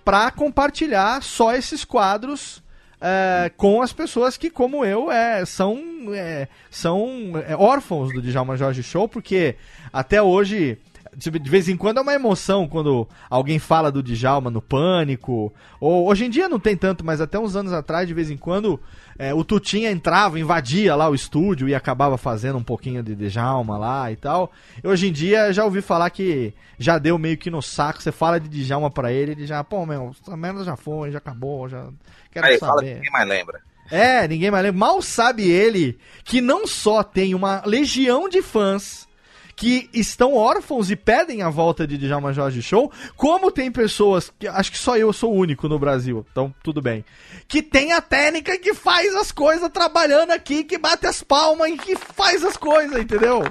para 0.03 0.29
compartilhar 0.31 1.23
só 1.23 1.55
esses 1.55 1.85
quadros 1.85 2.61
é, 3.01 3.51
com 3.55 3.81
as 3.81 3.93
pessoas 3.93 4.37
que, 4.37 4.49
como 4.49 4.83
eu, 4.83 5.11
é, 5.11 5.45
são, 5.45 5.79
é, 6.13 6.47
são 6.69 7.33
é, 7.47 7.55
órfãos 7.55 8.13
do 8.13 8.21
Djalma 8.21 8.57
Jorge 8.57 8.83
Show, 8.83 9.07
porque 9.07 9.55
até 9.91 10.21
hoje 10.21 10.77
de 11.15 11.29
vez 11.29 11.67
em 11.67 11.75
quando 11.75 11.97
é 11.97 12.01
uma 12.01 12.13
emoção 12.13 12.67
quando 12.67 13.07
alguém 13.29 13.59
fala 13.59 13.91
do 13.91 14.03
Djalma 14.03 14.49
no 14.49 14.61
Pânico. 14.61 15.53
Ou 15.79 16.07
hoje 16.07 16.25
em 16.25 16.29
dia 16.29 16.47
não 16.47 16.59
tem 16.59 16.75
tanto, 16.77 17.05
mas 17.05 17.19
até 17.19 17.39
uns 17.39 17.55
anos 17.55 17.73
atrás, 17.73 18.07
de 18.07 18.13
vez 18.13 18.29
em 18.29 18.37
quando, 18.37 18.79
é, 19.17 19.33
o 19.33 19.43
Tutinha 19.43 19.91
entrava, 19.91 20.39
invadia 20.39 20.95
lá 20.95 21.09
o 21.09 21.15
estúdio 21.15 21.67
e 21.67 21.75
acabava 21.75 22.17
fazendo 22.17 22.57
um 22.57 22.63
pouquinho 22.63 23.03
de 23.03 23.15
Djalma 23.15 23.77
lá 23.77 24.11
e 24.11 24.15
tal. 24.15 24.51
E 24.83 24.87
hoje 24.87 25.07
em 25.07 25.11
dia 25.11 25.51
já 25.51 25.65
ouvi 25.65 25.81
falar 25.81 26.09
que 26.09 26.53
já 26.77 26.97
deu 26.97 27.17
meio 27.17 27.37
que 27.37 27.49
no 27.49 27.61
saco. 27.61 28.01
Você 28.01 28.11
fala 28.11 28.39
de 28.39 28.47
Djalma 28.47 28.89
pra 28.89 29.11
ele, 29.11 29.31
ele 29.31 29.45
já, 29.45 29.63
pô, 29.63 29.85
meu, 29.85 30.15
essa 30.21 30.37
merda 30.37 30.63
já 30.63 30.75
foi, 30.75 31.11
já 31.11 31.17
acabou, 31.17 31.67
já 31.67 31.87
quero 32.31 32.45
Aí, 32.45 32.57
saber. 32.57 32.69
Fala 32.69 32.83
que 32.83 32.93
ninguém 32.93 33.11
mais 33.11 33.27
lembra. 33.27 33.61
É, 33.91 34.27
ninguém 34.27 34.51
mais 34.51 34.63
lembra. 34.63 34.79
Mal 34.79 35.01
sabe 35.01 35.49
ele 35.49 35.97
que 36.23 36.39
não 36.39 36.67
só 36.67 37.03
tem 37.03 37.33
uma 37.33 37.63
legião 37.65 38.29
de 38.29 38.41
fãs 38.41 39.08
que 39.59 39.89
estão 39.93 40.35
órfãos 40.35 40.89
e 40.89 40.95
pedem 40.95 41.41
a 41.41 41.49
volta 41.49 41.85
de 41.85 41.97
Djalma 41.97 42.31
Jorge 42.31 42.61
Show, 42.61 42.89
como 43.17 43.51
tem 43.51 43.69
pessoas, 43.69 44.31
que 44.39 44.47
acho 44.47 44.71
que 44.71 44.77
só 44.77 44.95
eu 44.95 45.11
sou 45.11 45.33
o 45.33 45.35
único 45.35 45.67
no 45.67 45.77
Brasil, 45.77 46.25
então 46.31 46.55
tudo 46.63 46.81
bem, 46.81 47.03
que 47.45 47.61
tem 47.61 47.91
a 47.91 47.99
técnica 47.99 48.57
que 48.57 48.73
faz 48.73 49.13
as 49.13 49.33
coisas 49.33 49.69
trabalhando 49.69 50.31
aqui, 50.31 50.63
que 50.63 50.77
bate 50.77 51.05
as 51.05 51.21
palmas 51.21 51.71
e 51.71 51.77
que 51.77 51.97
faz 51.97 52.41
as 52.45 52.55
coisas, 52.55 53.01
entendeu? 53.01 53.41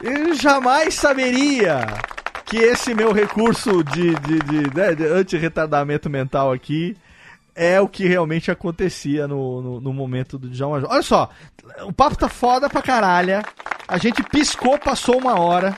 Eu 0.00 0.32
jamais 0.34 0.94
saberia 0.94 1.84
que 2.46 2.58
esse 2.58 2.94
meu 2.94 3.10
recurso 3.10 3.82
de, 3.82 4.14
de, 4.14 4.38
de, 4.38 4.76
né, 4.76 4.94
de 4.94 5.06
anti-retardamento 5.06 6.08
mental 6.08 6.52
aqui 6.52 6.96
é 7.60 7.78
o 7.78 7.86
que 7.86 8.08
realmente 8.08 8.50
acontecia 8.50 9.28
no, 9.28 9.60
no, 9.60 9.80
no 9.82 9.92
momento 9.92 10.38
do 10.38 10.48
Djalma. 10.48 10.82
Olha 10.88 11.02
só, 11.02 11.28
o 11.82 11.92
papo 11.92 12.16
tá 12.16 12.26
foda 12.26 12.70
pra 12.70 12.80
caralho. 12.80 13.42
A 13.86 13.98
gente 13.98 14.22
piscou, 14.22 14.78
passou 14.78 15.18
uma 15.18 15.38
hora. 15.38 15.76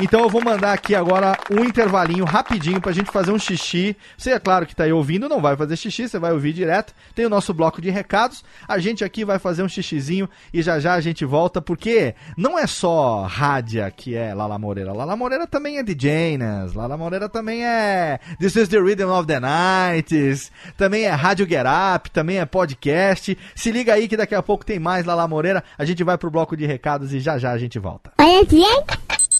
Então 0.00 0.20
eu 0.20 0.28
vou 0.28 0.42
mandar 0.42 0.72
aqui 0.72 0.94
agora 0.94 1.38
um 1.50 1.64
intervalinho 1.64 2.24
rapidinho 2.24 2.80
pra 2.80 2.92
gente 2.92 3.10
fazer 3.10 3.30
um 3.30 3.38
xixi. 3.38 3.96
Você 4.16 4.30
é 4.30 4.38
claro 4.38 4.66
que 4.66 4.74
tá 4.74 4.84
aí 4.84 4.92
ouvindo, 4.92 5.28
não 5.28 5.40
vai 5.40 5.54
fazer 5.54 5.76
xixi, 5.76 6.08
você 6.08 6.18
vai 6.18 6.32
ouvir 6.32 6.52
direto. 6.52 6.94
Tem 7.14 7.26
o 7.26 7.28
nosso 7.28 7.52
bloco 7.52 7.80
de 7.80 7.90
recados. 7.90 8.42
A 8.66 8.78
gente 8.78 9.04
aqui 9.04 9.24
vai 9.24 9.38
fazer 9.38 9.62
um 9.62 9.68
xixizinho 9.68 10.28
e 10.52 10.62
já 10.62 10.80
já 10.80 10.94
a 10.94 11.00
gente 11.00 11.24
volta, 11.24 11.60
porque 11.60 12.14
não 12.36 12.58
é 12.58 12.66
só 12.66 13.22
rádia 13.26 13.90
que 13.90 14.16
é 14.16 14.34
Lala 14.34 14.58
Moreira. 14.58 14.92
Lala 14.92 15.14
Moreira 15.14 15.46
também 15.46 15.78
é 15.78 15.82
DJ, 15.82 16.38
né? 16.38 16.66
Lala 16.74 16.96
Moreira 16.96 17.28
também 17.28 17.64
é 17.64 18.18
This 18.40 18.56
is 18.56 18.68
the 18.68 18.80
Rhythm 18.80 19.10
of 19.10 19.26
the 19.26 19.38
Nights. 19.38 20.50
Também 20.76 21.04
é 21.04 21.11
Rádio 21.16 21.48
Get 21.48 21.64
Up, 21.94 22.10
também 22.10 22.38
é 22.38 22.46
podcast. 22.46 23.36
Se 23.54 23.70
liga 23.70 23.94
aí 23.94 24.08
que 24.08 24.16
daqui 24.16 24.34
a 24.34 24.42
pouco 24.42 24.64
tem 24.64 24.78
mais 24.78 25.04
Lala 25.04 25.26
Moreira. 25.28 25.62
A 25.78 25.84
gente 25.84 26.02
vai 26.04 26.18
pro 26.18 26.30
bloco 26.30 26.56
de 26.56 26.66
recados 26.66 27.12
e 27.12 27.20
já 27.20 27.38
já 27.38 27.52
a 27.52 27.58
gente 27.58 27.78
volta. 27.78 28.12
Olha 28.18 28.44
bem, 28.44 28.64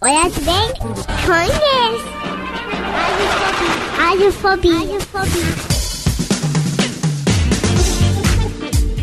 olha 0.03 0.31
bem, 0.31 0.73
conhece. 1.27 2.23
Radiofobia. 3.97 4.79
Radiofobia. 4.79 5.82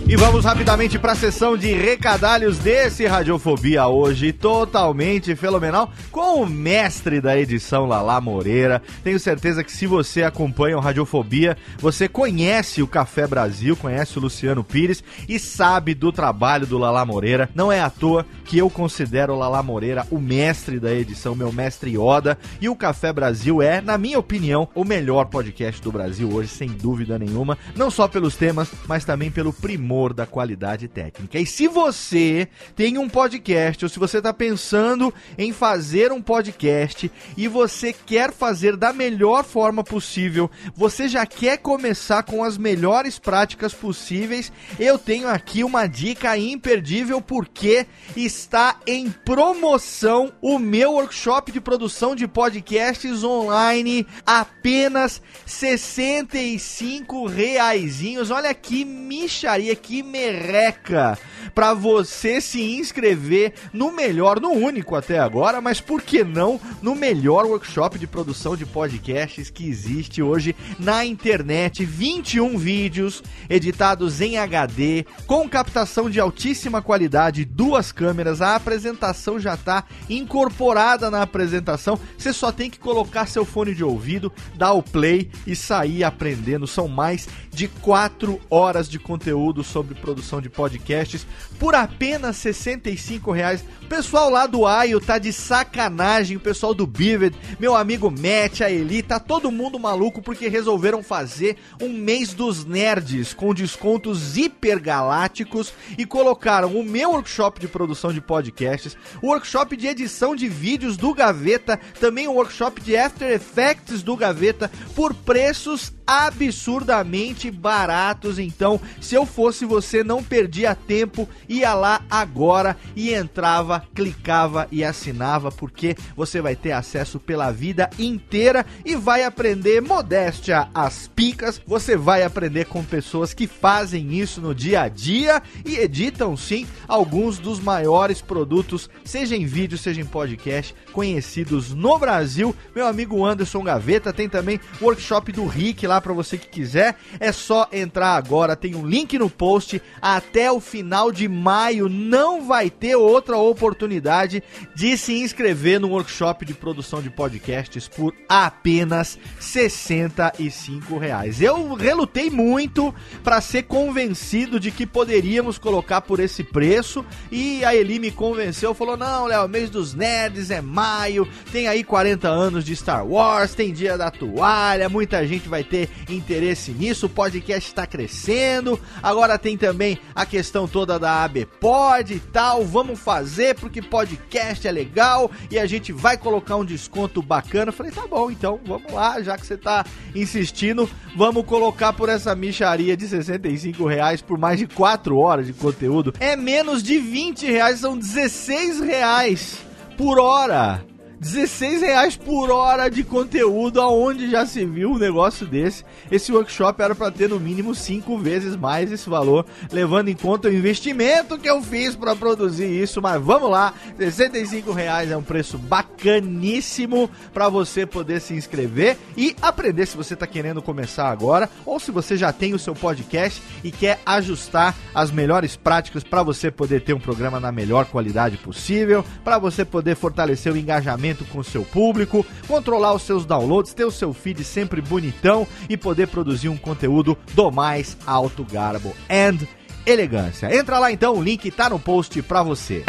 E 0.09 0.15
vamos 0.15 0.43
rapidamente 0.43 0.97
para 0.97 1.11
a 1.11 1.15
sessão 1.15 1.55
de 1.55 1.71
recadalhos 1.71 2.57
desse 2.57 3.05
Radiofobia 3.05 3.85
hoje, 3.85 4.33
totalmente 4.33 5.35
fenomenal, 5.35 5.91
com 6.11 6.41
o 6.41 6.47
mestre 6.49 7.21
da 7.21 7.37
edição 7.37 7.85
Lala 7.85 8.19
Moreira. 8.19 8.81
Tenho 9.03 9.19
certeza 9.19 9.63
que 9.63 9.71
se 9.71 9.85
você 9.85 10.23
acompanha 10.23 10.75
o 10.75 10.79
Radiofobia, 10.79 11.55
você 11.77 12.07
conhece 12.07 12.81
o 12.81 12.87
Café 12.87 13.27
Brasil, 13.27 13.77
conhece 13.77 14.17
o 14.17 14.21
Luciano 14.21 14.63
Pires 14.63 15.03
e 15.27 15.37
sabe 15.37 15.93
do 15.93 16.11
trabalho 16.11 16.65
do 16.65 16.79
Lala 16.79 17.05
Moreira. 17.05 17.47
Não 17.53 17.71
é 17.71 17.79
à 17.79 17.91
toa 17.91 18.25
que 18.45 18.57
eu 18.57 18.67
considero 18.67 19.33
o 19.33 19.37
Lala 19.37 19.61
Moreira 19.61 20.07
o 20.09 20.19
mestre 20.19 20.79
da 20.79 20.91
edição, 20.91 21.35
meu 21.35 21.51
mestre 21.51 21.91
Yoda, 21.91 22.35
e 22.59 22.67
o 22.67 22.75
Café 22.75 23.13
Brasil 23.13 23.61
é, 23.61 23.79
na 23.79 23.95
minha 23.95 24.17
opinião, 24.17 24.67
o 24.73 24.83
melhor 24.83 25.25
podcast 25.25 25.79
do 25.83 25.91
Brasil 25.91 26.33
hoje, 26.33 26.49
sem 26.49 26.69
dúvida 26.69 27.19
nenhuma, 27.19 27.59
não 27.75 27.91
só 27.91 28.07
pelos 28.07 28.35
temas, 28.35 28.71
mas 28.87 29.05
também 29.05 29.29
pelo 29.29 29.53
primor 29.53 29.98
da 30.13 30.25
qualidade 30.25 30.87
técnica. 30.87 31.37
E 31.37 31.45
se 31.45 31.67
você 31.67 32.47
tem 32.75 32.97
um 32.97 33.09
podcast, 33.09 33.83
ou 33.83 33.89
se 33.89 33.99
você 33.99 34.19
está 34.19 34.33
pensando 34.33 35.13
em 35.37 35.51
fazer 35.51 36.11
um 36.11 36.21
podcast 36.21 37.11
e 37.35 37.47
você 37.47 37.91
quer 37.91 38.31
fazer 38.31 38.77
da 38.77 38.93
melhor 38.93 39.43
forma 39.43 39.83
possível, 39.83 40.49
você 40.73 41.07
já 41.07 41.25
quer 41.25 41.57
começar 41.57 42.23
com 42.23 42.43
as 42.43 42.57
melhores 42.57 43.19
práticas 43.19 43.73
possíveis, 43.73 44.51
eu 44.79 44.97
tenho 44.97 45.27
aqui 45.27 45.63
uma 45.63 45.85
dica 45.85 46.37
imperdível 46.37 47.21
porque 47.21 47.85
está 48.15 48.79
em 48.87 49.09
promoção 49.09 50.31
o 50.41 50.57
meu 50.57 50.93
workshop 50.93 51.51
de 51.51 51.59
produção 51.59 52.15
de 52.15 52.27
podcasts 52.27 53.23
online 53.23 54.05
apenas 54.25 55.21
65 55.45 57.25
reaisinhos. 57.27 58.31
Olha 58.31 58.53
que 58.53 58.85
micharia, 58.85 59.75
que 59.75 59.88
merreca 60.03 61.17
para 61.49 61.73
você 61.73 62.39
se 62.39 62.61
inscrever 62.61 63.53
no 63.73 63.91
melhor, 63.91 64.39
no 64.39 64.51
único 64.51 64.95
até 64.95 65.19
agora, 65.19 65.59
mas 65.59 65.81
por 65.81 66.01
que 66.01 66.23
não 66.23 66.59
no 66.81 66.95
melhor 66.95 67.45
workshop 67.45 67.97
de 67.97 68.07
produção 68.07 68.55
de 68.55 68.65
podcasts 68.65 69.49
que 69.49 69.67
existe 69.67 70.21
hoje 70.21 70.55
na 70.77 71.03
internet. 71.03 71.83
21 71.83 72.57
vídeos 72.57 73.23
editados 73.49 74.21
em 74.21 74.37
HD, 74.37 75.05
com 75.25 75.49
captação 75.49 76.09
de 76.09 76.19
altíssima 76.19 76.81
qualidade, 76.81 77.45
duas 77.45 77.91
câmeras. 77.91 78.41
A 78.41 78.55
apresentação 78.55 79.39
já 79.39 79.55
está 79.55 79.83
incorporada 80.09 81.09
na 81.09 81.21
apresentação. 81.21 81.99
Você 82.17 82.31
só 82.31 82.51
tem 82.51 82.69
que 82.69 82.79
colocar 82.79 83.25
seu 83.25 83.43
fone 83.43 83.73
de 83.73 83.83
ouvido, 83.83 84.31
dar 84.55 84.73
o 84.73 84.83
play 84.83 85.29
e 85.47 85.55
sair 85.55 86.03
aprendendo. 86.03 86.67
São 86.67 86.87
mais 86.87 87.27
de 87.51 87.67
4 87.67 88.39
horas 88.49 88.87
de 88.87 88.99
conteúdo 88.99 89.63
sobre 89.63 89.78
sobre 89.79 89.95
produção 89.95 90.41
de 90.41 90.49
podcasts 90.49 91.25
por 91.57 91.73
apenas 91.73 92.35
65 92.35 93.31
reais. 93.31 93.63
O 93.81 93.85
pessoal 93.87 94.29
lá 94.29 94.45
do 94.45 94.65
Aio 94.65 94.99
tá 94.99 95.17
de 95.17 95.31
sacanagem, 95.31 96.35
o 96.35 96.39
pessoal 96.39 96.73
do 96.73 96.85
Bivet, 96.85 97.35
meu 97.59 97.75
amigo 97.75 98.11
Matt, 98.11 98.61
a 98.61 98.69
Eli, 98.69 99.01
tá 99.01 99.19
todo 99.19 99.51
mundo 99.51 99.79
maluco 99.79 100.21
porque 100.21 100.49
resolveram 100.49 101.01
fazer 101.01 101.55
um 101.81 101.93
mês 101.93 102.33
dos 102.33 102.65
nerds 102.65 103.33
com 103.33 103.53
descontos 103.53 104.35
hipergalácticos 104.35 105.73
e 105.97 106.05
colocaram 106.05 106.75
o 106.75 106.83
meu 106.83 107.11
workshop 107.11 107.59
de 107.61 107.67
produção 107.67 108.11
de 108.11 108.19
podcasts, 108.19 108.97
o 109.21 109.27
workshop 109.27 109.77
de 109.77 109.87
edição 109.87 110.35
de 110.35 110.49
vídeos 110.49 110.97
do 110.97 111.13
Gaveta, 111.13 111.79
também 112.01 112.27
o 112.27 112.33
workshop 112.33 112.81
de 112.81 112.97
After 112.97 113.31
Effects 113.31 114.03
do 114.03 114.17
Gaveta 114.17 114.69
por 114.93 115.13
preços 115.13 115.89
absurdamente 116.09 117.51
baratos. 117.51 118.39
Então, 118.39 118.81
se 118.99 119.13
eu 119.13 119.27
fosse 119.27 119.63
você, 119.63 120.03
não 120.03 120.23
perdia 120.23 120.73
tempo, 120.73 121.29
ia 121.47 121.75
lá 121.75 122.01
agora 122.09 122.75
e 122.95 123.13
entrava, 123.13 123.83
clicava 123.93 124.67
e 124.71 124.83
assinava, 124.83 125.51
porque 125.51 125.95
você 126.17 126.41
vai 126.41 126.55
ter 126.55 126.71
acesso 126.71 127.19
pela 127.19 127.51
vida 127.51 127.91
inteira 127.99 128.65
e 128.83 128.95
vai 128.95 129.23
aprender 129.23 129.83
modéstia 129.83 130.67
às 130.73 131.07
picas. 131.07 131.61
Você 131.67 131.95
vai 131.95 132.23
aprender 132.23 132.65
com 132.65 132.83
pessoas 132.83 133.31
que 133.31 133.45
fazem 133.45 134.17
isso 134.17 134.41
no 134.41 134.55
dia 134.55 134.81
a 134.81 134.87
dia 134.87 135.43
e 135.63 135.75
editam 135.77 136.35
sim 136.35 136.65
alguns 136.87 137.37
dos 137.37 137.59
maiores 137.59 138.19
produtos, 138.19 138.89
seja 139.05 139.35
em 139.35 139.45
vídeo, 139.45 139.77
seja 139.77 140.01
em 140.01 140.05
podcast, 140.05 140.73
conhecidos 140.91 141.71
no 141.71 141.99
Brasil. 141.99 142.55
Meu 142.75 142.87
amigo 142.87 143.23
Anderson 143.23 143.61
Gaveta 143.61 144.11
tem 144.11 144.27
também 144.27 144.59
workshop 144.81 145.31
do 145.31 145.45
Rick 145.45 145.85
lá 145.85 145.98
para 146.01 146.13
você 146.13 146.37
que 146.37 146.47
quiser. 146.47 146.95
É 147.19 147.31
só 147.31 147.67
entrar 147.71 148.15
agora, 148.15 148.55
tem 148.55 148.75
um 148.75 148.85
link 148.85 149.17
no 149.17 149.29
post. 149.29 149.81
Até 150.01 150.51
o 150.51 150.59
final 150.59 151.11
de 151.11 151.27
maio 151.27 151.89
não 151.89 152.45
vai 152.45 152.69
ter 152.69 152.95
outra 152.95 153.37
oportunidade 153.37 154.43
de 154.75 154.97
se 154.97 155.13
inscrever 155.21 155.79
no 155.79 155.89
workshop 155.89 156.45
de 156.45 156.53
produção 156.53 157.01
de 157.01 157.09
podcasts 157.09 157.87
por 157.87 158.13
apenas 158.27 159.17
65 159.39 160.97
reais. 160.97 161.41
Eu 161.41 161.73
relutei 161.73 162.29
muito 162.29 162.93
para 163.23 163.41
ser 163.41 163.63
convencido 163.63 164.59
de 164.59 164.71
que 164.71 164.85
poderíamos 164.85 165.57
colocar 165.57 166.01
por 166.01 166.19
esse 166.19 166.43
preço 166.43 167.05
e 167.31 167.63
a 167.65 167.75
Eli 167.75 167.99
me 167.99 168.11
convenceu, 168.11 168.73
falou: 168.73 168.97
"Não, 168.97 169.25
Léo, 169.25 169.47
mês 169.47 169.69
dos 169.69 169.93
nerds 169.93 170.51
é 170.51 170.61
maio, 170.61 171.27
tem 171.51 171.67
aí 171.67 171.83
40 171.83 172.27
anos 172.27 172.63
de 172.63 172.75
Star 172.75 173.05
Wars, 173.05 173.53
tem 173.53 173.73
dia 173.73 173.97
da 173.97 174.11
toalha, 174.11 174.89
muita 174.89 175.25
gente 175.25 175.47
vai 175.49 175.63
ter 175.63 175.88
interesse 176.09 176.71
nisso, 176.71 177.05
o 177.05 177.09
podcast 177.09 177.69
está 177.69 177.85
crescendo. 177.85 178.79
Agora 179.01 179.37
tem 179.37 179.57
também 179.57 179.99
a 180.13 180.25
questão 180.25 180.67
toda 180.67 180.99
da 180.99 181.23
ABPod 181.23 182.13
e 182.13 182.19
tal. 182.19 182.65
Vamos 182.65 182.99
fazer 182.99 183.55
porque 183.55 183.81
podcast 183.81 184.67
é 184.67 184.71
legal 184.71 185.31
e 185.49 185.59
a 185.59 185.65
gente 185.65 185.91
vai 185.91 186.17
colocar 186.17 186.55
um 186.55 186.65
desconto 186.65 187.21
bacana. 187.21 187.69
Eu 187.69 187.73
falei, 187.73 187.91
tá 187.91 188.05
bom, 188.07 188.29
então 188.31 188.59
vamos 188.65 188.91
lá, 188.91 189.21
já 189.21 189.37
que 189.37 189.45
você 189.45 189.57
tá 189.57 189.85
insistindo, 190.15 190.89
vamos 191.15 191.45
colocar 191.45 191.93
por 191.93 192.09
essa 192.09 192.35
micharia 192.35 192.95
de 192.95 193.07
65 193.07 193.85
reais 193.87 194.21
por 194.21 194.37
mais 194.37 194.59
de 194.59 194.67
4 194.67 195.17
horas 195.17 195.47
de 195.47 195.53
conteúdo. 195.53 196.13
É 196.19 196.35
menos 196.35 196.83
de 196.83 196.97
20 196.97 197.45
reais, 197.45 197.79
são 197.79 197.97
16 197.97 198.81
reais 198.81 199.57
por 199.97 200.19
hora. 200.19 200.88
16 201.19 201.81
reais 201.81 202.15
por 202.15 202.49
hora 202.49 202.89
de 202.89 203.03
conteúdo, 203.03 203.81
aonde 203.81 204.31
já 204.31 204.45
se 204.45 204.65
viu 204.65 204.91
um 204.91 204.97
negócio 204.97 205.45
desse. 205.45 205.83
Esse 206.09 206.31
workshop 206.31 206.81
era 206.81 206.95
para 206.95 207.11
ter 207.11 207.27
no 207.27 207.39
mínimo 207.39 207.75
5 207.75 208.17
vezes 208.17 208.55
mais 208.55 208.89
esse 208.89 209.09
valor, 209.09 209.45
levando 209.69 210.07
em 210.07 210.15
conta 210.15 210.47
o 210.47 210.53
investimento 210.53 211.37
que 211.37 211.49
eu 211.49 211.61
fiz 211.61 211.93
para 211.93 212.15
produzir 212.15 212.67
isso. 212.67 213.01
Mas 213.01 213.21
vamos 213.21 213.51
lá, 213.51 213.73
65 213.97 214.71
reais 214.71 215.11
é 215.11 215.17
um 215.17 215.21
preço 215.21 215.57
bacaníssimo 215.57 217.09
para 217.33 217.49
você 217.49 217.85
poder 217.85 218.21
se 218.21 218.33
inscrever 218.33 218.97
e 219.17 219.35
aprender 219.41 219.85
se 219.87 219.97
você 219.97 220.13
está 220.13 220.25
querendo 220.25 220.61
começar 220.61 221.09
agora 221.09 221.49
ou 221.65 221.79
se 221.79 221.91
você 221.91 222.15
já 222.15 222.31
tem 222.31 222.53
o 222.53 222.59
seu 222.59 222.73
podcast 222.73 223.41
e 223.61 223.71
quer 223.71 223.99
ajustar 224.05 224.73
as 224.95 225.11
melhores 225.11 225.57
práticas 225.57 226.03
para 226.03 226.23
você 226.23 226.49
poder 226.49 226.81
ter 226.81 226.93
um 226.93 226.99
programa 226.99 227.41
na 227.41 227.51
melhor 227.51 227.85
qualidade 227.85 228.37
possível, 228.37 229.03
para 229.23 229.37
você 229.37 229.65
poder 229.65 229.95
fortalecer 229.95 230.53
o 230.53 230.57
engajamento 230.57 231.08
com 231.25 231.39
o 231.39 231.43
seu 231.43 231.63
público, 231.63 232.25
controlar 232.47 232.93
os 232.93 233.03
seus 233.03 233.25
downloads, 233.25 233.73
ter 233.73 233.85
o 233.85 233.91
seu 233.91 234.13
feed 234.13 234.43
sempre 234.43 234.81
bonitão 234.81 235.47
e 235.67 235.75
poder 235.75 236.07
produzir 236.07 236.49
um 236.49 236.57
conteúdo 236.57 237.17
do 237.33 237.51
mais 237.51 237.97
alto 238.05 238.43
garbo 238.43 238.93
and 239.09 239.45
elegância. 239.85 240.53
Entra 240.55 240.79
lá 240.79 240.91
então, 240.91 241.15
o 241.15 241.23
link 241.23 241.49
tá 241.51 241.69
no 241.69 241.79
post 241.79 242.21
pra 242.21 242.43
você. 242.43 242.83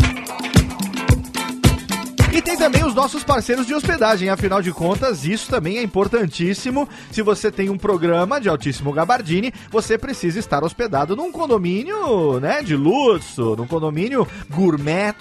E 2.32 2.40
tem 2.40 2.56
também 2.56 2.84
os 2.84 2.94
nossos 2.94 3.24
parceiros 3.24 3.66
de 3.66 3.74
hospedagem, 3.74 4.28
afinal 4.28 4.62
de 4.62 4.70
contas, 4.70 5.24
isso 5.24 5.50
também 5.50 5.78
é 5.78 5.82
importantíssimo. 5.82 6.88
Se 7.10 7.22
você 7.22 7.50
tem 7.50 7.68
um 7.68 7.76
programa 7.76 8.40
de 8.40 8.48
altíssimo 8.48 8.92
gabardine, 8.92 9.52
você 9.68 9.98
precisa 9.98 10.38
estar 10.38 10.62
hospedado 10.62 11.16
num 11.16 11.32
condomínio, 11.32 12.38
né, 12.38 12.62
de 12.62 12.76
luxo, 12.76 13.56
num 13.56 13.66
condomínio 13.66 14.28
gourmet. 14.48 15.12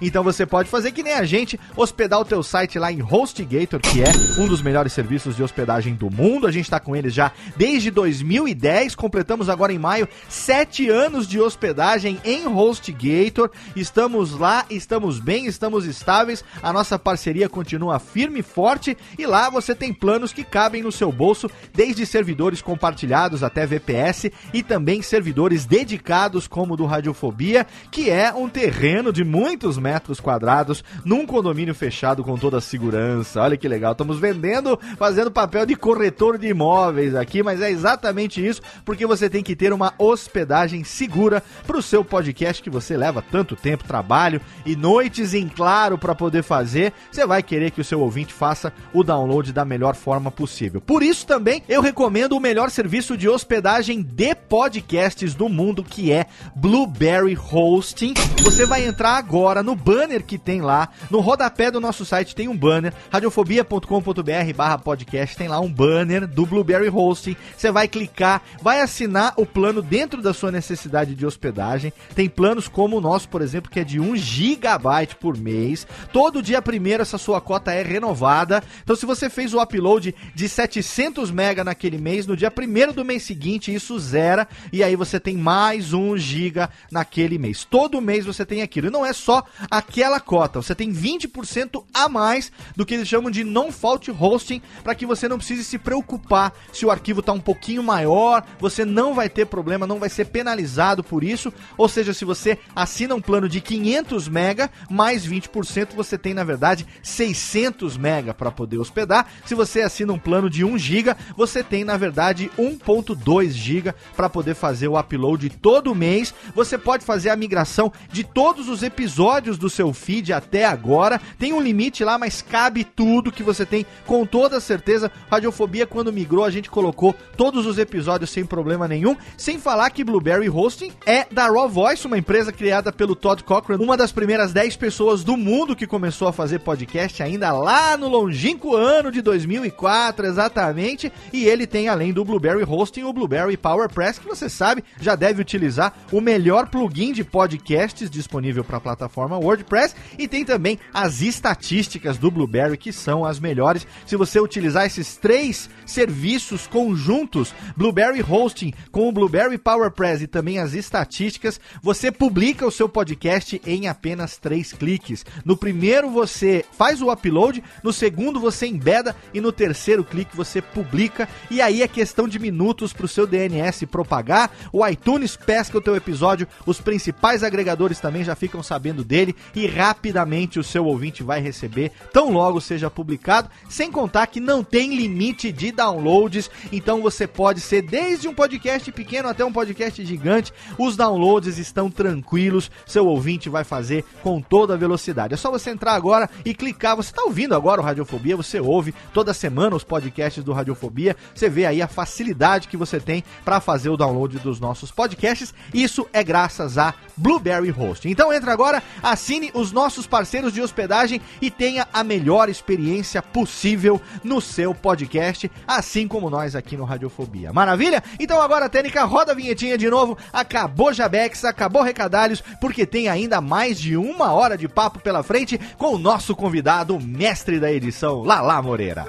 Então 0.00 0.24
você 0.24 0.46
pode 0.46 0.70
fazer 0.70 0.90
que 0.92 1.02
nem 1.02 1.12
a 1.12 1.24
gente, 1.24 1.60
hospedar 1.76 2.18
o 2.18 2.24
teu 2.24 2.42
site 2.42 2.78
lá 2.78 2.90
em 2.90 3.02
HostGator, 3.02 3.78
que 3.80 4.02
é 4.02 4.10
um 4.40 4.48
dos 4.48 4.62
melhores 4.62 4.94
serviços 4.94 5.36
de 5.36 5.42
hospedagem 5.42 5.94
do 5.94 6.10
mundo. 6.10 6.46
A 6.46 6.50
gente 6.50 6.64
está 6.64 6.80
com 6.80 6.96
eles 6.96 7.12
já 7.12 7.30
desde 7.56 7.90
2010, 7.90 8.94
completamos 8.94 9.50
agora 9.50 9.72
em 9.72 9.78
maio 9.78 10.08
sete 10.30 10.88
anos 10.88 11.28
de 11.28 11.38
hospedagem 11.38 12.18
em 12.24 12.46
HostGator. 12.46 13.50
Estamos 13.76 14.32
lá, 14.32 14.64
estamos 14.70 15.20
bem, 15.20 15.44
estamos 15.44 15.84
estáveis 15.84 16.37
a 16.62 16.72
nossa 16.72 16.98
parceria 16.98 17.48
continua 17.48 17.98
firme 17.98 18.40
e 18.40 18.42
forte 18.42 18.96
e 19.18 19.26
lá 19.26 19.50
você 19.50 19.74
tem 19.74 19.92
planos 19.92 20.32
que 20.32 20.44
cabem 20.44 20.82
no 20.82 20.92
seu 20.92 21.10
bolso, 21.10 21.50
desde 21.74 22.04
servidores 22.06 22.62
compartilhados 22.62 23.42
até 23.42 23.66
VPS 23.66 24.30
e 24.52 24.62
também 24.62 25.02
servidores 25.02 25.64
dedicados 25.64 26.46
como 26.46 26.74
o 26.74 26.76
do 26.76 26.86
Radiofobia, 26.86 27.66
que 27.90 28.10
é 28.10 28.32
um 28.32 28.48
terreno 28.48 29.12
de 29.12 29.24
muitos 29.24 29.78
metros 29.78 30.20
quadrados 30.20 30.84
num 31.04 31.26
condomínio 31.26 31.74
fechado 31.74 32.22
com 32.22 32.36
toda 32.36 32.58
a 32.58 32.60
segurança. 32.60 33.40
Olha 33.40 33.56
que 33.56 33.68
legal, 33.68 33.92
estamos 33.92 34.18
vendendo, 34.18 34.78
fazendo 34.96 35.30
papel 35.30 35.66
de 35.66 35.74
corretor 35.74 36.38
de 36.38 36.48
imóveis 36.48 37.14
aqui, 37.14 37.42
mas 37.42 37.60
é 37.60 37.70
exatamente 37.70 38.44
isso, 38.44 38.60
porque 38.84 39.06
você 39.06 39.28
tem 39.28 39.42
que 39.42 39.56
ter 39.56 39.72
uma 39.72 39.92
hospedagem 39.98 40.84
segura 40.84 41.42
para 41.66 41.76
o 41.76 41.82
seu 41.82 42.04
podcast 42.04 42.62
que 42.62 42.70
você 42.70 42.96
leva 42.96 43.22
tanto 43.22 43.56
tempo, 43.56 43.84
trabalho 43.84 44.40
e 44.64 44.76
noites 44.76 45.34
em 45.34 45.48
claro 45.48 45.98
para 45.98 46.14
poder 46.14 46.27
fazer, 46.42 46.92
você 47.10 47.26
vai 47.26 47.42
querer 47.42 47.70
que 47.70 47.80
o 47.80 47.84
seu 47.84 48.00
ouvinte 48.00 48.32
faça 48.32 48.72
o 48.92 49.02
download 49.02 49.52
da 49.52 49.64
melhor 49.64 49.94
forma 49.94 50.30
possível. 50.30 50.80
Por 50.80 51.02
isso 51.02 51.26
também 51.26 51.62
eu 51.68 51.80
recomendo 51.80 52.32
o 52.32 52.40
melhor 52.40 52.70
serviço 52.70 53.16
de 53.16 53.28
hospedagem 53.28 54.02
de 54.02 54.34
podcasts 54.34 55.34
do 55.34 55.48
mundo, 55.48 55.82
que 55.82 56.12
é 56.12 56.26
Blueberry 56.54 57.36
Hosting. 57.36 58.14
Você 58.42 58.66
vai 58.66 58.86
entrar 58.86 59.16
agora 59.16 59.62
no 59.62 59.74
banner 59.74 60.24
que 60.24 60.38
tem 60.38 60.60
lá, 60.60 60.88
no 61.10 61.20
rodapé 61.20 61.70
do 61.70 61.80
nosso 61.80 62.04
site 62.04 62.34
tem 62.34 62.48
um 62.48 62.56
banner, 62.56 62.92
radiofobia.com.br 63.10 64.82
podcast, 64.82 65.36
tem 65.36 65.48
lá 65.48 65.60
um 65.60 65.72
banner 65.72 66.26
do 66.26 66.46
Blueberry 66.46 66.88
Hosting. 66.88 67.36
Você 67.56 67.70
vai 67.70 67.88
clicar, 67.88 68.42
vai 68.62 68.80
assinar 68.80 69.34
o 69.36 69.44
plano 69.44 69.82
dentro 69.82 70.22
da 70.22 70.32
sua 70.32 70.50
necessidade 70.50 71.14
de 71.14 71.26
hospedagem. 71.26 71.92
Tem 72.14 72.28
planos 72.28 72.68
como 72.68 72.96
o 72.96 73.00
nosso, 73.00 73.28
por 73.28 73.42
exemplo, 73.42 73.70
que 73.70 73.80
é 73.80 73.84
de 73.84 74.00
1 74.00 74.16
gigabyte 74.16 75.16
por 75.16 75.36
mês. 75.36 75.86
Todo 76.18 76.42
dia 76.42 76.60
primeiro 76.60 77.00
essa 77.00 77.16
sua 77.16 77.40
cota 77.40 77.72
é 77.72 77.80
renovada. 77.80 78.60
Então 78.82 78.96
se 78.96 79.06
você 79.06 79.30
fez 79.30 79.54
o 79.54 79.62
upload 79.62 80.12
de 80.34 80.48
700 80.48 81.30
mega 81.30 81.62
naquele 81.62 81.96
mês, 81.96 82.26
no 82.26 82.36
dia 82.36 82.50
primeiro 82.50 82.92
do 82.92 83.04
mês 83.04 83.22
seguinte 83.22 83.72
isso 83.72 83.96
zera 84.00 84.48
e 84.72 84.82
aí 84.82 84.96
você 84.96 85.20
tem 85.20 85.36
mais 85.36 85.92
1 85.92 86.16
giga 86.16 86.70
naquele 86.90 87.38
mês. 87.38 87.64
Todo 87.64 88.00
mês 88.00 88.26
você 88.26 88.44
tem 88.44 88.62
aquilo. 88.62 88.88
E 88.88 88.90
não 88.90 89.06
é 89.06 89.12
só 89.12 89.44
aquela 89.70 90.18
cota, 90.18 90.60
você 90.60 90.74
tem 90.74 90.92
20% 90.92 91.84
a 91.94 92.08
mais 92.08 92.50
do 92.74 92.84
que 92.84 92.94
eles 92.94 93.06
chamam 93.06 93.30
de 93.30 93.44
non-fault 93.44 94.10
hosting 94.10 94.60
para 94.82 94.96
que 94.96 95.06
você 95.06 95.28
não 95.28 95.38
precise 95.38 95.62
se 95.62 95.78
preocupar 95.78 96.52
se 96.72 96.84
o 96.84 96.90
arquivo 96.90 97.20
está 97.20 97.32
um 97.32 97.38
pouquinho 97.38 97.80
maior, 97.84 98.44
você 98.58 98.84
não 98.84 99.14
vai 99.14 99.28
ter 99.28 99.46
problema, 99.46 99.86
não 99.86 100.00
vai 100.00 100.08
ser 100.08 100.24
penalizado 100.24 101.04
por 101.04 101.22
isso. 101.22 101.52
Ou 101.76 101.88
seja, 101.88 102.12
se 102.12 102.24
você 102.24 102.58
assina 102.74 103.14
um 103.14 103.20
plano 103.20 103.48
de 103.48 103.60
500 103.60 104.26
mega 104.26 104.68
mais 104.90 105.24
20%, 105.24 105.94
você 105.94 106.07
tem 106.16 106.28
tem 106.28 106.34
na 106.34 106.44
verdade 106.44 106.86
600 107.02 107.96
mega 107.96 108.34
para 108.34 108.50
poder 108.50 108.76
hospedar. 108.76 109.26
Se 109.46 109.54
você 109.54 109.80
assina 109.80 110.12
um 110.12 110.18
plano 110.18 110.50
de 110.50 110.62
1 110.62 110.76
GB, 110.76 111.16
você 111.34 111.64
tem 111.64 111.84
na 111.84 111.96
verdade 111.96 112.50
1.2 112.58 113.48
GB 113.48 113.94
para 114.14 114.28
poder 114.28 114.54
fazer 114.54 114.88
o 114.88 114.98
upload 114.98 115.48
todo 115.48 115.94
mês. 115.94 116.34
Você 116.54 116.76
pode 116.76 117.02
fazer 117.02 117.30
a 117.30 117.36
migração 117.36 117.90
de 118.12 118.24
todos 118.24 118.68
os 118.68 118.82
episódios 118.82 119.56
do 119.56 119.70
seu 119.70 119.94
feed 119.94 120.34
até 120.34 120.66
agora. 120.66 121.18
Tem 121.38 121.54
um 121.54 121.62
limite 121.62 122.04
lá, 122.04 122.18
mas 122.18 122.42
cabe 122.42 122.84
tudo 122.84 123.32
que 123.32 123.42
você 123.42 123.64
tem 123.64 123.86
com 124.04 124.26
toda 124.26 124.60
certeza. 124.60 125.10
Radiofobia 125.30 125.86
quando 125.86 126.12
migrou, 126.12 126.44
a 126.44 126.50
gente 126.50 126.68
colocou 126.68 127.14
todos 127.38 127.64
os 127.64 127.78
episódios 127.78 128.28
sem 128.28 128.44
problema 128.44 128.86
nenhum, 128.86 129.16
sem 129.34 129.58
falar 129.58 129.88
que 129.88 130.04
Blueberry 130.04 130.50
Hosting 130.50 130.92
é 131.06 131.26
da 131.30 131.46
Raw 131.46 131.70
Voice, 131.70 132.06
uma 132.06 132.18
empresa 132.18 132.52
criada 132.52 132.92
pelo 132.92 133.16
Todd 133.16 133.42
Cochran, 133.42 133.78
uma 133.78 133.96
das 133.96 134.12
primeiras 134.12 134.52
10 134.52 134.76
pessoas 134.76 135.24
do 135.24 135.34
mundo 135.34 135.74
que 135.78 135.86
começou 135.98 136.28
a 136.28 136.32
fazer 136.32 136.60
podcast 136.60 137.20
ainda 137.24 137.50
lá 137.50 137.96
no 137.96 138.06
longínquo 138.06 138.76
ano 138.76 139.10
de 139.10 139.20
2004, 139.20 140.26
exatamente. 140.26 141.12
E 141.32 141.44
ele 141.44 141.66
tem, 141.66 141.88
além 141.88 142.12
do 142.12 142.24
Blueberry 142.24 142.62
Hosting, 142.62 143.02
o 143.02 143.12
Blueberry 143.12 143.56
PowerPress, 143.56 144.20
que 144.20 144.28
você 144.28 144.48
sabe, 144.48 144.84
já 145.00 145.16
deve 145.16 145.42
utilizar 145.42 145.92
o 146.12 146.20
melhor 146.20 146.68
plugin 146.68 147.12
de 147.12 147.24
podcasts 147.24 148.08
disponível 148.08 148.62
para 148.62 148.76
a 148.76 148.80
plataforma 148.80 149.38
WordPress. 149.38 149.96
E 150.16 150.28
tem 150.28 150.44
também 150.44 150.78
as 150.94 151.20
estatísticas 151.20 152.16
do 152.16 152.30
Blueberry, 152.30 152.76
que 152.76 152.92
são 152.92 153.24
as 153.24 153.40
melhores. 153.40 153.84
Se 154.06 154.14
você 154.14 154.38
utilizar 154.38 154.86
esses 154.86 155.16
três 155.16 155.68
serviços 155.84 156.68
conjuntos, 156.68 157.52
Blueberry 157.76 158.22
Hosting 158.22 158.72
com 158.92 159.08
o 159.08 159.12
Blueberry 159.12 159.58
PowerPress 159.58 160.22
e 160.22 160.28
também 160.28 160.60
as 160.60 160.74
estatísticas, 160.74 161.60
você 161.82 162.12
publica 162.12 162.64
o 162.64 162.70
seu 162.70 162.88
podcast 162.88 163.60
em 163.66 163.88
apenas 163.88 164.36
três 164.36 164.72
cliques. 164.72 165.26
No 165.44 165.56
primeiro 165.56 165.77
você 166.10 166.64
faz 166.72 167.00
o 167.00 167.10
upload, 167.10 167.62
no 167.82 167.92
segundo 167.92 168.40
você 168.40 168.66
embeda 168.66 169.14
e 169.32 169.40
no 169.40 169.52
terceiro 169.52 170.04
clique 170.04 170.36
você 170.36 170.60
publica. 170.60 171.28
E 171.50 171.60
aí 171.60 171.82
é 171.82 171.88
questão 171.88 172.26
de 172.26 172.38
minutos 172.38 172.92
para 172.92 173.04
o 173.04 173.08
seu 173.08 173.26
DNS 173.26 173.86
propagar. 173.86 174.50
O 174.72 174.86
iTunes 174.86 175.36
pesca 175.36 175.78
o 175.78 175.80
teu 175.80 175.94
episódio, 175.94 176.48
os 176.66 176.80
principais 176.80 177.42
agregadores 177.42 178.00
também 178.00 178.24
já 178.24 178.34
ficam 178.34 178.62
sabendo 178.62 179.04
dele 179.04 179.36
e 179.54 179.66
rapidamente 179.66 180.58
o 180.58 180.64
seu 180.64 180.84
ouvinte 180.84 181.22
vai 181.22 181.40
receber, 181.40 181.92
tão 182.12 182.32
logo 182.32 182.60
seja 182.60 182.90
publicado. 182.90 183.50
Sem 183.68 183.90
contar 183.90 184.26
que 184.26 184.40
não 184.40 184.64
tem 184.64 184.96
limite 184.96 185.52
de 185.52 185.70
downloads, 185.70 186.50
então 186.72 187.02
você 187.02 187.26
pode 187.26 187.60
ser 187.60 187.82
desde 187.82 188.28
um 188.28 188.34
podcast 188.34 188.90
pequeno 188.92 189.28
até 189.28 189.44
um 189.44 189.52
podcast 189.52 190.04
gigante. 190.04 190.52
Os 190.78 190.96
downloads 190.96 191.58
estão 191.58 191.90
tranquilos, 191.90 192.70
seu 192.86 193.06
ouvinte 193.06 193.48
vai 193.48 193.64
fazer 193.64 194.04
com 194.22 194.40
toda 194.40 194.74
a 194.74 194.76
velocidade. 194.76 195.34
É 195.34 195.36
só 195.36 195.50
você 195.50 195.67
entrar 195.70 195.94
agora 195.94 196.28
e 196.44 196.54
clicar. 196.54 196.96
Você 196.96 197.10
está 197.10 197.22
ouvindo 197.22 197.54
agora 197.54 197.80
o 197.80 197.84
Radiofobia, 197.84 198.36
você 198.36 198.60
ouve 198.60 198.94
toda 199.12 199.34
semana 199.34 199.76
os 199.76 199.84
podcasts 199.84 200.42
do 200.42 200.52
Radiofobia. 200.52 201.16
Você 201.34 201.48
vê 201.48 201.66
aí 201.66 201.82
a 201.82 201.88
facilidade 201.88 202.68
que 202.68 202.76
você 202.76 203.00
tem 203.00 203.24
para 203.44 203.60
fazer 203.60 203.88
o 203.88 203.96
download 203.96 204.38
dos 204.38 204.60
nossos 204.60 204.90
podcasts. 204.90 205.54
Isso 205.72 206.06
é 206.12 206.22
graças 206.22 206.78
a 206.78 206.94
Blueberry 207.16 207.70
Host. 207.70 208.08
Então 208.08 208.32
entra 208.32 208.52
agora, 208.52 208.82
assine 209.02 209.50
os 209.54 209.72
nossos 209.72 210.06
parceiros 210.06 210.52
de 210.52 210.60
hospedagem 210.60 211.20
e 211.40 211.50
tenha 211.50 211.86
a 211.92 212.04
melhor 212.04 212.48
experiência 212.48 213.22
possível 213.22 214.00
no 214.22 214.40
seu 214.40 214.74
podcast, 214.74 215.50
assim 215.66 216.06
como 216.06 216.30
nós 216.30 216.54
aqui 216.54 216.76
no 216.76 216.84
Radiofobia. 216.84 217.52
Maravilha? 217.52 218.02
Então 218.18 218.40
agora, 218.40 218.68
Tênica, 218.68 219.04
roda 219.04 219.32
a 219.32 219.34
vinhetinha 219.34 219.76
de 219.76 219.90
novo. 219.90 220.16
Acabou 220.32 220.92
Jabex, 220.92 221.44
acabou 221.44 221.82
Recadalhos, 221.82 222.42
porque 222.60 222.86
tem 222.86 223.08
ainda 223.08 223.40
mais 223.40 223.78
de 223.78 223.96
uma 223.96 224.32
hora 224.32 224.56
de 224.56 224.68
papo 224.68 225.00
pela 225.00 225.22
frente 225.22 225.57
com 225.76 225.94
o 225.94 225.98
nosso 225.98 226.34
convidado, 226.34 226.96
o 226.96 227.02
mestre 227.02 227.58
da 227.58 227.72
edição, 227.72 228.22
Lala 228.22 228.60
Moreira. 228.62 229.04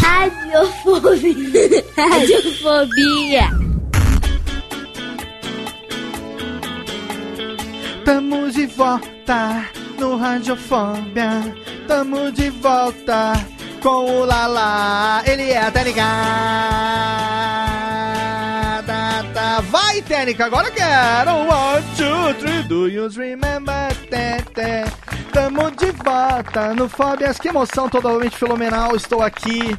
Radiofobia. 0.00 1.84
Radiofobia. 1.96 3.50
Tamo 8.04 8.50
de 8.50 8.66
volta 8.66 9.68
no 9.98 10.16
Radiofobia. 10.16 11.54
Tamo 11.88 12.30
de 12.32 12.50
volta 12.50 13.32
com 13.82 14.20
o 14.20 14.24
Lala. 14.24 15.22
Ele 15.26 15.50
é 15.50 15.58
a 15.58 15.70
Técnica. 15.70 16.02
Tá, 18.86 19.24
tá. 19.34 19.60
Vai, 19.70 20.02
Técnica, 20.02 20.46
agora 20.46 20.70
quero. 20.70 21.30
One, 21.32 21.84
two, 21.96 22.34
three, 22.40 22.62
do 22.64 22.88
you 22.88 23.08
remember? 23.08 23.94
Tê, 24.10 24.42
tê. 24.54 25.15
Tamo 25.36 25.70
de 25.70 25.90
volta 25.92 26.72
no 26.72 26.88
Fóbias. 26.88 27.38
Que 27.38 27.48
emoção 27.48 27.90
totalmente 27.90 28.34
fenomenal. 28.34 28.96
Estou 28.96 29.20
aqui 29.20 29.76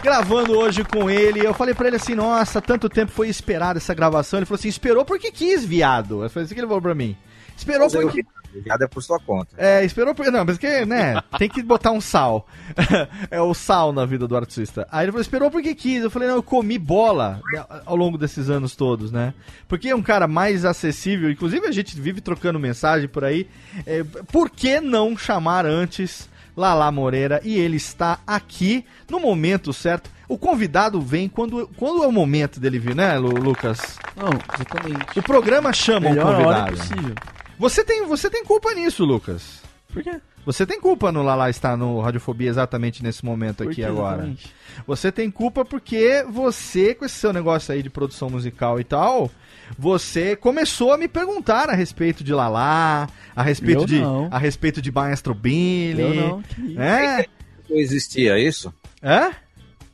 gravando 0.00 0.56
hoje 0.56 0.84
com 0.84 1.10
ele. 1.10 1.44
Eu 1.44 1.52
falei 1.52 1.74
pra 1.74 1.88
ele 1.88 1.96
assim: 1.96 2.14
Nossa, 2.14 2.62
tanto 2.62 2.88
tempo 2.88 3.10
foi 3.10 3.28
esperado 3.28 3.78
essa 3.78 3.92
gravação. 3.94 4.38
Ele 4.38 4.46
falou 4.46 4.60
assim: 4.60 4.68
Esperou 4.68 5.04
porque 5.04 5.32
quis, 5.32 5.64
viado. 5.64 6.18
Falei 6.30 6.44
assim: 6.44 6.54
que 6.54 6.60
ele 6.60 6.68
falou 6.68 6.80
pra 6.80 6.94
mim. 6.94 7.16
Esperou 7.56 7.88
eu- 7.92 8.02
porque. 8.02 8.24
Viado 8.54 8.82
é 8.82 8.86
por 8.86 9.02
sua 9.02 9.18
conta. 9.18 9.48
É, 9.56 9.82
esperou 9.82 10.14
porque. 10.14 10.30
Não, 10.30 10.44
mas 10.44 10.58
que, 10.58 10.84
né? 10.84 11.14
Tem 11.38 11.48
que 11.48 11.62
botar 11.62 11.90
um 11.90 12.02
sal. 12.02 12.46
é 13.30 13.40
o 13.40 13.54
sal 13.54 13.94
na 13.94 14.04
vida 14.04 14.28
do 14.28 14.36
artista. 14.36 14.86
Aí 14.92 15.06
ele 15.06 15.12
falou: 15.12 15.22
esperou 15.22 15.50
porque 15.50 15.74
quis. 15.74 16.02
Eu 16.02 16.10
falei: 16.10 16.28
Não, 16.28 16.36
eu 16.36 16.42
comi 16.42 16.78
bola 16.78 17.40
ao 17.86 17.96
longo 17.96 18.18
desses 18.18 18.50
anos 18.50 18.76
todos, 18.76 19.10
né? 19.10 19.32
Porque 19.66 19.88
é 19.88 19.96
um 19.96 20.02
cara 20.02 20.28
mais 20.28 20.66
acessível. 20.66 21.30
Inclusive, 21.30 21.66
a 21.66 21.72
gente 21.72 21.98
vive 21.98 22.20
trocando 22.20 22.58
mensagem 22.58 23.08
por 23.08 23.24
aí. 23.24 23.48
É, 23.86 24.04
por 24.30 24.50
que 24.50 24.80
não 24.80 25.16
chamar 25.16 25.64
antes 25.64 26.28
Lala 26.54 26.92
Moreira? 26.92 27.40
E 27.42 27.58
ele 27.58 27.78
está 27.78 28.18
aqui 28.26 28.84
no 29.08 29.18
momento 29.18 29.72
certo. 29.72 30.10
O 30.28 30.36
convidado 30.36 31.00
vem 31.00 31.26
quando, 31.26 31.66
quando 31.78 32.04
é 32.04 32.06
o 32.06 32.12
momento 32.12 32.60
dele 32.60 32.78
vir, 32.78 32.94
né, 32.94 33.16
Lu- 33.18 33.30
Lucas? 33.38 33.98
Não, 34.14 34.28
exatamente. 34.54 35.18
O 35.18 35.22
programa 35.22 35.72
chama 35.72 36.10
Melhor 36.10 36.26
o 36.26 36.28
hora 36.46 36.60
convidado. 36.64 36.76
possível. 36.76 37.14
Você 37.62 37.84
tem, 37.84 38.04
você 38.06 38.28
tem 38.28 38.44
culpa 38.44 38.74
nisso, 38.74 39.04
Lucas. 39.04 39.62
Por 39.92 40.02
quê? 40.02 40.20
Você 40.44 40.66
tem 40.66 40.80
culpa 40.80 41.12
no 41.12 41.22
Lala 41.22 41.48
estar 41.48 41.76
no 41.76 42.00
Radiofobia 42.00 42.48
exatamente 42.50 43.00
nesse 43.04 43.24
momento 43.24 43.62
aqui 43.62 43.84
agora. 43.84 44.16
exatamente? 44.16 44.52
Você 44.84 45.12
tem 45.12 45.30
culpa 45.30 45.64
porque 45.64 46.24
você, 46.28 46.92
com 46.92 47.04
esse 47.04 47.14
seu 47.14 47.32
negócio 47.32 47.72
aí 47.72 47.80
de 47.84 47.88
produção 47.88 48.28
musical 48.28 48.80
e 48.80 48.84
tal, 48.84 49.30
você 49.78 50.34
começou 50.34 50.92
a 50.92 50.98
me 50.98 51.06
perguntar 51.06 51.70
a 51.70 51.74
respeito 51.74 52.24
de 52.24 52.32
Lala, 52.34 53.08
a 53.36 53.42
respeito 53.44 53.82
Eu 53.82 53.86
de 53.86 54.00
não. 54.00 54.28
a 54.32 54.38
respeito 54.38 54.82
de 54.82 54.90
Maestro 54.90 55.32
Billy. 55.32 56.02
Eu 56.02 56.14
não, 56.14 56.42
que 56.42 56.60
isso. 56.62 56.80
É? 56.80 57.26
Não 57.70 57.76
existia 57.78 58.36
isso? 58.40 58.74
É? 59.00 59.30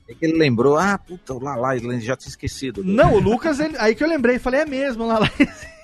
É 0.09 0.15
que 0.19 0.24
ele 0.24 0.39
lembrou, 0.39 0.78
ah, 0.78 0.97
puta, 0.97 1.35
o 1.35 1.39
Lala, 1.39 1.77
ele 1.77 2.01
já 2.01 2.16
tinha 2.16 2.31
esquecido. 2.31 2.82
Não, 2.82 3.12
o 3.12 3.19
Lucas, 3.20 3.61
ele- 3.61 3.77
aí 3.78 3.95
que 3.95 4.03
eu 4.03 4.09
lembrei, 4.09 4.39
falei, 4.39 4.61
é 4.62 4.65
mesmo, 4.65 5.07
Lala 5.07 5.31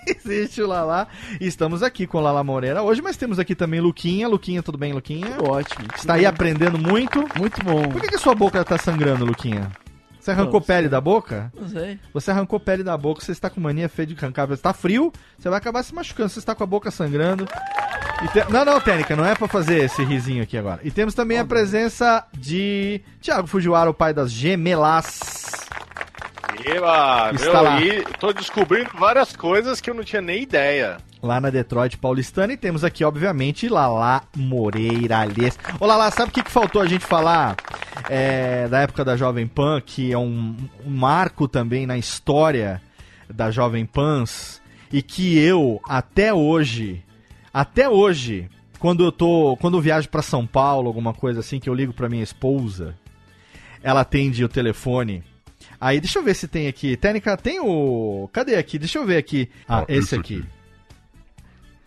existe 0.24 0.62
o 0.62 0.66
Lala. 0.66 1.08
E 1.40 1.46
estamos 1.46 1.82
aqui 1.82 2.06
com 2.06 2.18
o 2.18 2.20
Lala 2.20 2.42
Moreira 2.44 2.82
hoje, 2.82 3.00
mas 3.02 3.16
temos 3.16 3.38
aqui 3.38 3.54
também 3.54 3.80
Luquinha. 3.80 4.28
Luquinha, 4.28 4.62
tudo 4.62 4.78
bem, 4.78 4.92
Luquinha? 4.92 5.26
Tudo 5.36 5.50
ótimo. 5.50 5.86
Está 5.94 6.14
aí 6.14 6.26
aprendendo 6.26 6.78
muito. 6.78 7.20
Muito 7.38 7.62
bom. 7.64 7.82
Por 7.88 8.00
que, 8.00 8.08
que 8.08 8.16
a 8.16 8.18
sua 8.18 8.34
boca 8.34 8.64
tá 8.64 8.78
sangrando, 8.78 9.24
Luquinha? 9.24 9.70
Você 10.20 10.30
arrancou 10.30 10.58
Não 10.60 10.66
pele 10.66 10.88
da 10.88 11.02
boca? 11.02 11.52
Não 11.54 11.68
sei. 11.68 11.98
Você 12.14 12.30
arrancou 12.30 12.58
pele 12.58 12.82
da 12.82 12.96
boca, 12.96 13.20
você 13.22 13.32
está 13.32 13.50
com 13.50 13.60
mania 13.60 13.90
feia 13.90 14.06
de 14.06 14.16
arrancar. 14.16 14.46
Você 14.46 14.54
está 14.54 14.72
frio, 14.72 15.12
você 15.38 15.50
vai 15.50 15.58
acabar 15.58 15.82
se 15.82 15.94
machucando. 15.94 16.30
Você 16.30 16.38
está 16.38 16.54
com 16.54 16.64
a 16.64 16.66
boca 16.66 16.90
sangrando. 16.90 17.46
E 18.22 18.28
te- 18.28 18.50
Não, 18.50 18.64
não, 18.64 18.80
Técnica, 18.80 19.14
não 19.14 19.26
é 19.26 19.34
pra 19.34 19.46
fazer 19.46 19.84
esse 19.84 20.02
risinho 20.02 20.42
aqui 20.42 20.56
agora. 20.56 20.80
E 20.82 20.90
temos 20.90 21.12
também 21.12 21.38
a 21.38 21.44
presença 21.44 22.24
de 22.32 23.02
Thiago 23.20 23.46
Fujiwara, 23.46 23.90
o 23.90 23.94
pai 23.94 24.14
das 24.14 24.32
gemelas. 24.32 25.20
Eba, 26.64 27.30
Está 27.34 27.52
meu, 27.52 27.62
lá. 27.62 27.80
e 27.80 28.02
tô 28.18 28.32
descobrindo 28.32 28.90
várias 28.98 29.34
coisas 29.34 29.80
que 29.80 29.90
eu 29.90 29.94
não 29.94 30.04
tinha 30.04 30.22
nem 30.22 30.42
ideia. 30.42 30.98
Lá 31.22 31.40
na 31.40 31.50
Detroit 31.50 31.96
Paulistana. 31.96 32.52
E 32.52 32.56
temos 32.56 32.84
aqui, 32.84 33.02
obviamente, 33.04 33.68
Lala 33.68 34.22
Moreira 34.36 35.18
Alhes. 35.20 35.58
Ô, 35.80 35.86
Lala, 35.86 36.10
sabe 36.10 36.30
o 36.30 36.34
que, 36.34 36.42
que 36.42 36.50
faltou 36.50 36.82
a 36.82 36.86
gente 36.86 37.04
falar 37.04 37.56
é, 38.08 38.68
da 38.68 38.80
época 38.80 39.04
da 39.04 39.16
Jovem 39.16 39.46
Pan, 39.46 39.80
que 39.80 40.12
é 40.12 40.18
um, 40.18 40.56
um 40.84 40.90
marco 40.90 41.48
também 41.48 41.86
na 41.86 41.96
história 41.96 42.80
da 43.28 43.50
Jovem 43.50 43.86
Pans, 43.86 44.60
e 44.92 45.02
que 45.02 45.38
eu, 45.38 45.80
até 45.88 46.32
hoje, 46.32 47.02
até 47.52 47.88
hoje, 47.88 48.48
quando 48.78 49.02
eu 49.02 49.10
tô. 49.10 49.56
Quando 49.60 49.78
eu 49.78 49.80
viajo 49.80 50.08
pra 50.10 50.20
São 50.22 50.46
Paulo, 50.46 50.88
alguma 50.88 51.14
coisa 51.14 51.40
assim, 51.40 51.58
que 51.58 51.68
eu 51.70 51.74
ligo 51.74 51.94
pra 51.94 52.08
minha 52.08 52.22
esposa, 52.22 52.94
ela 53.82 54.02
atende 54.02 54.44
o 54.44 54.48
telefone. 54.48 55.24
Aí, 55.84 56.00
deixa 56.00 56.18
eu 56.18 56.22
ver 56.22 56.34
se 56.34 56.48
tem 56.48 56.66
aqui. 56.66 56.96
Técnica, 56.96 57.36
tem 57.36 57.60
o. 57.60 58.26
Cadê 58.32 58.56
aqui? 58.56 58.78
Deixa 58.78 58.98
eu 58.98 59.04
ver 59.04 59.18
aqui. 59.18 59.50
Ah, 59.68 59.84
esse 59.86 60.14
aqui. 60.14 60.42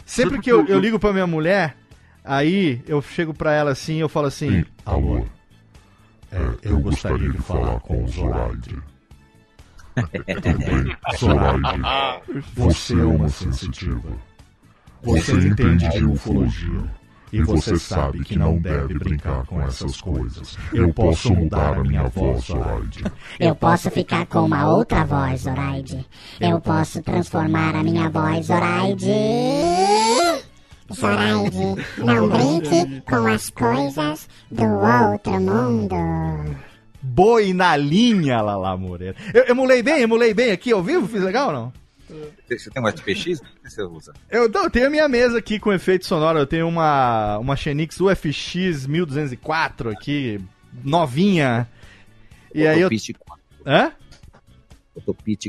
Sempre 0.05 0.39
que 0.39 0.51
eu, 0.51 0.63
eu 0.67 0.77
ligo 0.79 0.99
pra 0.99 1.11
minha 1.11 1.25
mulher, 1.25 1.75
aí 2.23 2.79
eu 2.87 3.01
chego 3.01 3.33
pra 3.33 3.51
ela 3.53 3.71
assim, 3.71 3.95
eu 3.95 4.07
falo 4.07 4.27
assim: 4.27 4.61
Sim, 4.61 4.65
alô. 4.85 5.25
É, 6.31 6.37
eu 6.61 6.79
gostaria 6.79 7.27
de 7.27 7.39
falar 7.39 7.79
com 7.79 8.03
o 8.03 8.07
Zoraide. 8.07 8.77
Bem, 9.97 10.95
Zoraide. 11.17 11.81
Você 12.53 12.93
é 12.93 13.03
uma 13.03 13.29
sensitiva. 13.29 14.11
Você 15.01 15.31
entende 15.31 15.89
de 15.89 16.05
ufologia. 16.05 16.83
E 17.31 17.41
você 17.41 17.77
sabe 17.77 18.23
que 18.23 18.37
não 18.37 18.57
deve 18.57 18.97
brincar 18.97 19.45
com 19.45 19.61
essas 19.61 19.99
coisas. 19.99 20.57
Eu 20.73 20.93
posso 20.93 21.33
mudar 21.33 21.77
a 21.77 21.83
minha 21.83 22.03
voz, 22.03 22.45
Zoraide. 22.45 23.03
Eu 23.39 23.55
posso 23.55 23.91
ficar 23.91 24.25
com 24.27 24.45
uma 24.45 24.69
outra 24.69 25.03
voz, 25.03 25.41
Zoraide. 25.41 26.05
Eu 26.39 26.61
posso 26.61 27.01
transformar 27.01 27.75
a 27.75 27.83
minha 27.83 28.09
voz, 28.09 28.45
Zoraide. 28.45 29.11
Zoraide, 30.93 31.85
não 31.97 32.29
brinque 32.29 33.01
com 33.01 33.27
as 33.27 33.49
coisas 33.49 34.29
do 34.49 34.63
outro 34.63 35.33
mundo. 35.41 35.95
Boi 37.01 37.53
na 37.53 37.75
linha, 37.75 38.41
Lala 38.41 38.77
Moreira. 38.77 39.15
Eu 39.33 39.47
emulei 39.47 39.83
bem, 39.83 40.01
emulei 40.01 40.33
bem 40.33 40.51
aqui 40.51 40.71
ao 40.71 40.81
vivo, 40.81 41.07
fiz 41.07 41.21
legal 41.21 41.47
ou 41.47 41.53
não? 41.53 41.73
Você 42.47 42.69
tem 42.69 42.81
um 42.81 42.87
SPX? 42.87 43.39
O 43.39 43.43
que 43.61 43.69
você 43.69 43.83
usa? 43.83 44.13
Eu, 44.29 44.49
não, 44.49 44.63
eu 44.63 44.69
tenho 44.69 44.87
a 44.87 44.89
minha 44.89 45.07
mesa 45.09 45.37
aqui 45.37 45.59
com 45.59 45.73
efeito 45.73 46.05
sonoro. 46.05 46.39
Eu 46.39 46.47
tenho 46.47 46.67
uma, 46.67 47.37
uma 47.37 47.55
Xenix 47.55 47.99
UFX 47.99 48.87
1204 48.87 49.89
aqui, 49.89 50.39
novinha. 50.83 51.67
E 52.53 52.65
aí 52.65 52.81
eu. 52.81 52.89
Pitch 52.89 53.11
quanto? 53.17 53.41
Hã? 53.65 53.91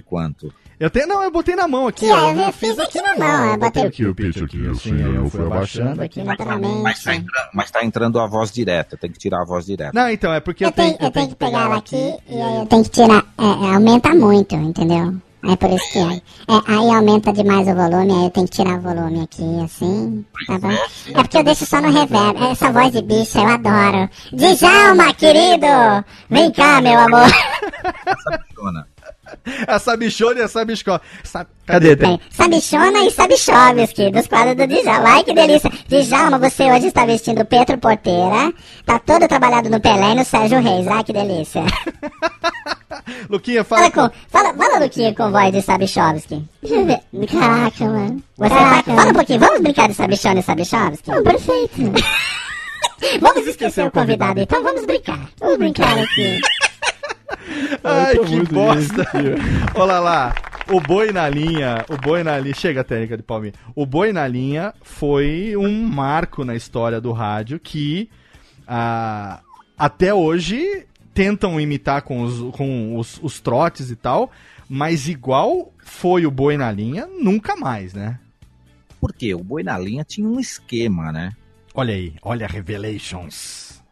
Quanto? 0.05 0.53
Eu 0.79 0.91
tenho. 0.91 1.07
Não, 1.07 1.23
eu 1.23 1.31
botei 1.31 1.57
na 1.57 1.67
mão 1.67 1.89
aqui. 1.89 2.09
Ó. 2.11 2.31
é, 2.31 2.49
eu 2.49 2.53
fiz 2.53 2.79
aqui 2.79 3.01
na 3.01 3.17
mão, 3.17 3.53
eu 3.53 3.59
botei 3.59 3.83
aqui 3.85 4.07
o 4.07 4.15
pitch 4.15 4.43
aqui, 4.43 4.69
assim, 4.69 5.01
eu 5.01 5.29
fui 5.31 5.45
abaixando 5.45 6.03
aqui. 6.03 6.23
Mas 6.23 6.37
tá, 6.37 6.45
naturalmente. 6.45 7.11
entrando, 7.11 7.49
mas 7.55 7.71
tá 7.71 7.85
entrando 7.85 8.21
a 8.21 8.27
voz 8.27 8.53
direta, 8.53 8.97
tem 8.97 9.11
que 9.11 9.19
tirar 9.19 9.43
a 9.43 9.45
voz 9.45 9.67
direta. 9.67 9.93
Não, 9.95 10.09
então, 10.11 10.33
é 10.33 10.41
porque 10.41 10.65
eu, 10.65 10.69
Eu 10.69 10.73
tenho, 10.73 10.97
tenho. 10.97 11.09
eu 11.09 11.13
tenho 11.13 11.29
que 11.29 11.35
pegar 11.35 11.63
ela 11.63 11.77
aqui 11.79 11.97
e 12.29 12.41
aí 12.41 12.57
eu 12.59 12.67
tenho 12.67 12.85
que 12.85 12.91
tirar. 12.91 13.25
É, 13.39 13.45
é, 13.45 13.75
aumenta 13.75 14.15
muito, 14.15 14.55
entendeu? 14.55 15.21
É 15.41 15.55
por 15.57 15.71
isso 15.71 15.93
que 15.93 15.99
é. 15.99 16.03
é. 16.17 16.61
Aí 16.67 16.91
aumenta 16.95 17.33
demais 17.33 17.67
o 17.69 17.75
volume, 17.75 18.13
aí 18.13 18.25
eu 18.25 18.31
tenho 18.31 18.47
que 18.49 18.57
tirar 18.57 18.79
o 18.79 18.81
volume 18.81 19.23
aqui, 19.23 19.61
assim. 19.65 20.25
Tá 20.47 20.59
bom? 20.59 20.71
É 20.71 21.13
porque 21.23 21.39
eu 21.39 21.45
deixo 21.45 21.65
só 21.65 21.81
no 21.81 21.93
reverb. 21.93 22.37
Essa 22.51 22.73
voz 22.73 22.91
de 22.93 23.03
bicho 23.03 23.39
eu 23.39 23.47
adoro. 23.49 24.09
Djalma, 24.33 25.15
querido! 25.15 26.05
Vem 26.29 26.51
cá, 26.51 26.81
meu 26.81 26.99
amor. 26.99 27.29
Funciona. 28.49 28.87
Essa 29.69 29.95
bichona 29.97 30.41
e 30.41 30.43
essa 30.43 30.65
biscola. 30.65 31.01
Sabe- 31.23 31.51
Cadê? 31.67 31.95
Tem 31.97 32.19
Sabichona 32.31 33.01
e 33.05 33.11
Sabichovski, 33.11 34.11
dos 34.11 34.27
quadros 34.27 34.57
do 34.57 34.67
Djalma. 34.67 35.07
Ai, 35.11 35.23
que 35.23 35.35
delícia. 35.35 35.71
Djalma, 35.87 36.39
você 36.39 36.65
hoje 36.73 36.87
está 36.87 37.05
vestindo 37.05 37.45
Petro 37.45 37.77
Porteira. 37.77 38.53
Tá 38.87 38.99
todo 38.99 39.29
trabalhado 39.29 39.69
no 39.69 39.79
Pelé 39.81 40.13
e 40.13 40.15
no 40.15 40.25
Sérgio 40.25 40.61
Reis. 40.63 40.89
Ai, 40.89 41.05
que 41.05 41.13
delícia. 41.13 41.63
Luquinha, 43.29 43.65
fala. 43.65 43.91
Fala 43.91 44.11
com, 44.11 44.17
fala, 44.29 44.55
fala 44.55 44.85
Luquinha 44.85 45.15
com 45.15 45.31
voz 45.31 45.53
de 45.53 45.63
Sabichovski. 45.63 46.45
Deixa 46.63 46.77
eu 46.77 46.87
ver. 46.87 47.01
Caraca, 47.29 47.85
mano. 47.85 48.23
Você 48.37 48.55
tá, 48.55 48.83
fala 48.83 49.11
um 49.11 49.15
pouquinho, 49.15 49.41
vamos 49.41 49.61
brincar 49.61 49.89
de 49.89 49.95
Sabichona 49.95 50.41
e 50.41 50.43
Sabichovski? 50.43 51.11
perfeito. 51.23 51.93
vamos 53.21 53.47
esquecer 53.47 53.87
o 53.87 53.91
convidado, 53.91 54.41
então 54.41 54.63
vamos 54.63 54.85
brincar. 54.85 55.29
Vamos 55.41 55.59
brincar 55.59 55.99
aqui. 55.99 56.41
Ai, 57.85 58.19
que 58.19 58.43
bosta. 58.53 59.07
Olha 59.75 59.99
lá. 59.99 60.35
O 60.71 60.83
boi 60.83 61.13
na 61.13 61.27
linha, 61.31 61.83
o 61.89 61.97
boi 61.97 62.23
na 62.23 62.39
linha, 62.39 62.55
chega 62.55 62.83
a 62.83 62.85
técnica 62.85 63.17
de 63.17 63.23
palminha. 63.23 63.55
O 63.75 63.87
boi 63.87 64.13
na 64.13 64.29
linha 64.29 64.75
foi 64.83 65.57
um 65.57 65.83
marco 65.87 66.45
na 66.45 66.55
história 66.55 67.01
do 67.01 67.11
rádio 67.11 67.59
que 67.59 68.11
ah, 68.67 69.41
até 69.79 70.13
hoje 70.13 70.87
tentam 71.19 71.61
imitar 71.61 72.03
com, 72.03 72.23
os, 72.23 72.55
com 72.55 72.97
os, 72.97 73.19
os 73.21 73.41
trotes 73.41 73.91
e 73.91 73.97
tal, 73.97 74.31
mas 74.69 75.09
igual 75.09 75.73
foi 75.81 76.25
o 76.25 76.31
boi 76.31 76.57
na 76.57 76.71
linha, 76.71 77.09
nunca 77.09 77.57
mais, 77.57 77.93
né? 77.93 78.21
Por 79.01 79.13
quê? 79.13 79.35
O 79.35 79.43
boi 79.43 79.65
na 79.65 79.77
linha 79.77 80.05
tinha 80.05 80.29
um 80.29 80.39
esquema, 80.39 81.11
né? 81.11 81.33
Olha 81.75 81.93
aí, 81.93 82.15
olha 82.23 82.47
a 82.47 82.49
Revelations. 82.49 83.83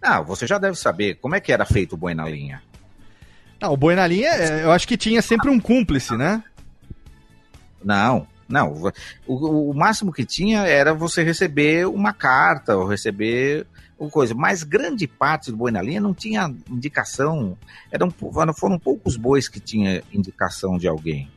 Ah, 0.00 0.20
você 0.20 0.46
já 0.46 0.58
deve 0.58 0.76
saber 0.76 1.16
como 1.16 1.34
é 1.34 1.40
que 1.40 1.52
era 1.52 1.66
feito 1.66 1.94
o 1.94 1.96
boi 1.96 2.14
na 2.14 2.28
linha. 2.28 2.62
Não, 3.60 3.72
o 3.72 3.76
boi 3.76 3.96
na 3.96 4.06
linha, 4.06 4.28
é, 4.28 4.62
eu 4.62 4.70
acho 4.70 4.86
que 4.86 4.96
tinha 4.96 5.20
sempre 5.20 5.50
um 5.50 5.58
cúmplice, 5.58 6.16
né? 6.16 6.40
Não, 7.82 8.28
não. 8.48 8.92
O, 9.26 9.70
o 9.70 9.74
máximo 9.74 10.12
que 10.12 10.24
tinha 10.24 10.60
era 10.60 10.94
você 10.94 11.24
receber 11.24 11.88
uma 11.88 12.12
carta 12.12 12.76
ou 12.76 12.86
receber 12.86 13.66
coisa. 14.06 14.34
Mas 14.34 14.62
grande 14.62 15.08
parte 15.08 15.50
do 15.50 15.56
boi 15.56 15.72
na 15.72 15.82
linha 15.82 16.00
não 16.00 16.14
tinha 16.14 16.54
indicação. 16.70 17.56
Eram, 17.90 18.10
foram 18.54 18.78
poucos 18.78 19.16
bois 19.16 19.48
que 19.48 19.58
tinha 19.58 20.02
indicação 20.12 20.78
de 20.78 20.86
alguém. 20.86 21.30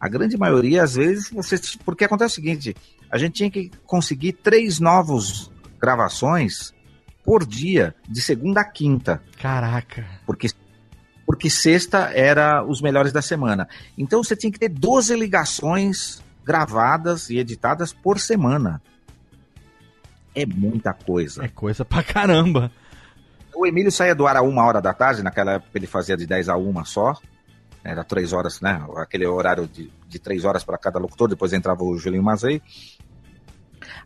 A 0.00 0.08
grande 0.08 0.36
maioria, 0.36 0.82
às 0.82 0.94
vezes, 0.94 1.30
você. 1.30 1.60
Porque 1.84 2.04
acontece 2.04 2.32
o 2.32 2.34
seguinte: 2.36 2.74
a 3.10 3.18
gente 3.18 3.34
tinha 3.34 3.50
que 3.50 3.70
conseguir 3.84 4.32
três 4.32 4.80
novos 4.80 5.50
gravações 5.78 6.72
por 7.24 7.46
dia, 7.46 7.94
de 8.08 8.20
segunda 8.20 8.62
a 8.62 8.64
quinta. 8.64 9.22
Caraca. 9.40 10.04
Porque, 10.26 10.48
porque 11.26 11.48
sexta 11.48 12.10
era 12.12 12.64
os 12.64 12.80
melhores 12.80 13.12
da 13.12 13.22
semana. 13.22 13.68
Então 13.96 14.22
você 14.24 14.34
tinha 14.34 14.50
que 14.50 14.58
ter 14.58 14.68
12 14.68 15.14
ligações 15.16 16.22
gravadas 16.44 17.30
e 17.30 17.38
editadas 17.38 17.92
por 17.92 18.18
semana. 18.18 18.82
É 20.34 20.46
muita 20.46 20.92
coisa. 20.92 21.44
É 21.44 21.48
coisa 21.48 21.84
pra 21.84 22.02
caramba. 22.02 22.70
O 23.54 23.66
Emílio 23.66 23.92
saía 23.92 24.14
do 24.14 24.26
ar 24.26 24.36
a 24.36 24.42
uma 24.42 24.64
hora 24.64 24.80
da 24.80 24.94
tarde, 24.94 25.22
naquela 25.22 25.52
época 25.52 25.72
ele 25.74 25.86
fazia 25.86 26.16
de 26.16 26.26
10 26.26 26.48
a 26.48 26.56
uma 26.56 26.84
só. 26.84 27.14
Era 27.84 28.04
três 28.04 28.32
horas, 28.32 28.60
né? 28.60 28.84
Aquele 28.96 29.26
horário 29.26 29.66
de, 29.66 29.90
de 30.08 30.18
três 30.18 30.44
horas 30.44 30.64
para 30.64 30.78
cada 30.78 30.98
locutor, 30.98 31.28
depois 31.28 31.52
entrava 31.52 31.82
o 31.82 31.98
Julinho 31.98 32.22
Mazei. 32.22 32.62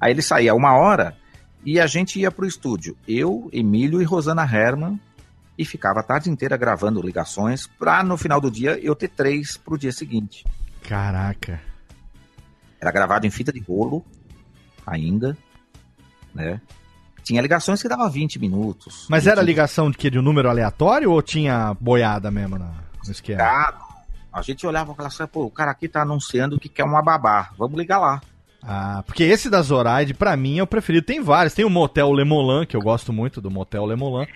Aí 0.00 0.10
ele 0.10 0.22
saía 0.22 0.54
uma 0.54 0.74
hora 0.76 1.16
e 1.64 1.78
a 1.78 1.86
gente 1.86 2.18
ia 2.18 2.30
pro 2.30 2.46
estúdio. 2.46 2.96
Eu, 3.06 3.48
Emílio 3.52 4.00
e 4.00 4.04
Rosana 4.04 4.42
Herman. 4.42 5.00
E 5.58 5.64
ficava 5.64 6.00
a 6.00 6.02
tarde 6.02 6.28
inteira 6.28 6.54
gravando 6.54 7.00
ligações 7.00 7.66
pra 7.66 8.04
no 8.04 8.18
final 8.18 8.38
do 8.38 8.50
dia 8.50 8.78
eu 8.78 8.94
ter 8.94 9.08
três 9.08 9.56
pro 9.56 9.78
dia 9.78 9.90
seguinte. 9.90 10.44
Caraca. 10.82 11.62
Era 12.78 12.92
gravado 12.92 13.26
em 13.26 13.30
fita 13.30 13.50
de 13.50 13.60
rolo 13.60 14.04
ainda, 14.86 15.36
né? 16.36 16.60
Tinha 17.24 17.42
ligações 17.42 17.82
que 17.82 17.88
dava 17.88 18.08
20 18.08 18.38
minutos. 18.38 19.06
Mas 19.10 19.26
era 19.26 19.42
ligação 19.42 19.90
de 19.90 19.96
que 19.98 20.08
de 20.08 20.18
um 20.18 20.22
número 20.22 20.48
aleatório 20.48 21.10
ou 21.10 21.20
tinha 21.20 21.76
boiada 21.80 22.30
mesmo 22.30 22.56
na, 22.56 22.70
no 23.04 23.10
esquema? 23.10 23.38
Tá. 23.38 23.74
A 24.32 24.42
gente 24.42 24.64
olhava 24.66 24.92
aquela 24.92 25.08
coisa, 25.08 25.26
pô, 25.26 25.44
o 25.46 25.50
cara 25.50 25.72
aqui 25.72 25.88
tá 25.88 26.02
anunciando 26.02 26.60
que 26.60 26.68
quer 26.68 26.84
uma 26.84 27.02
babá. 27.02 27.50
Vamos 27.58 27.76
ligar 27.76 27.98
lá. 27.98 28.20
Ah, 28.62 29.02
porque 29.06 29.24
esse 29.24 29.48
da 29.48 29.62
Zoraide, 29.62 30.12
pra 30.14 30.36
mim, 30.36 30.58
é 30.58 30.62
o 30.62 30.66
preferido. 30.66 31.06
Tem 31.06 31.20
vários. 31.20 31.54
Tem 31.54 31.64
o 31.64 31.70
Motel 31.70 32.12
Lemolan, 32.12 32.66
que 32.66 32.76
eu 32.76 32.80
gosto 32.80 33.12
muito 33.12 33.40
do 33.40 33.50
Motel 33.50 33.84
Lemolan. 33.86 34.26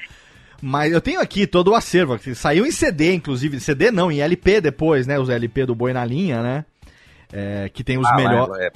Mas 0.63 0.93
eu 0.93 1.01
tenho 1.01 1.21
aqui 1.21 1.47
todo 1.47 1.73
o 1.73 1.75
acervo. 1.75 2.19
que 2.19 2.35
Saiu 2.35 2.67
em 2.67 2.71
CD, 2.73 3.15
inclusive. 3.15 3.61
CD 3.61 3.91
não, 3.91 4.11
em 4.11 4.21
LP 4.21 4.61
depois, 4.61 5.07
né? 5.07 5.19
Os 5.19 5.29
LP 5.29 5.67
do 5.67 5.75
Boi 5.75 5.93
na 5.93 6.05
Linha, 6.05 6.43
né? 6.43 6.65
É, 7.33 7.69
que 7.69 7.85
tem 7.85 7.99
os 7.99 8.07
Ah, 8.09 8.17
melhores. 8.17 8.57
É, 8.59 8.67
é, 8.67 8.73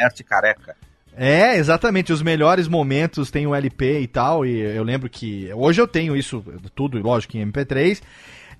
Laerte 0.00 0.24
careca. 0.24 0.76
É, 1.16 1.56
exatamente. 1.56 2.12
Os 2.12 2.20
melhores 2.22 2.68
momentos 2.68 3.30
tem 3.30 3.46
o 3.46 3.54
LP 3.54 4.00
e 4.00 4.06
tal. 4.06 4.44
E 4.44 4.58
eu 4.60 4.82
lembro 4.84 5.08
que. 5.08 5.50
Hoje 5.54 5.80
eu 5.80 5.88
tenho 5.88 6.14
isso 6.16 6.44
tudo, 6.74 6.98
lógico, 7.00 7.36
em 7.36 7.46
MP3. 7.50 8.02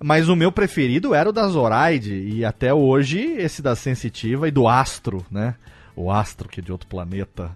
Mas 0.03 0.27
o 0.29 0.35
meu 0.35 0.51
preferido 0.51 1.13
era 1.13 1.29
o 1.29 1.33
da 1.33 1.47
Zoraide. 1.47 2.13
E 2.15 2.43
até 2.43 2.73
hoje, 2.73 3.19
esse 3.37 3.61
da 3.61 3.75
Sensitiva 3.75 4.47
e 4.47 4.51
do 4.51 4.67
Astro, 4.67 5.25
né? 5.31 5.55
O 5.95 6.11
Astro, 6.11 6.49
que 6.49 6.59
é 6.59 6.63
de 6.63 6.71
outro 6.71 6.87
planeta. 6.87 7.55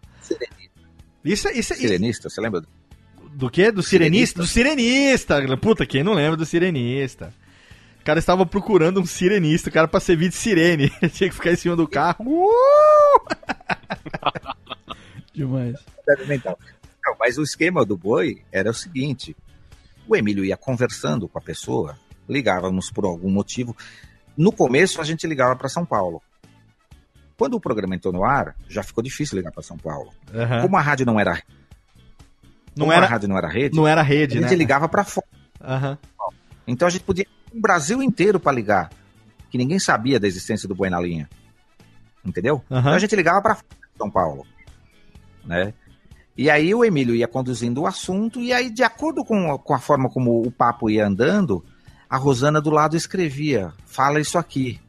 Isso, 1.23 1.47
é- 1.47 1.53
isso, 1.57 1.73
é- 1.73 1.75
Sirenista, 1.75 2.29
você 2.29 2.41
lembra? 2.41 2.63
do 3.33 3.49
quê? 3.49 3.71
Do 3.71 3.81
Sirenista? 3.83 4.39
Do 4.41 4.47
Sirenista! 4.47 5.57
Puta, 5.57 5.85
quem 5.85 6.03
não 6.03 6.13
lembra 6.13 6.35
do 6.35 6.45
Sirenista? 6.45 7.33
O 8.01 8.03
cara 8.03 8.17
estava 8.19 8.45
procurando 8.45 8.99
um 8.99 9.05
sirenista, 9.05 9.69
o 9.69 9.71
cara 9.71 9.87
pra 9.87 9.99
servir 9.99 10.29
de 10.29 10.35
sirene. 10.35 10.89
Tinha 11.13 11.29
que 11.29 11.35
ficar 11.35 11.51
em 11.51 11.55
cima 11.55 11.75
do 11.75 11.87
carro. 11.87 12.25
Uh! 12.27 13.21
Demais. 15.33 15.77
Então, 16.29 16.57
não, 17.05 17.15
mas 17.19 17.37
o 17.37 17.43
esquema 17.43 17.85
do 17.85 17.97
boi 17.97 18.41
era 18.51 18.69
o 18.69 18.73
seguinte: 18.73 19.35
o 20.07 20.15
Emílio 20.15 20.43
ia 20.45 20.57
conversando 20.57 21.27
com 21.27 21.37
a 21.37 21.41
pessoa, 21.41 21.97
ligávamos 22.27 22.91
por 22.91 23.05
algum 23.05 23.29
motivo. 23.31 23.75
No 24.37 24.51
começo 24.51 24.99
a 25.01 25.03
gente 25.03 25.25
ligava 25.27 25.55
para 25.55 25.69
São 25.69 25.85
Paulo. 25.85 26.21
Quando 27.37 27.55
o 27.55 27.59
programa 27.59 27.95
entrou 27.95 28.13
no 28.13 28.23
ar, 28.23 28.55
já 28.69 28.83
ficou 28.83 29.03
difícil 29.03 29.37
ligar 29.37 29.51
para 29.51 29.63
São 29.63 29.77
Paulo. 29.77 30.11
Aham. 30.33 30.61
Como 30.61 30.77
a 30.77 30.81
rádio 30.81 31.05
não 31.05 31.19
era, 31.19 31.41
Não 32.75 32.85
como 32.85 32.91
era- 32.91 33.05
a 33.05 33.09
rádio 33.09 33.27
não 33.27 33.37
era 33.37 33.47
rede, 33.47 33.75
Não 33.75 33.87
era 33.87 34.01
a 34.01 34.03
rede, 34.03 34.35
gente 34.35 34.49
né? 34.51 34.55
ligava 34.55 34.87
para 34.87 35.03
fora. 35.03 35.27
Aham. 35.61 35.97
Então 36.67 36.87
a 36.87 36.91
gente 36.91 37.03
podia 37.03 37.23
ir 37.25 37.57
o 37.57 37.59
Brasil 37.59 38.01
inteiro 38.03 38.39
para 38.39 38.51
ligar, 38.51 38.91
que 39.49 39.57
ninguém 39.57 39.79
sabia 39.79 40.19
da 40.19 40.27
existência 40.27 40.67
do 40.67 40.75
boi 40.75 40.89
na 40.89 40.99
linha. 40.99 41.27
Entendeu? 42.23 42.63
Aham. 42.69 42.79
Então 42.81 42.93
a 42.93 42.99
gente 42.99 43.15
ligava 43.15 43.41
para 43.41 43.57
São 43.97 44.09
Paulo, 44.09 44.45
né? 45.45 45.73
E 46.37 46.49
aí 46.49 46.73
o 46.73 46.83
Emílio 46.85 47.13
ia 47.15 47.27
conduzindo 47.27 47.81
o 47.81 47.87
assunto 47.87 48.39
e 48.39 48.53
aí 48.53 48.69
de 48.69 48.83
acordo 48.83 49.23
com, 49.23 49.57
com 49.57 49.73
a 49.73 49.79
forma 49.79 50.09
como 50.09 50.41
o 50.41 50.49
papo 50.51 50.89
ia 50.89 51.05
andando, 51.05 51.63
a 52.09 52.17
Rosana 52.17 52.61
do 52.61 52.69
lado 52.69 52.95
escrevia: 52.95 53.73
"Fala 53.85 54.19
isso 54.19 54.37
aqui". 54.37 54.79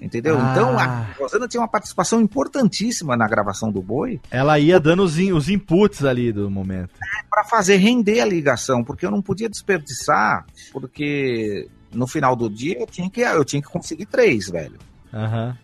Entendeu? 0.00 0.36
Ah. 0.38 0.50
Então 0.50 0.78
a 0.78 1.06
Rosana 1.18 1.46
tinha 1.46 1.60
uma 1.60 1.68
participação 1.68 2.20
importantíssima 2.20 3.16
na 3.16 3.28
gravação 3.28 3.70
do 3.70 3.80
boi 3.80 4.20
Ela 4.32 4.58
ia 4.58 4.80
dando 4.80 5.04
os, 5.04 5.16
in- 5.18 5.32
os 5.32 5.48
inputs 5.48 6.04
ali 6.04 6.32
do 6.32 6.50
momento. 6.50 6.90
para 7.30 7.44
fazer 7.44 7.76
render 7.76 8.20
a 8.20 8.24
ligação, 8.26 8.82
porque 8.82 9.06
eu 9.06 9.10
não 9.12 9.22
podia 9.22 9.48
desperdiçar, 9.48 10.44
porque 10.72 11.68
no 11.92 12.06
final 12.08 12.34
do 12.34 12.50
dia 12.50 12.80
eu 12.80 12.86
tinha 12.86 13.08
que, 13.08 13.20
eu 13.20 13.44
tinha 13.44 13.62
que 13.62 13.68
conseguir 13.68 14.06
três, 14.06 14.48
velho. 14.48 14.78
Aham. 15.14 15.56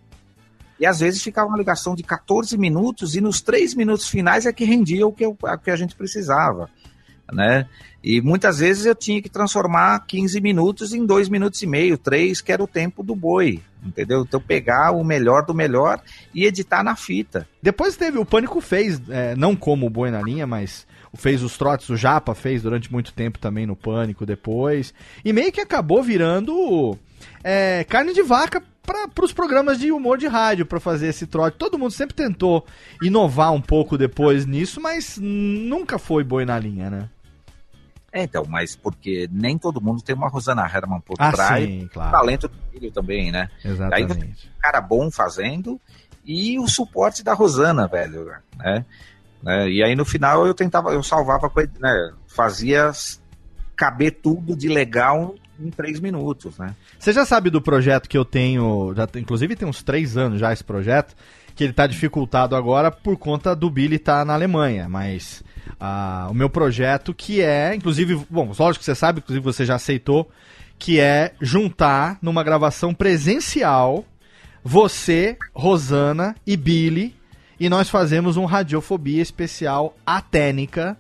E 0.81 0.87
às 0.87 1.01
vezes 1.01 1.23
ficava 1.23 1.49
uma 1.49 1.59
ligação 1.59 1.95
de 1.95 2.03
14 2.03 2.57
minutos 2.57 3.15
e 3.17 3.21
nos 3.21 3.41
três 3.41 3.75
minutos 3.75 4.09
finais 4.09 4.47
é 4.47 4.53
que 4.53 4.65
rendia 4.65 5.07
o 5.07 5.13
que, 5.13 5.25
eu- 5.25 5.37
o 5.41 5.59
que 5.59 5.71
a 5.71 5.77
gente 5.77 5.95
precisava, 5.97 6.71
né? 7.33 7.67
E 8.03 8.21
muitas 8.21 8.59
vezes 8.59 8.87
eu 8.87 8.95
tinha 8.95 9.21
que 9.21 9.29
transformar 9.29 9.99
15 10.07 10.41
minutos 10.41 10.95
em 10.95 11.05
dois 11.05 11.29
minutos 11.29 11.61
e 11.63 11.67
meio, 11.67 11.99
três, 11.99 12.41
que 12.41 12.53
era 12.53 12.63
o 12.63 12.67
tempo 12.67 13.03
do 13.03 13.15
boi, 13.15 13.61
entendeu? 13.85 14.23
Então 14.23 14.41
pegar 14.41 14.93
o 14.93 15.03
melhor 15.03 15.45
do 15.45 15.53
melhor 15.53 16.01
e 16.33 16.45
editar 16.47 16.85
na 16.85 16.95
fita. 16.95 17.47
Depois 17.61 17.97
teve, 17.97 18.17
o 18.19 18.25
Pânico 18.25 18.61
fez, 18.61 19.01
é, 19.09 19.35
não 19.35 19.57
como 19.57 19.87
o 19.87 19.91
Boi 19.91 20.13
na 20.13 20.23
Linha, 20.23 20.47
mas 20.47 20.87
fez 21.17 21.43
os 21.43 21.59
trotes, 21.59 21.89
o 21.89 21.97
Japa 21.97 22.35
fez 22.37 22.63
durante 22.63 22.91
muito 22.93 23.13
tempo 23.13 23.37
também 23.39 23.67
no 23.67 23.75
Pânico 23.75 24.25
depois. 24.25 24.95
E 25.25 25.33
meio 25.33 25.51
que 25.51 25.61
acabou 25.61 26.01
virando 26.03 26.97
é, 27.43 27.83
carne 27.85 28.13
de 28.15 28.23
vaca 28.23 28.63
para 29.15 29.25
os 29.25 29.33
programas 29.33 29.79
de 29.79 29.93
humor 29.93 30.17
de 30.17 30.27
rádio, 30.27 30.65
para 30.65 30.81
fazer 30.81 31.09
esse 31.09 31.27
trote. 31.27 31.57
Todo 31.59 31.79
mundo 31.79 31.91
sempre 31.91 32.15
tentou 32.15 32.65
inovar 33.03 33.53
um 33.53 33.61
pouco 33.61 33.99
depois 33.99 34.47
nisso, 34.47 34.81
mas 34.81 35.19
nunca 35.21 35.99
foi 35.99 36.25
Boi 36.25 36.45
na 36.45 36.59
Linha, 36.59 36.89
né? 36.89 37.09
É, 38.11 38.23
então, 38.23 38.45
mas 38.49 38.75
porque 38.75 39.29
nem 39.31 39.59
todo 39.59 39.81
mundo 39.83 40.01
tem 40.03 40.15
uma 40.17 40.29
Rosana 40.29 40.63
Herman 40.65 41.01
por 41.01 41.17
Ah, 41.19 41.31
trás. 41.31 41.63
sim, 41.65 41.89
claro. 41.93 42.11
talento 42.11 42.49
do 42.49 42.57
filho 42.73 42.91
também, 42.91 43.31
né? 43.31 43.51
Você 43.59 43.63
tem 43.69 43.73
Exatamente. 43.73 44.49
um 44.49 44.61
cara 44.61 44.81
bom 44.81 45.11
fazendo 45.11 45.79
e 46.25 46.59
o 46.59 46.67
suporte 46.67 47.23
da 47.23 47.35
Rosana, 47.35 47.87
velho, 47.87 48.33
né? 48.57 48.85
Né? 49.43 49.69
E 49.69 49.83
aí 49.83 49.95
no 49.95 50.05
final 50.07 50.47
eu 50.47 50.55
tentava, 50.55 50.91
eu 50.93 51.03
salvava, 51.03 51.53
né? 51.79 52.13
Fazia 52.27 52.91
caber 53.77 54.19
tudo 54.23 54.57
de 54.57 54.69
legal 54.69 55.35
em 55.61 55.71
três 55.71 56.01
minutos, 56.01 56.59
né? 56.59 56.75
Você 56.99 57.13
já 57.13 57.25
sabe 57.25 57.51
do 57.51 57.61
projeto 57.61 58.09
que 58.09 58.17
eu 58.17 58.25
tenho, 58.25 58.93
já, 58.95 59.09
inclusive 59.17 59.57
tem 59.57 59.69
uns 59.69 59.83
três 59.83 60.17
anos 60.17 60.41
já 60.41 60.53
esse 60.53 60.65
projeto, 60.65 61.15
que 61.55 61.65
ele 61.65 61.73
tá 61.73 61.87
dificultado 61.87 62.55
agora 62.55 62.91
por 62.91 63.17
conta 63.17 63.55
do 63.55 63.69
Billy 63.69 63.97
estar 63.97 64.25
na 64.25 64.35
Alemanha, 64.35 64.89
mas 64.89 65.43
ah, 65.81 66.29
o 66.31 66.35
meu 66.35 66.49
projeto 66.49 67.13
que 67.13 67.41
é, 67.41 67.75
inclusive, 67.75 68.25
bom, 68.31 68.53
lógico 68.59 68.81
que 68.81 68.85
você 68.85 68.95
sabe, 68.95 69.19
inclusive 69.19 69.45
você 69.45 69.65
já 69.65 69.75
aceitou, 69.75 70.31
que 70.79 71.01
é 71.01 71.35
juntar 71.41 72.19
numa 72.23 72.45
gravação 72.45 72.95
presencial 72.95 74.05
você, 74.63 75.37
Rosana 75.55 76.37
e 76.47 76.57
Billy, 76.57 77.15
e 77.59 77.69
nós 77.69 77.89
fazemos 77.89 78.37
um 78.37 78.45
Radiofobia 78.45 79.23
especial 79.23 79.97
atênica 80.07 80.97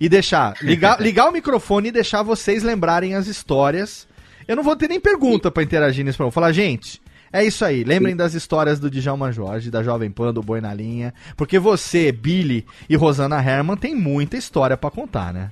e 0.00 0.08
deixar, 0.08 0.56
ligar, 0.62 0.98
ligar 1.02 1.28
o 1.28 1.32
microfone 1.32 1.88
e 1.88 1.92
deixar 1.92 2.22
vocês 2.22 2.62
lembrarem 2.62 3.14
as 3.14 3.26
histórias. 3.26 4.08
Eu 4.48 4.56
não 4.56 4.62
vou 4.62 4.74
ter 4.74 4.88
nem 4.88 4.98
pergunta 4.98 5.50
pra 5.50 5.62
interagir 5.62 6.04
nesse 6.04 6.16
programa. 6.16 6.30
Vou 6.30 6.42
falar, 6.42 6.52
gente, 6.52 7.00
é 7.32 7.44
isso 7.44 7.64
aí. 7.64 7.84
Lembrem 7.84 8.16
das 8.16 8.34
histórias 8.34 8.80
do 8.80 8.90
Djalma 8.90 9.30
Jorge, 9.30 9.70
da 9.70 9.82
Jovem 9.82 10.10
Pan, 10.10 10.32
do 10.32 10.42
Boi 10.42 10.60
na 10.60 10.74
Linha. 10.74 11.14
Porque 11.36 11.58
você, 11.58 12.10
Billy 12.10 12.66
e 12.88 12.96
Rosana 12.96 13.40
Herman 13.40 13.76
tem 13.76 13.94
muita 13.94 14.36
história 14.36 14.76
pra 14.76 14.90
contar, 14.90 15.32
né? 15.32 15.50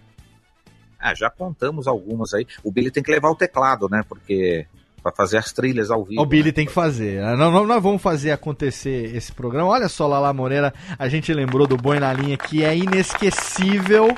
Ah, 0.98 1.14
já 1.14 1.30
contamos 1.30 1.86
algumas 1.86 2.34
aí. 2.34 2.44
O 2.64 2.72
Billy 2.72 2.90
tem 2.90 3.02
que 3.02 3.10
levar 3.10 3.30
o 3.30 3.36
teclado, 3.36 3.88
né? 3.88 4.02
Porque 4.08 4.66
para 5.02 5.12
fazer 5.12 5.38
as 5.38 5.52
trilhas 5.52 5.90
ao 5.90 6.04
vivo. 6.04 6.20
O 6.22 6.26
Billy 6.26 6.52
tem 6.52 6.66
que 6.66 6.72
fazer. 6.72 7.22
Nós, 7.36 7.52
nós- 7.52 7.68
nós 7.68 7.82
vamos 7.82 8.02
fazer 8.02 8.30
acontecer 8.32 9.14
esse 9.14 9.32
programa. 9.32 9.68
Olha 9.70 9.88
só, 9.88 10.06
Lala 10.06 10.32
Moreira, 10.32 10.72
a 10.98 11.08
gente 11.08 11.32
lembrou 11.32 11.66
do 11.66 11.76
Boi 11.76 11.98
na 11.98 12.12
Linha, 12.12 12.36
que 12.36 12.62
é 12.64 12.76
inesquecível. 12.76 14.08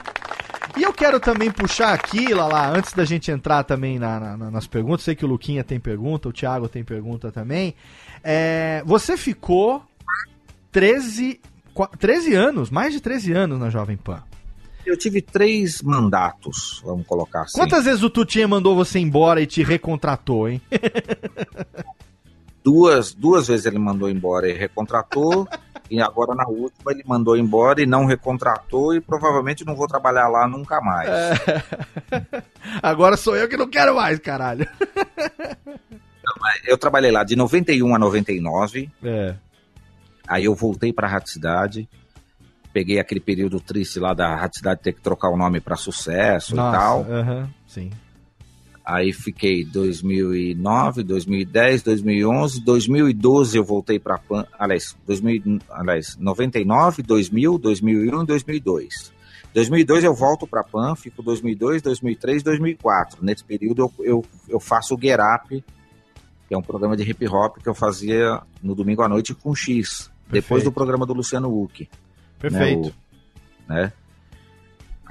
E 0.76 0.82
eu 0.82 0.92
quero 0.92 1.18
também 1.18 1.50
puxar 1.50 1.92
aqui, 1.92 2.32
Lala, 2.32 2.68
antes 2.70 2.92
da 2.92 3.04
gente 3.04 3.30
entrar 3.30 3.64
também 3.64 3.98
na- 3.98 4.20
na- 4.20 4.36
na- 4.36 4.50
nas 4.50 4.66
perguntas, 4.66 5.02
sei 5.02 5.14
que 5.14 5.24
o 5.24 5.28
Luquinha 5.28 5.64
tem 5.64 5.80
pergunta, 5.80 6.28
o 6.28 6.32
Thiago 6.32 6.68
tem 6.68 6.84
pergunta 6.84 7.32
também. 7.32 7.74
É, 8.22 8.82
você 8.86 9.16
ficou 9.16 9.82
13, 10.70 11.40
qua- 11.74 11.90
13 11.98 12.34
anos, 12.34 12.70
mais 12.70 12.92
de 12.92 13.00
13 13.00 13.32
anos 13.32 13.58
na 13.58 13.68
Jovem 13.70 13.96
Pan. 13.96 14.22
Eu 14.84 14.96
tive 14.96 15.20
três 15.22 15.82
mandatos, 15.82 16.80
vamos 16.84 17.06
colocar 17.06 17.42
assim. 17.42 17.58
Quantas 17.58 17.84
vezes 17.84 18.02
o 18.02 18.10
Tutinha 18.10 18.48
mandou 18.48 18.74
você 18.74 18.98
embora 18.98 19.40
e 19.40 19.46
te 19.46 19.62
recontratou, 19.62 20.48
hein? 20.48 20.60
Duas, 22.62 23.14
duas 23.14 23.48
vezes 23.48 23.64
ele 23.64 23.78
mandou 23.78 24.10
embora 24.10 24.48
e 24.48 24.52
recontratou. 24.52 25.48
e 25.90 26.00
agora 26.00 26.34
na 26.34 26.46
última 26.46 26.92
ele 26.92 27.02
mandou 27.06 27.36
embora 27.36 27.82
e 27.82 27.86
não 27.86 28.04
recontratou. 28.04 28.94
E 28.94 29.00
provavelmente 29.00 29.64
não 29.64 29.74
vou 29.74 29.88
trabalhar 29.88 30.28
lá 30.28 30.46
nunca 30.46 30.78
mais. 30.80 31.08
Agora 32.82 33.16
sou 33.16 33.34
eu 33.34 33.48
que 33.48 33.56
não 33.56 33.66
quero 33.66 33.94
mais, 33.94 34.18
caralho. 34.18 34.68
Eu 36.66 36.76
trabalhei 36.76 37.10
lá 37.10 37.24
de 37.24 37.34
91 37.34 37.94
a 37.94 37.98
99. 37.98 38.90
É. 39.02 39.34
Aí 40.28 40.44
eu 40.44 40.54
voltei 40.54 40.92
para 40.92 41.06
a 41.08 41.10
Rádio 41.10 41.30
Cidade. 41.32 41.88
Peguei 42.72 42.98
aquele 42.98 43.20
período 43.20 43.60
triste 43.60 43.98
lá 43.98 44.14
da 44.14 44.36
Rádio 44.36 44.58
Cidade 44.58 44.80
ter 44.82 44.92
que 44.92 45.00
trocar 45.00 45.28
o 45.30 45.36
nome 45.36 45.60
para 45.60 45.76
sucesso 45.76 46.54
Nossa, 46.54 46.76
e 46.76 46.80
tal. 46.80 47.12
aham, 47.12 47.50
sim. 47.66 47.90
Aí 48.84 49.12
fiquei 49.12 49.64
2009, 49.64 51.02
2010, 51.04 51.82
2011, 51.82 52.64
2012 52.64 53.56
eu 53.56 53.64
voltei 53.64 53.98
para 53.98 54.18
Pan, 54.18 54.46
aliás, 54.58 54.96
2000, 55.06 55.60
aliás, 55.70 56.16
99, 56.16 57.02
2000, 57.02 57.58
2001 57.58 58.22
e 58.22 58.26
2002. 58.26 59.12
2002 59.54 60.04
eu 60.04 60.14
volto 60.14 60.46
para 60.46 60.64
Pan, 60.64 60.94
fico 60.96 61.22
2002, 61.22 61.82
2003, 61.82 62.42
2004. 62.42 63.18
Nesse 63.22 63.44
período 63.44 63.82
eu, 63.82 64.04
eu, 64.04 64.24
eu 64.48 64.60
faço 64.60 64.94
o 64.94 65.00
Get 65.00 65.18
Up, 65.20 65.64
que 66.48 66.54
é 66.54 66.58
um 66.58 66.62
programa 66.62 66.96
de 66.96 67.08
hip 67.08 67.28
hop 67.28 67.58
que 67.58 67.68
eu 67.68 67.74
fazia 67.74 68.40
no 68.62 68.74
domingo 68.74 69.02
à 69.02 69.08
noite 69.08 69.34
com 69.34 69.54
X, 69.54 70.10
depois 70.26 70.62
Perfeito. 70.62 70.64
do 70.64 70.72
programa 70.72 71.06
do 71.06 71.12
Luciano 71.12 71.48
Huck. 71.48 71.88
Perfeito. 72.40 72.88
Né, 72.88 72.92
o- 73.68 73.72
né? 73.72 73.92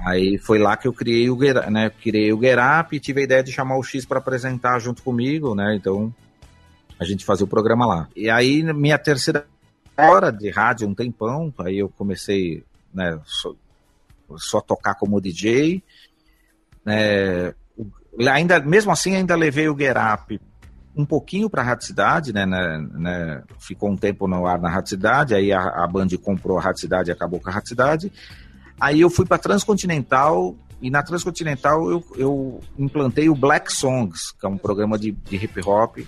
Aí 0.04 0.38
foi 0.38 0.58
lá 0.58 0.76
que 0.76 0.88
eu 0.88 0.92
criei 0.92 1.28
o 1.30 1.38
Get, 1.38 1.56
né? 1.70 1.90
Criei 1.90 2.32
o 2.32 2.40
Get 2.40 2.58
Up 2.58 2.94
e 2.96 3.00
tive 3.00 3.20
a 3.20 3.24
ideia 3.24 3.42
de 3.42 3.52
chamar 3.52 3.76
o 3.76 3.82
X 3.82 4.04
para 4.06 4.18
apresentar 4.18 4.78
junto 4.78 5.02
comigo, 5.02 5.54
né? 5.54 5.76
Então 5.76 6.12
a 6.98 7.04
gente 7.04 7.24
fazia 7.24 7.44
o 7.44 7.48
programa 7.48 7.86
lá. 7.86 8.08
E 8.16 8.30
aí 8.30 8.62
minha 8.72 8.98
terceira 8.98 9.46
hora 9.96 10.30
de 10.32 10.48
rádio 10.50 10.88
um 10.88 10.94
tempão, 10.94 11.52
aí 11.58 11.78
eu 11.78 11.88
comecei, 11.90 12.64
né? 12.94 13.20
Só, 13.26 13.54
só 14.38 14.60
tocar 14.62 14.94
como 14.94 15.20
DJ, 15.20 15.82
né? 16.84 17.54
Ainda 18.32 18.58
mesmo 18.60 18.90
assim 18.90 19.14
ainda 19.16 19.36
levei 19.36 19.68
o 19.68 19.78
Get 19.78 19.96
Up 19.96 20.40
um 21.00 21.06
pouquinho 21.06 21.48
para 21.48 21.62
a 21.62 21.64
Rádio 21.64 21.86
Cidade, 21.86 22.32
né, 22.32 22.46
né, 22.46 22.78
né, 22.92 23.42
Ficou 23.58 23.90
um 23.90 23.96
tempo 23.96 24.28
no 24.28 24.46
ar 24.46 24.60
na 24.60 24.68
Rádio 24.68 24.90
Cidade, 24.90 25.34
aí 25.34 25.52
a, 25.52 25.60
a 25.60 25.86
Band 25.86 26.08
comprou 26.22 26.58
a 26.58 26.60
Rádio 26.60 26.80
Cidade 26.80 27.10
e 27.10 27.12
acabou 27.12 27.40
com 27.40 27.48
a 27.48 27.52
Rádio 27.52 27.68
Cidade. 27.68 28.12
Aí 28.78 29.00
eu 29.00 29.10
fui 29.10 29.26
para 29.26 29.38
Transcontinental 29.38 30.56
e 30.80 30.90
na 30.90 31.02
Transcontinental 31.02 31.90
eu, 31.90 32.04
eu 32.16 32.60
implantei 32.78 33.28
o 33.28 33.34
Black 33.34 33.72
Songs, 33.72 34.32
que 34.32 34.46
é 34.46 34.48
um 34.48 34.56
programa 34.56 34.98
de, 34.98 35.12
de 35.12 35.36
hip 35.36 35.60
hop 35.66 35.98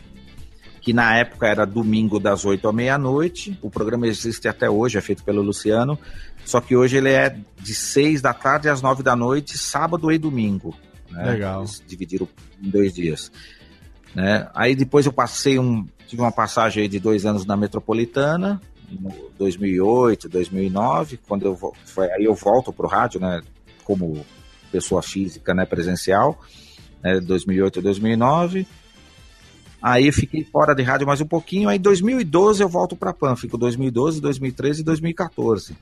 que 0.82 0.92
na 0.92 1.16
época 1.16 1.46
era 1.46 1.64
domingo 1.64 2.18
das 2.18 2.44
8 2.44 2.68
à 2.68 2.72
meia-noite. 2.72 3.56
O 3.62 3.70
programa 3.70 4.06
existe 4.08 4.48
até 4.48 4.68
hoje, 4.68 4.98
é 4.98 5.00
feito 5.00 5.22
pelo 5.22 5.40
Luciano, 5.40 5.96
só 6.44 6.60
que 6.60 6.74
hoje 6.74 6.96
ele 6.96 7.10
é 7.10 7.36
de 7.60 7.72
6 7.72 8.20
da 8.20 8.34
tarde 8.34 8.68
às 8.68 8.82
9 8.82 9.00
da 9.00 9.14
noite, 9.14 9.56
sábado 9.56 10.10
e 10.10 10.18
domingo. 10.18 10.74
né? 11.08 11.30
Legal. 11.30 11.60
Eles 11.60 11.82
dividiram 11.86 12.28
em 12.60 12.68
dois 12.68 12.92
dias. 12.92 13.30
Né? 14.14 14.48
Aí 14.54 14.74
depois 14.74 15.06
eu 15.06 15.12
passei 15.12 15.58
um. 15.58 15.86
Tive 16.06 16.20
uma 16.20 16.32
passagem 16.32 16.88
de 16.88 16.98
dois 16.98 17.24
anos 17.24 17.46
na 17.46 17.56
Metropolitana, 17.56 18.60
em 18.92 18.98
2008, 19.38 20.28
2009, 20.28 21.18
quando 21.26 21.46
eu 21.46 21.74
foi, 21.86 22.10
aí 22.12 22.24
eu 22.24 22.34
volto 22.34 22.72
pro 22.72 22.86
rádio, 22.86 23.20
né, 23.20 23.40
como 23.84 24.24
pessoa 24.70 25.02
física, 25.02 25.54
né, 25.54 25.64
presencial, 25.64 26.38
né, 27.02 27.18
2008, 27.20 27.80
2009. 27.80 28.66
Aí 29.80 30.06
eu 30.06 30.12
fiquei 30.12 30.44
fora 30.44 30.74
de 30.74 30.82
rádio 30.82 31.06
mais 31.06 31.20
um 31.20 31.26
pouquinho, 31.26 31.68
aí 31.68 31.78
em 31.78 31.80
2012 31.80 32.62
eu 32.62 32.68
volto 32.68 32.94
para 32.94 33.12
Pan, 33.12 33.34
fico 33.34 33.56
2012, 33.56 34.20
2013 34.20 34.82
e 34.82 34.84
2014. 34.84 35.76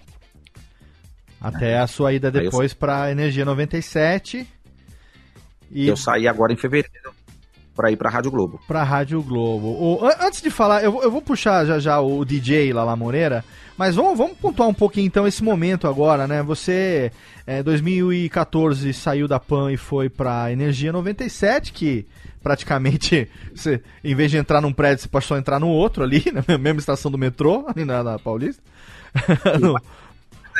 Até 1.40 1.78
a 1.78 1.86
sua 1.86 2.12
ida 2.12 2.28
Aí 2.28 2.36
eu 2.36 2.43
depois 2.44 2.73
pra 2.73 3.11
Energia 3.11 3.44
97. 3.44 4.47
E 5.70 5.86
Eu 5.86 5.97
saí 5.97 6.27
agora 6.28 6.52
em 6.52 6.57
fevereiro 6.57 7.15
para 7.81 7.90
ir 7.90 7.97
para 7.97 8.11
a 8.11 8.12
Rádio 8.12 8.31
Globo. 8.31 8.61
Pra 8.69 8.82
Rádio 8.82 9.23
Globo. 9.23 9.69
O- 9.69 10.05
an- 10.05 10.16
antes 10.27 10.43
de 10.43 10.51
falar, 10.51 10.85
eu, 10.85 10.93
vou- 10.93 11.02
eu 11.02 11.11
vou 11.11 11.23
puxar 11.23 11.65
já 11.65 11.78
já 11.78 11.98
o 11.98 12.23
DJ 12.27 12.74
Lala 12.74 12.94
Moreira, 12.94 13.43
mas 13.74 13.94
vamos, 13.97 14.19
vamos 14.19 14.36
pontuar 14.36 14.69
um 14.69 14.74
pouquinho 14.74 15.07
então 15.07 15.27
esse 15.27 15.43
momento 15.43 15.89
agora, 15.89 16.27
né? 16.28 16.43
Você, 16.43 17.11
em 17.48 17.62
2014, 17.62 18.93
saiu 18.93 19.27
da 19.27 19.40
PAN 19.40 19.73
e 19.73 19.78
foi 19.78 20.11
pra 20.11 20.52
Energia 20.52 20.93
97, 20.93 21.73
que 21.73 22.07
praticamente, 22.43 23.27
você, 23.57 23.81
em 24.05 24.15
vez 24.15 24.31
de 24.31 24.36
entrar 24.36 24.61
num 24.61 24.74
prédio, 24.74 25.02
você 25.02 25.09
passou 25.09 25.35
a 25.36 25.40
entrar 25.40 25.59
no 25.59 25.69
outro 25.69 26.02
ali, 26.05 26.23
na 26.47 26.59
mesma 26.59 26.81
estação 26.81 27.11
do 27.11 27.16
metrô, 27.16 27.65
ali 27.66 27.86
na, 27.86 28.02
na 28.05 28.19
Paulista. 28.19 28.62
No- 29.59 29.78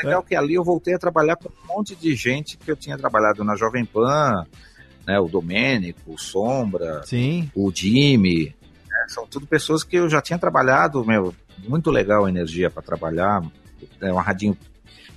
É 0.01 0.05
legal 0.07 0.23
que 0.23 0.35
ali 0.35 0.55
eu 0.55 0.63
voltei 0.63 0.95
a 0.95 0.99
trabalhar 0.99 1.35
com 1.35 1.49
um 1.49 1.75
monte 1.77 1.95
de 1.95 2.15
gente 2.15 2.57
que 2.57 2.71
eu 2.71 2.75
tinha 2.75 2.97
trabalhado 2.97 3.43
na 3.43 3.55
Jovem 3.55 3.85
Pan, 3.85 4.43
né, 5.05 5.19
o 5.19 5.27
Domênico, 5.27 6.13
o 6.13 6.17
Sombra, 6.17 7.03
Sim. 7.05 7.49
o 7.55 7.71
Jimmy, 7.73 8.55
né, 8.89 9.05
são 9.07 9.25
tudo 9.27 9.47
pessoas 9.47 9.83
que 9.83 9.95
eu 9.95 10.09
já 10.09 10.21
tinha 10.21 10.39
trabalhado, 10.39 11.05
meu, 11.05 11.33
muito 11.67 11.89
legal 11.91 12.25
a 12.25 12.29
energia 12.29 12.69
para 12.69 12.81
trabalhar, 12.81 13.43
é 13.99 14.11
um 14.11 14.17
radinho 14.17 14.57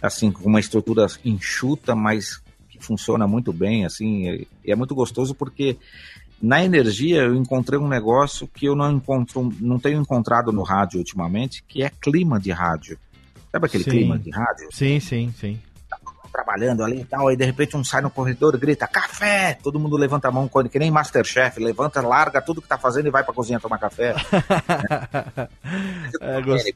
assim 0.01 0.31
com 0.31 0.49
uma 0.49 0.61
estrutura 0.61 1.07
enxuta, 1.25 1.95
mas 1.95 2.43
que 2.69 2.79
funciona 2.81 3.27
muito 3.27 3.53
bem, 3.53 3.85
assim, 3.85 4.29
e 4.29 4.49
e 4.65 4.73
é 4.73 4.77
muito 4.77 4.95
gostoso 4.95 5.35
porque 5.35 5.77
na 6.41 6.65
energia 6.65 7.23
eu 7.23 7.35
encontrei 7.35 7.79
um 7.79 7.89
negócio 7.89 8.47
que 8.49 8.67
eu 8.67 8.75
não 8.75 8.93
encontro, 8.93 9.53
não 9.61 9.79
tenho 9.79 10.01
encontrado 10.01 10.53
no 10.53 10.63
rádio 10.63 10.99
ultimamente, 10.99 11.63
que 11.67 11.83
é 11.83 11.91
clima 11.91 12.39
de 12.39 12.51
rádio. 12.51 12.99
Sabe 13.51 13.67
aquele 13.67 13.85
Sim. 13.85 13.91
clima 13.91 14.19
de 14.19 14.31
rádio? 14.31 14.69
Sim, 14.73 15.01
sim, 15.01 15.33
sim. 15.39 15.59
Trabalhando 16.35 16.83
ali 16.83 17.03
e 17.03 17.05
tal, 17.05 17.29
aí 17.29 17.37
de 17.37 17.45
repente 17.45 17.77
um 17.77 17.85
sai 17.85 18.03
no 18.03 18.11
corredor, 18.11 18.59
grita 18.59 18.89
café, 18.89 19.57
todo 19.63 19.79
mundo 19.79 19.97
levanta 19.97 20.27
a 20.27 20.33
mão, 20.33 20.49
quando- 20.49 20.69
que 20.69 20.81
nem 20.81 20.91
Masterchef, 20.91 21.61
levanta, 21.61 22.01
larga 22.01 22.43
tudo 22.43 22.61
que 22.61 22.67
tá 22.67 22.77
fazendo 22.77 23.07
e 23.07 23.11
vai 23.11 23.23
pra 23.23 23.33
cozinha 23.33 23.61
tomar 23.61 23.79
café. 23.79 24.15
É, 26.21 26.41
gost- 26.43 26.75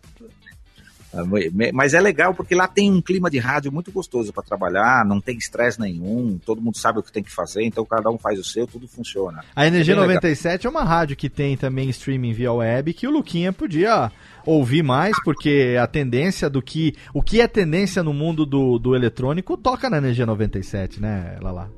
me- 1.53 1.73
Mas 1.73 1.95
é 1.95 2.01
legal 2.01 2.35
porque 2.35 2.55
lá 2.55 2.69
tem 2.69 2.93
um 2.93 3.01
clima 3.01 3.31
de 3.31 3.39
rádio 3.39 3.73
muito 3.73 3.91
gostoso 3.91 4.31
pra 4.33 4.43
trabalhar, 4.43 5.05
não 5.07 5.21
tem 5.21 5.37
estresse 5.39 5.81
nenhum, 5.81 6.39
todo 6.45 6.61
mundo 6.61 6.77
sabe 6.77 6.99
o 6.99 7.03
que 7.03 7.11
tem 7.11 7.23
que 7.23 7.33
fazer, 7.33 7.65
então 7.65 7.85
cada 7.85 8.11
um 8.11 8.19
faz 8.19 8.39
o 8.39 8.45
seu, 8.45 8.67
tudo 8.67 8.87
funciona. 8.87 9.43
A 9.57 9.67
Energia 9.67 9.95
É 9.95 9.97
bem 9.97 10.03
legal. 10.07 10.17
97 10.17 10.67
é 10.67 10.71
uma 10.71 10.85
rádio 10.85 11.17
que 11.17 11.31
tem 11.31 11.57
também 11.57 11.89
streaming 11.89 12.33
via 12.35 12.53
web 12.53 12.93
que 12.93 13.07
o 13.07 13.11
Luquinha 13.11 13.53
podia 13.53 14.13
ouvir 14.49 14.83
mais, 14.83 15.15
porque 15.23 15.77
a 15.81 15.87
tendência 15.87 16.49
do 16.49 16.62
que. 16.62 16.95
O 17.12 17.23
que 17.23 17.41
é 17.41 17.47
tendência 17.47 18.03
no 18.03 18.12
mundo 18.12 18.47
do, 18.47 18.79
do 18.79 18.97
eletrônico 18.97 19.57
toca 19.57 19.91
na 19.91 19.99
Energia 19.99 20.25
97, 20.25 21.01
né, 21.01 21.39
Lala? 21.41 21.70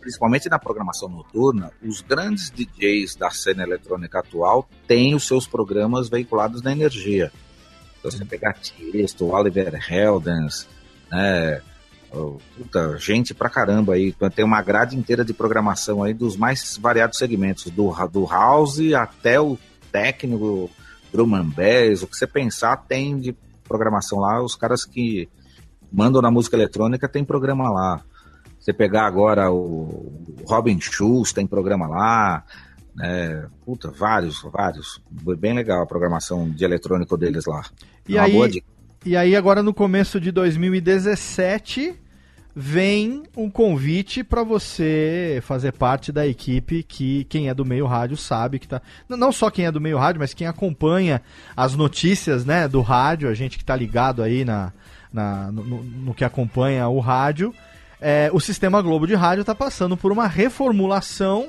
Principalmente 0.00 0.48
na 0.48 0.58
programação 0.58 1.08
noturna, 1.08 1.70
os 1.80 2.00
grandes 2.00 2.50
DJs 2.50 3.14
da 3.14 3.30
cena 3.30 3.62
eletrônica 3.62 4.18
atual 4.18 4.68
têm 4.86 5.14
os 5.14 5.26
seus 5.26 5.46
programas 5.46 6.08
veiculados 6.08 6.60
na 6.60 6.72
energia. 6.72 7.30
Então, 7.98 8.10
você 8.10 8.24
pegar 8.24 8.54
Tiesto, 8.54 9.28
Oliver 9.32 9.72
Heldens, 9.88 10.66
né, 11.08 11.62
puta, 12.56 12.98
gente 12.98 13.32
pra 13.32 13.48
caramba 13.48 13.94
aí. 13.94 14.12
Tem 14.34 14.44
uma 14.44 14.60
grade 14.60 14.96
inteira 14.96 15.24
de 15.24 15.32
programação 15.32 16.02
aí 16.02 16.12
dos 16.12 16.36
mais 16.36 16.76
variados 16.78 17.16
segmentos, 17.16 17.70
do, 17.70 17.94
do 18.08 18.26
house 18.26 18.80
até 18.92 19.40
o 19.40 19.56
técnico, 19.92 20.68
drum 21.12 21.34
and 21.34 21.50
bass, 21.50 22.02
o 22.02 22.06
que 22.06 22.16
você 22.16 22.26
pensar 22.26 22.76
tem 22.76 23.18
de 23.18 23.36
programação 23.64 24.18
lá. 24.18 24.42
Os 24.42 24.56
caras 24.56 24.84
que 24.84 25.28
mandam 25.92 26.22
na 26.22 26.30
música 26.30 26.56
eletrônica 26.56 27.08
tem 27.08 27.24
programa 27.24 27.70
lá. 27.70 28.00
Você 28.58 28.72
pegar 28.72 29.06
agora 29.06 29.50
o 29.50 30.12
Robin 30.46 30.80
Schulz, 30.80 31.32
tem 31.32 31.46
programa 31.46 31.86
lá. 31.86 32.44
É, 33.00 33.46
puta, 33.64 33.90
vários, 33.90 34.42
vários. 34.42 35.00
Foi 35.24 35.36
bem 35.36 35.54
legal 35.54 35.82
a 35.82 35.86
programação 35.86 36.48
de 36.48 36.64
eletrônico 36.64 37.16
deles 37.16 37.44
lá. 37.46 37.62
E 38.08 38.14
Uma 38.14 38.24
aí, 38.24 38.62
e 39.04 39.16
aí, 39.16 39.34
agora 39.34 39.64
no 39.64 39.74
começo 39.74 40.20
de 40.20 40.30
2017, 40.30 42.00
vem 42.54 43.22
um 43.36 43.48
convite 43.48 44.22
para 44.22 44.42
você 44.42 45.40
fazer 45.42 45.72
parte 45.72 46.12
da 46.12 46.26
equipe 46.26 46.82
que 46.82 47.24
quem 47.24 47.48
é 47.48 47.54
do 47.54 47.64
meio 47.64 47.86
rádio 47.86 48.16
sabe 48.16 48.58
que 48.58 48.68
tá. 48.68 48.82
Não 49.08 49.32
só 49.32 49.50
quem 49.50 49.64
é 49.66 49.72
do 49.72 49.80
meio 49.80 49.96
rádio, 49.98 50.20
mas 50.20 50.34
quem 50.34 50.46
acompanha 50.46 51.22
as 51.56 51.74
notícias 51.74 52.44
né, 52.44 52.68
do 52.68 52.82
rádio, 52.82 53.28
a 53.28 53.34
gente 53.34 53.56
que 53.58 53.64
tá 53.64 53.74
ligado 53.74 54.22
aí 54.22 54.44
na, 54.44 54.72
na- 55.12 55.50
no, 55.50 55.64
no- 55.64 55.82
no 55.82 56.14
que 56.14 56.24
acompanha 56.24 56.86
o 56.88 57.00
rádio. 57.00 57.54
É, 58.00 58.28
o 58.32 58.40
Sistema 58.40 58.82
Globo 58.82 59.06
de 59.06 59.14
Rádio 59.14 59.42
está 59.42 59.54
passando 59.54 59.96
por 59.96 60.10
uma 60.12 60.26
reformulação 60.26 61.48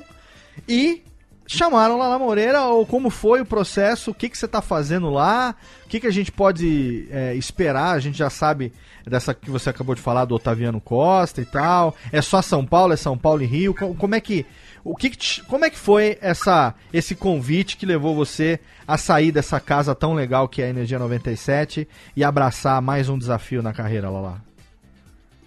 e 0.68 1.02
chamaram 1.46 1.98
Lala 1.98 2.18
Moreira, 2.18 2.62
ou 2.64 2.86
como 2.86 3.10
foi 3.10 3.40
o 3.40 3.46
processo, 3.46 4.10
o 4.10 4.14
que, 4.14 4.28
que 4.28 4.36
você 4.38 4.46
está 4.46 4.62
fazendo 4.62 5.10
lá, 5.10 5.54
o 5.84 5.88
que, 5.88 6.00
que 6.00 6.06
a 6.06 6.10
gente 6.12 6.32
pode 6.32 7.06
é, 7.10 7.34
esperar, 7.34 7.90
a 7.92 7.98
gente 8.00 8.16
já 8.18 8.30
sabe 8.30 8.72
dessa 9.06 9.34
que 9.34 9.50
você 9.50 9.68
acabou 9.70 9.94
de 9.94 10.00
falar 10.00 10.24
do 10.24 10.34
Otaviano 10.34 10.80
Costa 10.80 11.40
e 11.42 11.44
tal, 11.44 11.94
é 12.10 12.22
só 12.22 12.40
São 12.40 12.64
Paulo, 12.64 12.94
é 12.94 12.96
São 12.96 13.16
Paulo 13.18 13.42
e 13.42 13.46
Rio, 13.46 13.74
Co- 13.74 13.94
como 13.94 14.14
é 14.14 14.20
que, 14.20 14.46
o 14.82 14.96
que, 14.96 15.10
que 15.10 15.42
como 15.42 15.64
é 15.66 15.70
que 15.70 15.78
foi 15.78 16.16
essa, 16.22 16.74
esse 16.92 17.14
convite 17.14 17.76
que 17.76 17.84
levou 17.84 18.14
você 18.14 18.58
a 18.88 18.96
sair 18.96 19.30
dessa 19.30 19.60
casa 19.60 19.94
tão 19.94 20.14
legal 20.14 20.48
que 20.48 20.62
é 20.62 20.66
a 20.66 20.70
Energia 20.70 20.98
97 20.98 21.86
e 22.16 22.24
abraçar 22.24 22.80
mais 22.80 23.08
um 23.10 23.18
desafio 23.18 23.62
na 23.62 23.72
carreira, 23.74 24.08
Lala? 24.08 24.42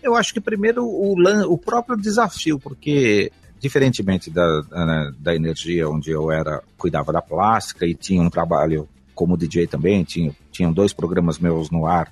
Eu 0.04 0.16
acho 0.16 0.32
que 0.34 0.40
primeiro 0.40 0.86
o, 0.86 1.16
o 1.52 1.58
próprio 1.58 1.98
desafio, 1.98 2.60
porque 2.60 3.32
diferentemente 3.60 4.30
da, 4.30 4.62
da, 4.62 5.12
da 5.18 5.36
energia, 5.36 5.90
onde 5.90 6.12
eu 6.12 6.32
era 6.32 6.62
cuidava 6.78 7.12
da 7.12 7.22
plástica 7.22 7.86
e 7.86 7.94
tinha 7.94 8.22
um 8.22 8.30
trabalho 8.30 8.88
como 9.14 9.38
DJ 9.38 9.68
também, 9.68 10.04
tinha, 10.04 10.32
tinham 10.52 10.72
dois 10.72 10.94
programas 10.94 11.40
meus 11.40 11.72
no 11.72 11.88
ar, 11.88 12.12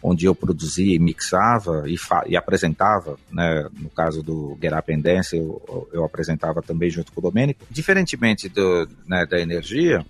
onde 0.00 0.26
eu 0.26 0.34
produzia 0.34 0.94
e 0.94 0.98
mixava 0.98 1.84
e, 1.86 1.96
e 2.28 2.36
apresentava, 2.36 3.18
né, 3.32 3.68
no 3.76 3.88
caso 3.88 4.22
do 4.22 4.56
Get 4.60 4.72
Up 4.72 4.92
and 4.92 5.00
Dance, 5.00 5.36
eu, 5.36 5.88
eu 5.92 6.04
apresentava 6.04 6.62
também 6.62 6.90
junto 6.90 7.10
com 7.10 7.20
o 7.20 7.22
Domênico. 7.22 7.64
Diferentemente 7.70 8.48
do, 8.48 8.86
né, 9.06 9.26
da 9.26 9.40
energia, 9.40 10.04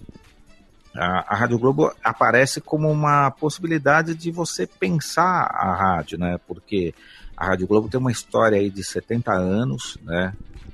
a, 0.95 1.35
a 1.35 1.37
Rádio 1.37 1.59
Globo 1.59 1.93
aparece 2.03 2.61
como 2.61 2.91
uma 2.91 3.31
possibilidade 3.31 4.15
de 4.15 4.31
você 4.31 4.67
pensar 4.67 5.49
a 5.51 5.75
rádio, 5.75 6.19
né? 6.19 6.39
Porque 6.47 6.95
a 7.37 7.47
Rádio 7.47 7.67
Globo 7.67 7.89
tem 7.89 7.99
uma 7.99 8.13
história 8.13 8.59
aí 8.59 8.71
de 8.71 8.85
70 8.85 9.33
anos, 9.33 9.99
né? 10.03 10.33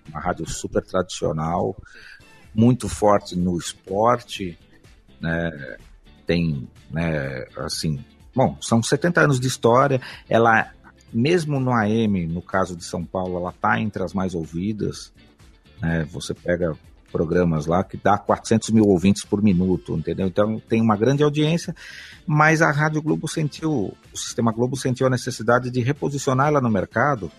Uma 0.08 0.20
rádio 0.20 0.48
super 0.48 0.82
tradicional, 0.82 1.76
muito 2.54 2.88
forte 2.88 3.36
no 3.36 3.56
esporte, 3.56 4.58
né? 5.20 5.76
Tem, 6.26 6.68
né, 6.90 7.44
assim, 7.56 8.04
bom, 8.34 8.56
são 8.60 8.82
70 8.82 9.20
anos 9.20 9.40
de 9.40 9.48
história, 9.48 10.00
ela 10.28 10.70
mesmo 11.12 11.58
no 11.58 11.72
AM, 11.72 12.26
no 12.28 12.40
caso 12.40 12.76
de 12.76 12.84
São 12.84 13.04
Paulo, 13.04 13.36
ela 13.36 13.52
tá 13.52 13.80
entre 13.80 14.02
as 14.02 14.14
mais 14.14 14.34
ouvidas, 14.34 15.12
né? 15.80 16.04
Você 16.12 16.32
pega 16.34 16.76
programas 17.10 17.66
lá 17.66 17.82
que 17.82 17.96
dá 17.96 18.16
400 18.16 18.70
mil 18.70 18.84
ouvintes 18.84 19.24
por 19.24 19.42
minuto, 19.42 19.96
entendeu? 19.96 20.28
Então 20.28 20.60
tem 20.60 20.80
uma 20.80 20.96
grande 20.96 21.22
audiência, 21.22 21.74
mas 22.26 22.62
a 22.62 22.70
Rádio 22.70 23.02
Globo 23.02 23.26
sentiu, 23.26 23.96
o 24.12 24.16
Sistema 24.16 24.52
Globo 24.52 24.76
sentiu 24.76 25.06
a 25.06 25.10
necessidade 25.10 25.70
de 25.70 25.80
reposicionar 25.80 26.48
ela 26.48 26.60
no 26.60 26.70
mercado 26.70 27.30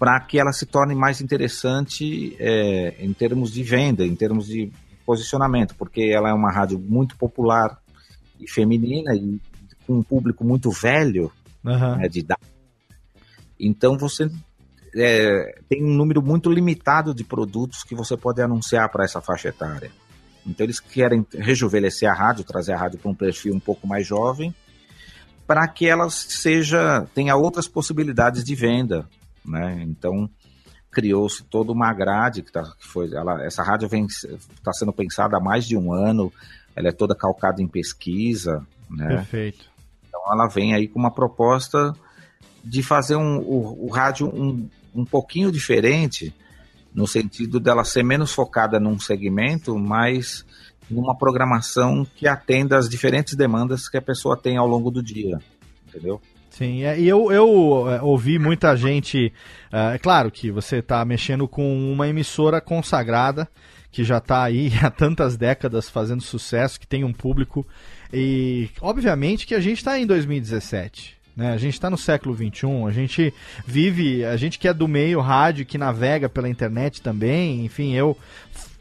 para 0.00 0.18
que 0.18 0.38
ela 0.38 0.50
se 0.50 0.64
torne 0.64 0.94
mais 0.94 1.20
interessante 1.20 2.34
é, 2.40 2.94
em 3.00 3.12
termos 3.12 3.52
de 3.52 3.62
venda, 3.62 4.02
em 4.02 4.16
termos 4.16 4.46
de 4.46 4.72
posicionamento, 5.04 5.74
porque 5.74 6.04
ela 6.04 6.30
é 6.30 6.32
uma 6.32 6.50
rádio 6.50 6.78
muito 6.78 7.18
popular 7.18 7.78
e 8.40 8.50
feminina 8.50 9.14
e 9.14 9.38
com 9.86 9.98
um 9.98 10.02
público 10.02 10.42
muito 10.42 10.70
velho, 10.70 11.30
Aham. 11.66 11.96
né, 11.96 12.08
de 12.08 12.20
idade. 12.20 12.40
Então 13.58 13.98
você 13.98 14.30
é, 14.96 15.60
tem 15.68 15.84
um 15.84 15.94
número 15.94 16.22
muito 16.22 16.50
limitado 16.50 17.14
de 17.14 17.22
produtos 17.22 17.84
que 17.84 17.94
você 17.94 18.16
pode 18.16 18.40
anunciar 18.40 18.88
para 18.88 19.04
essa 19.04 19.20
faixa 19.20 19.48
etária. 19.48 19.90
Então 20.46 20.64
eles 20.64 20.80
querem 20.80 21.26
rejuvenescer 21.30 22.08
a 22.10 22.14
rádio, 22.14 22.42
trazer 22.42 22.72
a 22.72 22.78
rádio 22.78 22.98
para 22.98 23.10
um 23.10 23.14
perfil 23.14 23.54
um 23.54 23.60
pouco 23.60 23.86
mais 23.86 24.06
jovem, 24.06 24.54
para 25.46 25.68
que 25.68 25.86
ela 25.86 26.08
seja 26.08 27.06
tenha 27.14 27.36
outras 27.36 27.68
possibilidades 27.68 28.42
de 28.42 28.54
venda, 28.54 29.06
né? 29.44 29.82
Então 29.82 30.28
criou-se 30.90 31.44
toda 31.44 31.70
uma 31.70 31.92
grade 31.92 32.42
que, 32.42 32.50
tá, 32.50 32.64
que 32.78 32.86
foi 32.86 33.14
ela, 33.14 33.44
essa 33.44 33.62
rádio 33.62 33.88
está 33.94 34.72
sendo 34.72 34.92
pensada 34.92 35.36
há 35.36 35.40
mais 35.40 35.64
de 35.64 35.76
um 35.76 35.92
ano, 35.92 36.32
ela 36.74 36.88
é 36.88 36.92
toda 36.92 37.14
calcada 37.14 37.62
em 37.62 37.68
pesquisa, 37.68 38.66
né? 38.90 39.06
Perfeito. 39.08 39.70
Então 40.08 40.20
ela 40.32 40.48
vem 40.48 40.74
aí 40.74 40.88
com 40.88 40.98
uma 40.98 41.12
proposta 41.12 41.94
de 42.64 42.82
fazer 42.82 43.16
um, 43.16 43.38
o, 43.38 43.86
o 43.86 43.88
rádio 43.88 44.26
um, 44.28 44.68
um 44.94 45.04
pouquinho 45.04 45.52
diferente, 45.52 46.34
no 46.92 47.06
sentido 47.06 47.60
dela 47.60 47.84
ser 47.84 48.02
menos 48.02 48.32
focada 48.32 48.80
num 48.80 48.98
segmento, 48.98 49.78
mas 49.78 50.44
numa 50.90 51.16
programação 51.16 52.04
que 52.16 52.26
atenda 52.26 52.76
às 52.76 52.88
diferentes 52.88 53.36
demandas 53.36 53.88
que 53.88 53.96
a 53.96 54.02
pessoa 54.02 54.36
tem 54.36 54.56
ao 54.56 54.66
longo 54.66 54.90
do 54.90 55.00
dia, 55.00 55.38
entendeu? 55.88 56.20
Sim, 56.50 56.82
é, 56.82 56.98
e 56.98 57.08
eu, 57.08 57.30
eu 57.32 57.88
é, 57.88 58.02
ouvi 58.02 58.38
muita 58.38 58.76
gente. 58.76 59.32
É 59.72 59.98
claro 59.98 60.30
que 60.30 60.50
você 60.50 60.78
está 60.78 61.04
mexendo 61.04 61.46
com 61.46 61.92
uma 61.92 62.08
emissora 62.08 62.60
consagrada, 62.60 63.48
que 63.90 64.04
já 64.04 64.18
está 64.18 64.42
aí 64.42 64.72
há 64.82 64.90
tantas 64.90 65.36
décadas 65.36 65.88
fazendo 65.88 66.22
sucesso, 66.22 66.78
que 66.78 66.86
tem 66.86 67.04
um 67.04 67.12
público. 67.12 67.66
E 68.12 68.68
obviamente 68.80 69.46
que 69.46 69.54
a 69.54 69.60
gente 69.60 69.78
está 69.78 69.98
em 69.98 70.06
2017. 70.06 71.20
Né? 71.36 71.52
A 71.52 71.56
gente 71.56 71.74
está 71.74 71.88
no 71.88 71.96
século 71.96 72.34
XXI, 72.34 72.84
a 72.86 72.90
gente 72.90 73.32
vive, 73.64 74.24
a 74.24 74.36
gente 74.36 74.58
que 74.58 74.68
é 74.68 74.74
do 74.74 74.88
meio 74.88 75.20
rádio, 75.20 75.64
que 75.64 75.78
navega 75.78 76.28
pela 76.28 76.48
internet 76.48 77.00
também, 77.00 77.64
enfim, 77.64 77.94
eu 77.94 78.18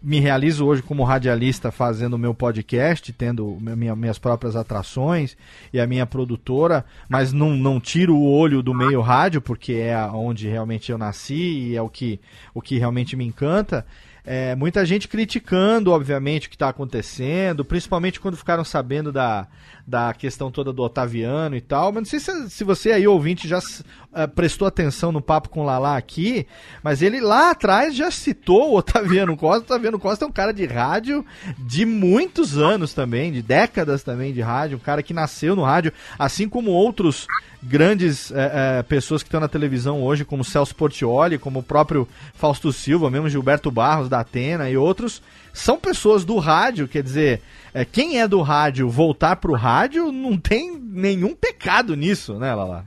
me 0.02 0.20
realizo 0.20 0.66
hoje 0.66 0.82
como 0.82 1.04
radialista 1.04 1.72
fazendo 1.72 2.14
o 2.14 2.20
meu 2.20 2.34
podcast, 2.34 3.12
tendo 3.12 3.58
minha, 3.60 3.96
minhas 3.96 4.18
próprias 4.18 4.56
atrações 4.56 5.36
e 5.74 5.80
a 5.80 5.86
minha 5.86 6.06
produtora, 6.06 6.86
mas 7.10 7.34
não, 7.34 7.52
não 7.52 7.80
tiro 7.80 8.16
o 8.16 8.32
olho 8.32 8.64
do 8.64 8.74
meio 8.74 9.02
rádio, 9.02 9.42
porque 9.42 9.74
é 9.74 9.98
onde 10.06 10.48
realmente 10.48 10.92
eu 10.92 10.98
nasci 10.98 11.70
e 11.70 11.76
é 11.76 11.82
o 11.82 11.90
que, 11.90 12.20
o 12.54 12.62
que 12.62 12.78
realmente 12.78 13.16
me 13.16 13.26
encanta. 13.26 13.86
É, 14.26 14.56
muita 14.56 14.86
gente 14.86 15.08
criticando, 15.08 15.92
obviamente, 15.92 16.48
o 16.48 16.50
que 16.50 16.56
está 16.56 16.70
acontecendo, 16.70 17.66
principalmente 17.66 18.20
quando 18.20 18.38
ficaram 18.38 18.64
sabendo 18.64 19.12
da, 19.12 19.48
da 19.88 20.14
questão 20.14 20.52
toda 20.52 20.72
do 20.72 20.84
Otaviano 20.84 21.56
e 21.56 21.62
tal. 21.62 21.92
Mas 21.92 22.04
não 22.04 22.06
sei 22.06 22.20
se, 22.20 22.50
se 22.50 22.64
você 22.64 22.92
aí, 22.92 23.08
ouvinte, 23.08 23.48
já 23.48 23.60
uh, 23.60 24.28
prestou 24.36 24.68
atenção 24.68 25.12
no 25.12 25.22
papo 25.22 25.50
com 25.50 25.62
o 25.62 25.66
Lala 25.66 25.98
aqui, 25.98 26.46
mas 26.84 27.02
ele 27.02 27.20
lá 27.20 27.52
atrás 27.52 27.96
já 27.96 28.12
citou 28.12 28.72
o 28.72 28.78
Otaviano 28.78 29.36
Costa. 29.36 29.62
O 29.62 29.76
Otaviano 29.76 30.00
Costa 30.00 30.26
é 30.26 30.28
um 30.28 30.32
cara 30.32 30.54
de 30.54 30.66
rádio 30.66 31.26
de 31.58 31.86
muitos 31.86 32.58
anos 32.58 32.94
também, 32.94 33.32
de 33.32 33.42
décadas 33.42 34.04
também 34.04 34.34
de 34.34 34.42
rádio, 34.42 34.78
um 34.78 34.82
cara 34.82 35.02
que 35.02 35.14
nasceu 35.14 35.56
no 35.56 35.64
rádio, 35.64 35.92
assim 36.18 36.48
como 36.48 36.72
outros 36.72 37.26
grandes 37.62 38.32
é, 38.32 38.80
é, 38.80 38.84
pessoas 38.84 39.22
que 39.22 39.28
estão 39.28 39.40
na 39.40 39.48
televisão 39.48 40.02
hoje, 40.02 40.26
como 40.26 40.44
Celso 40.44 40.76
Portioli, 40.76 41.38
como 41.38 41.60
o 41.60 41.64
próprio 41.64 42.08
Fausto 42.34 42.72
Silva, 42.72 43.10
mesmo 43.10 43.30
Gilberto 43.30 43.70
Barros 43.70 44.10
da 44.10 44.22
Atena 44.22 44.70
e 44.70 44.78
outros, 44.78 45.22
são 45.54 45.80
pessoas 45.80 46.24
do 46.24 46.38
rádio, 46.38 46.88
quer 46.88 47.04
dizer, 47.04 47.42
é, 47.74 47.84
quem 47.84 48.20
é 48.20 48.28
do 48.28 48.42
rádio 48.42 48.90
voltar 48.90 49.36
pro 49.36 49.54
rádio 49.54 50.12
não 50.12 50.38
tem 50.38 50.78
nenhum 50.78 51.36
pecado 51.36 51.96
nisso, 51.96 52.36
né, 52.40 52.54
Lala? 52.54 52.86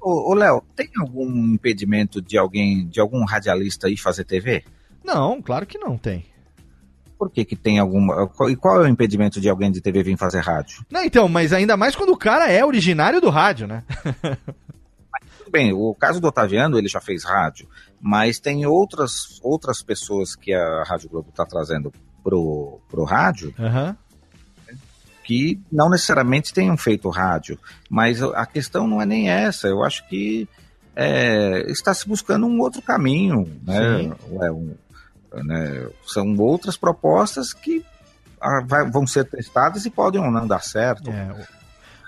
Ô, 0.00 0.34
Léo, 0.34 0.62
tem 0.76 0.90
algum 0.98 1.54
impedimento 1.54 2.20
de 2.20 2.36
alguém, 2.36 2.86
de 2.86 3.00
algum 3.00 3.24
radialista 3.24 3.88
ir 3.88 3.96
fazer 3.96 4.24
TV? 4.24 4.62
Não, 5.02 5.40
claro 5.40 5.64
que 5.64 5.78
não 5.78 5.96
tem. 5.96 6.26
Por 7.24 7.30
que, 7.30 7.42
que 7.42 7.56
tem 7.56 7.78
alguma. 7.78 8.28
E 8.50 8.54
qual 8.54 8.82
é 8.82 8.84
o 8.84 8.88
impedimento 8.88 9.40
de 9.40 9.48
alguém 9.48 9.72
de 9.72 9.80
TV 9.80 10.02
vir 10.02 10.18
fazer 10.18 10.40
rádio? 10.40 10.84
Não, 10.90 11.02
então, 11.02 11.26
mas 11.26 11.54
ainda 11.54 11.74
mais 11.74 11.96
quando 11.96 12.10
o 12.10 12.18
cara 12.18 12.52
é 12.52 12.62
originário 12.62 13.18
do 13.18 13.30
rádio, 13.30 13.66
né? 13.66 13.82
Tudo 15.38 15.50
bem, 15.50 15.72
o 15.72 15.94
caso 15.94 16.20
do 16.20 16.28
Otaviano, 16.28 16.76
ele 16.76 16.86
já 16.86 17.00
fez 17.00 17.24
rádio, 17.24 17.66
mas 17.98 18.38
tem 18.38 18.66
outras, 18.66 19.40
outras 19.42 19.82
pessoas 19.82 20.36
que 20.36 20.52
a 20.52 20.82
Rádio 20.82 21.08
Globo 21.08 21.30
está 21.30 21.46
trazendo 21.46 21.90
pro, 22.22 22.78
pro 22.90 23.04
rádio. 23.04 23.54
Uhum. 23.58 23.96
Que 25.24 25.58
não 25.72 25.88
necessariamente 25.88 26.52
tenham 26.52 26.76
feito 26.76 27.08
rádio, 27.08 27.58
mas 27.88 28.22
a 28.22 28.44
questão 28.44 28.86
não 28.86 29.00
é 29.00 29.06
nem 29.06 29.30
essa. 29.30 29.66
Eu 29.66 29.82
acho 29.82 30.06
que 30.06 30.46
é, 30.94 31.64
está 31.70 31.94
se 31.94 32.06
buscando 32.06 32.44
um 32.46 32.60
outro 32.60 32.82
caminho, 32.82 33.50
né? 33.62 34.12
Um, 34.50 34.74
né? 35.42 35.88
São 36.06 36.36
outras 36.36 36.76
propostas 36.76 37.52
que 37.52 37.84
ah, 38.40 38.60
vão 38.92 39.06
ser 39.06 39.24
testadas 39.24 39.86
e 39.86 39.90
podem 39.90 40.20
ou 40.20 40.30
não 40.30 40.46
dar 40.46 40.62
certo. 40.62 41.10
É, 41.10 41.46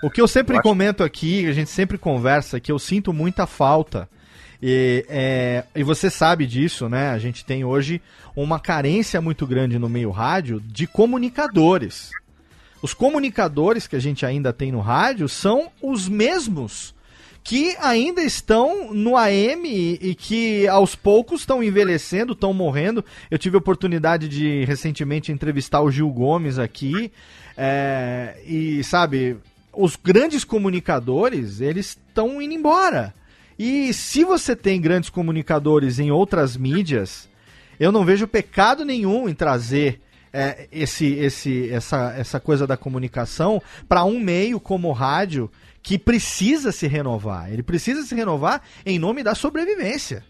o, 0.03 0.07
o, 0.07 0.11
que 0.11 0.21
eu 0.21 0.27
sempre 0.27 0.57
eu 0.57 0.61
comento 0.61 1.03
acho... 1.03 1.07
aqui, 1.07 1.47
a 1.47 1.53
gente 1.53 1.69
sempre 1.69 1.97
conversa, 1.97 2.59
que 2.59 2.71
eu 2.71 2.79
sinto 2.79 3.11
muita 3.11 3.47
falta. 3.47 4.07
E, 4.61 5.05
é, 5.07 5.63
e 5.75 5.83
você 5.83 6.09
sabe 6.09 6.45
disso, 6.47 6.89
né? 6.89 7.09
A 7.09 7.19
gente 7.19 7.45
tem 7.45 7.63
hoje 7.63 8.01
uma 8.35 8.59
carência 8.59 9.21
muito 9.21 9.45
grande 9.45 9.77
no 9.77 9.89
meio 9.89 10.09
rádio 10.09 10.59
de 10.59 10.87
comunicadores. 10.87 12.11
Os 12.81 12.93
comunicadores 12.93 13.87
que 13.87 13.95
a 13.95 13.99
gente 13.99 14.25
ainda 14.25 14.53
tem 14.53 14.71
no 14.71 14.79
rádio 14.79 15.27
são 15.27 15.71
os 15.81 16.07
mesmos 16.07 16.95
que 17.47 17.77
ainda 17.79 18.21
estão 18.21 18.93
no 18.93 19.15
AM 19.15 19.69
e 20.01 20.13
que 20.13 20.67
aos 20.67 20.95
poucos 20.95 21.39
estão 21.39 21.63
envelhecendo, 21.63 22.33
estão 22.33 22.53
morrendo. 22.53 23.05
Eu 23.31 23.37
tive 23.37 23.55
a 23.55 23.59
oportunidade 23.59 24.27
de 24.27 24.65
recentemente 24.65 25.31
entrevistar 25.31 25.79
o 25.79 25.89
Gil 25.89 26.09
Gomes 26.09 26.59
aqui. 26.59 27.09
É, 27.55 28.35
e 28.45 28.83
sabe, 28.83 29.37
os 29.71 29.95
grandes 29.95 30.43
comunicadores, 30.43 31.61
eles 31.61 31.91
estão 31.91 32.41
indo 32.41 32.53
embora. 32.53 33.13
E 33.57 33.93
se 33.93 34.25
você 34.25 34.53
tem 34.53 34.81
grandes 34.81 35.09
comunicadores 35.09 35.99
em 35.99 36.11
outras 36.11 36.57
mídias, 36.57 37.29
eu 37.79 37.93
não 37.93 38.03
vejo 38.03 38.27
pecado 38.27 38.83
nenhum 38.83 39.29
em 39.29 39.33
trazer 39.33 40.01
é, 40.33 40.67
esse, 40.69 41.13
esse, 41.13 41.69
essa, 41.69 42.13
essa 42.17 42.41
coisa 42.41 42.67
da 42.67 42.75
comunicação 42.75 43.61
para 43.87 44.03
um 44.03 44.19
meio 44.19 44.59
como 44.59 44.89
o 44.89 44.93
rádio 44.93 45.49
que 45.87 45.97
precisa 45.97 46.73
se 46.73 46.85
renovar. 46.85 47.49
Ele 47.49 47.63
precisa 47.63 48.03
se 48.03 48.13
renovar 48.13 48.61
em 48.85 48.99
nome 48.99 49.23
da 49.23 49.33
sobrevivência. 49.33 50.21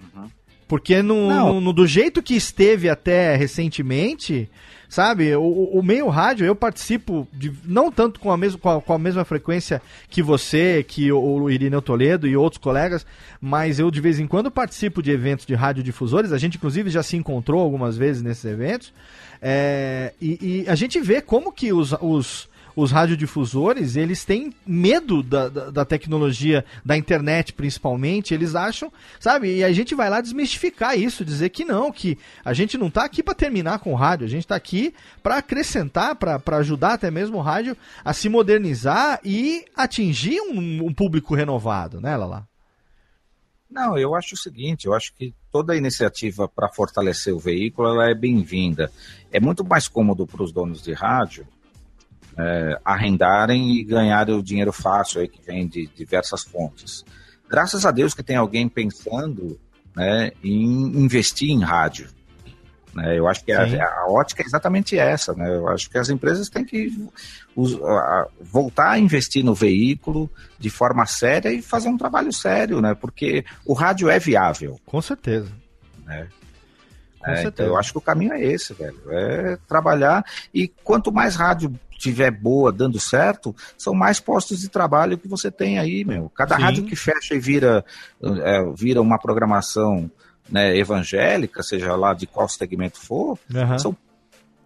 Uhum. 0.00 0.30
Porque 0.66 1.02
no, 1.02 1.28
no, 1.28 1.60
no, 1.60 1.72
do 1.74 1.86
jeito 1.86 2.22
que 2.22 2.34
esteve 2.34 2.88
até 2.88 3.36
recentemente, 3.36 4.48
sabe, 4.88 5.36
o, 5.36 5.42
o, 5.42 5.82
meio 5.82 6.08
rádio 6.08 6.46
eu 6.46 6.56
participo 6.56 7.28
de, 7.34 7.52
não 7.66 7.92
tanto 7.92 8.18
com 8.18 8.32
a, 8.32 8.36
mesma, 8.38 8.58
com 8.58 8.70
a, 8.70 8.80
com, 8.80 8.94
a, 8.94 8.98
mesma 8.98 9.26
frequência 9.26 9.82
que 10.08 10.22
você, 10.22 10.82
que 10.82 11.12
o, 11.12 11.42
o 11.42 11.50
Irineu 11.50 11.82
Toledo 11.82 12.26
e 12.26 12.34
outros 12.34 12.62
colegas, 12.62 13.04
mas 13.38 13.78
eu 13.78 13.90
de 13.90 14.00
vez 14.00 14.18
em 14.18 14.26
quando 14.26 14.50
participo 14.50 15.02
de 15.02 15.10
eventos 15.10 15.44
de 15.44 15.54
radiodifusores. 15.54 16.32
A 16.32 16.38
gente 16.38 16.56
inclusive 16.56 16.88
já 16.88 17.02
se 17.02 17.14
encontrou 17.14 17.60
algumas 17.60 17.94
vezes 17.94 18.22
nesses 18.22 18.46
eventos. 18.46 18.90
É, 19.42 20.14
e, 20.18 20.64
e, 20.64 20.70
a 20.70 20.74
gente 20.74 20.98
vê 20.98 21.20
como 21.20 21.52
que 21.52 21.74
os, 21.74 21.92
os 22.00 22.48
os 22.76 22.90
radiodifusores, 22.90 23.96
eles 23.96 24.24
têm 24.24 24.52
medo 24.66 25.22
da, 25.22 25.48
da, 25.48 25.70
da, 25.70 25.84
tecnologia, 25.84 26.64
da 26.84 26.96
internet 26.96 27.52
principalmente, 27.52 28.34
eles 28.34 28.54
acham, 28.54 28.92
sabe? 29.20 29.56
E 29.56 29.64
a 29.64 29.72
gente 29.72 29.94
vai 29.94 30.10
lá 30.10 30.20
desmistificar 30.20 30.98
isso, 30.98 31.24
dizer 31.24 31.50
que 31.50 31.64
não, 31.64 31.92
que 31.92 32.18
a 32.44 32.52
gente 32.52 32.76
não 32.76 32.88
está 32.88 33.04
aqui 33.04 33.22
para 33.22 33.34
terminar 33.34 33.78
com 33.78 33.92
o 33.92 33.96
rádio, 33.96 34.26
a 34.26 34.30
gente 34.30 34.44
está 34.44 34.56
aqui 34.56 34.94
para 35.22 35.38
acrescentar, 35.38 36.16
para 36.16 36.56
ajudar 36.56 36.94
até 36.94 37.10
mesmo 37.10 37.38
o 37.38 37.42
rádio 37.42 37.76
a 38.04 38.12
se 38.12 38.28
modernizar 38.28 39.20
e 39.24 39.64
atingir 39.76 40.40
um, 40.40 40.86
um 40.86 40.92
público 40.92 41.34
renovado, 41.34 42.00
né, 42.00 42.16
Lala? 42.16 42.46
Não, 43.70 43.98
eu 43.98 44.14
acho 44.14 44.34
o 44.34 44.38
seguinte, 44.38 44.86
eu 44.86 44.94
acho 44.94 45.12
que 45.14 45.34
toda 45.50 45.76
iniciativa 45.76 46.46
para 46.46 46.68
fortalecer 46.68 47.34
o 47.34 47.40
veículo 47.40 47.88
ela 47.88 48.08
é 48.08 48.14
bem-vinda. 48.14 48.90
É 49.32 49.40
muito 49.40 49.64
mais 49.64 49.88
cômodo 49.88 50.26
para 50.26 50.42
os 50.42 50.52
donos 50.52 50.80
de 50.80 50.92
rádio 50.92 51.44
é, 52.36 52.78
arrendarem 52.84 53.76
e 53.76 53.84
ganharem 53.84 54.34
o 54.34 54.42
dinheiro 54.42 54.72
fácil 54.72 55.20
aí 55.20 55.28
que 55.28 55.40
vem 55.44 55.66
de 55.66 55.86
diversas 55.94 56.42
fontes. 56.42 57.04
Graças 57.48 57.86
a 57.86 57.90
Deus 57.90 58.14
que 58.14 58.22
tem 58.22 58.36
alguém 58.36 58.68
pensando 58.68 59.58
né, 59.94 60.32
em 60.42 61.02
investir 61.02 61.50
em 61.50 61.62
rádio. 61.62 62.08
Né? 62.94 63.18
Eu 63.18 63.28
acho 63.28 63.44
que 63.44 63.52
a, 63.52 63.62
a, 63.62 64.06
ótica 64.08 64.42
é 64.42 64.46
exatamente 64.46 64.98
essa. 64.98 65.34
Né? 65.34 65.48
Eu 65.48 65.68
acho 65.68 65.90
que 65.90 65.98
as 65.98 66.08
empresas 66.08 66.48
têm 66.48 66.64
que 66.64 66.90
us, 67.56 67.74
a, 67.82 68.28
voltar 68.40 68.92
a 68.92 68.98
investir 68.98 69.44
no 69.44 69.54
veículo 69.54 70.30
de 70.58 70.70
forma 70.70 71.04
séria 71.06 71.52
e 71.52 71.60
fazer 71.60 71.88
um 71.88 71.98
trabalho 71.98 72.32
sério, 72.32 72.80
né? 72.80 72.94
porque 72.94 73.44
o 73.64 73.72
rádio 73.72 74.08
é 74.08 74.18
viável. 74.18 74.80
Com 74.86 75.02
certeza. 75.02 75.52
Né? 76.04 76.28
É, 77.26 77.44
então 77.44 77.66
eu 77.66 77.76
acho 77.76 77.92
que 77.92 77.98
o 77.98 78.02
caminho 78.02 78.32
é 78.32 78.42
esse, 78.42 78.74
velho. 78.74 78.98
É 79.08 79.58
trabalhar 79.68 80.24
e 80.52 80.68
quanto 80.68 81.12
mais 81.12 81.36
rádio 81.36 81.72
tiver 81.96 82.30
boa, 82.30 82.70
dando 82.70 83.00
certo, 83.00 83.54
são 83.78 83.94
mais 83.94 84.20
postos 84.20 84.60
de 84.60 84.68
trabalho 84.68 85.16
que 85.16 85.28
você 85.28 85.50
tem 85.50 85.78
aí, 85.78 86.04
meu. 86.04 86.30
Cada 86.34 86.56
Sim. 86.56 86.62
rádio 86.62 86.84
que 86.84 86.96
fecha 86.96 87.34
e 87.34 87.38
vira, 87.38 87.84
é, 88.22 88.62
vira 88.76 89.00
uma 89.00 89.18
programação 89.18 90.10
né, 90.50 90.76
evangélica, 90.76 91.62
seja 91.62 91.96
lá 91.96 92.12
de 92.12 92.26
qual 92.26 92.48
segmento 92.48 93.00
for, 93.00 93.38
uhum. 93.52 93.78
são 93.78 93.96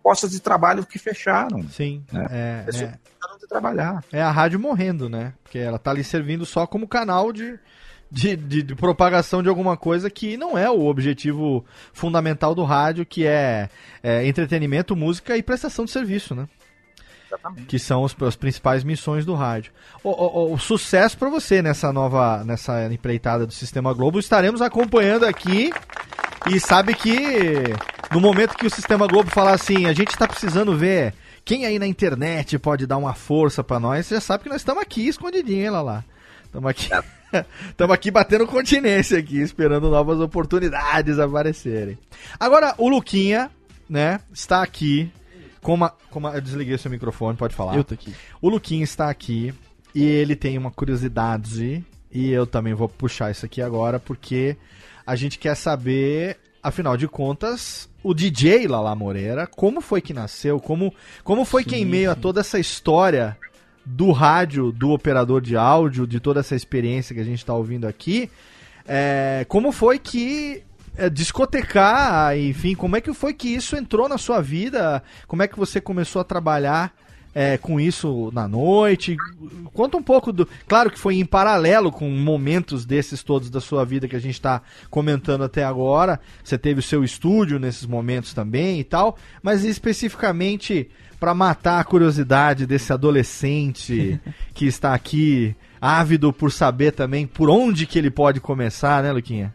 postos 0.03 0.31
de 0.31 0.41
trabalho 0.41 0.87
que 0.87 0.99
fecharam. 0.99 1.63
Sim. 1.69 2.03
Né? 2.11 2.27
É, 2.31 2.65
é. 2.67 2.71
de 2.71 3.47
trabalhar. 3.49 4.03
É 4.13 4.23
a 4.23 4.31
rádio 4.31 4.59
morrendo, 4.59 5.09
né? 5.09 5.33
Porque 5.43 5.59
ela 5.59 5.79
tá 5.79 5.91
ali 5.91 6.03
servindo 6.03 6.45
só 6.45 6.67
como 6.67 6.89
canal 6.89 7.33
de, 7.33 7.59
de, 8.11 8.37
de, 8.37 8.63
de, 8.63 8.75
propagação 8.75 9.43
de 9.43 9.49
alguma 9.49 9.77
coisa 9.77 10.09
que 10.09 10.37
não 10.37 10.57
é 10.57 10.71
o 10.71 10.87
objetivo 10.87 11.65
fundamental 11.93 12.55
do 12.55 12.65
rádio, 12.65 13.05
que 13.05 13.27
é, 13.27 13.69
é 14.03 14.27
entretenimento, 14.27 14.97
música 14.97 15.37
e 15.37 15.43
prestação 15.43 15.85
de 15.85 15.91
serviço, 15.91 16.35
né? 16.35 16.49
Exatamente. 17.29 17.67
Que 17.67 17.79
são 17.79 18.03
os, 18.03 18.17
as 18.23 18.37
principais 18.37 18.83
missões 18.83 19.27
do 19.27 19.35
rádio. 19.35 19.73
O, 20.03 20.11
o, 20.11 20.55
o 20.55 20.59
sucesso 20.59 21.17
para 21.19 21.29
você 21.29 21.61
nessa 21.61 21.93
nova, 21.93 22.43
nessa 22.45 22.91
empreitada 22.93 23.47
do 23.47 23.53
Sistema 23.53 23.93
Globo. 23.93 24.19
Estaremos 24.19 24.63
acompanhando 24.63 25.25
aqui 25.25 25.71
e 26.51 26.59
sabe 26.59 26.95
que 26.95 27.15
no 28.11 28.21
momento 28.21 28.57
que 28.57 28.67
o 28.67 28.71
Sistema 28.71 29.07
Globo 29.07 29.31
falar 29.31 29.53
assim, 29.53 29.87
a 29.87 29.93
gente 29.93 30.09
está 30.09 30.27
precisando 30.27 30.75
ver 30.77 31.13
Quem 31.45 31.67
aí 31.67 31.79
na 31.79 31.87
internet 31.87 32.59
pode 32.59 32.87
dar 32.87 32.97
uma 32.97 33.15
força 33.15 33.63
pra 33.63 33.79
nós, 33.79 34.07
você 34.07 34.15
já 34.15 34.21
sabe 34.21 34.45
que 34.45 34.51
nós 34.51 34.63
estamos 34.63 34.83
aqui 34.83 35.07
escondidinho, 35.07 35.65
hein, 35.65 35.71
lá. 35.71 36.05
Estamos 36.45 36.71
aqui. 36.71 36.89
Estamos 37.71 37.95
aqui 37.95 38.11
batendo 38.11 38.47
continência 38.47 39.19
aqui, 39.19 39.39
esperando 39.41 39.91
novas 39.91 40.21
oportunidades 40.21 41.19
aparecerem. 41.19 41.99
Agora, 42.39 42.75
o 42.79 42.89
Luquinha, 42.89 43.51
né, 43.89 44.21
está 44.33 44.63
aqui. 44.63 45.11
Como, 45.61 45.85
a, 45.85 45.91
como 46.11 46.29
a- 46.29 46.35
eu 46.37 46.41
desliguei 46.41 46.79
seu 46.79 46.91
microfone, 46.91 47.37
pode 47.37 47.55
falar. 47.55 47.77
Eu 47.77 47.85
tô 47.85 47.95
aqui. 47.95 48.15
O 48.41 48.49
Luquinha 48.49 48.85
está 48.85 49.11
aqui 49.11 49.53
e 49.95 50.05
ele 50.05 50.35
tem 50.37 50.57
uma 50.57 50.71
curiosidade. 50.71 51.85
E 52.11 52.31
eu 52.31 52.47
também 52.47 52.73
vou 52.75 52.89
puxar 52.89 53.31
isso 53.31 53.45
aqui 53.45 53.61
agora, 53.61 53.99
porque 54.01 54.57
a 55.07 55.15
gente 55.15 55.39
quer 55.39 55.55
saber, 55.55 56.39
afinal 56.63 56.97
de 56.97 57.07
contas, 57.07 57.87
o 58.03 58.15
DJ 58.15 58.67
Lala 58.67 58.95
Moreira, 58.95 59.47
como 59.47 59.83
foi 59.83 60.01
que 60.01 60.15
nasceu? 60.15 60.59
Como, 60.59 60.95
como 61.23 61.45
foi 61.45 61.65
que 61.65 61.77
em 61.77 61.85
meio 61.85 62.11
a 62.11 62.15
toda 62.15 62.41
essa 62.41 62.59
história 62.59 63.37
do 63.91 64.13
rádio, 64.13 64.71
do 64.71 64.91
operador 64.91 65.41
de 65.41 65.57
áudio, 65.57 66.07
de 66.07 66.21
toda 66.21 66.41
essa 66.41 66.55
experiência 66.55 67.15
que 67.15 67.21
a 67.21 67.25
gente 67.25 67.39
está 67.39 67.55
ouvindo 67.55 67.87
aqui, 67.87 68.31
é, 68.87 69.47
como 69.49 69.73
foi 69.73 69.99
que 69.99 70.63
é, 70.97 71.09
discotecar, 71.09 72.37
enfim, 72.37 72.75
como 72.75 72.97
é 72.97 73.01
que 73.01 73.13
foi 73.15 73.33
que 73.33 73.49
isso 73.49 73.77
entrou 73.77 74.09
na 74.09 74.19
sua 74.19 74.41
vida? 74.41 75.03
Como 75.27 75.43
é 75.43 75.49
que 75.49 75.59
você 75.59 75.81
começou 75.81 76.21
a 76.21 76.25
trabalhar 76.25 76.95
é, 77.35 77.57
com 77.57 77.81
isso 77.81 78.31
na 78.33 78.47
noite? 78.47 79.17
Conta 79.73 79.97
um 79.97 80.03
pouco 80.03 80.33
do. 80.33 80.47
Claro 80.67 80.91
que 80.91 80.99
foi 80.99 81.17
em 81.17 81.25
paralelo 81.25 81.91
com 81.91 82.11
momentos 82.11 82.85
desses 82.85 83.23
todos 83.23 83.49
da 83.49 83.61
sua 83.61 83.85
vida 83.85 84.09
que 84.09 84.17
a 84.17 84.21
gente 84.21 84.35
está 84.35 84.61
comentando 84.91 85.45
até 85.45 85.65
agora. 85.65 86.21
Você 86.45 86.59
teve 86.59 86.81
o 86.81 86.83
seu 86.83 87.03
estúdio 87.03 87.59
nesses 87.59 87.87
momentos 87.87 88.35
também 88.35 88.81
e 88.81 88.85
tal, 88.85 89.17
mas 89.43 89.65
especificamente 89.65 90.91
para 91.19 91.35
matar 91.35 91.81
a 91.81 91.85
curiosidade 91.85 92.67
desse 92.67 92.93
adolescente 92.93 94.21
que 94.55 94.67
está 94.67 94.95
aqui 94.95 95.55
ávido 95.81 96.33
por 96.33 96.51
saber 96.51 96.93
também 96.93 97.27
por 97.27 97.51
onde 97.51 97.87
que 97.87 97.99
ele 97.99 98.11
pode 98.11 98.41
começar, 98.41 99.03
né, 99.03 99.13
Luquinha? 99.13 99.55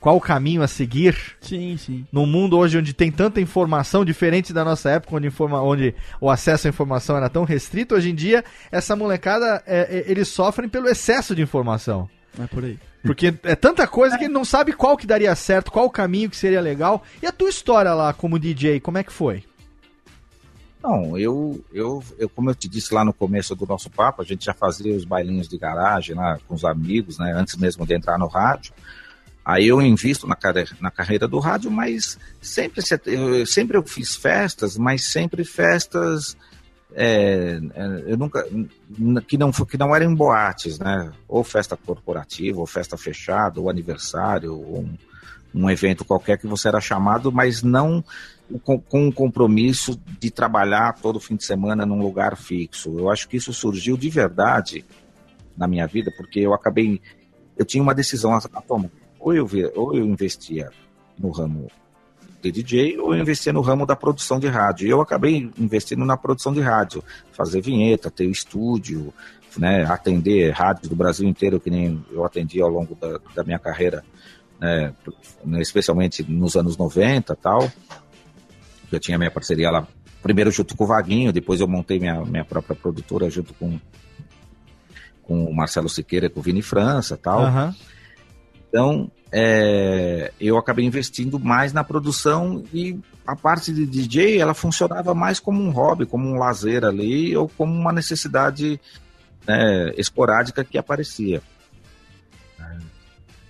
Qual 0.00 0.16
o 0.16 0.20
caminho 0.20 0.62
a 0.62 0.66
seguir? 0.66 1.14
Sim, 1.42 1.76
sim. 1.76 2.06
Num 2.10 2.24
mundo 2.24 2.56
hoje 2.56 2.78
onde 2.78 2.94
tem 2.94 3.12
tanta 3.12 3.38
informação, 3.38 4.02
diferente 4.02 4.50
da 4.50 4.64
nossa 4.64 4.88
época, 4.88 5.14
onde, 5.14 5.26
informa, 5.26 5.62
onde 5.62 5.94
o 6.18 6.30
acesso 6.30 6.66
à 6.66 6.70
informação 6.70 7.18
era 7.18 7.28
tão 7.28 7.44
restrito, 7.44 7.94
hoje 7.94 8.10
em 8.10 8.14
dia, 8.14 8.42
essa 8.72 8.96
molecada, 8.96 9.62
é, 9.66 9.98
é, 9.98 10.10
eles 10.10 10.28
sofrem 10.28 10.70
pelo 10.70 10.88
excesso 10.88 11.34
de 11.34 11.42
informação. 11.42 12.08
É 12.38 12.46
por 12.46 12.64
aí. 12.64 12.78
Porque 13.02 13.34
é 13.42 13.54
tanta 13.54 13.86
coisa 13.86 14.16
que 14.16 14.24
ele 14.24 14.32
não 14.32 14.44
sabe 14.44 14.72
qual 14.72 14.96
que 14.96 15.06
daria 15.06 15.34
certo, 15.34 15.70
qual 15.70 15.86
o 15.86 15.90
caminho 15.90 16.30
que 16.30 16.36
seria 16.36 16.60
legal. 16.60 17.02
E 17.22 17.26
a 17.26 17.32
tua 17.32 17.50
história 17.50 17.92
lá 17.92 18.12
como 18.12 18.38
DJ, 18.38 18.80
como 18.80 18.98
é 18.98 19.04
que 19.04 19.12
foi? 19.12 19.44
Não, 20.82 21.18
eu, 21.18 21.62
eu, 21.72 22.02
eu, 22.18 22.28
como 22.28 22.50
eu 22.50 22.54
te 22.54 22.66
disse 22.68 22.94
lá 22.94 23.04
no 23.04 23.12
começo 23.12 23.54
do 23.54 23.66
nosso 23.66 23.90
papo, 23.90 24.22
a 24.22 24.24
gente 24.24 24.44
já 24.46 24.54
fazia 24.54 24.94
os 24.94 25.04
bailinhos 25.04 25.46
de 25.48 25.58
garagem 25.58 26.14
lá 26.16 26.38
com 26.48 26.54
os 26.54 26.64
amigos, 26.64 27.18
né, 27.18 27.32
antes 27.32 27.56
mesmo 27.56 27.86
de 27.86 27.94
entrar 27.94 28.18
no 28.18 28.26
rádio. 28.26 28.72
Aí 29.44 29.66
eu 29.68 29.80
invisto 29.82 30.26
na, 30.26 30.36
carreira, 30.36 30.70
na 30.80 30.90
carreira 30.90 31.28
do 31.28 31.38
rádio, 31.38 31.70
mas 31.70 32.18
sempre, 32.40 32.82
se- 32.82 33.00
eu, 33.06 33.44
sempre 33.46 33.76
eu 33.76 33.82
fiz 33.82 34.14
festas, 34.16 34.76
mas 34.78 35.04
sempre 35.04 35.44
festas 35.44 36.36
é, 36.92 37.60
é, 37.74 38.04
eu 38.06 38.16
nunca 38.16 38.44
que 39.26 39.38
não 39.38 39.52
que 39.52 39.78
não 39.78 39.94
eram 39.94 40.14
boates, 40.14 40.78
né? 40.78 41.12
Ou 41.28 41.44
festa 41.44 41.76
corporativa, 41.76 42.58
ou 42.58 42.66
festa 42.66 42.96
fechada, 42.96 43.60
ou 43.60 43.70
aniversário, 43.70 44.54
ou 44.54 44.80
um, 44.80 44.98
um 45.54 45.70
evento 45.70 46.04
qualquer 46.04 46.36
que 46.38 46.46
você 46.48 46.68
era 46.68 46.80
chamado, 46.80 47.30
mas 47.30 47.62
não 47.62 48.04
com, 48.58 48.78
com 48.80 49.06
um 49.06 49.12
compromisso 49.12 50.00
de 50.18 50.30
trabalhar 50.30 50.94
todo 51.00 51.20
fim 51.20 51.36
de 51.36 51.44
semana 51.44 51.86
num 51.86 52.00
lugar 52.00 52.36
fixo. 52.36 52.98
Eu 52.98 53.10
acho 53.10 53.28
que 53.28 53.36
isso 53.36 53.52
surgiu 53.52 53.96
de 53.96 54.08
verdade 54.10 54.84
na 55.56 55.66
minha 55.66 55.86
vida, 55.86 56.12
porque 56.16 56.40
eu 56.40 56.54
acabei 56.54 57.00
eu 57.60 57.64
tinha 57.66 57.82
uma 57.82 57.94
decisão 57.94 58.34
a, 58.34 58.40
tomar. 58.40 58.88
Ou 59.18 59.34
eu, 59.34 59.46
ou 59.74 59.94
eu 59.94 60.06
investia 60.06 60.70
no 61.18 61.30
ramo 61.30 61.70
de 62.40 62.50
DJ 62.50 62.98
ou 62.98 63.14
eu 63.14 63.20
investia 63.20 63.52
no 63.52 63.60
ramo 63.60 63.84
da 63.84 63.94
produção 63.94 64.40
de 64.40 64.46
rádio. 64.46 64.86
E 64.86 64.90
eu 64.90 65.02
acabei 65.02 65.50
investindo 65.58 66.02
na 66.06 66.16
produção 66.16 66.54
de 66.54 66.60
rádio, 66.62 67.04
fazer 67.32 67.60
vinheta, 67.60 68.10
ter 68.10 68.26
o 68.26 68.30
estúdio, 68.30 69.12
né, 69.58 69.84
atender 69.84 70.50
rádios 70.52 70.88
do 70.88 70.96
Brasil 70.96 71.28
inteiro, 71.28 71.60
que 71.60 71.68
nem 71.68 72.02
eu 72.10 72.24
atendi 72.24 72.62
ao 72.62 72.70
longo 72.70 72.94
da, 72.94 73.20
da 73.34 73.44
minha 73.44 73.58
carreira, 73.58 74.02
né, 74.58 74.94
especialmente 75.58 76.22
nos 76.22 76.56
anos 76.56 76.78
90 76.78 77.36
tal. 77.36 77.70
Eu 78.90 79.00
tinha 79.00 79.18
minha 79.18 79.30
parceria 79.30 79.70
lá, 79.70 79.86
primeiro 80.22 80.50
junto 80.50 80.76
com 80.76 80.84
o 80.84 80.86
Vaguinho, 80.86 81.32
depois 81.32 81.60
eu 81.60 81.68
montei 81.68 81.98
minha, 81.98 82.24
minha 82.24 82.44
própria 82.44 82.74
produtora 82.74 83.30
junto 83.30 83.54
com, 83.54 83.78
com 85.22 85.44
o 85.44 85.54
Marcelo 85.54 85.88
Siqueira 85.88 86.28
com 86.28 86.40
o 86.40 86.42
Vini 86.42 86.62
França 86.62 87.16
tal. 87.16 87.40
Aham. 87.40 87.74
Então, 88.68 89.10
é, 89.32 90.32
eu 90.40 90.56
acabei 90.56 90.84
investindo 90.84 91.38
mais 91.38 91.72
na 91.72 91.82
produção 91.82 92.62
e 92.72 92.98
a 93.26 93.36
parte 93.36 93.72
de 93.72 93.86
DJ, 93.86 94.38
ela 94.38 94.54
funcionava 94.54 95.14
mais 95.14 95.38
como 95.38 95.62
um 95.62 95.70
hobby, 95.70 96.06
como 96.06 96.28
um 96.28 96.36
lazer 96.36 96.84
ali, 96.84 97.36
ou 97.36 97.48
como 97.48 97.72
uma 97.72 97.92
necessidade 97.92 98.80
né, 99.46 99.92
esporádica 99.96 100.64
que 100.64 100.78
aparecia. 100.78 101.42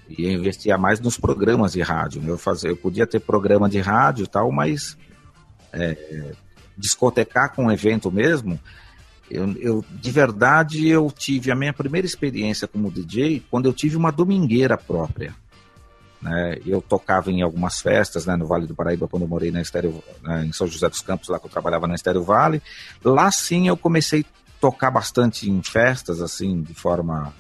E 0.09 0.25
eu 0.25 0.33
investia 0.33 0.77
mais 0.77 0.99
nos 1.01 1.17
programas 1.17 1.73
de 1.73 1.83
rádio. 1.83 2.23
Eu, 2.27 2.37
fazia, 2.37 2.71
eu 2.71 2.77
podia 2.77 3.07
ter 3.07 3.21
programa 3.21 3.69
de 3.69 3.79
rádio 3.79 4.25
e 4.25 4.27
tal, 4.27 4.51
mas 4.51 4.99
é, 5.73 6.33
discotecar 6.77 7.55
com 7.55 7.67
um 7.67 7.71
evento 7.71 8.11
mesmo, 8.11 8.59
eu, 9.31 9.53
eu, 9.59 9.85
de 9.89 10.11
verdade, 10.11 10.89
eu 10.89 11.11
tive 11.17 11.53
a 11.53 11.55
minha 11.55 11.73
primeira 11.73 12.07
experiência 12.07 12.67
como 12.67 12.91
DJ 12.91 13.45
quando 13.49 13.67
eu 13.67 13.73
tive 13.73 13.97
uma 13.97 14.11
domingueira 14.11 14.77
própria. 14.77 15.35
Né? 16.21 16.59
Eu 16.67 16.83
tocava 16.83 17.31
em 17.31 17.41
algumas 17.41 17.81
festas 17.81 18.27
né, 18.27 18.37
no 18.37 18.47
Vale 18.47 18.67
do 18.67 18.75
Paraíba, 18.75 19.07
quando 19.07 19.23
eu 19.23 19.29
morei 19.29 19.51
na 19.51 19.63
Estéreo, 19.63 20.03
né, 20.23 20.45
em 20.45 20.53
São 20.53 20.67
José 20.67 20.89
dos 20.89 21.01
Campos, 21.01 21.29
lá 21.29 21.39
que 21.39 21.47
eu 21.47 21.51
trabalhava 21.51 21.87
na 21.87 21.95
Estéreo 21.95 22.25
Vale. 22.25 22.61
Lá 23.05 23.31
sim 23.31 23.69
eu 23.69 23.77
comecei 23.77 24.23
a 24.23 24.61
tocar 24.61 24.91
bastante 24.91 25.49
em 25.49 25.63
festas, 25.63 26.21
assim, 26.21 26.61
de 26.63 26.75
forma 26.75 27.33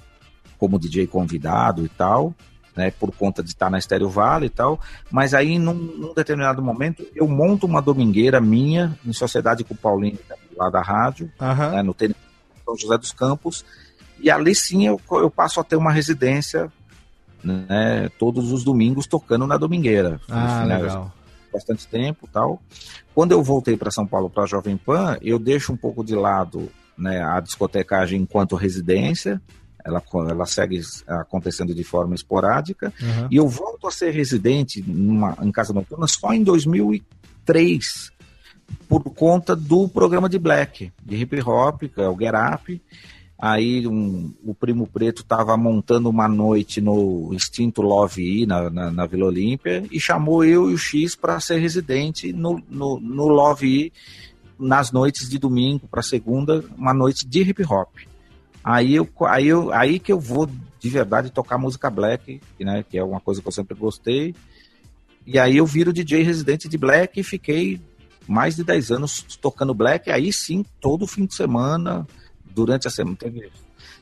como 0.57 0.78
DJ 0.78 1.09
convidado 1.09 1.85
e 1.85 1.89
tal. 1.89 2.35
Né, 2.76 2.92
por 2.92 3.10
conta 3.10 3.42
de 3.42 3.48
estar 3.48 3.68
na 3.68 3.78
Estéreo 3.78 4.09
Vale 4.09 4.47
e 4.47 4.48
tal, 4.48 4.78
mas 5.10 5.34
aí 5.34 5.59
num, 5.59 5.74
num, 5.74 6.14
determinado 6.14 6.62
momento 6.62 7.05
eu 7.16 7.26
monto 7.26 7.66
uma 7.66 7.82
domingueira 7.82 8.40
minha 8.40 8.97
em 9.05 9.12
sociedade 9.12 9.64
com 9.64 9.74
o 9.74 9.76
Paulinho 9.76 10.20
lá 10.56 10.70
da 10.70 10.80
rádio, 10.80 11.28
uhum. 11.40 11.70
né, 11.72 11.82
no 11.82 11.97
São 12.64 12.78
José 12.78 12.97
dos 12.97 13.12
Campos, 13.12 13.64
e 14.20 14.30
ali 14.30 14.55
sim 14.55 14.86
eu, 14.86 15.01
eu 15.10 15.28
passo 15.28 15.59
a 15.59 15.64
ter 15.64 15.74
uma 15.74 15.90
residência 15.90 16.70
né, 17.42 18.09
todos 18.18 18.52
os 18.52 18.62
domingos 18.62 19.06
tocando 19.06 19.47
na 19.47 19.56
domingueira. 19.56 20.20
Ah, 20.28 20.64
né, 20.64 20.78
legal. 20.78 21.12
Bastante 21.52 21.86
tempo 21.88 22.28
tal. 22.32 22.62
Quando 23.14 23.32
eu 23.32 23.42
voltei 23.42 23.76
para 23.76 23.90
São 23.90 24.06
Paulo 24.06 24.30
para 24.30 24.44
a 24.44 24.47
Jovem 24.47 24.76
Pan, 24.76 25.18
eu 25.20 25.38
deixo 25.38 25.72
um 25.72 25.76
pouco 25.76 26.05
de 26.05 26.14
lado 26.14 26.70
né, 26.97 27.22
a 27.22 27.40
discotecagem 27.40 28.20
enquanto 28.20 28.55
residência, 28.55 29.40
ela, 29.85 30.02
ela 30.28 30.47
segue 30.47 30.81
acontecendo 31.07 31.74
de 31.74 31.85
forma 31.85 32.15
esporádica, 32.15 32.93
uhum. 33.01 33.28
e 33.31 33.36
eu 33.36 33.48
volto 33.48 33.86
a 33.86 33.90
ser 33.90 34.11
residente 34.11 34.82
numa, 34.86 35.36
em 35.43 35.51
Casa 35.51 35.73
Noturna 35.73 36.07
só 36.07 36.32
em 36.32 36.43
2003, 36.43 38.12
por 38.89 39.02
conta 39.02 39.57
do 39.57 39.89
programa 39.89 40.28
de 40.28 40.39
Black, 40.39 40.93
de 41.02 41.16
hip 41.16 41.40
hop, 41.43 41.82
que 41.82 42.01
é 42.01 42.09
o 42.09 42.19
Get 42.19 42.32
Up. 42.55 42.82
Aí 43.43 43.86
um, 43.86 44.35
o 44.44 44.55
Primo 44.55 44.86
Preto 44.86 45.23
estava 45.23 45.57
montando 45.57 46.11
uma 46.11 46.28
noite 46.28 46.78
no 46.78 47.32
extinto 47.32 47.81
Love 47.81 48.43
E, 48.43 48.47
na, 48.47 48.69
na, 48.69 48.90
na, 48.90 49.07
Vila 49.07 49.27
Olímpia, 49.27 49.82
e 49.90 49.98
chamou 49.98 50.44
eu 50.44 50.70
e 50.70 50.74
o 50.74 50.78
X 50.78 51.16
para 51.16 51.40
ser 51.40 51.59
residente 51.59 52.35
no, 52.35 52.62
no, 52.69 53.01
no 53.01 53.28
Love 53.28 53.66
E 53.66 53.93
nas 54.59 54.93
noites 54.93 55.27
de 55.28 55.39
domingo 55.39 55.89
para 55.89 56.02
segunda, 56.02 56.62
uma 56.77 56.93
noite 56.93 57.27
de 57.27 57.40
hip 57.40 57.65
hop. 57.65 57.89
Aí, 58.62 58.95
eu, 58.95 59.09
aí, 59.27 59.49
eu, 59.49 59.73
aí 59.73 59.99
que 59.99 60.12
eu 60.12 60.20
vou 60.20 60.49
de 60.78 60.89
verdade 60.89 61.31
tocar 61.31 61.59
música 61.59 61.91
black, 61.91 62.41
né, 62.59 62.85
que 62.89 62.99
é 62.99 63.05
uma 63.05 63.20
coisa 63.20 63.41
que 63.41 63.49
eu 63.49 63.53
sempre 63.53 63.74
gostei. 63.74 64.35
E 65.27 65.39
aí 65.39 65.57
eu 65.57 65.66
viro 65.66 65.93
DJ 65.93 66.23
residente 66.23 66.69
de 66.69 66.78
black 66.78 67.20
e 67.20 67.23
fiquei 67.23 67.81
mais 68.27 68.57
de 68.57 68.65
10 68.65 68.93
anos 68.93 69.23
tocando 69.41 69.74
black, 69.74 70.11
aí 70.11 70.32
sim, 70.32 70.65
todo 70.81 71.07
fim 71.07 71.27
de 71.27 71.35
semana, 71.35 72.07
durante 72.45 72.87
a 72.87 72.91
semana. 72.91 73.16
Teve, 73.16 73.51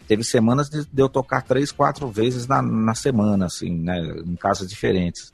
teve 0.06 0.24
semanas 0.24 0.68
de, 0.68 0.86
eu 0.96 1.08
tocar 1.08 1.42
três, 1.42 1.72
quatro 1.72 2.08
vezes 2.08 2.46
na, 2.46 2.60
na 2.60 2.94
semana, 2.94 3.46
assim, 3.46 3.70
né, 3.70 4.00
em 4.24 4.36
casas 4.36 4.68
diferentes. 4.68 5.32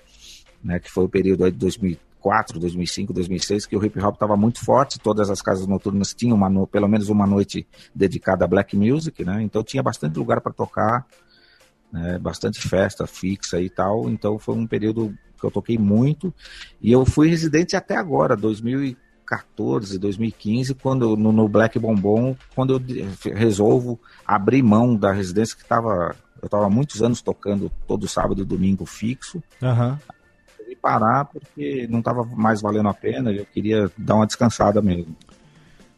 Né, 0.63 0.79
que 0.79 0.91
foi 0.91 1.05
o 1.05 1.09
período 1.09 1.45
aí 1.45 1.51
de 1.51 1.99
2004, 2.25 2.59
2005, 2.59 3.13
2006, 3.13 3.67
que 3.67 3.77
o 3.77 3.85
hip 3.85 4.01
hop 4.01 4.15
estava 4.15 4.37
muito 4.37 4.65
forte, 4.65 4.99
todas 4.99 5.31
as 5.31 5.43
casas 5.43 5.67
noturnas 5.67 6.15
tinham 6.15 6.37
uma, 6.37 6.67
pelo 6.67 6.89
menos 6.89 7.09
uma 7.09 7.27
noite 7.27 7.67
dedicada 7.95 8.45
a 8.45 8.49
black 8.49 8.77
music, 8.77 9.25
né, 9.25 9.43
então 9.43 9.63
tinha 9.63 9.83
bastante 9.83 10.19
lugar 10.19 10.41
para 10.41 10.53
tocar, 10.53 11.07
né, 11.93 12.19
bastante 12.19 12.61
festa 12.67 13.07
fixa 13.07 13.61
e 13.61 13.69
tal, 13.69 14.09
então 14.09 14.39
foi 14.39 14.55
um 14.55 14.67
período 14.67 15.17
que 15.39 15.45
eu 15.45 15.51
toquei 15.51 15.77
muito, 15.77 16.33
e 16.81 16.91
eu 16.91 17.05
fui 17.05 17.29
residente 17.29 17.77
até 17.77 17.97
agora, 17.97 18.35
2014, 18.37 19.99
2015, 19.99 20.75
quando 20.75 21.17
no, 21.17 21.31
no 21.31 21.49
Black 21.49 21.79
Bombom, 21.79 22.35
quando 22.55 22.75
eu 22.75 23.35
resolvo 23.35 24.01
abrir 24.27 24.63
mão 24.63 24.97
da 24.97 25.13
residência 25.13 25.57
que 25.57 25.63
estava 25.63 26.17
eu 26.43 26.47
estava 26.47 26.69
muitos 26.69 27.03
anos 27.03 27.23
tocando 27.23 27.73
todo 27.87 28.07
sábado 28.07 28.43
e 28.43 28.45
domingo 28.45 28.85
fixo. 28.85 29.43
Aham. 29.63 29.99
E 30.75 30.77
parar 30.77 31.25
porque 31.27 31.87
não 31.89 32.01
estava 32.01 32.25
mais 32.25 32.61
valendo 32.61 32.89
a 32.89 32.95
pena, 32.95 33.33
eu 33.33 33.47
queria 33.47 33.91
dar 33.97 34.17
uma 34.17 34.27
descansada 34.27 34.83
mesmo. 34.83 35.17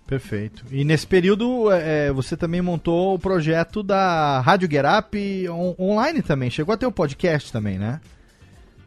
Perfeito. 0.06 0.64
E 0.70 0.84
nesse 0.84 1.06
período 1.06 1.70
é, 1.72 2.12
você 2.12 2.36
também 2.36 2.62
montou 2.62 3.14
o 3.14 3.18
projeto 3.18 3.82
da 3.82 4.40
Rádio 4.40 4.70
Get 4.70 4.84
Up 4.86 5.48
on- 5.48 5.74
online 5.78 6.22
também. 6.22 6.48
Chegou 6.48 6.72
a 6.72 6.76
ter 6.76 6.86
o 6.86 6.92
podcast 6.92 7.50
também, 7.50 7.76
né? 7.76 8.00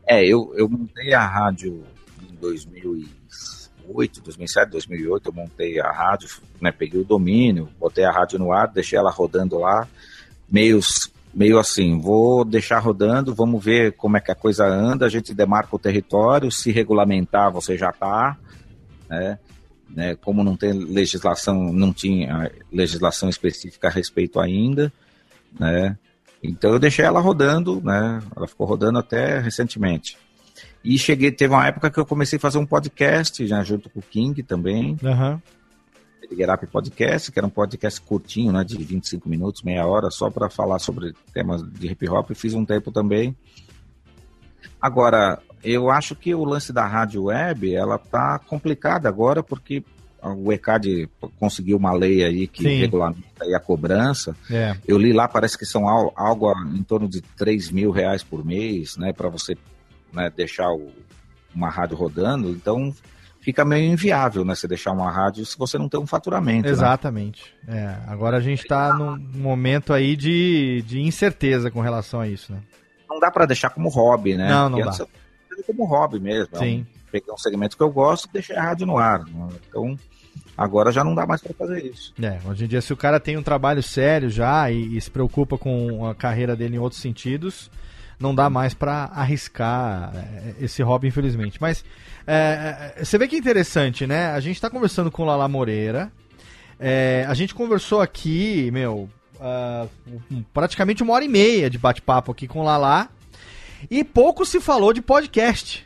É, 0.08 0.26
eu, 0.26 0.54
eu 0.56 0.70
montei 0.70 1.14
a 1.14 1.26
rádio 1.28 1.84
em 2.32 2.36
2008, 2.36 4.22
2007, 4.22 4.70
2008, 4.72 5.28
eu 5.30 5.34
montei 5.34 5.80
a 5.80 5.92
rádio, 5.92 6.30
né, 6.62 6.72
peguei 6.72 7.02
o 7.02 7.06
domínio, 7.06 7.70
botei 7.80 8.06
a 8.06 8.12
rádio 8.12 8.40
no 8.40 8.52
ar, 8.52 8.68
deixei 8.70 8.98
ela 8.98 9.12
rodando 9.12 9.60
lá, 9.60 9.88
meio, 10.50 10.80
meio 11.34 11.60
assim, 11.60 12.00
vou 12.00 12.44
deixar 12.44 12.80
rodando, 12.80 13.34
vamos 13.36 13.64
ver 13.64 13.94
como 13.94 14.18
é 14.18 14.20
que 14.20 14.32
a 14.32 14.36
coisa 14.36 14.66
anda, 14.66 15.06
a 15.06 15.10
gente 15.10 15.34
demarca 15.34 15.76
o 15.76 15.80
território, 15.80 16.52
se 16.52 16.72
regulamentar 16.72 17.52
você 17.52 17.78
já 17.78 17.92
tá, 17.92 18.38
né, 19.10 19.38
né, 19.90 20.16
como 20.16 20.44
não 20.44 20.56
tem 20.56 20.72
legislação, 20.74 21.72
não 21.74 21.94
tinha 21.94 22.52
legislação 22.72 23.30
específica 23.30 23.88
a 23.88 23.92
respeito 23.92 24.40
ainda, 24.40 24.92
né, 25.60 25.98
então 26.42 26.72
eu 26.72 26.80
deixei 26.80 27.06
ela 27.06 27.20
rodando, 27.20 27.82
né? 27.84 28.22
Ela 28.36 28.48
ficou 28.48 28.66
rodando 28.66 28.98
até 28.98 29.40
recentemente. 29.40 30.18
E 30.84 30.98
cheguei, 30.98 31.32
teve 31.32 31.54
uma 31.54 31.68
época 31.68 31.92
que 31.92 32.00
eu 32.00 32.06
comecei 32.06 32.38
a 32.38 32.40
fazer 32.40 32.58
um 32.58 32.66
podcast, 32.66 33.46
já 33.46 33.62
junto 33.64 33.90
com 33.90 34.00
o 34.00 34.04
King 34.04 34.42
também, 34.44 34.98
Aham. 35.04 35.42
Get 36.36 36.50
Up 36.50 36.68
Podcast, 36.68 37.32
que 37.32 37.40
era 37.40 37.46
um 37.48 37.50
podcast 37.52 38.00
curtinho, 38.02 38.52
né, 38.52 38.64
de 38.64 38.78
25 38.78 39.28
minutos, 39.30 39.62
meia 39.64 39.86
hora, 39.86 40.10
só 40.12 40.30
para 40.30 40.50
falar 40.50 40.80
sobre 40.80 41.14
temas 41.34 41.62
de 41.64 41.88
hip 41.88 42.08
hop. 42.10 42.32
Fiz 42.34 42.54
um 42.54 42.66
tempo 42.66 42.92
também. 42.92 43.36
Agora, 44.82 45.40
eu 45.64 45.90
acho 45.90 46.16
que 46.16 46.34
o 46.34 46.44
lance 46.46 46.72
da 46.72 46.86
rádio 46.86 47.24
web, 47.26 47.74
ela 47.74 47.98
tá 47.98 48.40
complicada 48.40 49.10
agora, 49.10 49.44
porque 49.44 49.84
o 50.22 50.52
ECAD 50.52 51.10
conseguiu 51.40 51.78
uma 51.78 51.94
lei 51.94 52.24
aí 52.24 52.48
que 52.48 52.64
Sim. 52.64 52.80
regulamenta 52.80 53.24
a 53.56 53.60
cobrança. 53.60 54.36
É. 54.52 54.76
Eu 54.88 54.98
li 54.98 55.14
lá, 55.14 55.28
parece 55.28 55.58
que 55.58 55.66
são 55.66 55.88
al- 55.88 56.14
algo 56.16 56.52
em 56.76 56.84
torno 56.84 57.08
de 57.08 57.22
3 57.22 57.72
mil 57.72 57.92
reais 57.92 58.24
por 58.24 58.44
mês, 58.46 58.98
né, 58.98 59.14
para 59.14 59.30
você 59.30 59.58
né, 60.14 60.30
deixar 60.36 60.70
o- 60.72 60.92
uma 61.56 61.70
rádio 61.70 61.96
rodando. 61.98 62.50
Então 62.50 62.94
fica 63.42 63.64
meio 63.66 63.92
inviável, 63.92 64.44
né, 64.44 64.54
você 64.56 64.68
deixar 64.68 64.92
uma 64.92 65.12
rádio 65.12 65.46
se 65.46 65.58
você 65.58 65.78
não 65.78 65.88
tem 65.90 66.00
um 66.00 66.06
faturamento. 66.08 66.66
né? 66.66 66.72
Exatamente. 66.72 67.54
É, 67.68 67.96
agora 68.08 68.38
a 68.38 68.42
gente 68.42 68.66
tá 68.68 68.94
num 68.94 69.18
momento 69.40 69.94
aí 69.94 70.16
de, 70.16 70.84
de 70.88 71.02
incerteza 71.02 71.72
com 71.72 71.82
relação 71.82 72.20
a 72.20 72.28
isso, 72.28 72.52
né? 72.54 72.60
Não 73.10 73.20
dá 73.20 73.32
para 73.32 73.46
deixar 73.46 73.70
como 73.72 73.90
hobby, 73.90 74.36
né? 74.36 74.48
Não, 74.50 74.70
não 74.70 74.80
Porque 74.82 74.98
dá. 75.04 75.64
como 75.66 75.86
hobby 75.86 76.20
mesmo. 76.20 76.56
é 76.56 76.60
Sim. 76.60 76.86
um- 76.96 77.00
peguei 77.12 77.34
um 77.34 77.38
segmento 77.38 77.76
que 77.76 77.82
eu 77.82 77.90
gosto 77.90 78.26
e 78.26 78.34
deixei 78.34 78.56
a 78.56 78.62
rádio 78.62 78.86
no 78.86 78.98
ar. 78.98 79.20
né? 79.26 79.48
Então 79.68 79.98
agora 80.58 80.92
já 80.92 81.04
não 81.04 81.16
dá 81.16 81.26
mais 81.26 81.42
para 81.42 81.54
fazer 81.54 81.84
isso. 81.86 82.14
É, 82.22 82.38
hoje 82.46 82.66
em 82.66 82.68
dia, 82.68 82.82
se 82.82 82.94
o 82.94 82.98
cara 82.98 83.20
tem 83.20 83.36
um 83.38 83.42
trabalho 83.44 83.82
sério 83.82 84.30
já 84.30 84.70
e, 84.70 84.96
e 84.98 85.02
se 85.02 85.10
preocupa 85.10 85.58
com 85.58 86.06
a 86.06 86.14
carreira 86.14 86.56
dele 86.56 86.76
em 86.76 86.80
outros 86.80 87.02
sentidos, 87.02 87.72
não 88.20 88.36
dá 88.36 88.50
mais 88.50 88.74
pra 88.76 89.06
arriscar 89.14 90.12
é, 90.16 90.54
esse 90.64 90.84
hobby, 90.84 91.08
infelizmente. 91.08 91.58
Mas 91.60 91.84
é, 92.32 92.94
é, 92.98 93.04
você 93.04 93.18
vê 93.18 93.28
que 93.28 93.36
é 93.36 93.40
interessante, 93.40 94.06
né? 94.06 94.28
A 94.28 94.40
gente 94.40 94.60
tá 94.62 94.70
conversando 94.70 95.10
com 95.12 95.24
o 95.24 95.26
Lala 95.26 95.48
Moreira. 95.48 96.12
é, 96.80 97.26
a 97.28 97.34
gente 97.34 97.54
conversou 97.56 98.02
aqui, 98.02 98.70
meu, 98.72 99.10
um- 100.32 100.44
praticamente 100.54 101.02
uma 101.04 101.14
hora 101.14 101.26
e 101.26 101.30
meia 101.30 101.70
de 101.70 101.78
bate-papo 101.78 102.32
aqui 102.32 102.48
com 102.48 102.60
o 102.60 102.64
Lala. 102.64 103.10
E 103.90 104.04
pouco 104.04 104.46
se 104.46 104.60
falou 104.60 104.94
de 104.94 105.02
podcast. 105.02 105.86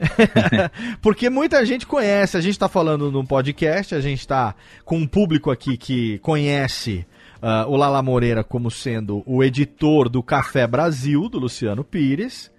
Porque 1.02 1.28
muita 1.28 1.64
gente 1.64 1.86
conhece, 1.86 2.36
a 2.36 2.40
gente 2.40 2.52
está 2.52 2.68
falando 2.68 3.10
num 3.12 3.24
podcast, 3.24 3.94
a 3.94 4.00
gente 4.00 4.20
está 4.20 4.54
com 4.84 4.96
um 4.96 5.06
público 5.06 5.50
aqui 5.50 5.76
que 5.76 6.18
conhece 6.20 7.06
ah, 7.42 7.66
o 7.68 7.76
Lala 7.76 8.02
Moreira 8.02 8.42
como 8.42 8.70
sendo 8.70 9.22
o 9.26 9.44
editor 9.44 10.08
do 10.08 10.22
Café 10.22 10.66
Brasil, 10.66 11.28
do 11.28 11.38
Luciano 11.38 11.84
Pires. 11.84 12.50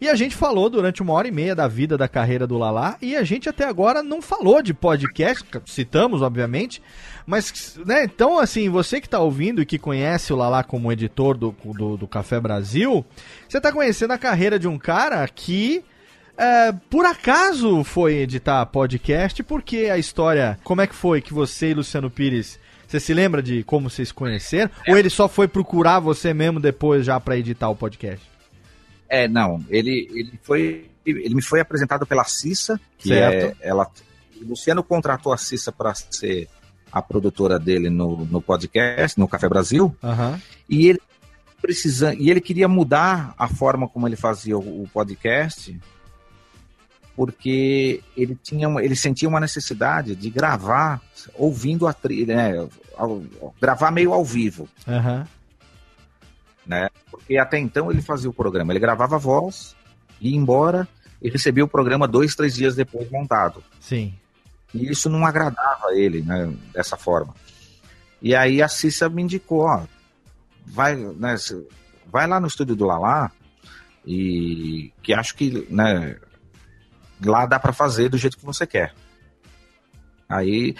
E 0.00 0.08
a 0.08 0.14
gente 0.14 0.34
falou 0.34 0.68
durante 0.68 1.02
uma 1.02 1.12
hora 1.12 1.28
e 1.28 1.32
meia 1.32 1.54
da 1.54 1.68
vida, 1.68 1.96
da 1.96 2.08
carreira 2.08 2.46
do 2.46 2.58
Lala, 2.58 2.96
e 3.00 3.16
a 3.16 3.22
gente 3.22 3.48
até 3.48 3.64
agora 3.64 4.02
não 4.02 4.20
falou 4.20 4.62
de 4.62 4.74
podcast, 4.74 5.44
citamos, 5.66 6.22
obviamente, 6.22 6.82
mas, 7.26 7.78
né, 7.86 8.04
então, 8.04 8.38
assim, 8.38 8.68
você 8.68 9.00
que 9.00 9.06
está 9.06 9.18
ouvindo 9.18 9.62
e 9.62 9.66
que 9.66 9.78
conhece 9.78 10.32
o 10.32 10.36
Lala 10.36 10.62
como 10.62 10.92
editor 10.92 11.36
do, 11.36 11.54
do, 11.64 11.96
do 11.96 12.06
Café 12.06 12.40
Brasil, 12.40 13.04
você 13.48 13.58
está 13.58 13.72
conhecendo 13.72 14.12
a 14.12 14.18
carreira 14.18 14.58
de 14.58 14.68
um 14.68 14.78
cara 14.78 15.26
que 15.28 15.84
é, 16.36 16.72
por 16.90 17.06
acaso 17.06 17.84
foi 17.84 18.16
editar 18.16 18.66
podcast, 18.66 19.42
porque 19.42 19.88
a 19.90 19.96
história, 19.96 20.58
como 20.64 20.80
é 20.80 20.86
que 20.86 20.94
foi 20.94 21.20
que 21.20 21.32
você 21.32 21.70
e 21.70 21.74
Luciano 21.74 22.10
Pires, 22.10 22.58
você 22.86 22.98
se 23.00 23.14
lembra 23.14 23.42
de 23.42 23.62
como 23.64 23.88
vocês 23.88 24.12
conheceram? 24.12 24.70
Ou 24.88 24.98
ele 24.98 25.10
só 25.10 25.28
foi 25.28 25.48
procurar 25.48 26.00
você 26.00 26.34
mesmo 26.34 26.60
depois 26.60 27.06
já 27.06 27.18
para 27.18 27.36
editar 27.36 27.68
o 27.68 27.76
podcast? 27.76 28.33
É, 29.14 29.28
não, 29.28 29.64
ele, 29.68 30.08
ele 30.12 30.38
foi. 30.42 30.90
Ele 31.06 31.34
me 31.34 31.42
foi 31.42 31.60
apresentado 31.60 32.06
pela 32.06 32.24
Cissa, 32.24 32.80
que 32.98 33.08
Certo. 33.08 33.56
é. 33.60 33.68
Ela, 33.68 33.86
o 34.40 34.44
Luciano 34.48 34.82
contratou 34.82 35.32
a 35.32 35.36
Cissa 35.36 35.70
para 35.70 35.94
ser 35.94 36.48
a 36.90 37.02
produtora 37.02 37.58
dele 37.58 37.90
no, 37.90 38.24
no 38.24 38.40
podcast, 38.40 39.18
no 39.18 39.28
Café 39.28 39.48
Brasil, 39.48 39.94
Aham. 40.02 40.40
e 40.68 40.86
ele 40.88 41.00
precisando, 41.60 42.20
e 42.20 42.30
ele 42.30 42.40
queria 42.40 42.68
mudar 42.68 43.34
a 43.38 43.48
forma 43.48 43.86
como 43.88 44.06
ele 44.08 44.16
fazia 44.16 44.56
o, 44.56 44.82
o 44.84 44.88
podcast, 44.92 45.78
porque 47.16 48.00
ele 48.16 48.36
tinha, 48.42 48.68
uma- 48.68 48.82
ele 48.82 48.96
sentia 48.96 49.28
uma 49.28 49.40
necessidade 49.40 50.14
de 50.16 50.30
gravar 50.30 51.00
ouvindo 51.34 51.86
a 51.86 51.92
trilha, 51.92 52.34
né, 52.36 52.68
ao- 52.96 53.22
gravar 53.60 53.90
meio 53.90 54.12
ao 54.12 54.24
vivo 54.24 54.68
Aham. 54.86 55.26
Né? 56.66 56.88
Porque 57.10 57.36
até 57.36 57.58
então 57.58 57.90
ele 57.90 58.02
fazia 58.02 58.30
o 58.30 58.34
programa, 58.34 58.72
ele 58.72 58.80
gravava 58.80 59.16
a 59.16 59.18
voz, 59.18 59.74
ia 60.20 60.36
embora 60.36 60.88
e 61.22 61.30
recebia 61.30 61.64
o 61.64 61.68
programa 61.68 62.06
dois, 62.06 62.34
três 62.34 62.54
dias 62.54 62.74
depois 62.74 63.10
montado. 63.10 63.62
Sim. 63.80 64.14
E 64.72 64.90
isso 64.90 65.08
não 65.08 65.24
agradava 65.24 65.88
a 65.88 65.94
ele, 65.96 66.22
né? 66.22 66.52
Dessa 66.72 66.96
forma. 66.96 67.34
E 68.20 68.34
aí 68.34 68.62
a 68.62 68.68
Cissa 68.68 69.08
me 69.08 69.22
indicou, 69.22 69.66
ó, 69.66 69.84
vai, 70.66 70.96
né, 70.96 71.36
vai 72.06 72.26
lá 72.26 72.40
no 72.40 72.46
estúdio 72.46 72.74
do 72.74 72.86
Lalá 72.86 73.30
e 74.06 74.92
que 75.02 75.12
acho 75.12 75.34
que, 75.34 75.66
né, 75.70 76.16
lá 77.24 77.46
dá 77.46 77.58
para 77.58 77.72
fazer 77.72 78.08
do 78.08 78.18
jeito 78.18 78.38
que 78.38 78.44
você 78.44 78.66
quer. 78.66 78.94
Aí 80.28 80.74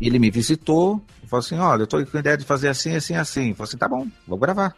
ele 0.00 0.18
me 0.18 0.30
visitou 0.30 1.02
e 1.22 1.26
falou 1.26 1.40
assim, 1.40 1.56
olha, 1.56 1.82
eu 1.82 1.86
tô 1.86 2.04
com 2.04 2.16
a 2.16 2.20
ideia 2.20 2.36
de 2.36 2.44
fazer 2.44 2.68
assim, 2.68 2.94
assim, 2.94 3.14
assim. 3.14 3.50
Eu 3.50 3.54
falei 3.54 3.68
assim, 3.68 3.78
tá 3.78 3.88
bom, 3.88 4.06
vou 4.26 4.38
gravar. 4.38 4.76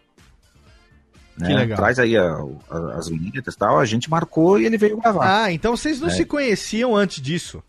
Que 1.43 1.49
Né, 1.55 1.57
legal. 1.61 1.77
Traz 1.79 1.99
aí 1.99 2.17
a- 2.17 2.37
a- 2.71 2.95
as 2.97 3.09
vinhetas 3.09 3.55
e 3.55 3.59
tal, 3.59 3.79
a 3.79 3.85
gente 3.85 4.09
marcou 4.11 4.59
e 4.61 4.67
ele 4.67 4.77
veio 4.79 5.01
gravar. 5.01 5.45
Ah, 5.45 5.53
então 5.53 5.77
vocês 5.77 6.01
não 6.01 6.09
É. 6.09 6.11
se 6.11 6.25
conheciam 6.25 6.97
antes 6.97 7.21
disso? 7.23 7.63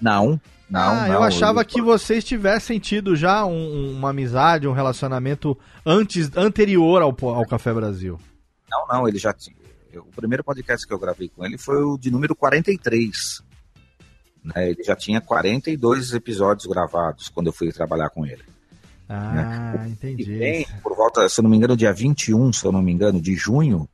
Não, 0.00 0.40
não, 0.68 0.80
ah, 0.80 1.06
não. 1.08 1.14
eu 1.14 1.22
achava 1.22 1.60
ele- 1.60 1.68
que 1.68 1.80
vocês 1.82 2.22
tivessem 2.24 2.78
tido 2.78 3.14
já 3.16 3.44
um- 3.46 3.92
uma 3.96 4.10
amizade, 4.10 4.66
um 4.68 4.72
relacionamento 4.72 5.56
antes, 5.84 6.30
anterior 6.36 7.02
ao, 7.02 7.16
ao 7.34 7.46
Café 7.46 7.72
Brasil. 7.72 8.18
Não, 8.70 8.86
não, 8.88 9.08
ele 9.08 9.18
já 9.18 9.32
tinha. 9.32 9.56
eu- 9.92 10.02
O 10.02 10.12
primeiro 10.16 10.44
podcast 10.44 10.86
que 10.86 10.92
eu 10.92 10.98
gravei 10.98 11.28
com 11.28 11.44
ele 11.46 11.56
foi 11.56 11.82
o 11.82 11.96
de 11.96 12.10
número 12.10 12.34
43. 12.36 13.40
Né? 14.44 14.70
Ele 14.70 14.82
já 14.84 14.94
tinha 14.94 15.20
42 15.20 16.12
episódios 16.12 16.66
gravados 16.66 17.28
quando 17.28 17.46
eu 17.48 17.52
fui 17.52 17.72
trabalhar 17.72 18.10
com 18.10 18.24
ele. 18.26 18.42
Ah, 19.08 19.84
E 19.86 19.92
entendi. 19.92 20.38
bem, 20.38 20.66
por 20.82 20.96
volta, 20.96 21.28
se 21.28 21.40
eu 21.40 21.42
não 21.44 21.50
me 21.50 21.56
engano, 21.56 21.76
dia 21.76 21.92
21, 21.92 22.52
se 22.52 22.64
eu 22.64 22.72
não 22.72 22.82
me 22.82 22.92
engano, 22.92 23.20
de 23.20 23.34
junho, 23.34 23.88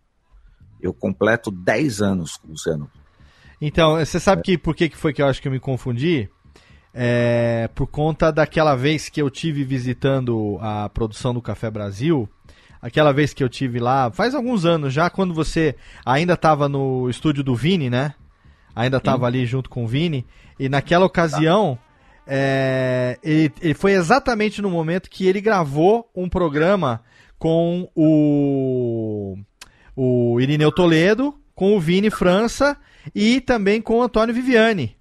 eu 0.81 0.93
completo 0.93 1.51
10 1.51 2.01
anos 2.03 2.37
com 2.37 2.49
o 2.49 2.51
Luciano. 2.53 2.91
Então, 3.61 3.97
você 3.97 4.19
sabe 4.19 4.43
que 4.43 4.59
por 4.59 4.75
que 4.75 4.91
foi 4.91 5.13
que 5.13 5.23
eu 5.23 5.27
acho 5.27 5.41
que 5.41 5.47
eu 5.47 5.53
me 5.53 5.61
confundi? 5.61 6.29
É, 6.95 7.71
por 7.75 7.87
conta 7.87 8.31
daquela 8.33 8.75
vez 8.75 9.09
que 9.09 9.23
eu 9.23 9.31
tive 9.31 9.65
visitando 9.65 10.59
a 10.61 10.89
produção 10.89 11.33
do 11.33 11.41
Café 11.41 11.71
Brasil, 11.71 12.29
aquela 12.83 13.13
vez 13.13 13.33
que 13.33 13.43
eu 13.43 13.49
tive 13.49 13.79
lá, 13.79 14.11
faz 14.11 14.35
alguns 14.35 14.65
anos 14.65 14.93
já, 14.93 15.09
quando 15.09 15.33
você 15.33 15.77
ainda 16.05 16.35
estava 16.35 16.69
no 16.69 17.09
estúdio 17.09 17.45
do 17.45 17.55
Vini, 17.55 17.89
né? 17.89 18.15
Ainda 18.75 18.97
estava 18.97 19.27
ali 19.27 19.47
junto 19.47 19.71
com 19.71 19.85
o 19.85 19.89
Vini, 19.89 20.27
e 20.59 20.69
naquela 20.69 21.07
ocasião, 21.07 21.79
é, 22.27 23.19
ele, 23.23 23.53
ele 23.61 23.75
foi 23.75 23.93
exatamente 23.93 24.63
no 24.63 24.71
momento 24.71 25.11
que 25.11 25.27
ele 25.27 25.41
gravou 25.41 26.11
um 26.15 26.29
programa 26.29 27.03
com 27.39 27.89
o, 27.95 29.37
o 29.97 30.41
Irineu 30.41 30.71
Toledo, 30.71 31.35
com 31.55 31.77
o 31.77 31.81
Vini 31.81 32.11
França 32.11 32.77
e 33.15 33.41
também 33.41 33.81
com 33.81 33.99
o 33.99 34.03
Antônio 34.03 34.35
Viviani. 34.35 34.97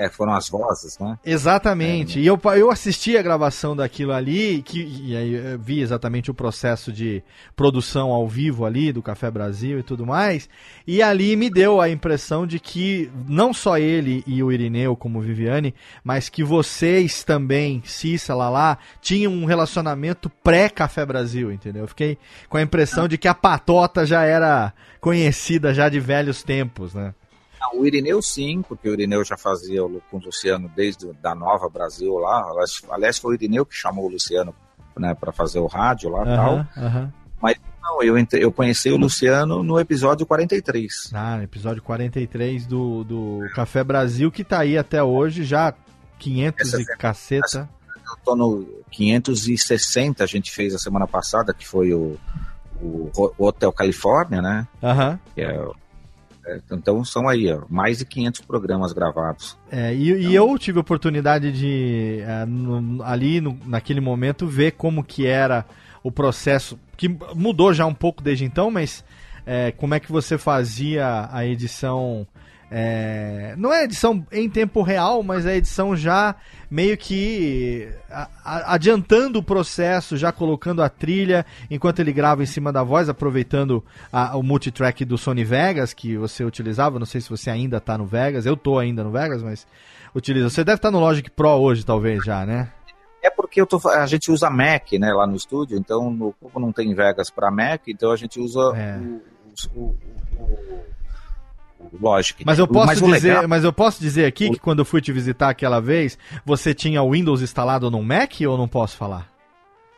É, 0.00 0.08
foram 0.08 0.32
as 0.32 0.48
vozes, 0.48 0.98
né? 0.98 1.18
Exatamente. 1.24 2.18
É, 2.18 2.22
e 2.22 2.26
eu, 2.26 2.40
eu 2.56 2.70
assisti 2.70 3.18
a 3.18 3.22
gravação 3.22 3.76
daquilo 3.76 4.12
ali, 4.12 4.62
que, 4.62 4.80
e 4.82 5.14
aí 5.14 5.58
vi 5.58 5.80
exatamente 5.80 6.30
o 6.30 6.34
processo 6.34 6.90
de 6.90 7.22
produção 7.54 8.10
ao 8.10 8.26
vivo 8.26 8.64
ali 8.64 8.92
do 8.92 9.02
Café 9.02 9.30
Brasil 9.30 9.78
e 9.78 9.82
tudo 9.82 10.06
mais. 10.06 10.48
E 10.86 11.02
ali 11.02 11.36
me 11.36 11.50
deu 11.50 11.82
a 11.82 11.90
impressão 11.90 12.46
de 12.46 12.58
que 12.58 13.10
não 13.28 13.52
só 13.52 13.76
ele 13.76 14.24
e 14.26 14.42
o 14.42 14.50
Irineu 14.50 14.96
como 14.96 15.20
Viviane, 15.20 15.74
mas 16.02 16.30
que 16.30 16.42
vocês 16.42 17.22
também, 17.22 17.82
Cissa, 17.84 18.34
Lala, 18.34 18.78
tinham 19.02 19.30
um 19.30 19.44
relacionamento 19.44 20.30
pré-Café 20.42 21.04
Brasil, 21.04 21.52
entendeu? 21.52 21.82
Eu 21.82 21.88
fiquei 21.88 22.16
com 22.48 22.56
a 22.56 22.62
impressão 22.62 23.06
de 23.06 23.18
que 23.18 23.28
a 23.28 23.34
patota 23.34 24.06
já 24.06 24.24
era 24.24 24.72
conhecida 24.98 25.74
já 25.74 25.90
de 25.90 26.00
velhos 26.00 26.42
tempos, 26.42 26.94
né? 26.94 27.14
Não, 27.60 27.80
o 27.80 27.86
Irineu 27.86 28.22
sim, 28.22 28.62
porque 28.62 28.88
o 28.88 28.92
Irineu 28.94 29.22
já 29.24 29.36
fazia 29.36 29.80
com 30.10 30.16
o 30.16 30.20
Luciano 30.20 30.70
desde 30.74 31.12
da 31.14 31.34
Nova 31.34 31.68
Brasil 31.68 32.14
lá. 32.18 32.42
Aliás, 32.90 33.18
foi 33.18 33.32
o 33.32 33.34
Irineu 33.34 33.66
que 33.66 33.74
chamou 33.76 34.06
o 34.06 34.08
Luciano 34.08 34.54
né, 34.96 35.14
para 35.14 35.30
fazer 35.32 35.58
o 35.60 35.66
rádio 35.66 36.08
lá 36.10 36.24
e 36.24 36.28
Aham, 36.28 36.66
tal. 36.74 36.84
aham. 36.84 37.12
Mas 37.42 37.56
não, 37.82 38.02
eu, 38.02 38.14
eu 38.32 38.52
conheci 38.52 38.90
o 38.90 38.96
Luciano 38.96 39.62
no 39.62 39.78
episódio 39.80 40.26
43. 40.26 41.10
Ah, 41.14 41.42
episódio 41.42 41.82
43 41.82 42.66
do, 42.66 43.02
do 43.04 43.40
Café 43.54 43.82
Brasil, 43.82 44.30
que 44.30 44.44
tá 44.44 44.58
aí 44.60 44.76
até 44.76 45.02
hoje, 45.02 45.42
já 45.44 45.72
500 46.18 46.72
e 46.74 46.84
caceta. 46.98 47.68
Eu 48.06 48.16
tô 48.24 48.36
no 48.36 48.66
560, 48.90 50.22
a 50.22 50.26
gente 50.26 50.50
fez 50.50 50.74
a 50.74 50.78
semana 50.78 51.06
passada, 51.06 51.54
que 51.54 51.66
foi 51.66 51.94
o, 51.94 52.18
o 52.82 53.10
Ho- 53.16 53.34
Hotel 53.38 53.72
Califórnia, 53.72 54.42
né? 54.42 54.66
Aham. 54.82 55.18
Que 55.34 55.40
é, 55.40 55.44
é, 55.54 55.68
então 56.70 57.04
são 57.04 57.28
aí, 57.28 57.52
ó, 57.52 57.62
mais 57.68 57.98
de 57.98 58.04
500 58.04 58.40
programas 58.42 58.92
gravados. 58.92 59.56
É, 59.70 59.94
e, 59.94 60.26
e 60.28 60.34
eu 60.34 60.56
tive 60.58 60.78
a 60.78 60.80
oportunidade 60.80 61.52
de, 61.52 62.20
é, 62.22 62.46
ali 63.04 63.40
no- 63.40 63.58
naquele 63.66 64.00
momento, 64.00 64.46
ver 64.46 64.72
como 64.72 65.04
que 65.04 65.26
era 65.26 65.64
o 66.02 66.10
processo, 66.10 66.78
que 66.96 67.08
mudou 67.34 67.72
já 67.74 67.84
um 67.86 67.94
pouco 67.94 68.22
desde 68.22 68.44
então, 68.44 68.70
mas 68.70 69.04
é, 69.46 69.70
como 69.72 69.94
é 69.94 70.00
que 70.00 70.10
você 70.10 70.36
fazia 70.38 71.28
a 71.32 71.44
edição. 71.46 72.26
É, 72.70 73.54
não 73.58 73.72
é 73.72 73.84
edição 73.84 74.24
em 74.30 74.48
tempo 74.48 74.82
real, 74.82 75.22
mas 75.22 75.44
a 75.46 75.54
edição 75.54 75.96
já 75.96 76.34
meio 76.70 76.96
que 76.96 77.88
a- 78.10 78.28
a- 78.44 78.74
adiantando 78.74 79.38
o 79.40 79.42
processo, 79.42 80.16
já 80.16 80.30
colocando 80.30 80.82
a 80.82 80.88
trilha 80.88 81.44
enquanto 81.70 81.98
ele 81.98 82.12
grava 82.12 82.42
em 82.42 82.46
cima 82.46 82.72
da 82.72 82.82
voz, 82.82 83.08
aproveitando 83.08 83.84
a- 84.12 84.36
o 84.36 84.42
multitrack 84.42 85.04
do 85.04 85.18
Sony 85.18 85.42
Vegas 85.44 85.92
que 85.92 86.16
você 86.16 86.44
utilizava. 86.44 86.98
Não 86.98 87.06
sei 87.06 87.20
se 87.20 87.28
você 87.28 87.50
ainda 87.50 87.78
está 87.78 87.98
no 87.98 88.06
Vegas, 88.06 88.46
eu 88.46 88.56
tô 88.56 88.78
ainda 88.78 89.02
no 89.02 89.10
Vegas, 89.10 89.42
mas 89.42 89.66
utiliza. 90.14 90.48
Você 90.48 90.62
deve 90.62 90.76
estar 90.76 90.90
no 90.92 91.00
Logic 91.00 91.28
Pro 91.30 91.48
hoje, 91.50 91.84
talvez 91.84 92.24
já, 92.24 92.46
né? 92.46 92.70
É 93.22 93.28
porque 93.28 93.66
tô, 93.66 93.80
a 93.88 94.06
gente 94.06 94.30
usa 94.30 94.48
Mac, 94.48 94.92
né, 94.92 95.12
lá 95.12 95.26
no 95.26 95.36
estúdio, 95.36 95.76
então 95.76 96.10
no, 96.10 96.32
como 96.40 96.64
não 96.64 96.72
tem 96.72 96.94
Vegas 96.94 97.28
para 97.30 97.50
Mac, 97.50 97.82
então 97.88 98.12
a 98.12 98.16
gente 98.16 98.40
usa 98.40 98.60
É. 98.76 98.96
o, 98.96 99.78
o, 99.78 99.96
o, 100.38 100.84
o- 101.80 101.96
o 101.96 101.98
Logic. 102.00 102.42
Mas 102.44 102.58
eu 102.58 102.68
posso 102.68 103.04
o 103.04 103.12
dizer, 103.12 103.28
legal- 103.28 103.48
mas 103.48 103.64
eu 103.64 103.72
posso 103.72 104.00
dizer 104.00 104.26
aqui 104.26 104.50
que 104.50 104.58
quando 104.58 104.80
eu 104.80 104.84
fui 104.84 105.00
te 105.00 105.10
visitar 105.12 105.48
aquela 105.48 105.80
vez, 105.80 106.18
você 106.44 106.74
tinha 106.74 107.02
o 107.02 107.10
Windows 107.12 107.40
instalado 107.42 107.90
no 107.90 108.02
Mac 108.02 108.32
ou 108.46 108.58
não 108.58 108.68
posso 108.68 108.96
falar? 108.96 109.28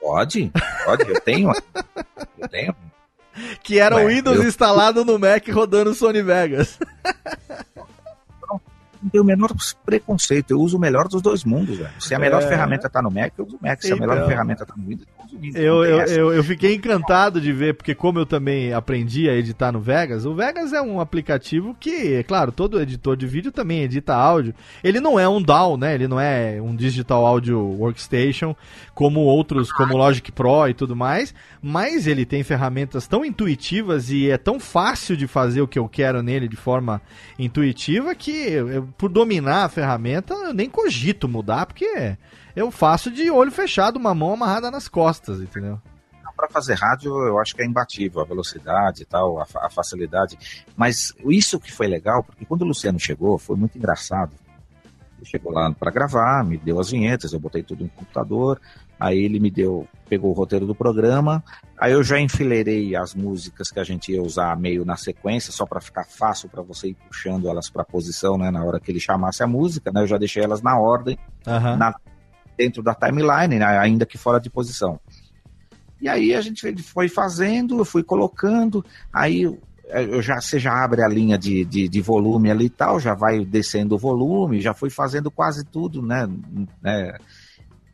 Pode, 0.01 0.51
pode, 0.85 1.09
eu 1.09 1.21
tenho. 1.21 1.51
eu 2.39 2.49
tenho. 2.49 2.75
Que 3.63 3.79
era 3.79 3.97
o 3.97 4.07
Windows 4.09 4.37
eu- 4.39 4.45
instalado 4.49 5.05
no 5.05 5.19
Mac 5.19 5.47
rodando 5.49 5.95
Sony 5.95 6.23
Vegas. 6.23 6.79
Não 9.03 9.11
tenho 9.11 9.25
o 9.25 9.27
menor 9.27 9.51
preconceito, 9.85 10.53
eu 10.53 10.61
uso 10.61 10.77
o 10.77 10.81
melhor 10.81 11.09
dos 11.09 11.21
dois 11.23 11.43
mundos, 11.45 11.77
velho. 11.79 11.91
Se 11.99 12.15
a 12.15 12.19
melhor 12.21 12.41
É. 12.43 12.47
ferramenta 12.49 12.89
tá 12.89 13.03
no 13.03 13.11
Mac, 13.11 13.33
eu 13.37 13.45
uso 13.47 13.57
o 13.57 13.59
Mac. 13.61 13.83
Se 13.83 13.93
a 13.93 13.97
melhor 13.97 14.17
Então. 14.17 14.29
ferramenta 14.29 14.65
tá 14.65 14.75
no 14.77 14.85
Windows, 14.87 15.09
eu. 15.55 15.85
Eu, 15.85 15.85
eu, 15.85 16.07
eu, 16.07 16.33
eu 16.35 16.45
fiquei 16.45 16.75
encantado 16.75 17.41
de 17.41 17.53
ver, 17.53 17.75
porque 17.75 17.95
como 17.95 18.19
eu 18.19 18.27
também 18.27 18.73
aprendi 18.73 19.29
a 19.29 19.35
editar 19.35 19.73
no 19.73 19.81
Vegas, 19.81 20.25
o 20.27 20.35
Vegas 20.35 20.73
é 20.73 20.81
um 20.83 21.01
aplicativo 21.01 21.77
que, 21.79 22.15
é 22.15 22.23
claro, 22.23 22.53
todo 22.53 22.81
editor 22.81 23.17
de 23.17 23.27
vídeo 23.27 23.51
também 23.53 23.83
edita 23.83 24.15
áudio. 24.15 24.55
Ele 24.83 25.01
não 25.01 25.19
é 25.19 25.29
um 25.29 25.41
DAW, 25.43 25.77
né? 25.77 25.95
Ele 25.95 26.07
não 26.09 26.19
é 26.21 26.61
um 26.61 26.75
Digital 26.77 27.25
Audio 27.27 27.59
Workstation, 27.61 28.55
como 28.95 29.21
outros, 29.21 29.73
como 29.73 29.97
Logic 29.97 30.31
Pro 30.33 30.69
e 30.69 30.75
tudo 30.75 30.95
mais, 30.95 31.35
mas 31.63 32.07
ele 32.07 32.25
tem 32.25 32.43
ferramentas 32.43 33.07
tão 33.07 33.25
intuitivas 33.25 34.11
e 34.11 34.31
é 34.31 34.37
tão 34.39 34.61
fácil 34.61 35.17
de 35.17 35.27
fazer 35.27 35.63
o 35.63 35.69
que 35.69 35.79
eu 35.79 35.89
quero 35.89 36.23
nele 36.23 36.47
de 36.49 36.57
forma 36.57 37.01
intuitiva 37.39 38.15
que, 38.15 38.31
eu- 38.31 38.89
por 38.97 39.09
dominar 39.09 39.65
a 39.65 39.69
ferramenta, 39.69 40.35
eu 40.35 40.53
nem 40.55 40.69
cogito 40.69 41.29
mudar, 41.29 41.67
porque 41.67 42.17
eu 42.55 42.71
faço 42.71 43.11
de 43.11 43.31
olho 43.31 43.51
fechado, 43.51 43.99
uma 43.99 44.15
mão 44.15 44.35
amarrada 44.35 44.71
nas 44.71 44.89
costas, 44.89 45.41
entendeu? 45.41 45.81
Para 46.37 46.49
fazer 46.49 46.75
rádio, 46.75 47.13
eu 47.27 47.39
acho 47.39 47.55
que 47.55 47.63
é 47.63 47.67
imbatível 47.67 48.21
a 48.21 48.25
velocidade 48.25 49.03
e 49.03 49.05
tal, 49.05 49.39
a, 49.39 49.47
a 49.61 49.71
facilidade. 49.71 50.37
Mas 50.77 51.13
isso 51.27 51.61
que 51.61 51.71
foi 51.71 51.87
legal, 51.87 52.23
porque 52.25 52.45
quando 52.45 52.63
o 52.63 52.65
Luciano 52.67 52.99
chegou, 52.99 53.39
foi 53.39 53.55
muito 53.55 53.77
engraçado. 53.79 54.33
Ele 55.19 55.27
chegou 55.27 55.53
lá 55.53 55.71
para 55.73 55.91
gravar, 55.93 56.43
me 56.45 56.57
deu 56.57 56.81
as 56.81 56.91
vinhetas, 56.91 57.33
eu 57.33 57.39
botei 57.39 57.63
tudo 57.63 57.85
no 57.85 57.91
computador. 57.91 58.61
Aí 58.99 59.19
ele 59.19 59.39
me 59.39 59.51
deu, 59.51 59.87
pegou 60.09 60.31
o 60.31 60.35
roteiro 60.35 60.67
do 60.67 60.75
programa. 60.75 61.45
Aí 61.79 61.93
eu 61.93 62.03
já 62.03 62.19
enfileirei 62.19 62.97
as 62.97 63.15
músicas 63.15 63.71
que 63.71 63.79
a 63.79 63.85
gente 63.85 64.11
ia 64.11 64.23
usar 64.23 64.57
meio 64.57 64.85
na 64.85 64.97
sequência, 64.97 65.53
só 65.53 65.65
para 65.67 65.81
ficar 65.81 66.05
fácil 66.05 66.49
para 66.49 66.63
você 66.63 66.89
ir 66.89 66.95
puxando 67.07 67.49
elas 67.49 67.69
para 67.71 67.85
posição, 67.85 68.37
né, 68.39 68.51
na 68.51 68.65
hora 68.65 68.81
que 68.81 68.91
ele 68.91 68.99
chamasse 69.01 69.43
a 69.43 69.47
música, 69.47 69.93
né? 69.93 70.03
Eu 70.03 70.07
já 70.09 70.19
deixei 70.19 70.43
elas 70.43 70.63
na 70.63 70.77
ordem 70.79 71.17
Aham. 71.47 71.77
na- 71.77 71.95
dentro 72.57 72.83
da 72.83 72.95
timeline, 72.95 73.59
né, 73.59 73.79
ainda 73.79 74.07
que 74.07 74.19
fora 74.19 74.41
de 74.41 74.51
posição. 74.51 74.99
E 76.01 76.09
aí 76.09 76.35
a 76.35 76.41
gente 76.41 76.83
foi 76.83 77.09
fazendo, 77.09 77.79
eu 77.79 77.85
fui 77.85 78.03
colocando, 78.03 78.85
aí 79.13 79.45
eu 79.93 80.23
já, 80.23 80.41
você 80.41 80.59
já 80.59 80.73
abre 80.83 81.03
a 81.03 81.09
linha 81.09 81.37
de, 81.37 81.65
de, 81.65 81.89
de 81.89 82.01
volume 82.01 82.51
ali 82.51 82.67
e 82.67 82.71
tal, 82.71 82.99
já 82.99 83.15
vai 83.15 83.45
descendo 83.45 83.95
o 83.95 83.99
volume, 83.99 84.61
já 84.61 84.73
foi 84.73 84.91
fazendo 84.91 85.31
quase 85.31 85.65
tudo, 85.65 86.03
né? 86.03 86.29
né, 86.81 87.17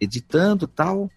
editando 0.01 0.67
tal. 0.67 1.11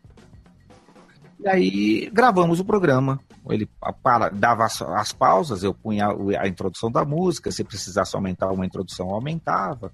E 1.39 1.47
aí 1.47 2.09
gravamos 2.11 2.59
o 2.59 2.65
programa. 2.65 3.19
Ele 3.49 3.69
para, 4.03 4.29
dava 4.29 4.65
as, 4.65 4.81
as 4.81 5.11
pausas, 5.11 5.63
eu 5.63 5.73
punha 5.73 6.07
a 6.39 6.47
introdução 6.47 6.91
da 6.91 7.03
música, 7.03 7.51
se 7.51 7.63
precisasse 7.63 8.15
aumentar 8.15 8.51
uma 8.51 8.65
introdução, 8.65 9.09
aumentava, 9.09 9.91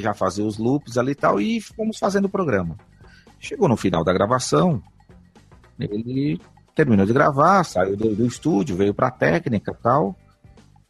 já 0.00 0.14
fazia 0.14 0.44
os 0.44 0.58
loops 0.58 0.98
ali 0.98 1.12
e 1.12 1.14
tal, 1.14 1.40
e 1.40 1.60
fomos 1.60 1.98
fazendo 1.98 2.26
o 2.26 2.30
programa. 2.30 2.76
Chegou 3.38 3.68
no 3.68 3.76
final 3.76 4.02
da 4.02 4.12
gravação, 4.12 4.82
ele 5.78 6.40
terminou 6.74 7.06
de 7.06 7.12
gravar, 7.12 7.64
saiu 7.64 7.96
do, 7.96 8.14
do 8.14 8.26
estúdio, 8.26 8.76
veio 8.76 8.94
para 8.94 9.08
a 9.08 9.12
técnica 9.12 9.72
e 9.72 9.82
tal. 9.82 10.16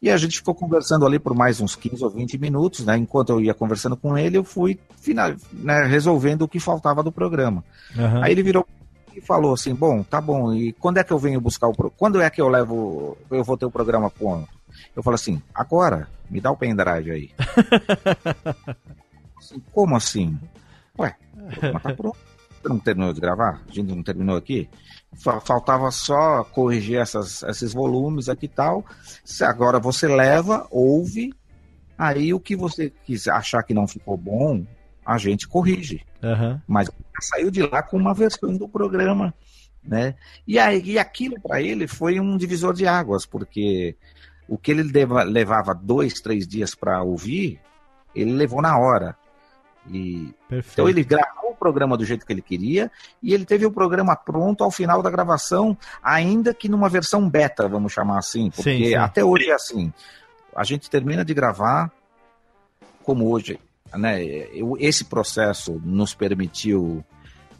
E 0.01 0.09
a 0.09 0.17
gente 0.17 0.37
ficou 0.37 0.53
conversando 0.53 1.05
ali 1.05 1.17
por 1.17 1.35
mais 1.35 1.59
uns 1.59 1.75
15 1.75 2.03
ou 2.03 2.09
20 2.09 2.37
minutos, 2.37 2.85
né? 2.85 2.97
Enquanto 2.97 3.29
eu 3.29 3.41
ia 3.41 3.53
conversando 3.53 3.95
com 3.95 4.17
ele, 4.17 4.37
eu 4.37 4.43
fui 4.43 4.79
final, 4.97 5.33
né, 5.51 5.83
resolvendo 5.85 6.43
o 6.43 6.47
que 6.47 6.59
faltava 6.59 7.01
do 7.01 7.11
programa. 7.11 7.63
Aham. 7.97 8.23
Aí 8.23 8.31
ele 8.31 8.43
virou 8.43 8.67
e 9.15 9.21
falou 9.21 9.53
assim: 9.53 9.73
Bom, 9.73 10.03
tá 10.03 10.19
bom, 10.19 10.53
e 10.53 10.73
quando 10.73 10.97
é 10.97 11.03
que 11.03 11.11
eu 11.11 11.17
venho 11.17 11.41
buscar 11.41 11.67
o. 11.67 11.73
Pro... 11.73 11.89
Quando 11.89 12.21
é 12.21 12.29
que 12.29 12.41
eu 12.41 12.49
levo. 12.49 13.17
Eu 13.31 13.43
vou 13.43 13.57
ter 13.57 13.65
o 13.65 13.71
programa 13.71 14.09
pronto? 14.09 14.47
Eu 14.95 15.03
falo 15.03 15.15
assim: 15.15 15.41
Agora, 15.53 16.07
me 16.29 16.41
dá 16.41 16.51
o 16.51 16.57
pendrive 16.57 17.11
aí. 17.11 17.31
assim, 19.37 19.59
Como 19.71 19.95
assim? 19.95 20.37
Ué, 20.97 21.15
programa 21.51 21.79
tá 21.79 21.93
pronto. 21.93 22.17
Você 22.61 22.69
não 22.69 22.79
terminou 22.79 23.13
de 23.13 23.21
gravar? 23.21 23.61
A 23.69 23.71
gente 23.71 23.93
não 23.93 24.01
terminou 24.01 24.35
aqui? 24.35 24.67
Fa- 25.13 25.39
Faltava 25.39 25.91
só 25.91 26.43
corrigir 26.45 26.97
essas, 26.99 27.43
esses 27.43 27.73
volumes 27.73 28.27
aqui 28.27 28.45
e 28.45 28.49
tal. 28.49 28.83
Se 29.23 29.43
agora 29.43 29.79
você 29.79 30.07
leva, 30.07 30.65
ouve, 30.71 31.31
aí 31.97 32.33
o 32.33 32.39
que 32.39 32.55
você 32.55 32.91
quiser 33.05 33.31
achar 33.33 33.61
que 33.61 33.73
não 33.73 33.87
ficou 33.87 34.17
bom, 34.17 34.65
a 35.05 35.17
gente 35.19 35.47
corrige 35.47 36.01
Aham. 36.23 36.59
mas 36.67 36.89
saiu 37.21 37.51
de 37.51 37.61
lá 37.61 37.83
com 37.83 37.97
uma 37.97 38.15
versão 38.15 38.57
do 38.57 38.67
programa, 38.67 39.31
né? 39.83 40.15
E, 40.47 40.57
aí, 40.57 40.81
e 40.83 40.97
aquilo 40.97 41.39
para 41.39 41.61
ele 41.61 41.87
foi 41.87 42.19
um 42.19 42.35
divisor 42.35 42.73
de 42.73 42.87
águas, 42.87 43.27
porque 43.27 43.95
o 44.47 44.57
que 44.57 44.71
ele 44.71 44.83
leva- 44.83 45.23
levava 45.23 45.73
dois, 45.73 46.15
três 46.21 46.47
dias 46.47 46.75
para 46.75 47.01
ouvir, 47.01 47.59
ele 48.13 48.31
levou 48.31 48.61
na 48.61 48.77
hora. 48.77 49.15
E 49.89 50.33
então 50.51 50.89
ele 50.89 51.03
gravou 51.03 51.51
o 51.51 51.55
programa 51.55 51.95
do 51.95 52.03
jeito 52.05 52.25
que 52.25 52.33
ele 52.33 52.41
queria 52.41 52.91
e 53.21 53.33
ele 53.33 53.45
teve 53.45 53.65
o 53.65 53.71
programa 53.71 54.15
pronto 54.15 54.63
ao 54.63 54.71
final 54.71 55.01
da 55.03 55.11
gravação, 55.11 55.77
ainda 56.01 56.53
que 56.53 56.67
numa 56.67 56.89
versão 56.89 57.29
beta, 57.29 57.67
vamos 57.67 57.93
chamar 57.93 58.17
assim, 58.17 58.49
porque 58.49 58.77
Sim, 58.77 58.85
sim. 58.85 58.95
até 58.95 59.23
hoje 59.23 59.49
é 59.49 59.53
assim. 59.53 59.93
A 60.55 60.63
gente 60.63 60.89
termina 60.89 61.23
de 61.23 61.33
gravar, 61.33 61.91
como 63.03 63.29
hoje, 63.29 63.59
né? 63.93 64.23
Esse 64.79 65.05
processo 65.05 65.79
nos 65.83 66.15
permitiu 66.15 67.03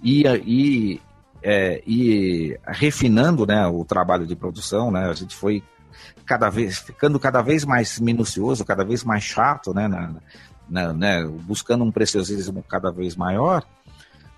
ir, 0.01 0.25
ir, 0.47 1.01
é, 1.43 1.83
ir 1.85 2.59
refinando, 2.65 3.45
né, 3.45 3.67
o 3.67 3.85
trabalho 3.85 4.25
de 4.25 4.35
produção, 4.35 4.89
né? 4.89 5.07
A 5.09 5.13
gente 5.13 5.35
foi 5.35 5.61
cada 6.25 6.49
vez 6.49 6.79
ficando 6.79 7.19
cada 7.19 7.41
vez 7.41 7.65
mais 7.65 7.99
minucioso, 7.99 8.65
cada 8.65 8.83
vez 8.83 9.03
mais 9.03 9.23
chato, 9.23 9.73
né, 9.73 9.87
na, 9.87 10.15
né, 10.69 10.93
né, 10.93 11.27
buscando 11.43 11.83
um 11.83 11.91
preciosismo 11.91 12.63
cada 12.63 12.91
vez 12.91 13.15
maior. 13.15 13.63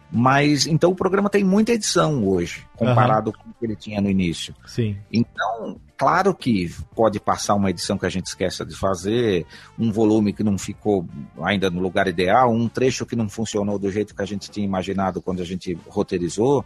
Mas 0.09 0.65
então 0.65 0.91
o 0.91 0.95
programa 0.95 1.29
tem 1.29 1.43
muita 1.43 1.73
edição 1.73 2.25
hoje, 2.25 2.65
comparado 2.77 3.34
com 3.34 3.49
o 3.49 3.53
que 3.53 3.65
ele 3.65 3.75
tinha 3.75 3.99
no 3.99 4.09
início. 4.09 4.55
Sim. 4.65 4.97
Então, 5.11 5.81
claro 5.97 6.34
que 6.34 6.73
pode 6.95 7.19
passar 7.19 7.55
uma 7.55 7.69
edição 7.69 7.97
que 7.97 8.05
a 8.05 8.09
gente 8.09 8.27
esqueça 8.27 8.65
de 8.65 8.73
fazer, 8.73 9.45
um 9.77 9.91
volume 9.91 10.31
que 10.31 10.43
não 10.43 10.57
ficou 10.57 11.05
ainda 11.41 11.69
no 11.69 11.81
lugar 11.81 12.07
ideal, 12.07 12.53
um 12.53 12.69
trecho 12.69 13.05
que 13.05 13.17
não 13.17 13.27
funcionou 13.27 13.77
do 13.77 13.91
jeito 13.91 14.15
que 14.15 14.21
a 14.21 14.25
gente 14.25 14.49
tinha 14.49 14.65
imaginado 14.65 15.21
quando 15.21 15.41
a 15.41 15.45
gente 15.45 15.77
roteirizou, 15.89 16.63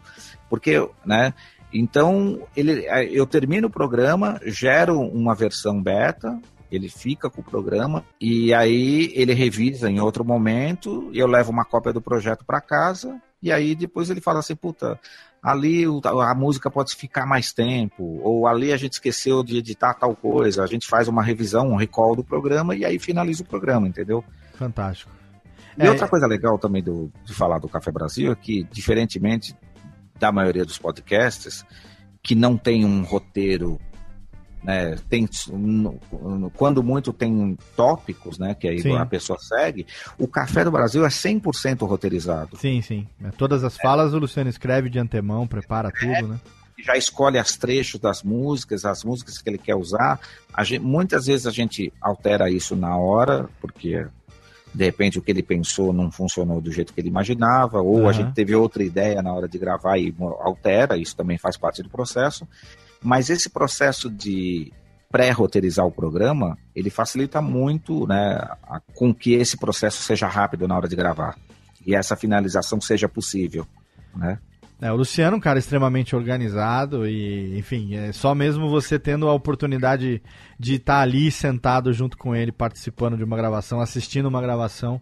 porque, 0.47 0.87
né? 1.03 1.33
Então, 1.73 2.41
ele, 2.55 2.85
eu 3.11 3.25
termino 3.25 3.67
o 3.67 3.71
programa, 3.71 4.39
gero 4.45 4.99
uma 4.99 5.33
versão 5.33 5.81
beta, 5.81 6.39
ele 6.71 6.89
fica 6.89 7.29
com 7.29 7.41
o 7.41 7.43
programa 7.43 8.03
e 8.19 8.53
aí 8.53 9.11
ele 9.13 9.33
revisa 9.33 9.89
em 9.89 9.99
outro 9.99 10.23
momento 10.23 11.11
eu 11.13 11.27
levo 11.27 11.51
uma 11.51 11.65
cópia 11.65 11.91
do 11.91 12.01
projeto 12.01 12.45
para 12.45 12.61
casa 12.61 13.21
e 13.43 13.51
aí 13.51 13.75
depois 13.75 14.09
ele 14.09 14.21
fala 14.21 14.39
assim, 14.39 14.55
puta, 14.55 14.97
ali 15.41 15.83
a 15.83 16.35
música 16.35 16.69
pode 16.69 16.95
ficar 16.95 17.25
mais 17.25 17.51
tempo, 17.51 18.21
ou 18.23 18.47
ali 18.47 18.71
a 18.71 18.77
gente 18.77 18.93
esqueceu 18.93 19.43
de 19.43 19.57
editar 19.57 19.95
tal 19.95 20.15
coisa, 20.15 20.63
a 20.63 20.67
gente 20.67 20.87
faz 20.87 21.07
uma 21.07 21.23
revisão, 21.23 21.69
um 21.69 21.75
recall 21.75 22.15
do 22.15 22.23
programa 22.23 22.75
e 22.75 22.85
aí 22.85 22.99
finaliza 22.99 23.43
o 23.43 23.47
programa, 23.47 23.87
entendeu? 23.87 24.23
Fantástico. 24.53 25.11
E 25.77 25.85
é... 25.85 25.89
outra 25.89 26.07
coisa 26.07 26.27
legal 26.27 26.59
também 26.59 26.83
do, 26.83 27.11
de 27.25 27.33
falar 27.33 27.57
do 27.57 27.67
Café 27.67 27.91
Brasil 27.91 28.31
é 28.31 28.35
que, 28.35 28.63
diferentemente 28.71 29.55
da 30.19 30.31
maioria 30.31 30.65
dos 30.65 30.77
podcasts, 30.77 31.65
que 32.21 32.35
não 32.35 32.57
tem 32.57 32.85
um 32.85 33.03
roteiro 33.03 33.79
né, 34.63 34.95
tem, 35.09 35.27
quando 36.53 36.83
muito 36.83 37.11
tem 37.11 37.57
tópicos, 37.75 38.37
né, 38.37 38.53
que 38.53 38.67
aí 38.67 38.81
sim. 38.81 38.95
a 38.95 39.05
pessoa 39.05 39.37
segue, 39.39 39.87
o 40.17 40.27
Café 40.27 40.63
do 40.63 40.71
Brasil 40.71 41.03
é 41.05 41.09
100% 41.09 41.87
roteirizado. 41.87 42.57
Sim, 42.57 42.81
sim. 42.81 43.07
É, 43.23 43.29
todas 43.31 43.63
as 43.63 43.75
falas 43.77 44.13
o 44.13 44.19
Luciano 44.19 44.49
escreve 44.49 44.89
de 44.89 44.99
antemão, 44.99 45.47
prepara 45.47 45.89
é, 45.89 45.91
tudo, 45.91 46.27
né? 46.27 46.39
Já 46.83 46.97
escolhe 46.97 47.37
as 47.37 47.57
trechos 47.57 47.99
das 47.99 48.23
músicas, 48.23 48.85
as 48.85 49.03
músicas 49.03 49.39
que 49.39 49.49
ele 49.49 49.57
quer 49.57 49.75
usar. 49.75 50.19
Gente, 50.63 50.79
muitas 50.79 51.27
vezes 51.27 51.45
a 51.45 51.51
gente 51.51 51.93
altera 52.01 52.49
isso 52.49 52.75
na 52.75 52.97
hora, 52.97 53.47
porque 53.59 54.05
de 54.73 54.85
repente 54.85 55.19
o 55.19 55.21
que 55.21 55.31
ele 55.31 55.43
pensou 55.43 55.91
não 55.91 56.11
funcionou 56.11 56.61
do 56.61 56.71
jeito 56.71 56.93
que 56.93 57.01
ele 57.01 57.09
imaginava, 57.09 57.81
ou 57.81 58.01
uhum. 58.01 58.09
a 58.09 58.13
gente 58.13 58.33
teve 58.33 58.55
outra 58.55 58.83
ideia 58.83 59.21
na 59.21 59.33
hora 59.33 59.47
de 59.47 59.57
gravar 59.57 59.97
e 59.97 60.13
altera, 60.39 60.97
isso 60.97 61.15
também 61.15 61.37
faz 61.37 61.57
parte 61.57 61.83
do 61.83 61.89
processo. 61.89 62.47
Mas 63.01 63.29
esse 63.29 63.49
processo 63.49 64.09
de 64.09 64.71
pré-roteirizar 65.11 65.85
o 65.85 65.91
programa, 65.91 66.57
ele 66.73 66.89
facilita 66.89 67.41
muito 67.41 68.07
né, 68.07 68.37
a, 68.63 68.79
com 68.95 69.13
que 69.13 69.33
esse 69.33 69.57
processo 69.57 70.01
seja 70.01 70.27
rápido 70.27 70.67
na 70.67 70.75
hora 70.75 70.87
de 70.87 70.95
gravar 70.95 71.35
e 71.85 71.95
essa 71.95 72.15
finalização 72.15 72.79
seja 72.79 73.09
possível, 73.09 73.67
né? 74.15 74.39
É, 74.81 74.91
o 74.91 74.95
Luciano 74.95 75.35
é 75.35 75.37
um 75.37 75.39
cara 75.39 75.59
extremamente 75.59 76.15
organizado 76.15 77.07
e, 77.07 77.55
enfim, 77.55 77.93
é 77.93 78.11
só 78.11 78.33
mesmo 78.33 78.67
você 78.67 78.97
tendo 78.97 79.27
a 79.27 79.33
oportunidade 79.33 80.23
de 80.57 80.73
estar 80.73 80.95
tá 80.95 81.01
ali 81.01 81.29
sentado 81.29 81.93
junto 81.93 82.17
com 82.17 82.35
ele, 82.35 82.51
participando 82.51 83.15
de 83.15 83.23
uma 83.23 83.37
gravação, 83.37 83.79
assistindo 83.79 84.25
uma 84.25 84.41
gravação, 84.41 84.99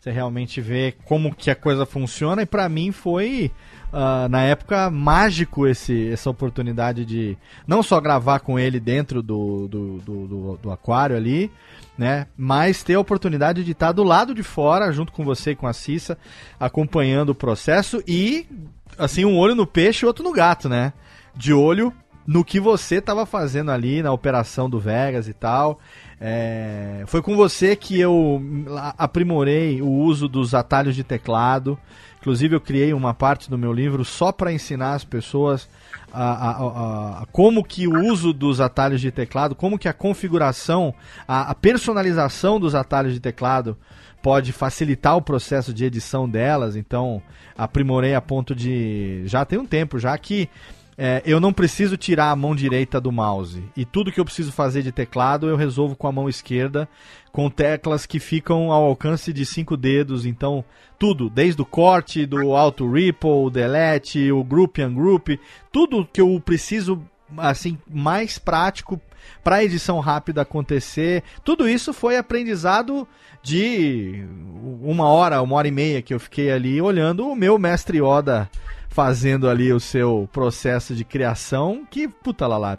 você 0.00 0.10
realmente 0.10 0.60
vê 0.60 0.96
como 1.04 1.32
que 1.32 1.48
a 1.48 1.54
coisa 1.54 1.86
funciona. 1.86 2.42
E 2.42 2.46
para 2.46 2.68
mim 2.68 2.90
foi 2.90 3.52
uh, 3.92 4.28
na 4.28 4.42
época, 4.42 4.90
mágico 4.90 5.66
esse, 5.66 6.08
essa 6.10 6.30
oportunidade 6.30 7.04
de 7.04 7.36
não 7.66 7.82
só 7.82 8.00
gravar 8.00 8.40
com 8.40 8.58
ele 8.58 8.80
dentro 8.80 9.22
do, 9.22 9.68
do, 9.68 9.98
do, 9.98 10.26
do, 10.26 10.56
do 10.62 10.70
aquário 10.70 11.16
ali, 11.16 11.50
né? 11.96 12.26
Mas 12.36 12.82
ter 12.82 12.94
a 12.94 13.00
oportunidade 13.00 13.64
de 13.64 13.72
estar 13.72 13.92
do 13.92 14.02
lado 14.02 14.34
de 14.34 14.42
fora, 14.42 14.92
junto 14.92 15.12
com 15.12 15.24
você 15.24 15.50
e 15.50 15.56
com 15.56 15.66
a 15.66 15.72
Cissa, 15.72 16.16
acompanhando 16.58 17.30
o 17.30 17.34
processo 17.34 18.02
e, 18.06 18.46
assim, 18.98 19.24
um 19.24 19.36
olho 19.36 19.54
no 19.54 19.66
peixe 19.66 20.04
e 20.04 20.06
outro 20.06 20.24
no 20.24 20.32
gato, 20.32 20.68
né? 20.68 20.92
De 21.34 21.52
olho 21.52 21.92
no 22.26 22.44
que 22.44 22.60
você 22.60 22.96
estava 22.96 23.26
fazendo 23.26 23.70
ali 23.70 24.02
na 24.02 24.12
operação 24.12 24.70
do 24.70 24.78
Vegas 24.78 25.26
e 25.26 25.32
tal. 25.32 25.78
É, 26.20 27.02
foi 27.06 27.22
com 27.22 27.34
você 27.34 27.74
que 27.74 27.98
eu 27.98 28.40
aprimorei 28.98 29.80
o 29.80 29.88
uso 29.88 30.28
dos 30.28 30.54
atalhos 30.54 30.94
de 30.94 31.02
teclado. 31.02 31.78
Inclusive, 32.20 32.54
eu 32.54 32.60
criei 32.60 32.92
uma 32.92 33.14
parte 33.14 33.48
do 33.48 33.56
meu 33.56 33.72
livro 33.72 34.04
só 34.04 34.30
para 34.30 34.52
ensinar 34.52 34.92
as 34.92 35.04
pessoas 35.04 35.66
a, 36.12 36.22
a, 36.22 37.22
a, 37.22 37.26
como 37.32 37.64
que 37.64 37.88
o 37.88 37.98
uso 38.04 38.32
dos 38.34 38.60
atalhos 38.60 39.00
de 39.00 39.10
teclado, 39.10 39.54
como 39.54 39.78
que 39.78 39.88
a 39.88 39.92
configuração, 39.92 40.94
a, 41.26 41.54
personalização 41.54 42.60
dos 42.60 42.74
atalhos 42.74 43.14
de 43.14 43.20
teclado 43.20 43.76
pode 44.22 44.52
facilitar 44.52 45.16
o 45.16 45.22
processo 45.22 45.72
de 45.72 45.86
edição 45.86 46.28
delas. 46.28 46.76
Então, 46.76 47.22
aprimorei 47.56 48.14
a 48.14 48.20
ponto 48.20 48.54
de. 48.54 49.22
Já 49.24 49.46
tem 49.46 49.58
um 49.58 49.66
tempo 49.66 49.98
já 49.98 50.16
que 50.18 50.48
é, 51.02 51.22
eu 51.24 51.40
não 51.40 51.50
preciso 51.50 51.96
tirar 51.96 52.30
a 52.30 52.36
mão 52.36 52.54
direita 52.54 53.00
do 53.00 53.10
mouse. 53.10 53.64
E 53.74 53.86
tudo 53.86 54.12
que 54.12 54.20
eu 54.20 54.24
preciso 54.24 54.52
fazer 54.52 54.82
de 54.82 54.92
teclado 54.92 55.48
eu 55.48 55.56
resolvo 55.56 55.96
com 55.96 56.06
a 56.06 56.12
mão 56.12 56.28
esquerda, 56.28 56.86
com 57.32 57.48
teclas 57.48 58.04
que 58.04 58.20
ficam 58.20 58.70
ao 58.70 58.84
alcance 58.84 59.32
de 59.32 59.46
cinco 59.46 59.78
dedos. 59.78 60.26
Então, 60.26 60.62
tudo, 60.98 61.30
desde 61.30 61.62
o 61.62 61.64
corte, 61.64 62.26
do 62.26 62.54
auto 62.54 62.86
ripple, 62.92 63.30
o 63.30 63.48
delete, 63.48 64.30
o 64.30 64.44
group 64.44 64.76
ungroup, 64.76 65.30
tudo 65.72 66.06
que 66.12 66.20
eu 66.20 66.38
preciso 66.44 67.02
assim 67.38 67.78
mais 67.90 68.38
prático 68.38 69.00
para 69.42 69.64
edição 69.64 70.00
rápida 70.00 70.42
acontecer. 70.42 71.22
Tudo 71.42 71.66
isso 71.66 71.94
foi 71.94 72.18
aprendizado 72.18 73.08
de 73.42 74.22
uma 74.82 75.08
hora, 75.08 75.40
uma 75.40 75.56
hora 75.56 75.68
e 75.68 75.70
meia 75.70 76.02
que 76.02 76.12
eu 76.12 76.20
fiquei 76.20 76.52
ali 76.52 76.78
olhando 76.78 77.26
o 77.26 77.34
meu 77.34 77.58
mestre 77.58 78.02
Oda 78.02 78.50
fazendo 79.00 79.48
ali 79.48 79.72
o 79.72 79.80
seu 79.80 80.28
processo 80.30 80.94
de 80.94 81.06
criação, 81.06 81.86
que, 81.90 82.06
puta, 82.06 82.46
Lala, 82.46 82.78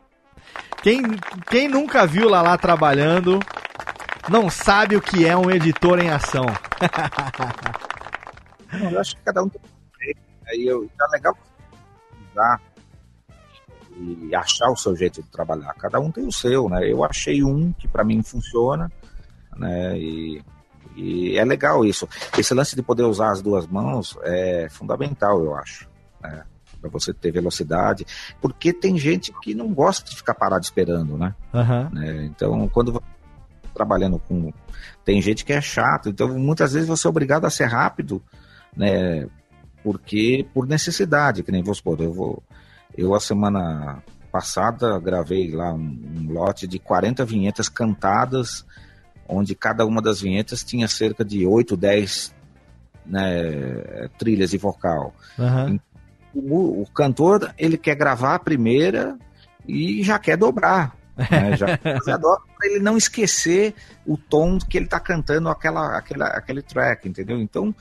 quem, 0.84 1.02
quem 1.50 1.68
nunca 1.68 2.06
viu 2.06 2.30
Lala 2.30 2.56
trabalhando 2.60 3.40
não 4.30 4.48
sabe 4.48 4.96
o 4.96 5.02
que 5.02 5.26
é 5.26 5.36
um 5.36 5.50
editor 5.50 5.98
em 5.98 6.12
ação. 6.12 6.46
eu 8.92 9.00
acho 9.00 9.16
que 9.16 9.24
cada 9.24 9.42
um 9.42 9.50
tem 9.50 9.60
aí 10.46 10.68
eu 10.68 10.88
tá 10.96 11.08
legal 11.12 11.36
usar 12.32 12.62
e 13.98 14.36
achar 14.36 14.70
o 14.70 14.78
seu 14.78 14.96
jeito 14.96 15.24
de 15.24 15.30
trabalhar. 15.30 15.74
Cada 15.74 16.00
um 16.00 16.12
tem 16.12 16.28
o 16.28 16.32
seu, 16.32 16.70
né? 16.70 16.88
Eu 16.88 17.04
achei 17.04 17.44
um 17.44 17.74
que 17.74 17.88
para 17.88 18.04
mim 18.04 18.22
funciona, 18.22 18.92
né? 19.58 19.98
E, 19.98 20.44
e 20.96 21.36
é 21.36 21.44
legal 21.44 21.84
isso. 21.84 22.08
Esse 22.38 22.54
lance 22.54 22.76
de 22.76 22.84
poder 22.84 23.06
usar 23.06 23.32
as 23.32 23.42
duas 23.42 23.66
mãos 23.66 24.16
é 24.22 24.68
fundamental, 24.70 25.44
eu 25.44 25.56
acho 25.56 25.90
né? 26.22 26.44
Para 26.80 26.90
você 26.90 27.14
ter 27.14 27.32
velocidade. 27.32 28.06
Porque 28.42 28.74
tem 28.74 28.98
gente 28.98 29.32
que 29.42 29.54
não 29.54 29.74
gosta 29.74 30.10
de 30.10 30.16
ficar 30.16 30.34
parado 30.34 30.64
esperando, 30.64 31.18
né? 31.18 31.36
Uhum. 31.54 31.90
né? 31.92 32.26
Então, 32.26 32.68
quando 32.70 32.94
você 32.94 33.00
tá 33.00 33.70
trabalhando 33.74 34.20
com. 34.20 34.52
Tem 35.06 35.22
gente 35.22 35.46
que 35.46 35.54
é 35.54 35.62
chato, 35.62 36.10
então 36.10 36.28
muitas 36.38 36.74
vezes 36.74 36.88
você 36.88 37.08
é 37.08 37.10
obrigado 37.10 37.46
a 37.46 37.50
ser 37.50 37.66
rápido, 37.66 38.22
né? 38.76 39.28
Porque 39.84 40.46
por 40.54 40.68
necessidade, 40.68 41.44
que 41.44 41.52
nem 41.52 41.64
vou 41.64 41.74
supor, 41.74 42.00
eu 42.02 42.14
vou. 42.14 42.44
Eu 42.98 43.16
a 43.16 43.20
semana 43.20 44.04
passada 44.32 45.00
gravei 45.00 45.52
lá 45.52 45.74
um, 45.74 46.00
um 46.18 46.32
lote 46.32 46.68
de 46.68 46.80
40 46.80 47.26
vinhetas 47.26 47.68
cantadas, 47.68 48.66
onde 49.28 49.56
cada 49.56 49.86
uma 49.86 50.02
das 50.02 50.22
vinhetas 50.22 50.64
tinha 50.64 50.88
cerca 50.88 51.24
de 51.24 51.46
8, 51.46 51.76
10 51.76 52.36
né, 53.06 54.10
trilhas 54.18 54.52
de 54.52 54.58
vocal. 54.58 55.14
Uhum 55.38 55.80
o, 56.34 56.82
o 56.82 56.88
cantor 56.88 57.54
ele 57.58 57.78
quer 57.78 57.96
gravar 57.96 58.36
a 58.36 58.40
primeira 58.40 59.18
e 59.68 60.04
já 60.04 60.18
quer 60.18 60.38
dobrar. 60.38 60.96
Né? 61.18 61.56
Já 61.58 61.78
para 61.78 62.42
ele 62.64 62.80
não 62.80 62.98
esquecer 62.98 63.76
o 64.06 64.18
tom 64.18 64.58
que 64.58 64.78
ele 64.78 64.86
está 64.86 65.00
cantando 65.00 65.50
aquela, 65.50 65.98
aquela, 65.98 66.28
aquele 66.28 66.62
track, 66.62 67.08
entendeu? 67.08 67.40
Então 67.40 67.74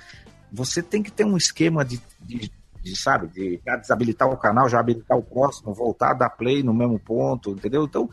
você 0.52 0.82
tem 0.82 1.02
que 1.02 1.12
ter 1.12 1.24
um 1.24 1.36
esquema 1.36 1.84
de, 1.84 2.00
de, 2.20 2.50
de 2.82 3.00
sabe, 3.00 3.28
de 3.28 3.60
desabilitar 3.80 4.28
o 4.28 4.36
canal, 4.36 4.68
já 4.68 4.80
habilitar 4.80 5.16
o 5.16 5.22
próximo, 5.22 5.72
voltar, 5.72 6.14
dar 6.14 6.30
play 6.30 6.62
no 6.62 6.74
mesmo 6.74 6.98
ponto, 6.98 7.52
entendeu? 7.52 7.84
Então 7.84 8.10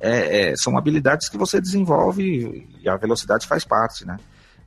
é, 0.00 0.50
é, 0.50 0.56
são 0.56 0.78
habilidades 0.78 1.28
que 1.28 1.36
você 1.36 1.60
desenvolve 1.60 2.66
e 2.80 2.88
a 2.88 2.96
velocidade 2.96 3.46
faz 3.46 3.64
parte, 3.64 4.06
né? 4.06 4.16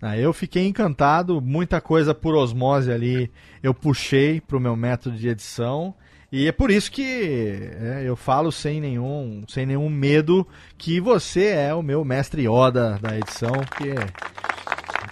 Ah, 0.05 0.17
eu 0.17 0.33
fiquei 0.33 0.67
encantado, 0.67 1.39
muita 1.39 1.79
coisa 1.79 2.13
por 2.13 2.35
osmose 2.35 2.91
ali 2.91 3.31
eu 3.63 3.73
puxei 3.73 4.41
para 4.41 4.57
o 4.57 4.59
meu 4.59 4.75
método 4.75 5.15
de 5.15 5.29
edição. 5.29 5.95
E 6.29 6.45
é 6.45 6.51
por 6.51 6.69
isso 6.69 6.91
que 6.91 7.71
é, 7.79 8.03
eu 8.05 8.17
falo 8.17 8.51
sem 8.51 8.81
nenhum, 8.81 9.45
sem 9.47 9.65
nenhum 9.65 9.87
medo 9.87 10.45
que 10.77 10.99
você 10.99 11.45
é 11.45 11.73
o 11.73 11.81
meu 11.81 12.03
mestre 12.03 12.41
Yoda 12.41 12.99
da 13.01 13.17
edição, 13.17 13.53
porque 13.69 13.95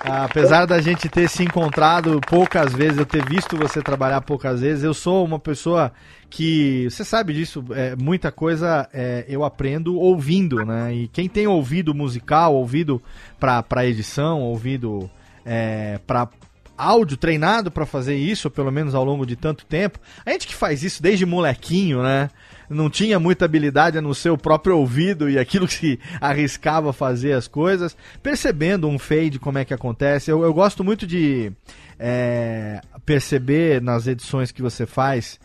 Apesar 0.03 0.65
da 0.65 0.81
gente 0.81 1.07
ter 1.07 1.29
se 1.29 1.43
encontrado 1.43 2.19
poucas 2.27 2.73
vezes, 2.73 2.97
eu 2.97 3.05
ter 3.05 3.23
visto 3.23 3.55
você 3.55 3.81
trabalhar 3.81 4.21
poucas 4.21 4.61
vezes, 4.61 4.83
eu 4.83 4.95
sou 4.95 5.23
uma 5.23 5.37
pessoa 5.37 5.93
que, 6.31 6.89
você 6.89 7.03
sabe 7.03 7.33
disso, 7.33 7.63
é, 7.71 7.95
muita 7.95 8.31
coisa 8.31 8.89
é, 8.93 9.25
eu 9.27 9.43
aprendo 9.43 9.97
ouvindo, 9.97 10.65
né? 10.65 10.95
E 10.95 11.07
quem 11.09 11.27
tem 11.27 11.45
ouvido 11.45 11.93
musical, 11.93 12.55
ouvido 12.55 13.01
para 13.37 13.85
edição, 13.85 14.41
ouvido 14.41 15.11
é, 15.45 15.99
para 16.07 16.29
áudio 16.77 17.17
treinado 17.17 17.69
para 17.69 17.85
fazer 17.85 18.15
isso, 18.15 18.49
pelo 18.49 18.71
menos 18.71 18.95
ao 18.95 19.03
longo 19.03 19.25
de 19.25 19.35
tanto 19.35 19.65
tempo. 19.65 19.99
A 20.25 20.31
gente 20.31 20.47
que 20.47 20.55
faz 20.55 20.83
isso 20.83 21.03
desde 21.03 21.25
molequinho, 21.25 22.01
né? 22.01 22.29
Não 22.69 22.89
tinha 22.89 23.19
muita 23.19 23.43
habilidade 23.43 23.99
no 23.99 24.15
seu 24.15 24.37
próprio 24.37 24.77
ouvido 24.77 25.29
e 25.29 25.37
aquilo 25.37 25.67
que 25.67 25.73
se 25.73 25.99
arriscava 26.21 26.93
fazer 26.93 27.33
as 27.33 27.47
coisas, 27.47 27.95
percebendo 28.23 28.87
um 28.87 28.97
fade, 28.97 29.37
como 29.37 29.57
é 29.57 29.65
que 29.65 29.73
acontece. 29.73 30.31
Eu, 30.31 30.43
eu 30.43 30.53
gosto 30.53 30.81
muito 30.81 31.05
de 31.05 31.51
é, 31.99 32.81
perceber 33.05 33.81
nas 33.81 34.07
edições 34.07 34.51
que 34.51 34.61
você 34.61 34.85
faz. 34.85 35.37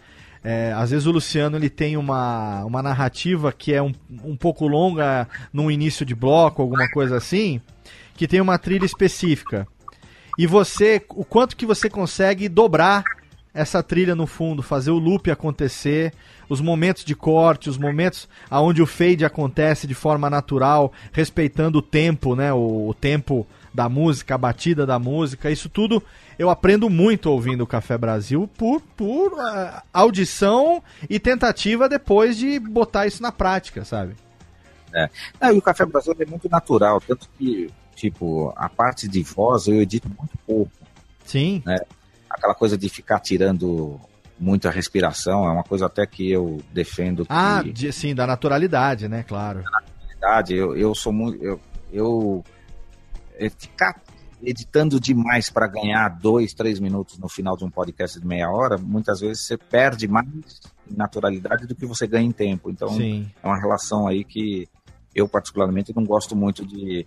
É, 0.49 0.73
às 0.75 0.93
vezes 0.93 1.07
o 1.07 1.11
Luciano 1.11 1.57
ele 1.57 1.69
tem 1.69 1.97
uma, 1.97 2.65
uma 2.65 2.81
narrativa 2.81 3.53
que 3.53 3.75
é 3.75 3.83
um, 3.83 3.93
um 4.23 4.37
pouco 4.37 4.69
longa 4.69 5.27
no 5.53 5.69
início 5.69 6.07
de 6.07 6.15
bloco, 6.15 6.63
alguma 6.63 6.89
coisa 6.89 7.17
assim, 7.17 7.61
que 8.15 8.29
tem 8.29 8.41
uma 8.41 8.57
trilha 8.57 8.85
específica. 8.85 9.67
E 10.39 10.47
você, 10.47 11.05
o 11.09 11.25
quanto 11.25 11.57
que 11.57 11.67
você 11.67 11.91
consegue 11.91 12.49
dobrar 12.49 13.03
essa 13.53 13.83
trilha 13.83 14.15
no 14.15 14.25
fundo, 14.25 14.63
fazer 14.63 14.93
o 14.93 14.99
loop 15.01 15.29
acontecer, 15.33 16.13
os 16.49 16.61
momentos 16.61 17.05
de 17.05 17.15
corte, 17.15 17.69
os 17.69 17.79
momentos 17.79 18.29
aonde 18.51 18.83
o 18.83 18.87
fade 18.87 19.25
acontece 19.25 19.87
de 19.87 19.95
forma 19.95 20.29
natural, 20.31 20.93
respeitando 21.13 21.79
o 21.79 21.83
tempo, 21.83 22.35
né, 22.35 22.53
o, 22.53 22.89
o 22.89 22.95
tempo 22.95 23.47
da 23.73 23.89
música, 23.89 24.35
a 24.35 24.39
batida 24.39 24.87
da 24.87 24.99
música, 24.99 25.51
isso 25.51 25.69
tudo 25.69 26.03
eu 26.39 26.51
aprendo 26.51 26.89
muito 26.89 27.31
ouvindo 27.31 27.63
o 27.63 27.67
Café 27.67 27.97
Brasil 27.97 28.49
por, 28.57 28.81
por 28.97 29.33
uh, 29.33 29.83
audição 29.93 30.83
e 31.09 31.19
tentativa 31.19 31.89
depois 31.89 32.37
de 32.37 32.59
botar 32.59 33.07
isso 33.07 33.23
na 33.23 33.33
prática, 33.33 33.85
sabe? 33.85 34.15
É. 34.95 35.11
Não, 35.41 35.55
e 35.55 35.59
o 35.59 35.63
Café 35.63 35.85
Brasil 35.85 36.15
é 36.19 36.27
muito 36.27 36.49
natural, 36.49 37.01
tanto 37.01 37.29
que 37.39 37.71
Tipo, 37.97 38.53
a 38.55 38.69
parte 38.69 39.09
de 39.09 39.23
voz 39.23 39.67
eu 39.67 39.81
edito 39.81 40.07
muito 40.07 40.37
pouco. 40.47 40.71
Sim. 41.25 41.63
Né? 41.65 41.79
Aquela 42.29 42.55
coisa 42.55 42.77
de 42.77 42.91
ficar 42.91 43.21
tirando 43.21 43.99
muita 44.39 44.71
respiração 44.71 45.47
é 45.47 45.53
uma 45.53 45.65
coisa 45.65 45.87
até 45.87 46.07
que 46.07 46.31
eu 46.31 46.61
defendo. 46.73 47.25
Que... 47.25 47.33
Ah, 47.33 47.63
de, 47.63 47.93
sim, 47.93 48.15
da 48.15 48.27
naturalidade, 48.27 49.09
né? 49.09 49.23
Claro. 49.23 49.63
Da 49.63 49.71
naturalidade, 49.71 50.55
eu, 50.55 50.77
eu 50.77 50.95
sou 50.95 51.13
muito. 51.13 51.43
Eu, 51.43 51.61
eu, 51.93 52.45
eu 53.39 53.51
ficar 53.51 54.01
editando 54.43 55.01
demais 55.01 55.49
para 55.49 55.67
ganhar 55.67 56.09
dois, 56.09 56.53
três 56.53 56.79
minutos 56.79 57.19
no 57.19 57.29
final 57.29 57.57
de 57.57 57.65
um 57.65 57.71
podcast 57.71 58.21
de 58.21 58.27
meia 58.27 58.51
hora, 58.51 58.77
muitas 58.77 59.21
vezes 59.21 59.45
você 59.45 59.57
perde 59.57 60.07
mais 60.07 60.27
naturalidade 60.89 61.67
do 61.67 61.75
que 61.75 61.87
você 61.87 62.07
ganha 62.07 62.27
em 62.27 62.33
tempo. 62.33 62.71
Então, 62.71 62.89
Sim. 62.91 63.31
é 63.43 63.47
uma 63.47 63.59
relação 63.59 64.07
aí 64.07 64.25
que 64.25 64.69
eu, 65.15 65.27
particularmente, 65.27 65.95
não 65.97 66.05
gosto 66.05 66.37
muito 66.37 66.65
de 66.67 67.07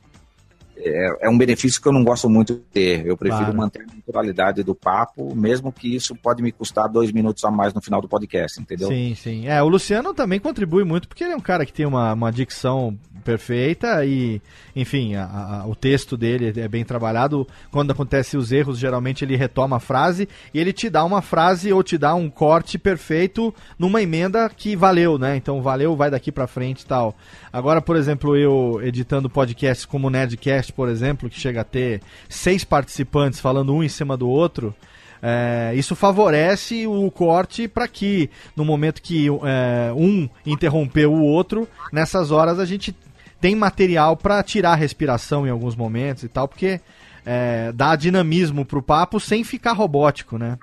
é, 0.82 1.26
é, 1.26 1.30
um 1.30 1.38
benefício 1.38 1.82
que 1.82 1.88
eu 1.88 1.92
não 1.92 2.04
gosto 2.04 2.30
muito 2.30 2.54
de 2.56 2.60
ter. 2.60 3.06
Eu 3.06 3.18
prefiro 3.18 3.46
claro. 3.46 3.58
manter 3.58 3.84
a 3.84 3.96
naturalidade 3.96 4.64
do 4.64 4.74
papo, 4.74 5.36
mesmo 5.36 5.72
que 5.72 5.96
isso 5.96 6.16
pode 6.16 6.42
me 6.42 6.52
custar 6.52 6.88
dois 6.88 7.12
minutos 7.12 7.44
a 7.44 7.52
mais 7.52 7.74
no 7.74 7.82
final 7.82 8.02
do 8.02 8.08
podcast, 8.08 8.60
entendeu? 8.60 8.88
Sim, 8.88 9.16
sim. 9.16 9.48
É, 9.48 9.62
o 9.62 9.68
Luciano 9.68 10.14
também 10.14 10.40
contribui 10.40 10.84
muito, 10.84 11.08
porque 11.08 11.24
ele 11.24 11.34
é 11.34 11.38
um 11.38 11.42
cara 11.42 11.66
que 11.66 11.74
tem 11.74 11.86
uma, 11.86 12.14
uma 12.14 12.32
dicção 12.32 12.98
perfeita 13.20 14.04
e, 14.06 14.42
enfim, 14.76 15.16
a, 15.16 15.26
a, 15.62 15.68
o 15.68 15.76
texto 15.76 16.18
dele 16.18 16.54
é 16.60 16.68
bem 16.68 16.84
trabalhado. 16.84 17.48
Quando 17.70 17.92
acontece 17.92 18.38
os 18.38 18.52
erros, 18.52 18.80
geralmente 18.80 19.24
ele 19.24 19.36
retoma 19.36 19.78
a 19.78 19.80
frase 19.80 20.28
e 20.54 20.60
ele 20.60 20.74
te 20.74 20.90
dá 20.90 21.04
uma 21.04 21.22
frase 21.22 21.72
ou 21.72 21.84
te 21.84 21.98
dá 21.98 22.16
um 22.16 22.30
corte 22.30 22.78
perfeito 22.78 23.54
numa 23.78 24.02
emenda 24.02 24.50
que 24.50 24.76
valeu, 24.76 25.18
né? 25.18 25.36
Então 25.36 25.62
valeu, 25.62 25.96
vai 25.96 26.10
daqui 26.10 26.32
para 26.32 26.48
frente 26.48 26.82
e 26.82 26.86
tal. 26.86 27.16
Agora, 27.52 27.82
por 27.82 27.96
exemplo, 27.96 28.36
eu 28.36 28.80
editando 28.84 29.30
podcasts 29.30 29.86
como 29.86 30.08
o 30.08 30.10
Nerdcast, 30.10 30.72
por 30.74 30.88
exemplo, 30.88 31.30
que 31.30 31.40
chega 31.40 31.62
a 31.62 31.64
ter 31.64 32.02
seis 32.28 32.64
participantes 32.64 33.40
falando 33.40 33.74
um 33.74 33.84
em 33.84 33.90
cima 33.90 34.16
do 34.16 34.30
outro. 34.30 34.76
É, 35.22 35.74
isso 35.76 35.96
favorece 35.96 36.88
o 36.88 37.10
corte 37.12 37.68
para 37.68 37.88
que, 37.88 38.30
no 38.56 38.64
momento 38.64 39.02
que 39.02 39.28
é, 39.28 39.92
um 39.94 40.30
interrompeu 40.46 41.12
o 41.12 41.22
outro, 41.22 41.68
nessas 41.92 42.32
horas 42.32 42.60
a 42.60 42.66
gente 42.66 42.96
tem 43.42 43.56
material 43.56 44.16
para 44.16 44.42
tirar 44.44 44.72
a 44.72 44.76
respiração 44.76 45.46
em 45.46 45.50
alguns 45.50 45.76
momentos 45.76 46.24
e 46.24 46.30
tal, 46.30 46.48
porque 46.48 46.80
é, 47.26 47.72
dá 47.74 47.96
dinamismo 47.96 48.66
pro 48.66 48.82
papo 48.82 49.20
sem 49.20 49.44
ficar 49.44 49.74
robótico, 49.74 50.38
né? 50.38 50.58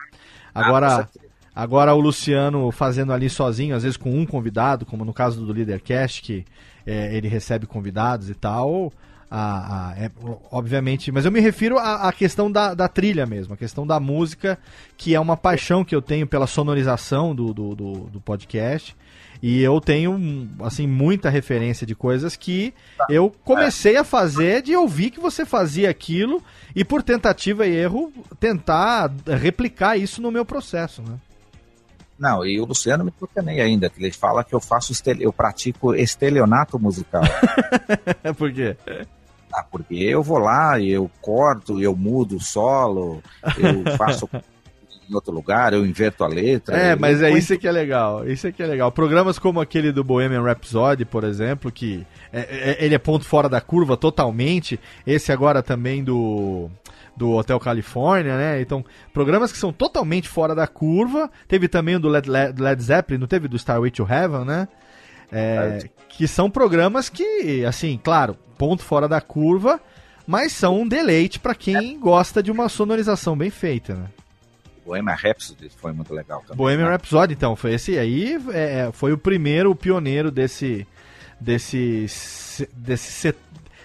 Agora, 0.55 1.03
ah, 1.03 1.09
agora 1.55 1.95
o 1.95 2.01
Luciano 2.01 2.71
fazendo 2.71 3.13
ali 3.13 3.29
sozinho, 3.29 3.77
às 3.77 3.83
vezes 3.83 3.97
com 3.97 4.11
um 4.11 4.25
convidado, 4.25 4.87
como 4.87 5.05
no 5.05 5.13
caso 5.13 5.45
do 5.45 5.53
Leadercast, 5.53 6.23
que 6.23 6.45
é, 6.87 7.15
ele 7.15 7.29
recebe 7.29 7.67
convidados 7.67 8.31
e 8.31 8.35
tal. 8.35 8.93
A, 9.29 9.91
a, 9.91 9.99
é, 9.99 10.11
obviamente, 10.53 11.11
mas 11.11 11.25
eu 11.25 11.33
me 11.33 11.41
refiro 11.41 11.79
à, 11.79 12.09
à 12.09 12.13
questão 12.13 12.51
da, 12.51 12.75
da, 12.75 12.87
trilha 12.87 13.27
mesmo, 13.27 13.55
a 13.55 13.57
questão 13.57 13.85
da 13.85 13.99
música, 13.99 14.57
que 14.97 15.17
é 15.17 15.21
uma 15.21 15.37
paixão 15.37 15.85
que 15.85 15.95
eu 15.95 16.01
tenho 16.01 16.29
pela 16.29 16.47
sonorização 16.47 17.35
do, 17.35 17.53
do, 17.53 17.75
do, 17.75 17.93
do 18.05 18.21
podcast. 18.21 18.95
E 19.43 19.61
eu 19.61 19.81
tenho, 19.81 20.49
assim, 20.61 20.87
muita 20.87 21.29
referência 21.29 21.87
de 21.87 21.95
coisas 21.95 22.37
que 22.37 22.73
eu 23.11 23.31
comecei 23.45 23.97
a 23.97 24.05
fazer 24.05 24.63
de 24.63 24.75
ouvir 24.75 25.11
que 25.11 25.21
você 25.21 25.45
fazia 25.45 25.91
aquilo 25.91 26.43
e 26.75 26.85
por 26.85 27.03
tentativa 27.03 27.67
e 27.67 27.77
erro 27.77 28.13
tentar 28.41 29.13
replicar 29.39 29.97
isso 29.97 30.23
no 30.23 30.31
meu 30.31 30.45
processo, 30.45 31.03
né? 31.03 31.19
Não, 32.19 32.45
e 32.47 32.59
o 32.61 32.65
Luciano 32.65 33.05
me 33.05 33.13
nem 33.45 33.61
ainda, 33.61 33.91
que 33.91 34.03
ele 34.03 34.11
fala 34.11 34.43
que 34.43 34.55
eu 34.55 34.61
faço 34.61 34.93
estel... 34.93 35.17
eu 35.21 35.33
pratico 35.33 35.95
estelionato 35.95 36.79
musical. 36.79 37.23
por 38.39 38.53
quê? 38.53 38.77
Ah, 39.53 39.63
porque 39.63 39.95
eu 39.95 40.23
vou 40.23 40.39
lá 40.39 40.79
e 40.79 40.91
eu 40.91 41.11
corto, 41.21 41.81
eu 41.81 41.95
mudo 41.95 42.37
o 42.37 42.41
solo, 42.41 43.23
eu 43.59 43.97
faço 43.97 44.29
em 45.09 45.15
outro 45.15 45.33
lugar, 45.33 45.73
eu 45.73 45.87
inverto 45.87 46.25
a 46.25 46.27
letra. 46.27 46.77
É, 46.77 46.97
mas 46.97 47.23
é 47.23 47.31
isso 47.31 47.57
que 47.59 47.69
é 47.69 47.73
legal. 47.73 48.29
Isso 48.29 48.47
é 48.47 48.53
que 48.53 48.63
é 48.63 48.67
legal. 48.67 48.91
Programas 48.91 49.39
como 49.39 49.61
aquele 49.61 49.93
do 49.93 50.03
Bohemian 50.03 50.43
Rhapsody, 50.43 51.05
por 51.05 51.25
exemplo, 51.25 51.71
que 51.71 52.05
é, 52.33 52.41
é, 52.41 52.85
ele 52.85 52.95
é 52.95 52.99
ponto 52.99 53.25
fora 53.25 53.49
da 53.49 53.61
curva 53.61 53.97
totalmente. 53.97 54.81
Esse 55.07 55.33
agora 55.33 55.63
também 55.63 56.03
do 56.03 56.69
do 57.17 57.33
Hotel 57.33 57.59
Califórnia, 57.59 58.37
né? 58.37 58.61
Então, 58.61 58.85
programas 59.13 59.51
que 59.51 59.59
são 59.59 59.73
totalmente 59.73 60.29
fora 60.29 60.55
da 60.55 60.67
curva. 60.67 61.31
Teve 61.49 61.67
também 61.69 61.97
o 61.97 62.01
do 62.01 62.09
Led, 62.09 62.29
Led 62.29 62.83
Zeppelin, 62.83 63.19
não 63.19 63.27
teve 63.27 63.49
do 63.49 63.57
Starway 63.57 63.91
to 63.91 64.07
Heaven, 64.09 64.45
né? 64.45 64.69
É, 65.33 65.89
que 66.09 66.29
são 66.29 66.51
programas 66.51 67.09
que, 67.09 67.65
assim, 67.65 67.99
claro, 68.03 68.37
ponto 68.57 68.83
fora 68.83 69.09
da 69.09 69.21
curva, 69.21 69.81
mas 70.27 70.53
são 70.53 70.81
um 70.81 70.89
deleite 70.89 71.39
para 71.39 71.55
quem 71.55 71.99
gosta 71.99 72.43
de 72.43 72.51
uma 72.51 72.69
sonorização 72.69 73.37
bem 73.37 73.51
feita, 73.51 73.95
né? 73.95 74.07
Bohemian 74.85 75.15
Rhapsody 75.15 75.69
foi 75.69 75.93
muito 75.93 76.15
legal 76.15 76.41
também. 76.43 76.57
Bohemian 76.57 76.85
né? 76.85 76.93
Rhapsody, 76.93 77.35
então, 77.35 77.57
foi 77.57 77.75
esse 77.75 77.99
aí, 77.99 78.39
é, 78.53 78.81
é, 78.81 78.93
foi 78.93 79.13
o 79.13 79.19
primeiro, 79.19 79.73
o 79.73 79.75
pioneiro 79.75 80.31
desse, 80.31 80.87
desse, 81.41 82.07
desse, 82.73 83.35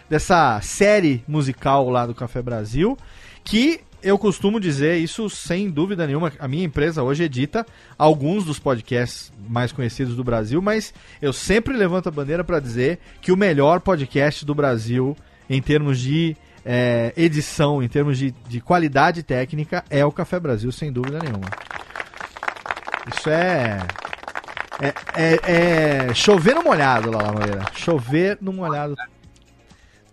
dessa 0.07 0.61
série 0.61 1.23
musical 1.27 1.89
lá 1.89 2.05
do 2.05 2.13
Café 2.13 2.41
Brasil, 2.41 2.95
que 3.43 3.81
eu 4.03 4.17
costumo 4.17 4.59
dizer 4.59 4.97
isso 4.97 5.29
sem 5.29 5.69
dúvida 5.69 6.07
nenhuma. 6.07 6.31
A 6.39 6.47
minha 6.47 6.63
empresa 6.63 7.03
hoje 7.03 7.23
edita 7.23 7.65
alguns 7.97 8.43
dos 8.43 8.59
podcasts 8.59 9.31
mais 9.47 9.71
conhecidos 9.71 10.15
do 10.15 10.23
Brasil, 10.23 10.61
mas 10.61 10.93
eu 11.21 11.31
sempre 11.31 11.75
levanto 11.75 12.07
a 12.07 12.11
bandeira 12.11 12.43
para 12.43 12.59
dizer 12.59 12.99
que 13.21 13.31
o 13.31 13.37
melhor 13.37 13.79
podcast 13.79 14.43
do 14.43 14.55
Brasil, 14.55 15.15
em 15.49 15.61
termos 15.61 15.99
de 15.99 16.35
é, 16.65 17.13
edição, 17.15 17.81
em 17.81 17.87
termos 17.87 18.17
de, 18.17 18.31
de 18.47 18.59
qualidade 18.59 19.23
técnica, 19.23 19.83
é 19.89 20.05
o 20.05 20.11
Café 20.11 20.39
Brasil, 20.39 20.71
sem 20.71 20.91
dúvida 20.91 21.19
nenhuma. 21.19 21.49
Isso 23.15 23.29
é. 23.29 23.79
É, 24.81 24.93
é, 25.15 26.07
é 26.07 26.13
chover 26.13 26.55
no 26.55 26.63
molhado, 26.63 27.11
lá, 27.11 27.31
Moreira. 27.31 27.65
Chover 27.75 28.37
no 28.41 28.51
molhado. 28.51 28.95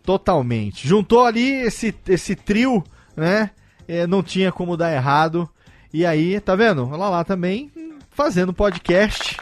Totalmente. 0.03 0.87
Juntou 0.87 1.25
ali 1.25 1.53
esse, 1.53 1.95
esse 2.07 2.35
trio, 2.35 2.85
né? 3.19 3.51
É, 3.87 4.07
não 4.07 4.23
tinha 4.23 4.53
como 4.53 4.77
dar 4.77 4.93
errado. 4.93 5.49
E 5.93 6.07
aí, 6.07 6.39
tá 6.41 6.55
vendo? 6.55 6.89
Lá 6.89 7.09
lá 7.09 7.25
também 7.25 7.71
fazendo 8.11 8.53
podcast. 8.53 9.37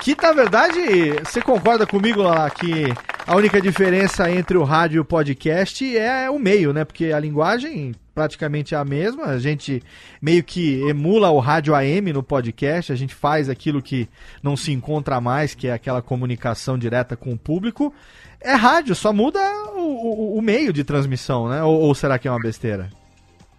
Que 0.00 0.16
na 0.20 0.32
verdade, 0.32 0.78
você 1.24 1.40
concorda 1.40 1.86
comigo 1.86 2.22
lá 2.22 2.48
que 2.50 2.84
a 3.26 3.34
única 3.34 3.60
diferença 3.60 4.30
entre 4.30 4.56
o 4.56 4.64
rádio 4.64 4.96
e 4.96 5.00
o 5.00 5.04
podcast 5.04 5.96
é 5.96 6.30
o 6.30 6.38
meio, 6.38 6.72
né? 6.72 6.84
Porque 6.84 7.06
a 7.06 7.18
linguagem 7.18 7.94
praticamente 8.14 8.74
a 8.74 8.84
mesma. 8.84 9.26
A 9.26 9.38
gente 9.38 9.82
meio 10.22 10.42
que 10.42 10.80
emula 10.88 11.30
o 11.30 11.38
rádio 11.38 11.74
AM 11.74 12.12
no 12.12 12.22
podcast, 12.22 12.90
a 12.90 12.96
gente 12.96 13.14
faz 13.14 13.48
aquilo 13.48 13.82
que 13.82 14.08
não 14.42 14.56
se 14.56 14.72
encontra 14.72 15.20
mais, 15.20 15.54
que 15.54 15.68
é 15.68 15.72
aquela 15.72 16.00
comunicação 16.00 16.78
direta 16.78 17.14
com 17.14 17.32
o 17.32 17.38
público. 17.38 17.92
É 18.40 18.54
rádio, 18.54 18.94
só 18.94 19.12
muda 19.12 19.38
o, 19.74 20.34
o, 20.34 20.38
o 20.38 20.42
meio 20.42 20.72
de 20.72 20.82
transmissão, 20.82 21.48
né? 21.48 21.62
Ou, 21.62 21.80
ou 21.80 21.94
será 21.94 22.18
que 22.18 22.26
é 22.26 22.30
uma 22.30 22.40
besteira? 22.40 22.90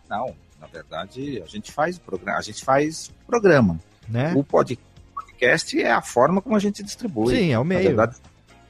Não, 0.10 0.34
na 0.60 0.68
verdade, 0.68 1.42
a 1.44 1.48
gente 1.48 1.72
faz 1.72 1.98
programa, 2.00 2.38
a 2.38 2.42
gente 2.42 2.64
faz 2.64 3.12
programa. 3.26 3.80
Né? 4.08 4.34
O 4.36 4.44
pod- 4.44 4.80
podcast 5.14 5.80
é 5.82 5.92
a 5.92 6.02
forma 6.02 6.42
como 6.42 6.56
a 6.56 6.60
gente 6.60 6.82
distribui. 6.84 7.36
Sim, 7.36 7.52
é 7.52 7.58
o 7.60 7.64
Na 7.64 7.68
meio. 7.70 7.84
verdade, 7.84 8.16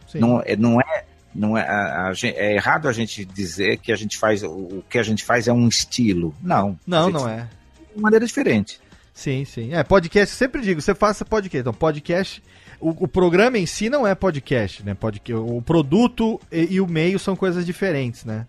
Sim. 0.08 0.20
não, 0.20 0.42
é, 0.44 0.56
não 0.56 0.82
é, 0.82 1.06
não 1.36 1.58
é, 1.58 1.62
a- 1.62 2.10
a 2.10 2.14
é 2.24 2.56
errado 2.56 2.88
a 2.88 2.92
gente 2.92 3.24
dizer 3.24 3.78
que 3.78 3.92
a 3.92 3.96
gente 3.96 4.18
faz 4.18 4.42
o 4.44 4.84
que 4.90 4.98
a 4.98 5.04
gente 5.04 5.24
faz 5.24 5.48
é 5.48 5.54
um 5.54 5.68
estilo. 5.68 6.34
Não. 6.42 6.78
Não, 6.88 7.10
não 7.10 7.30
é. 7.30 7.48
De 7.96 8.02
maneira 8.02 8.26
diferente. 8.26 8.80
Sim, 9.14 9.46
sim. 9.46 9.74
É, 9.74 9.84
podcast, 9.84 10.36
sempre 10.36 10.62
digo, 10.62 10.80
você 10.82 10.94
faça 10.94 11.26
podcast. 11.26 11.58
Então, 11.62 11.74
podcast, 11.74 12.44
o, 12.80 12.90
o 13.06 13.08
programa 13.08 13.58
em 13.58 13.66
si 13.66 13.90
não 13.90 14.06
é 14.06 14.14
podcast, 14.14 14.84
né? 14.84 14.94
Podca- 14.94 15.40
o 15.40 15.60
produto 15.62 16.40
e, 16.52 16.74
e 16.76 16.82
o 16.82 16.88
meio 16.88 17.18
são 17.18 17.36
coisas 17.36 17.66
diferentes, 17.66 18.26
né? 18.26 18.46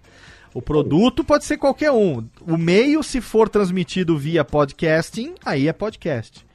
O 0.55 0.63
produto 0.63 1.23
pode 1.23 1.45
ser 1.45 1.57
qualquer 1.57 1.91
um. 1.93 2.27
O 2.47 2.57
meio, 2.57 3.03
se 3.03 3.21
for 3.21 3.49
transmitido 3.49 4.19
via 4.19 4.45
podcasting, 4.45 5.35
aí 5.45 5.69
é 5.69 5.73
podcast. 5.73 6.47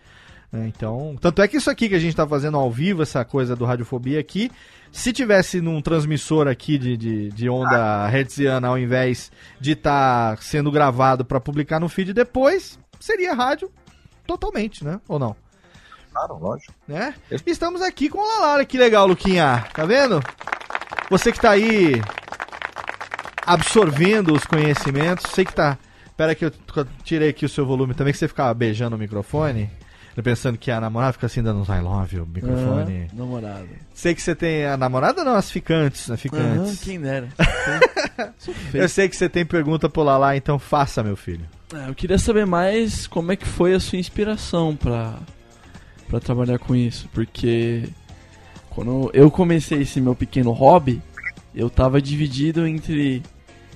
né? 0.52 0.72
Então, 0.76 1.16
tanto 1.20 1.42
é 1.42 1.48
que 1.48 1.58
isso 1.58 1.70
aqui 1.70 1.90
que 1.90 1.96
a 1.96 2.00
gente 2.00 2.16
tá 2.16 2.28
fazendo 2.28 2.58
ao 2.58 2.72
vivo, 2.72 3.04
essa 3.04 3.24
coisa 3.24 3.56
do 3.56 3.66
Radiofobia 3.66 4.20
aqui, 4.20 4.52
se 4.92 5.12
tivesse 5.12 5.60
num 5.62 5.82
transmissor 5.82 6.48
aqui 6.48 6.78
de, 6.78 6.96
de, 6.96 7.30
de 7.30 7.50
onda 7.50 8.08
hertziana 8.12 8.68
ao 8.68 8.78
invés 8.78 9.32
de 9.60 9.72
estar 9.72 10.38
sendo 10.42 10.72
gravado 10.72 11.26
para 11.26 11.40
publicar 11.40 11.80
no 11.80 11.90
feed 11.90 12.14
depois, 12.14 12.80
seria 13.00 13.34
rádio 13.34 13.72
totalmente, 14.28 14.84
né? 14.84 15.00
Ou 15.08 15.18
não? 15.18 15.36
Claro, 16.12 16.38
lógico. 16.38 16.74
Né? 16.88 17.16
Estamos 17.46 17.82
aqui 17.82 18.08
com 18.08 18.20
o 18.20 18.28
Lalara, 18.28 18.66
que 18.66 18.78
legal, 18.78 19.08
Luquinha. 19.08 19.66
Tá 19.74 19.84
vendo? 19.84 20.22
Você 21.10 21.32
que 21.32 21.40
tá 21.40 21.52
aí 21.52 22.00
absorvendo 23.46 24.34
os 24.34 24.46
conhecimentos, 24.46 25.32
sei 25.32 25.46
que 25.46 25.54
tá. 25.54 25.78
Pera 26.16 26.36
que 26.36 26.46
eu 26.46 26.52
tirei 27.04 27.30
aqui 27.30 27.46
o 27.46 27.50
seu 27.50 27.66
volume 27.66 27.94
também, 27.94 28.14
que 28.14 28.20
você 28.20 28.28
ficava 28.28 28.54
beijando 28.54 28.96
o 28.96 29.00
microfone. 29.00 29.70
Pensando 30.24 30.60
que 30.60 30.70
a 30.70 30.80
namorada 30.80 31.14
fica 31.14 31.26
assim 31.26 31.42
dando 31.42 31.62
uns 31.62 31.70
I 31.70 31.80
love 31.82 32.16
you, 32.16 32.28
microfone. 32.28 33.08
Ah, 33.12 33.16
namorada. 33.16 33.68
Sei 33.96 34.14
que 34.14 34.22
você 34.22 34.36
tem 34.36 34.64
a 34.64 34.78
namorada, 34.78 35.24
não, 35.24 35.34
as 35.34 35.50
ficantes, 35.50 36.08
né? 36.08 36.18
Ficantes. 36.18 36.84
quem 36.84 37.00
dera. 37.00 37.30
Eu 38.72 38.88
sei 38.88 39.10
que 39.10 39.16
você 39.16 39.28
tem 39.28 39.44
pergunta 39.44 39.90
pro 39.90 40.04
Lala, 40.04 40.38
então 40.38 40.60
faça, 40.60 41.02
meu 41.02 41.16
filho. 41.16 41.46
É, 41.74 41.90
eu 41.90 41.96
queria 41.96 42.20
saber 42.20 42.46
mais 42.46 43.08
como 43.08 43.32
é 43.32 43.36
que 43.36 43.48
foi 43.48 43.74
a 43.74 43.80
sua 43.80 43.98
inspiração 43.98 44.76
pra, 44.76 45.18
pra 46.08 46.20
trabalhar 46.20 46.60
com 46.60 46.76
isso, 46.76 47.10
porque 47.12 47.90
quando 48.70 49.10
eu 49.14 49.32
comecei 49.32 49.82
esse 49.82 50.00
meu 50.00 50.14
pequeno 50.14 50.52
hobby, 50.52 51.02
eu 51.54 51.70
tava 51.70 52.02
dividido 52.02 52.66
entre 52.68 53.24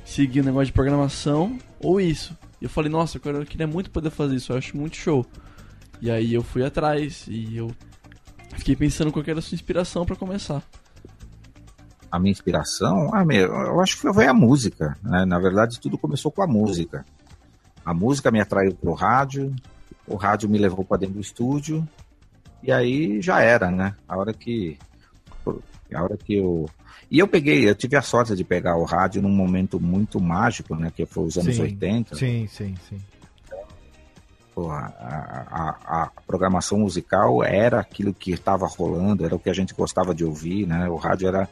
seguir 0.05 0.41
o 0.41 0.43
negócio 0.43 0.67
de 0.67 0.73
programação 0.73 1.57
ou 1.79 1.99
isso. 1.99 2.37
Eu 2.61 2.69
falei, 2.69 2.91
nossa, 2.91 3.19
eu 3.23 3.45
queria 3.45 3.67
muito 3.67 3.91
poder 3.91 4.09
fazer 4.09 4.35
isso, 4.35 4.51
eu 4.51 4.57
acho 4.57 4.75
muito 4.75 4.95
show. 4.95 5.25
E 6.01 6.09
aí 6.09 6.33
eu 6.33 6.43
fui 6.43 6.63
atrás 6.63 7.25
e 7.27 7.57
eu 7.57 7.71
fiquei 8.55 8.75
pensando 8.75 9.11
qual 9.11 9.23
era 9.27 9.39
a 9.39 9.41
sua 9.41 9.55
inspiração 9.55 10.05
pra 10.05 10.15
começar. 10.15 10.63
A 12.11 12.19
minha 12.19 12.31
inspiração, 12.31 13.13
ah, 13.13 13.25
meu, 13.25 13.47
eu 13.47 13.81
acho 13.81 13.99
que 13.99 14.13
foi 14.13 14.25
a 14.25 14.33
música. 14.33 14.97
Né? 15.03 15.25
Na 15.25 15.39
verdade, 15.39 15.79
tudo 15.79 15.97
começou 15.97 16.31
com 16.31 16.41
a 16.41 16.47
música. 16.47 17.05
A 17.85 17.93
música 17.93 18.31
me 18.31 18.39
atraiu 18.39 18.73
pro 18.75 18.93
rádio, 18.93 19.55
o 20.05 20.15
rádio 20.15 20.49
me 20.49 20.57
levou 20.57 20.83
para 20.83 20.97
dentro 20.97 21.15
do 21.15 21.21
estúdio, 21.21 21.87
e 22.61 22.71
aí 22.71 23.21
já 23.21 23.41
era, 23.41 23.69
né? 23.69 23.95
A 24.07 24.17
hora 24.17 24.33
que. 24.33 24.77
A 25.93 26.03
hora 26.03 26.17
que 26.17 26.35
eu. 26.35 26.69
E 27.09 27.19
eu 27.19 27.27
peguei, 27.27 27.69
eu 27.69 27.73
tive 27.75 27.95
a 27.95 28.01
sorte 28.01 28.35
de 28.35 28.43
pegar 28.43 28.75
o 28.75 28.83
rádio 28.83 29.21
num 29.21 29.29
momento 29.29 29.79
muito 29.79 30.19
mágico, 30.19 30.75
né? 30.75 30.91
Que 30.93 31.05
foi 31.05 31.23
os 31.25 31.37
anos 31.37 31.55
Sim, 31.55 31.61
80. 31.61 32.15
Sim, 32.15 32.47
sim, 32.47 32.75
sim. 32.89 32.99
Pô, 34.53 34.69
a, 34.71 34.85
a- 35.49 35.77
a 36.03 36.11
programação 36.25 36.79
musical 36.79 37.43
era 37.43 37.79
aquilo 37.79 38.13
que 38.13 38.31
estava 38.31 38.67
rolando, 38.67 39.23
era 39.23 39.35
o 39.35 39.39
que 39.39 39.49
a 39.49 39.53
gente 39.53 39.73
gostava 39.73 40.13
de 40.15 40.25
ouvir, 40.25 40.65
né? 40.67 40.89
O 40.89 40.95
rádio 40.95 41.27
era, 41.27 41.47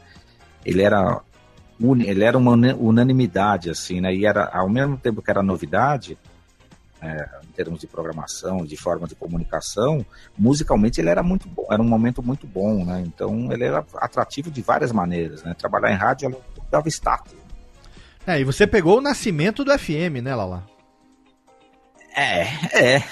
ele 0.64 0.82
era, 0.82 1.20
ele 1.80 2.24
era 2.24 2.36
uma 2.36 2.52
unanimidade, 2.52 3.70
assim, 3.70 4.00
né? 4.00 4.14
E 4.14 4.26
era, 4.26 4.46
ao 4.52 4.68
mesmo 4.68 4.96
tempo 4.98 5.22
que 5.22 5.30
era 5.30 5.42
novidade, 5.42 6.18
é, 7.06 7.28
em 7.44 7.52
termos 7.52 7.80
de 7.80 7.86
programação, 7.86 8.64
de 8.64 8.76
forma 8.76 9.06
de 9.06 9.14
comunicação, 9.14 10.04
musicalmente 10.36 11.00
ele 11.00 11.08
era 11.08 11.22
muito 11.22 11.48
bom, 11.48 11.66
era 11.70 11.80
um 11.80 11.88
momento 11.88 12.22
muito 12.22 12.46
bom, 12.46 12.84
né? 12.84 13.02
Então 13.06 13.50
ele 13.52 13.64
era 13.64 13.84
atrativo 13.96 14.50
de 14.50 14.60
várias 14.62 14.92
maneiras, 14.92 15.42
né? 15.42 15.54
Trabalhar 15.56 15.92
em 15.92 15.96
rádio 15.96 16.26
ela 16.26 16.40
dava 16.70 16.88
status. 16.88 17.34
É, 18.26 18.40
e 18.40 18.44
você 18.44 18.66
pegou 18.66 18.98
o 18.98 19.00
nascimento 19.00 19.64
do 19.64 19.78
FM, 19.78 20.20
né, 20.22 20.34
Lala? 20.34 20.64
É, 22.18 22.46
é. 22.96 23.02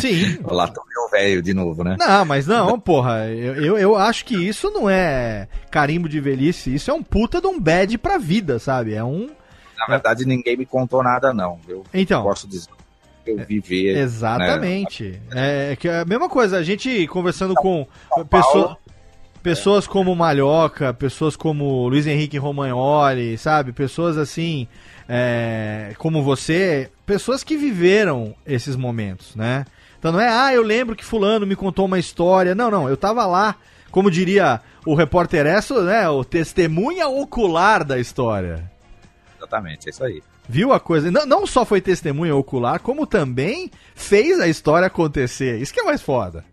Sim. 0.00 0.38
Lá 0.48 0.66
tô 0.66 0.82
meu 0.86 1.10
velho 1.10 1.42
de 1.42 1.52
novo, 1.52 1.84
né? 1.84 1.96
Não, 1.98 2.24
mas 2.24 2.46
não, 2.46 2.80
porra, 2.80 3.26
eu, 3.28 3.54
eu, 3.56 3.78
eu 3.78 3.96
acho 3.96 4.24
que 4.24 4.34
isso 4.34 4.70
não 4.70 4.88
é 4.88 5.46
carimbo 5.70 6.08
de 6.08 6.20
velhice, 6.20 6.74
isso 6.74 6.90
é 6.90 6.94
um 6.94 7.02
puta 7.02 7.38
de 7.40 7.46
um 7.46 7.60
bad 7.60 7.98
pra 7.98 8.16
vida, 8.16 8.58
sabe? 8.58 8.94
É 8.94 9.04
um. 9.04 9.28
Na 9.78 9.86
verdade, 9.86 10.24
ninguém 10.24 10.56
me 10.56 10.64
contou 10.64 11.02
nada, 11.02 11.34
não. 11.34 11.58
Eu 11.68 11.84
Então. 11.92 12.22
posso 12.22 12.48
dizer 12.48 12.70
eu 13.26 13.38
vivi. 13.46 13.92
né? 13.92 14.00
Exatamente. 14.00 15.20
É 15.32 15.76
que 15.76 15.88
é 15.88 16.00
a 16.00 16.04
mesma 16.04 16.28
coisa, 16.28 16.58
a 16.58 16.62
gente 16.62 17.06
conversando 17.08 17.54
com 17.54 17.86
pessoa, 18.28 18.78
pessoas 19.42 19.86
como 19.86 20.14
Malhoca, 20.16 20.94
pessoas 20.94 21.36
como 21.36 21.86
Luiz 21.88 22.06
Henrique 22.06 22.38
Romagnoli, 22.38 23.36
sabe? 23.36 23.72
Pessoas 23.72 24.16
assim, 24.16 24.66
é, 25.08 25.92
como 25.98 26.22
você, 26.22 26.90
pessoas 27.04 27.44
que 27.44 27.56
viveram 27.56 28.34
esses 28.46 28.74
momentos, 28.74 29.36
né? 29.36 29.64
Então 29.98 30.12
não 30.12 30.20
é, 30.20 30.28
ah, 30.28 30.52
eu 30.52 30.62
lembro 30.62 30.96
que 30.96 31.04
fulano 31.04 31.46
me 31.46 31.56
contou 31.56 31.86
uma 31.86 31.98
história. 31.98 32.54
Não, 32.54 32.70
não, 32.70 32.88
eu 32.88 32.96
tava 32.96 33.26
lá, 33.26 33.56
como 33.90 34.10
diria 34.10 34.60
o 34.86 34.94
repórter 34.94 35.46
Esso, 35.46 35.82
né? 35.82 36.08
O 36.08 36.24
testemunha 36.24 37.08
ocular 37.08 37.84
da 37.84 37.98
história. 37.98 38.70
Exatamente, 39.44 39.88
é 39.88 39.90
isso 39.90 40.04
aí. 40.04 40.22
Viu 40.48 40.72
a 40.72 40.80
coisa? 40.80 41.10
Não, 41.10 41.26
não 41.26 41.46
só 41.46 41.64
foi 41.64 41.80
testemunha 41.80 42.34
ocular, 42.34 42.80
como 42.80 43.06
também 43.06 43.70
fez 43.94 44.40
a 44.40 44.48
história 44.48 44.86
acontecer. 44.86 45.60
Isso 45.60 45.72
que 45.72 45.80
é 45.80 45.84
mais 45.84 46.00
foda. 46.00 46.44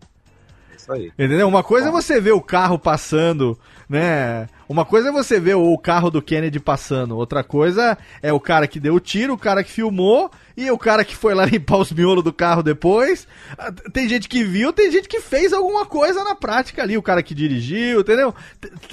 É 0.70 0.76
isso 0.76 0.92
aí. 0.92 1.12
Entendeu? 1.18 1.48
Uma 1.48 1.62
coisa 1.62 1.88
é 1.88 1.90
você 1.90 2.20
ver 2.20 2.32
o 2.32 2.40
carro 2.40 2.78
passando, 2.78 3.58
né? 3.88 4.46
Uma 4.72 4.86
coisa 4.86 5.10
é 5.10 5.12
você 5.12 5.38
ver 5.38 5.54
o 5.54 5.76
carro 5.76 6.10
do 6.10 6.22
Kennedy 6.22 6.58
passando. 6.58 7.14
Outra 7.14 7.44
coisa 7.44 7.98
é 8.22 8.32
o 8.32 8.40
cara 8.40 8.66
que 8.66 8.80
deu 8.80 8.94
o 8.94 9.00
tiro, 9.00 9.34
o 9.34 9.38
cara 9.38 9.62
que 9.62 9.70
filmou 9.70 10.30
e 10.56 10.70
o 10.70 10.78
cara 10.78 11.04
que 11.04 11.14
foi 11.14 11.34
lá 11.34 11.44
limpar 11.46 11.76
os 11.76 11.92
miolos 11.92 12.24
do 12.24 12.32
carro 12.32 12.62
depois. 12.62 13.28
Ah, 13.58 13.70
Tem 13.92 14.08
gente 14.08 14.30
que 14.30 14.42
viu, 14.42 14.72
tem 14.72 14.90
gente 14.90 15.10
que 15.10 15.20
fez 15.20 15.52
alguma 15.52 15.84
coisa 15.84 16.24
na 16.24 16.34
prática 16.34 16.82
ali. 16.82 16.96
O 16.96 17.02
cara 17.02 17.22
que 17.22 17.34
dirigiu, 17.34 18.00
entendeu? 18.00 18.34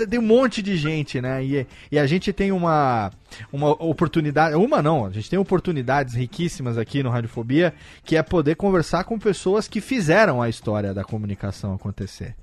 Tem 0.09 0.19
um 0.19 0.23
monte 0.23 0.61
de 0.61 0.75
gente, 0.75 1.21
né? 1.21 1.41
E, 1.45 1.65
e 1.89 1.97
a 1.97 2.05
gente 2.05 2.33
tem 2.33 2.51
uma, 2.51 3.09
uma 3.49 3.69
oportunidade. 3.81 4.57
Uma 4.57 4.81
não, 4.81 5.05
a 5.05 5.11
gente 5.11 5.29
tem 5.29 5.39
oportunidades 5.39 6.13
riquíssimas 6.13 6.77
aqui 6.77 7.01
no 7.01 7.09
Radiofobia, 7.09 7.73
que 8.03 8.17
é 8.17 8.21
poder 8.21 8.55
conversar 8.55 9.05
com 9.05 9.17
pessoas 9.17 9.65
que 9.65 9.79
fizeram 9.79 10.41
a 10.41 10.49
história 10.49 10.93
da 10.93 11.05
comunicação 11.05 11.73
acontecer. 11.73 12.35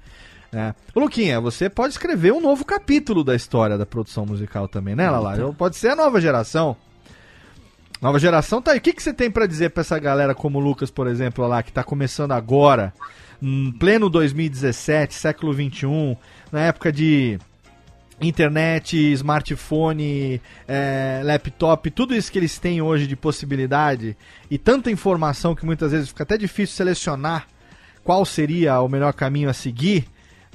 Né? 0.57 0.75
Ô, 0.95 1.01
Luquinha, 1.01 1.39
você 1.39 1.69
pode 1.69 1.93
escrever 1.93 2.33
um 2.33 2.41
novo 2.41 2.65
capítulo 2.65 3.23
da 3.23 3.37
história 3.37 3.77
da 3.77 3.85
produção 3.85 4.25
musical 4.25 4.67
também, 4.67 4.97
né, 4.97 5.11
Lala? 5.11 5.53
Pode 5.53 5.77
ser 5.77 5.91
a 5.91 5.97
nova 5.97 6.19
geração. 6.19 6.75
Nova 8.01 8.19
geração 8.19 8.63
tá 8.63 8.73
aí. 8.73 8.79
O 8.79 8.81
que, 8.81 8.95
que 8.95 9.03
você 9.03 9.13
tem 9.13 9.31
pra 9.31 9.45
dizer 9.47 9.69
pra 9.71 9.83
essa 9.83 9.99
galera 9.99 10.35
como 10.35 10.59
o 10.59 10.63
Lucas, 10.63 10.91
por 10.91 11.09
exemplo, 11.09 11.47
lá, 11.47 11.63
que 11.63 11.71
tá 11.71 11.85
começando 11.85 12.33
agora, 12.33 12.95
em 13.41 13.71
pleno 13.71 14.09
2017, 14.09 15.13
século 15.13 15.53
21, 15.53 16.17
na 16.51 16.63
época 16.63 16.91
de 16.91 17.39
internet, 18.19 18.97
smartphone, 19.13 20.41
é, 20.67 21.21
laptop, 21.23 21.91
tudo 21.91 22.15
isso 22.15 22.33
que 22.33 22.39
eles 22.39 22.59
têm 22.59 22.81
hoje 22.81 23.07
de 23.07 23.15
possibilidade 23.15 24.17
e 24.51 24.57
tanta 24.57 24.91
informação 24.91 25.55
que 25.55 25.67
muitas 25.67 25.93
vezes 25.93 26.09
fica 26.09 26.23
até 26.23 26.39
difícil 26.39 26.77
selecionar 26.77 27.47
qual 28.03 28.25
seria 28.25 28.81
o 28.81 28.89
melhor 28.89 29.13
caminho 29.13 29.51
a 29.51 29.53
seguir, 29.53 30.07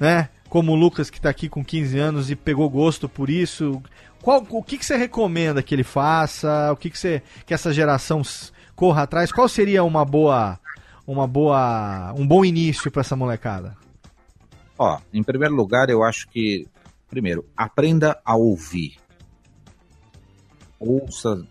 né? 0.02 0.30
Como 0.48 0.72
o 0.72 0.74
Lucas 0.74 1.08
que 1.08 1.18
está 1.18 1.30
aqui 1.30 1.48
com 1.48 1.64
15 1.64 1.96
anos 1.96 2.28
e 2.28 2.34
pegou 2.34 2.68
gosto 2.68 3.08
por 3.08 3.30
isso. 3.30 3.80
Qual, 4.20 4.44
o 4.50 4.60
que, 4.60 4.76
que 4.76 4.84
você 4.84 4.96
recomenda 4.96 5.62
que 5.62 5.72
ele 5.72 5.84
faça? 5.84 6.72
O 6.72 6.76
que, 6.76 6.90
que, 6.90 6.98
você, 6.98 7.22
que 7.46 7.54
essa 7.54 7.72
geração 7.72 8.20
corra 8.74 9.04
atrás? 9.04 9.30
Qual 9.30 9.48
seria 9.48 9.84
uma 9.84 10.04
boa, 10.04 10.58
uma 11.06 11.24
boa, 11.28 12.12
um 12.16 12.26
bom 12.26 12.44
início 12.44 12.90
para 12.90 13.02
essa 13.02 13.14
molecada? 13.14 13.76
Ó, 14.76 14.98
em 15.12 15.22
primeiro 15.22 15.54
lugar, 15.54 15.88
eu 15.88 16.02
acho 16.02 16.28
que, 16.28 16.66
primeiro, 17.08 17.44
aprenda 17.56 18.20
a 18.24 18.34
ouvir. 18.34 18.96
Ouça 20.80 21.46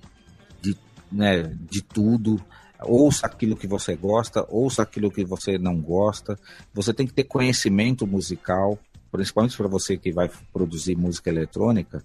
de 0.62 0.78
né, 1.10 1.44
de 1.44 1.82
tudo. 1.82 2.38
Ouça 2.84 3.26
aquilo 3.26 3.56
que 3.56 3.68
você 3.68 3.96
gosta, 3.96 4.46
ouça 4.50 4.84
aquilo 4.84 5.12
que 5.12 5.24
você 5.24 5.58
não 5.58 5.80
gosta. 5.80 6.38
Você 6.74 6.94
tem 6.94 7.06
que 7.06 7.14
ter 7.14 7.24
conhecimento 7.24 8.08
musical, 8.08 8.78
principalmente 9.12 9.58
para 9.58 9.68
você 9.68 9.98
que 9.98 10.12
vai 10.12 10.30
produzir 10.52 10.96
música 10.96 11.30
eletrônica. 11.30 12.04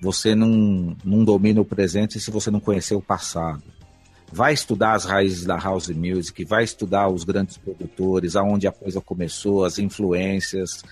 Você 0.00 0.34
não, 0.34 0.96
não 1.04 1.24
domina 1.24 1.60
o 1.60 1.64
presente 1.64 2.20
se 2.20 2.30
você 2.30 2.50
não 2.50 2.60
conhecer 2.60 2.94
o 2.94 3.02
passado 3.02 3.62
vai 4.32 4.52
estudar 4.52 4.92
as 4.92 5.04
raízes 5.04 5.44
da 5.44 5.56
house 5.56 5.88
music, 5.88 6.44
vai 6.44 6.64
estudar 6.64 7.08
os 7.08 7.24
grandes 7.24 7.56
produtores, 7.56 8.36
aonde 8.36 8.66
a 8.66 8.72
coisa 8.72 9.00
começou, 9.00 9.64
as 9.64 9.78
influências, 9.78 10.82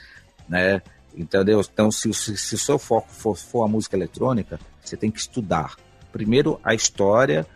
né? 0.49 0.81
Entendeu? 1.15 1.61
Então, 1.61 1.91
se, 1.91 2.13
se, 2.13 2.37
se 2.37 2.55
o 2.55 2.59
seu 2.59 2.79
foco 2.79 3.09
for, 3.11 3.37
for 3.37 3.65
a 3.65 3.69
música 3.69 3.97
eletrônica, 3.97 4.59
você 4.83 4.97
tem 4.97 5.11
que 5.11 5.19
estudar. 5.19 5.77
Primeiro, 6.13 6.61
a 6.63 6.75
história, 6.75 7.47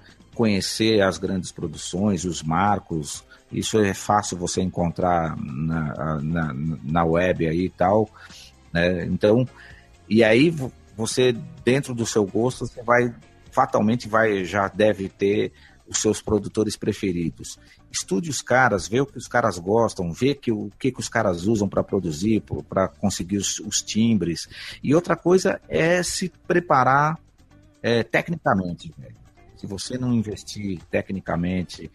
conhecer 0.41 1.03
as 1.03 1.19
grandes 1.19 1.53
produções, 1.53 2.25
os 2.25 2.43
marcos. 2.43 3.23
Isso 3.53 3.79
é 3.79 3.93
fácil 3.93 4.39
você 4.39 4.62
encontrar 4.62 5.37
na, 5.37 6.19
na, 6.23 6.55
na 6.83 7.05
web 7.05 7.47
aí 7.47 7.67
e 7.67 7.69
tal. 7.69 8.09
Né? 8.73 9.05
Então, 9.05 9.47
e 10.09 10.25
aí 10.25 10.51
você, 10.97 11.37
dentro 11.62 11.95
do 11.95 12.07
seu 12.07 12.25
gosto, 12.25 12.67
você 12.67 12.83
vai 12.83 13.15
fatalmente 13.53 14.09
vai 14.09 14.43
já 14.47 14.67
deve 14.69 15.11
ter 15.11 15.53
os 15.87 15.99
seus 15.99 16.23
produtores 16.23 16.75
preferidos. 16.75 17.59
Estude 17.93 18.31
os 18.31 18.41
caras, 18.41 18.89
vê 18.89 19.03
o 19.03 19.07
que 19.07 19.19
os 19.19 19.29
caras 19.29 19.59
gostam, 19.59 20.11
vê 20.11 20.35
que, 20.35 20.51
o 20.51 20.71
que, 20.79 20.91
que 20.91 21.01
os 21.01 21.09
caras 21.11 21.45
usam 21.45 21.69
para 21.69 21.85
produzir, 21.85 22.43
para 22.67 22.89
conseguir 22.89 23.37
os, 23.37 23.61
os, 23.61 23.83
timbres. 23.83 24.49
E 24.83 24.95
outra 24.95 25.17
coisa 25.17 25.61
é 25.69 26.03
se 26.03 26.33
preparar 26.49 27.19
é, 27.83 28.03
tecnicamente. 28.03 28.91
Se 29.61 29.66
você 29.66 29.99
não 29.99 30.11
investir 30.15 30.81
tecnicamente, 30.91 31.91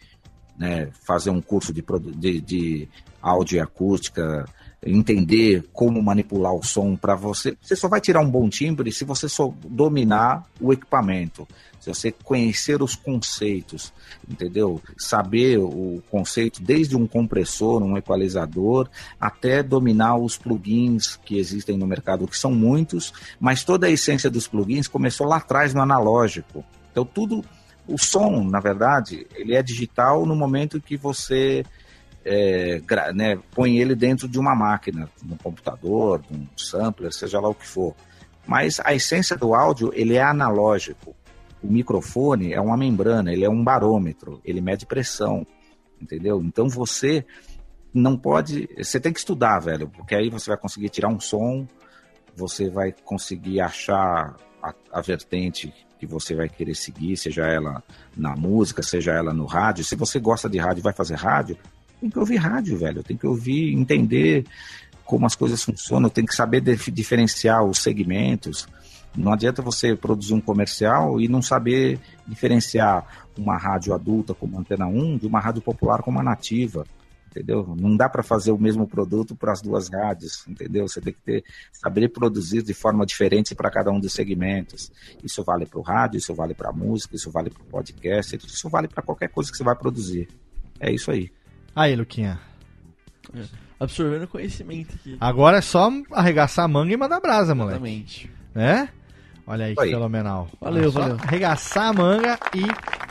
né, 0.55 0.87
fazer 1.03 1.31
um 1.31 1.41
curso 1.41 1.73
de, 1.73 1.83
de, 2.15 2.41
de 2.41 2.89
áudio 3.19 3.57
e 3.57 3.59
acústica, 3.59 4.45
entender 4.85 5.67
como 5.73 5.99
manipular 6.01 6.53
o 6.53 6.63
som 6.63 6.95
para 6.95 7.15
você. 7.15 7.57
Você 7.59 7.75
só 7.75 7.87
vai 7.87 7.99
tirar 7.99 8.21
um 8.21 8.29
bom 8.29 8.47
timbre 8.47 8.91
se 8.91 9.03
você 9.03 9.27
só 9.27 9.51
dominar 9.67 10.45
o 10.61 10.71
equipamento, 10.71 11.47
se 11.79 11.91
você 11.91 12.11
conhecer 12.11 12.83
os 12.83 12.95
conceitos, 12.95 13.91
entendeu? 14.29 14.79
Saber 14.95 15.57
o 15.57 16.03
conceito 16.11 16.61
desde 16.61 16.95
um 16.95 17.07
compressor, 17.07 17.81
um 17.81 17.97
equalizador, 17.97 18.87
até 19.19 19.63
dominar 19.63 20.17
os 20.17 20.37
plugins 20.37 21.15
que 21.25 21.39
existem 21.39 21.77
no 21.77 21.87
mercado, 21.87 22.27
que 22.27 22.37
são 22.37 22.51
muitos, 22.51 23.11
mas 23.39 23.63
toda 23.63 23.87
a 23.87 23.91
essência 23.91 24.29
dos 24.29 24.47
plugins 24.47 24.87
começou 24.87 25.25
lá 25.25 25.37
atrás 25.37 25.73
no 25.73 25.81
analógico. 25.81 26.63
Então 26.95 27.03
tudo, 27.03 27.43
o 27.85 27.97
som, 27.97 28.41
na 28.45 28.61
verdade, 28.61 29.27
ele 29.35 29.53
é 29.53 29.61
digital 29.61 30.25
no 30.25 30.33
momento 30.33 30.79
que 30.79 30.95
você 30.95 31.65
é, 32.23 32.81
né, 33.13 33.37
põe 33.51 33.77
ele 33.79 33.93
dentro 33.95 34.29
de 34.29 34.39
uma 34.39 34.55
máquina, 34.55 35.09
de 35.21 35.33
um 35.33 35.35
computador, 35.35 36.21
de 36.21 36.33
um 36.33 36.47
sampler, 36.55 37.11
seja 37.11 37.41
lá 37.41 37.49
o 37.49 37.53
que 37.53 37.67
for. 37.67 37.93
Mas 38.47 38.79
a 38.79 38.93
essência 38.93 39.35
do 39.35 39.53
áudio, 39.53 39.91
ele 39.93 40.15
é 40.15 40.23
analógico. 40.23 41.13
O 41.61 41.67
microfone 41.67 42.53
é 42.53 42.61
uma 42.61 42.77
membrana, 42.77 43.33
ele 43.33 43.43
é 43.43 43.49
um 43.49 43.61
barômetro, 43.61 44.39
ele 44.45 44.61
mede 44.61 44.85
pressão, 44.85 45.45
entendeu? 46.01 46.41
Então 46.41 46.69
você 46.69 47.25
não 47.93 48.17
pode, 48.17 48.69
você 48.77 49.01
tem 49.01 49.11
que 49.11 49.19
estudar, 49.19 49.59
velho, 49.59 49.89
porque 49.89 50.15
aí 50.15 50.29
você 50.29 50.49
vai 50.49 50.57
conseguir 50.57 50.87
tirar 50.87 51.09
um 51.09 51.19
som, 51.19 51.67
você 52.33 52.69
vai 52.69 52.95
conseguir 53.03 53.59
achar 53.59 54.37
a, 54.63 54.73
a 54.93 55.01
vertente 55.01 55.73
que 55.99 56.05
você 56.05 56.35
vai 56.35 56.49
querer 56.49 56.75
seguir, 56.75 57.17
seja 57.17 57.45
ela 57.47 57.83
na 58.15 58.35
música, 58.35 58.83
seja 58.83 59.11
ela 59.11 59.33
no 59.33 59.45
rádio. 59.45 59.83
Se 59.83 59.95
você 59.95 60.19
gosta 60.19 60.49
de 60.49 60.57
rádio, 60.57 60.83
vai 60.83 60.93
fazer 60.93 61.15
rádio, 61.15 61.57
tem 61.99 62.09
que 62.09 62.19
ouvir 62.19 62.37
rádio, 62.37 62.77
velho. 62.77 63.03
Tem 63.03 63.17
que 63.17 63.25
ouvir, 63.25 63.73
entender 63.73 64.45
como 65.03 65.25
as 65.25 65.35
coisas 65.35 65.63
funcionam, 65.63 66.09
tem 66.09 66.25
que 66.25 66.35
saber 66.35 66.61
diferenciar 66.61 67.63
os 67.63 67.79
segmentos. 67.79 68.67
Não 69.15 69.31
adianta 69.31 69.61
você 69.61 69.95
produzir 69.95 70.33
um 70.33 70.41
comercial 70.41 71.21
e 71.21 71.27
não 71.27 71.41
saber 71.41 71.99
diferenciar 72.27 73.05
uma 73.37 73.57
rádio 73.57 73.93
adulta 73.93 74.33
como 74.33 74.59
Antena 74.59 74.87
1 74.87 75.17
de 75.19 75.27
uma 75.27 75.39
rádio 75.39 75.61
popular 75.61 76.01
como 76.01 76.19
a 76.19 76.23
Nativa, 76.23 76.85
entendeu? 77.35 77.75
Não 77.77 77.97
dá 77.97 78.07
para 78.07 78.23
fazer 78.23 78.51
o 78.51 78.57
mesmo 78.57 78.87
produto 78.87 79.35
para 79.35 79.51
as 79.51 79.61
duas 79.61 79.89
rádios, 79.89 80.47
entendeu? 80.47 80.87
Você 80.87 81.01
tem 81.01 81.11
que 81.11 81.19
ter, 81.19 81.43
saber 81.73 82.07
produzir 82.07 82.63
de 82.63 82.73
forma 82.73 83.05
diferente 83.05 83.53
para 83.53 83.69
cada 83.69 83.91
um 83.91 83.99
dos 83.99 84.13
segmentos. 84.13 84.89
Isso 85.21 85.43
vale 85.43 85.65
para 85.65 85.79
o 85.79 85.81
rádio, 85.81 86.17
isso 86.17 86.33
vale 86.33 86.53
para 86.53 86.69
a 86.69 86.73
música, 86.73 87.15
isso 87.15 87.29
vale 87.29 87.49
para 87.49 87.61
o 87.61 87.65
podcast, 87.65 88.37
isso 88.37 88.69
vale 88.69 88.87
para 88.87 89.03
qualquer 89.03 89.27
coisa 89.27 89.51
que 89.51 89.57
você 89.57 89.63
vai 89.63 89.75
produzir. 89.75 90.29
É 90.79 90.91
isso 90.91 91.11
aí. 91.11 91.29
Aí, 91.75 91.95
Luquinha. 91.95 92.39
É. 93.35 93.43
Absorvendo 93.77 94.27
conhecimento 94.27 94.95
aqui. 94.95 95.17
Agora 95.19 95.57
é 95.57 95.61
só 95.61 95.91
arregaçar 96.11 96.63
a 96.63 96.67
manga 96.67 96.93
e 96.93 96.97
mandar 96.97 97.19
brasa, 97.19 97.53
moleque. 97.53 97.75
Exatamente. 97.75 98.31
É? 98.55 98.87
Olha 99.45 99.65
aí, 99.65 99.75
que 99.75 99.81
fenomenal. 99.81 100.47
Valeu, 100.61 100.85
é 100.85 100.87
valeu. 100.89 101.17
Arregaçar 101.21 101.89
a 101.89 101.93
manga 101.93 102.39
e 102.55 102.65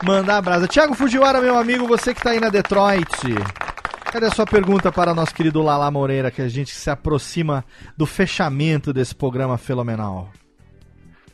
mandar 0.05 0.38
a 0.38 0.42
brasa. 0.42 0.66
Tiago 0.66 0.94
Fujiwara, 0.94 1.40
meu 1.40 1.59
amigo, 1.59 1.86
você 1.86 2.14
que 2.14 2.22
tá 2.22 2.30
aí 2.30 2.40
na 2.40 2.48
Detroit. 2.48 3.06
Cadê 4.15 4.27
a 4.27 4.31
sua 4.31 4.47
pergunta 4.47 4.93
para 4.93 5.12
nosso 5.12 5.35
querido 5.35 5.61
Lala 5.61 5.91
Moreira, 5.91 6.31
que 6.31 6.41
a 6.41 6.47
gente 6.47 6.70
se 6.70 6.89
aproxima 6.89 7.65
do 7.97 8.07
fechamento 8.07 8.93
desse 8.93 9.12
programa 9.12 9.59
fenomenal? 9.59 10.31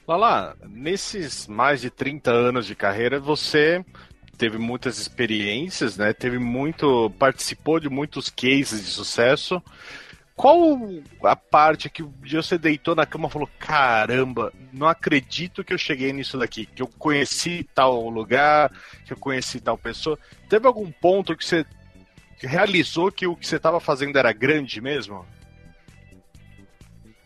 Lala, 0.08 0.56
nesses 0.66 1.46
mais 1.46 1.82
de 1.82 1.90
30 1.90 2.30
anos 2.30 2.64
de 2.64 2.74
carreira, 2.74 3.20
você 3.20 3.84
teve 4.38 4.56
muitas 4.56 4.98
experiências, 4.98 5.98
né? 5.98 6.14
Teve 6.14 6.38
muito, 6.38 7.10
participou 7.18 7.78
de 7.78 7.90
muitos 7.90 8.30
cases 8.30 8.82
de 8.82 8.90
sucesso. 8.90 9.62
Qual 10.34 10.80
a 11.22 11.36
parte 11.36 11.90
que 11.90 12.02
você 12.02 12.56
deitou 12.56 12.94
na 12.94 13.04
cama 13.04 13.28
e 13.28 13.30
falou: 13.30 13.50
caramba, 13.58 14.54
não 14.72 14.88
acredito 14.88 15.62
que 15.62 15.74
eu 15.74 15.78
cheguei 15.78 16.14
nisso 16.14 16.38
daqui, 16.38 16.64
que 16.64 16.80
eu 16.80 16.86
conheci 16.86 17.68
tal 17.74 18.08
lugar, 18.08 18.72
que 19.04 19.12
eu 19.12 19.18
conheci 19.18 19.60
tal 19.60 19.76
pessoa? 19.76 20.18
Teve 20.48 20.66
algum 20.66 20.90
ponto 20.90 21.36
que 21.36 21.44
você 21.44 21.66
realizou 22.46 23.10
que 23.10 23.26
o 23.26 23.36
que 23.36 23.46
você 23.46 23.56
estava 23.56 23.80
fazendo 23.80 24.16
era 24.16 24.32
grande 24.32 24.80
mesmo? 24.80 25.24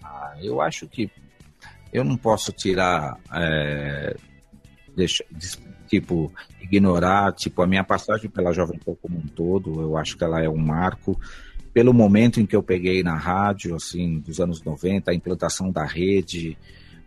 Ah, 0.02 0.34
eu 0.42 0.60
acho 0.60 0.88
que 0.88 1.10
eu 1.92 2.04
não 2.04 2.16
posso 2.16 2.52
tirar. 2.52 3.18
É, 3.32 4.16
deixa, 4.96 5.24
tipo, 5.88 6.32
ignorar, 6.60 7.32
tipo, 7.32 7.62
a 7.62 7.66
minha 7.66 7.84
passagem 7.84 8.30
pela 8.30 8.52
Jovem 8.52 8.78
Pan 8.78 8.94
como 9.00 9.18
um 9.18 9.26
todo, 9.28 9.80
eu 9.80 9.96
acho 9.96 10.16
que 10.16 10.24
ela 10.24 10.42
é 10.42 10.48
um 10.48 10.56
marco 10.56 11.18
pelo 11.74 11.92
momento 11.92 12.40
em 12.40 12.46
que 12.46 12.54
eu 12.54 12.62
peguei 12.62 13.02
na 13.02 13.16
rádio, 13.16 13.74
assim, 13.74 14.20
dos 14.20 14.38
anos 14.38 14.62
90, 14.62 15.10
a 15.10 15.14
implantação 15.14 15.72
da 15.72 15.84
rede, 15.84 16.56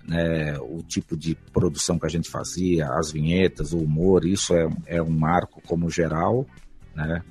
né, 0.05 0.59
o 0.59 0.83
tipo 0.83 1.15
de 1.15 1.35
produção 1.53 1.97
que 1.97 2.05
a 2.05 2.09
gente 2.09 2.29
fazia, 2.29 2.89
as 2.89 3.09
vinhetas, 3.09 3.71
o 3.71 3.79
humor, 3.79 4.25
isso 4.25 4.53
é, 4.53 4.67
é 4.85 5.01
um 5.01 5.09
marco 5.09 5.61
como 5.65 5.89
geral, 5.89 6.45
né? 6.93 7.23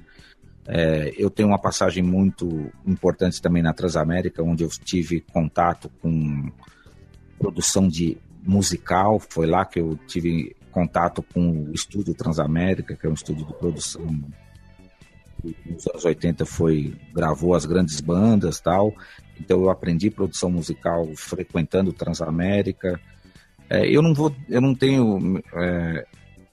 É, 0.68 1.12
eu 1.16 1.30
tenho 1.30 1.48
uma 1.48 1.58
passagem 1.58 2.02
muito 2.02 2.70
importante 2.84 3.40
também 3.40 3.62
na 3.62 3.72
Transamérica, 3.72 4.42
onde 4.42 4.64
eu 4.64 4.68
tive 4.68 5.20
contato 5.20 5.90
com 6.00 6.50
produção 7.38 7.88
de 7.88 8.16
musical, 8.42 9.18
foi 9.18 9.46
lá 9.46 9.64
que 9.64 9.80
eu 9.80 9.98
tive 10.06 10.56
contato 10.70 11.22
com 11.22 11.64
o 11.64 11.72
estúdio 11.72 12.14
Transamérica, 12.14 12.96
que 12.96 13.06
é 13.06 13.10
um 13.10 13.14
estúdio 13.14 13.46
de 13.46 13.54
produção 13.54 14.06
nos 15.64 15.86
anos 15.86 16.04
80 16.04 16.44
foi 16.44 16.94
gravou 17.14 17.54
as 17.54 17.64
grandes 17.64 18.00
bandas 18.00 18.60
tal. 18.60 18.92
Então 19.38 19.60
eu 19.60 19.70
aprendi 19.70 20.10
produção 20.10 20.50
musical 20.50 21.06
frequentando 21.14 21.92
Transamérica. 21.92 23.00
É, 23.68 23.86
eu 23.88 24.02
não 24.02 24.14
vou 24.14 24.34
eu 24.48 24.60
não 24.60 24.74
tenho 24.74 25.42
é, 25.54 26.06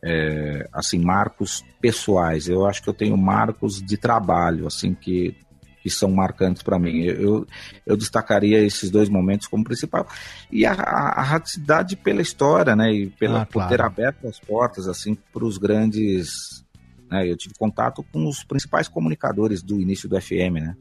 é, 0.03 0.67
assim 0.73 0.99
marcos 0.99 1.63
pessoais 1.79 2.49
eu 2.49 2.65
acho 2.65 2.83
que 2.83 2.89
eu 2.89 2.93
tenho 2.93 3.15
marcos 3.15 3.81
de 3.81 3.95
trabalho 3.95 4.67
assim 4.67 4.93
que 4.93 5.35
que 5.83 5.89
são 5.89 6.09
marcantes 6.09 6.63
para 6.63 6.79
mim. 6.79 7.01
Eu, 7.01 7.45
eu 7.85 7.97
destacaria 7.97 8.59
esses 8.59 8.89
dois 8.89 9.09
momentos 9.09 9.47
como 9.47 9.65
principal. 9.65 10.07
E 10.49 10.65
a, 10.65 10.71
a, 10.71 11.19
a 11.19 11.21
radicidade 11.21 11.97
pela 11.97 12.21
história, 12.21 12.73
né? 12.73 12.89
E 12.89 13.09
pela, 13.09 13.41
ah, 13.41 13.45
claro. 13.45 13.67
por 13.67 13.75
ter 13.75 13.83
aberto 13.83 14.25
as 14.25 14.39
portas, 14.39 14.87
assim, 14.87 15.13
para 15.33 15.43
os 15.43 15.57
grandes. 15.57 16.63
Né, 17.11 17.29
eu 17.29 17.35
tive 17.35 17.53
contato 17.59 18.01
com 18.13 18.25
os 18.25 18.45
principais 18.45 18.87
comunicadores 18.87 19.61
do 19.61 19.79
início 19.81 20.07
do 20.07 20.19
FM, 20.19 20.61
né? 20.61 20.77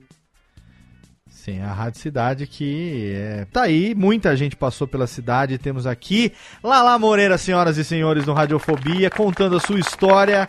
Sim, 1.45 1.61
a 1.61 1.73
Rádio 1.73 2.01
Cidade 2.01 2.47
que 2.47 3.15
é... 3.17 3.45
tá 3.53 3.63
aí, 3.63 3.97
muita 3.97 4.37
gente 4.37 4.55
passou 4.55 4.87
pela 4.87 5.09
cidade. 5.09 5.59
Temos 5.59 5.89
aqui 5.89 6.33
Lala 6.63 6.97
Moreira, 7.01 7.37
senhoras 7.37 7.77
e 7.79 7.85
senhores, 7.85 8.25
no 8.25 8.33
Radiofobia, 8.33 9.11
contando 9.11 9.57
a 9.57 9.61
sua 9.61 9.81
história 9.81 10.47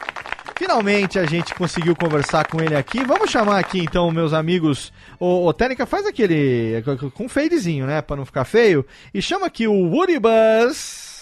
Finalmente 0.56 1.18
a 1.18 1.26
gente 1.26 1.56
conseguiu 1.56 1.96
conversar 1.96 2.48
com 2.48 2.62
ele 2.62 2.76
aqui. 2.76 3.04
Vamos 3.04 3.32
chamar 3.32 3.58
aqui 3.58 3.80
então 3.80 4.12
meus 4.12 4.34
amigos. 4.34 4.94
O, 5.20 5.48
o 5.48 5.52
Técnica 5.52 5.88
faz 5.88 6.06
aquele 6.06 6.84
com 7.16 7.28
fadezinho, 7.28 7.88
né, 7.88 8.00
para 8.00 8.18
não 8.18 8.26
ficar 8.26 8.46
feio. 8.46 8.86
E 9.12 9.20
chama 9.20 9.48
aqui 9.48 9.68
o 9.68 9.74
Woody 9.74 10.20
Buzz. 10.20 11.22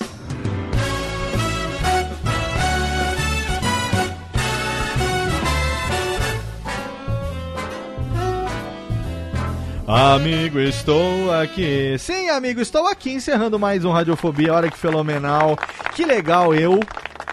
Amigo, 9.94 10.58
estou 10.58 11.34
aqui. 11.34 11.98
Sim, 12.00 12.30
amigo, 12.30 12.62
estou 12.62 12.88
aqui 12.88 13.12
encerrando 13.12 13.60
mais 13.60 13.84
um 13.84 13.92
Radiofobia. 13.92 14.54
Olha 14.54 14.72
que 14.72 14.78
fenomenal. 14.78 15.58
Que 15.94 16.06
legal 16.06 16.56
eu 16.56 16.80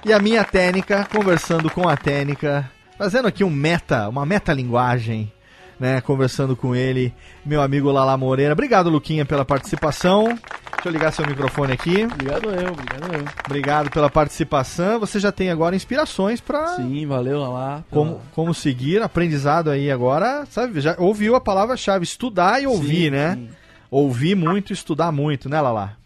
e 0.05 0.13
a 0.13 0.19
minha 0.19 0.43
técnica 0.43 1.07
conversando 1.09 1.71
com 1.71 1.89
a 1.89 1.97
técnica, 1.97 2.69
fazendo 2.99 3.29
aqui 3.29 3.45
um 3.45 3.51
meta, 3.51 4.09
uma 4.09 4.27
metalinguagem, 4.27 5.33
né? 5.79 6.01
Conversando 6.01 6.57
com 6.57 6.75
ele, 6.75 7.15
meu 7.47 7.63
amigo 7.63 7.93
Lala 7.93 8.17
Moreira. 8.17 8.55
Obrigado, 8.55 8.91
Luquinha, 8.91 9.25
pela 9.25 9.45
participação. 9.45 10.37
Deixa 10.79 10.91
eu 10.91 10.93
ligar 10.93 11.13
seu 11.13 11.27
microfone 11.27 11.73
aqui. 11.73 12.05
Obrigado 12.05 12.51
eu, 12.51 12.71
obrigado 12.73 13.13
eu. 13.13 13.25
Obrigado 13.47 13.91
pela 13.91 14.09
participação. 14.09 15.01
Você 15.01 15.19
já 15.19 15.33
tem 15.33 15.51
agora 15.51 15.75
inspirações 15.75 16.41
para 16.41 16.77
Sim, 16.77 17.05
valeu 17.05 17.41
lá. 17.41 17.83
como, 17.91 18.23
como 18.33 18.55
seguir, 18.55 19.03
aprendizado 19.03 19.71
aí 19.73 19.91
agora, 19.91 20.47
sabe? 20.49 20.81
Já 20.81 20.95
ouviu 20.97 21.35
a 21.35 21.41
palavra-chave, 21.41 22.05
estudar 22.05 22.63
e 22.63 22.67
ouvir, 22.69 23.07
Sim, 23.07 23.11
né? 23.11 23.35
sim. 23.35 23.49
Ouvir 23.91 24.37
muito, 24.37 24.73
estudar 24.73 25.11
muito, 25.11 25.49
né, 25.49 25.61
Lala? 25.61 25.97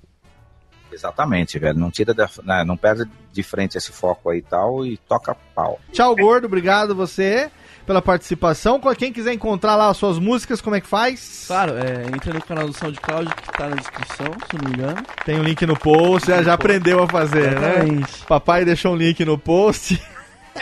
Exatamente, 0.90 1.59
velho. 1.59 1.78
Não 1.78 1.90
tira 1.90 2.15
da, 2.15 2.27
né, 2.43 2.65
não 2.65 2.77
perde 2.77 3.05
de 3.31 3.43
frente 3.43 3.77
esse 3.77 3.93
foco 3.93 4.31
aí 4.31 4.39
e 4.39 4.43
tal 4.43 4.86
e 4.86 4.97
toca 4.97 5.36
pau. 5.55 5.78
Tchau, 5.93 6.16
gordo. 6.16 6.47
Obrigado 6.47 6.94
você 6.94 7.51
pela 7.86 8.02
participação. 8.02 8.80
Quem 8.96 9.12
quiser 9.12 9.32
encontrar 9.32 9.76
lá 9.76 9.88
as 9.88 9.96
suas 9.96 10.18
músicas, 10.18 10.60
como 10.60 10.76
é 10.76 10.80
que 10.80 10.86
faz? 10.86 11.44
Claro, 11.46 11.72
é, 11.76 12.06
entra 12.14 12.32
no 12.32 12.42
canal 12.42 12.66
do 12.66 12.72
SoundCloud 12.72 13.34
que 13.34 13.52
tá 13.52 13.68
na 13.68 13.76
descrição, 13.76 14.26
se 14.50 14.56
não 14.56 14.70
me 14.70 14.76
engano. 14.76 15.02
Tem 15.24 15.38
um 15.38 15.42
link 15.42 15.64
no 15.66 15.78
post, 15.78 16.28
já, 16.28 16.42
já 16.42 16.54
aprendeu 16.54 17.02
a 17.02 17.09
fazer, 17.09 17.59
né? 17.59 18.02
Papai 18.26 18.64
deixou 18.64 18.92
um 18.92 18.96
link 18.96 19.24
no 19.24 19.38
post. 19.38 20.00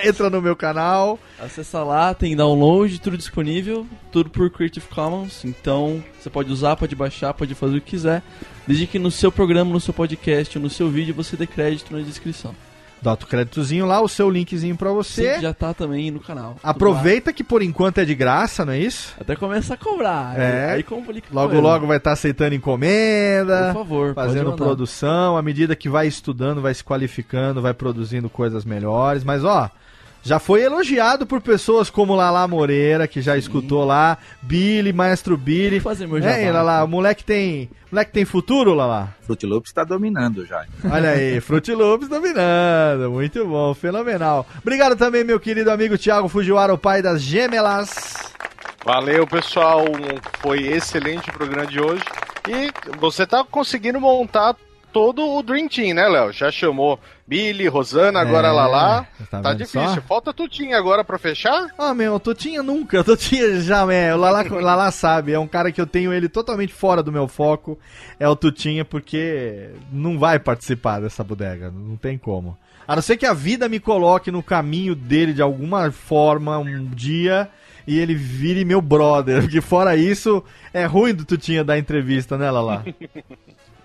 Entra 0.05 0.31
no 0.31 0.41
meu 0.41 0.55
canal. 0.55 1.19
Acessa 1.39 1.83
lá, 1.83 2.15
tem 2.15 2.37
download, 2.37 3.01
tudo 3.01 3.19
disponível, 3.19 3.87
tudo 4.13 4.31
por 4.31 4.49
Creative 4.51 4.87
Commons. 4.87 5.45
Então 5.45 6.03
você 6.19 6.31
pode 6.31 6.53
usar, 6.53 6.77
pode 6.77 6.95
baixar, 6.95 7.35
pode 7.35 7.55
fazer 7.55 7.79
o 7.79 7.81
que 7.81 7.91
quiser. 7.91 8.23
Desde 8.67 8.87
que 8.87 8.99
no 8.99 9.11
seu 9.11 9.33
programa, 9.33 9.73
no 9.73 9.81
seu 9.81 9.93
podcast 9.93 10.57
ou 10.57 10.63
no 10.63 10.71
seu 10.71 10.89
vídeo 10.89 11.15
você 11.15 11.37
dê 11.37 11.47
crédito 11.47 11.95
na 11.95 12.03
descrição. 12.03 12.55
Dá 13.03 13.13
outro 13.13 13.27
créditozinho 13.27 13.87
lá, 13.87 14.01
o 14.01 14.09
seu 14.09 14.29
linkzinho 14.29 14.77
pra 14.77 14.91
você. 14.91 15.37
Sim, 15.37 15.41
já 15.41 15.55
tá 15.55 15.73
também 15.73 16.11
no 16.11 16.21
canal. 16.21 16.57
Aproveita 16.63 17.33
que 17.33 17.43
por 17.43 17.63
enquanto 17.63 17.99
é 17.99 18.05
de 18.05 18.15
graça, 18.15 18.65
não 18.65 18.75
é 18.75 18.79
isso? 18.79 19.15
Até 19.19 19.35
começa 19.35 19.75
a 19.75 19.77
cobrar. 19.77 20.39
É. 20.39 20.73
Aí 20.73 20.83
complica. 20.83 21.29
Logo, 21.33 21.49
coisa. 21.49 21.63
logo 21.63 21.87
vai 21.87 21.97
estar 21.97 22.13
aceitando 22.13 22.55
encomenda. 22.55 23.73
Por 23.73 23.81
favor, 23.81 24.15
fazendo 24.15 24.53
produção, 24.53 25.37
à 25.37 25.43
medida 25.43 25.75
que 25.75 25.89
vai 25.89 26.07
estudando, 26.07 26.61
vai 26.61 26.75
se 26.75 26.85
qualificando, 26.85 27.63
vai 27.63 27.73
produzindo 27.73 28.29
coisas 28.29 28.65
melhores. 28.65 29.25
Mas 29.25 29.45
ó, 29.45 29.71
já 30.23 30.39
foi 30.39 30.63
elogiado 30.63 31.27
por 31.27 31.41
pessoas 31.41 31.89
como 31.91 32.15
Lala 32.15 32.47
Moreira, 32.47 33.09
que 33.09 33.21
já 33.23 33.37
escutou 33.37 33.85
lá, 33.85 34.19
Billy, 34.43 34.93
Maestro 34.93 35.37
Billy. 35.37 35.81
fazer 35.81 36.07
meu 36.07 36.19
É, 36.19 36.45
jabá. 36.47 36.63
Lala, 36.63 36.85
o 36.85 36.89
moleque 36.89 37.25
tem, 37.25 37.71
moleque 37.91 38.13
tem 38.13 38.25
futuro, 38.25 38.75
Lala? 38.75 39.15
Fruit 39.23 39.47
Loops 39.47 39.73
tá 39.73 39.85
dominando 39.85 40.45
já. 40.47 40.65
Olha 40.91 41.11
aí, 41.11 41.41
Fruit 41.43 41.73
Loops 41.73 42.09
dominando, 42.09 43.11
muito 43.11 43.47
bom, 43.47 43.73
fenomenal. 43.75 44.47
Obrigado 44.61 44.97
também, 44.97 45.25
meu 45.25 45.41
querido 45.41 45.71
amigo 45.71 45.97
Thiago 45.97 46.29
Fujiwara, 46.29 46.75
o 46.75 46.79
pai 46.79 47.01
das 47.03 47.23
gêmelas. 47.23 48.31
Valeu, 48.85 49.27
pessoal. 49.27 49.85
Foi 50.41 50.67
excelente 50.67 51.29
o 51.29 51.33
programa 51.33 51.67
de 51.67 51.81
hoje. 51.81 52.03
E 52.49 52.71
você 52.99 53.27
tá 53.27 53.45
conseguindo 53.45 54.01
montar 54.01 54.57
todo 54.93 55.23
o 55.27 55.43
Dream 55.43 55.69
Team, 55.69 55.95
né, 55.95 56.09
Léo? 56.09 56.33
Já 56.33 56.51
chamou 56.51 56.99
Billy, 57.27 57.69
Rosana, 57.69 58.21
agora 58.21 58.49
É, 58.49 58.51
Lala. 58.51 59.07
tá 59.31 59.41
Tá, 59.41 59.55
difícil. 59.55 59.81
só? 59.95 60.01
Falta 60.03 60.33
Tutinha 60.33 60.77
agora 60.77 61.05
pra 61.05 61.19
fechar? 61.19 61.69
Ah, 61.79 61.95
meu, 61.95 62.15
o 62.15 62.21
Totinha 62.21 62.63
nunca, 62.63 62.99
o 63.01 63.05
Totinha 63.05 63.61
já, 63.61 63.91
é, 63.93 64.15
o 64.15 64.19
Lala, 64.19 64.43
Lala 64.61 64.91
sabe, 64.91 65.33
é 65.33 65.39
um 65.39 65.47
cara 65.47 65.71
que 65.73 65.81
eu 65.81 65.87
tenho 65.87 66.13
ele 66.13 66.29
totalmente 66.29 66.73
fora 66.73 67.03
do 67.03 67.13
meu 67.13 67.29
foco, 67.29 67.79
é 68.19 68.29
o 68.29 68.35
Tutinha, 68.37 68.85
porque 68.85 69.71
não 69.93 70.19
vai 70.19 70.39
participar 70.39 71.01
dessa 71.01 71.23
bodega, 71.23 71.71
não 71.71 71.97
tem 71.97 72.19
como. 72.19 72.57
A 72.89 72.97
não 72.97 73.03
ser 73.03 73.17
que 73.17 73.27
a 73.27 73.33
vida 73.33 73.69
me 73.69 73.79
coloque 73.79 74.33
no 74.33 74.43
caminho 74.43 74.97
dele 74.97 75.33
de 75.33 75.41
alguma 75.41 75.93
forma 75.93 76.59
um 76.59 76.85
dia 76.87 77.49
e 77.87 77.99
ele 78.01 78.15
vire 78.15 78.65
meu 78.65 78.81
brother, 78.81 79.43
porque 79.43 79.61
fora 79.61 79.95
isso, 79.97 80.43
é 80.75 80.85
ruim 80.87 81.15
do 81.15 81.25
Tutinha 81.25 81.63
dar 81.63 81.79
entrevista, 81.79 82.37
né, 82.37 82.51
Lala? 82.51 82.85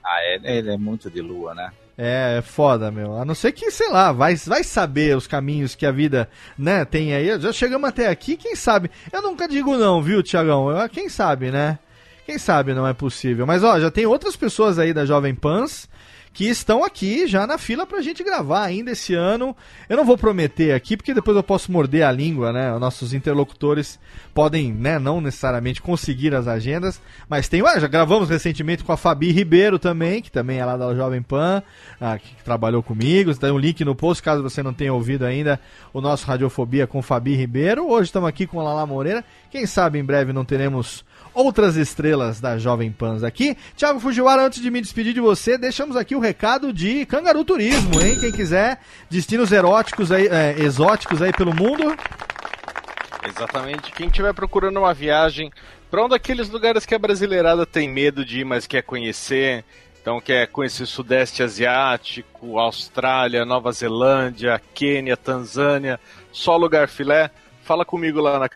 Ah, 0.06 0.20
é- 0.22 0.58
ele 0.58 0.72
é 0.72 0.78
muito 0.78 1.10
de 1.10 1.22
lua, 1.22 1.54
né? 1.56 1.72
É, 1.98 2.36
é 2.40 2.42
foda, 2.42 2.92
meu. 2.92 3.18
A 3.18 3.24
não 3.26 3.34
ser 3.34 3.52
que, 3.54 3.72
sei 3.72 3.90
lá, 3.90 4.12
vai, 4.12 4.36
vai 4.36 4.64
saber 4.64 5.16
os 5.16 5.28
caminhos 5.28 5.76
que 5.76 5.86
a 5.86 5.92
vida, 5.92 6.30
né, 6.58 6.84
tem 6.86 7.14
aí. 7.16 7.40
Já 7.40 7.52
chegamos 7.54 7.88
até 7.90 8.08
aqui, 8.08 8.36
quem 8.36 8.56
sabe? 8.56 8.92
Eu 9.12 9.22
nunca 9.22 9.48
digo 9.48 9.78
não, 9.78 10.02
viu, 10.02 10.22
Tiagão? 10.22 10.70
Eu- 10.70 10.90
Quem 10.90 11.08
sabe, 11.10 11.52
né? 11.52 11.80
Quem 12.26 12.38
sabe 12.38 12.74
não 12.74 12.86
é 12.88 12.94
possível. 12.94 13.46
Mas, 13.48 13.64
ó, 13.64 13.80
já 13.80 13.90
tem 13.90 14.06
outras 14.06 14.36
pessoas 14.36 14.78
aí 14.78 14.94
da 14.94 15.06
Jovem 15.06 15.34
Pans 15.34 15.88
que 16.36 16.50
estão 16.50 16.84
aqui 16.84 17.28
já 17.28 17.48
na 17.48 17.58
fila 17.58 17.88
pra 17.88 18.02
gente 18.02 18.22
gravar 18.22 18.66
ainda 18.66 18.92
esse 18.92 19.14
ano. 19.14 19.56
Eu 19.88 19.96
não 19.96 20.04
vou 20.04 20.18
prometer 20.18 20.74
aqui, 20.74 20.98
porque 20.98 21.14
depois 21.14 21.38
eu 21.38 21.42
posso 21.42 21.72
morder 21.72 22.04
a 22.04 22.12
língua, 22.12 22.52
né? 22.52 22.74
Os 22.74 22.80
nossos 22.80 23.14
interlocutores 23.14 23.98
podem, 24.34 24.74
né, 24.74 25.00
não 25.00 25.22
necessariamente 25.22 25.82
conseguir 25.82 26.36
as 26.36 26.46
agendas, 26.46 27.02
mas 27.30 27.48
tem, 27.48 27.62
ué, 27.62 27.80
já 27.80 27.88
gravamos 27.88 28.30
recentemente 28.30 28.84
com 28.84 28.92
a 28.92 28.98
Fabi 28.98 29.32
Ribeiro 29.32 29.80
também, 29.80 30.22
que 30.22 30.30
também 30.30 30.60
é 30.60 30.66
lá 30.66 30.76
da 30.76 30.94
Jovem 30.94 31.22
Pan, 31.22 31.64
ah, 32.02 32.20
que 32.20 32.44
trabalhou 32.44 32.84
comigo. 32.84 33.34
Tem 33.34 33.50
um 33.50 33.58
link 33.58 33.86
no 33.86 33.96
post, 33.96 34.22
caso 34.22 34.44
você 34.44 34.62
não 34.62 34.74
tenha 34.74 34.94
ouvido 34.94 35.24
ainda 35.24 35.58
o 35.94 36.02
nosso 36.02 36.28
Radiofobia 36.28 36.86
com 36.86 37.02
Fabi 37.02 37.34
Ribeiro. 37.34 37.90
Hoje 37.90 38.10
estamos 38.10 38.28
aqui 38.28 38.46
com 38.46 38.60
a 38.60 38.64
Lala 38.64 38.86
Moreira. 38.86 39.24
Quem 39.50 39.66
sabe 39.66 40.00
em 40.00 40.04
breve 40.04 40.34
não 40.34 40.44
teremos 40.44 41.06
outras 41.36 41.76
estrelas 41.76 42.40
da 42.40 42.58
Jovem 42.58 42.92
Pans 42.92 43.22
aqui. 43.22 43.58
Thiago 43.76 44.00
Fujiwara, 44.00 44.46
antes 44.46 44.62
de 44.62 44.72
me 44.72 44.82
despedir 44.82 45.14
de 45.14 45.20
você, 45.20 45.58
deixamos 45.58 45.96
aqui 45.98 46.16
o 46.16 46.20
recado 46.26 46.74
de 46.74 47.06
Cangaru 47.06 47.46
Turismo, 47.46 48.02
hein? 48.02 48.20
Quem 48.20 48.32
quiser, 48.32 48.80
destinos 49.10 49.52
eróticos 49.52 50.12
aí, 50.12 50.28
é, 50.28 50.56
exóticos 50.60 51.22
aí 51.22 51.32
pelo 51.32 51.54
mundo. 51.54 51.96
Exatamente. 53.28 53.92
Quem 53.92 54.08
estiver 54.08 54.34
procurando 54.34 54.78
uma 54.78 54.94
viagem 54.94 55.52
para 55.90 56.04
um 56.04 56.10
daqueles 56.10 56.50
lugares 56.50 56.86
que 56.86 56.96
a 56.96 57.00
brasileirada 57.00 57.66
tem 57.66 57.88
medo 57.88 58.26
de 58.26 58.40
ir, 58.40 58.44
mas 58.44 58.66
quer 58.66 58.82
conhecer. 58.82 59.64
Então 60.02 60.20
quer 60.20 60.48
conhecer 60.48 60.86
Sudeste 60.86 61.42
Asiático, 61.42 62.60
Austrália, 62.60 63.46
Nova 63.46 63.72
Zelândia, 63.72 64.62
Quênia, 64.74 65.18
Tanzânia, 65.18 66.00
só 66.32 66.58
lugar 66.58 66.88
filé. 66.88 67.32
Fala 67.64 67.86
comigo 67.86 68.20
lá 68.22 68.38
na 68.38 68.50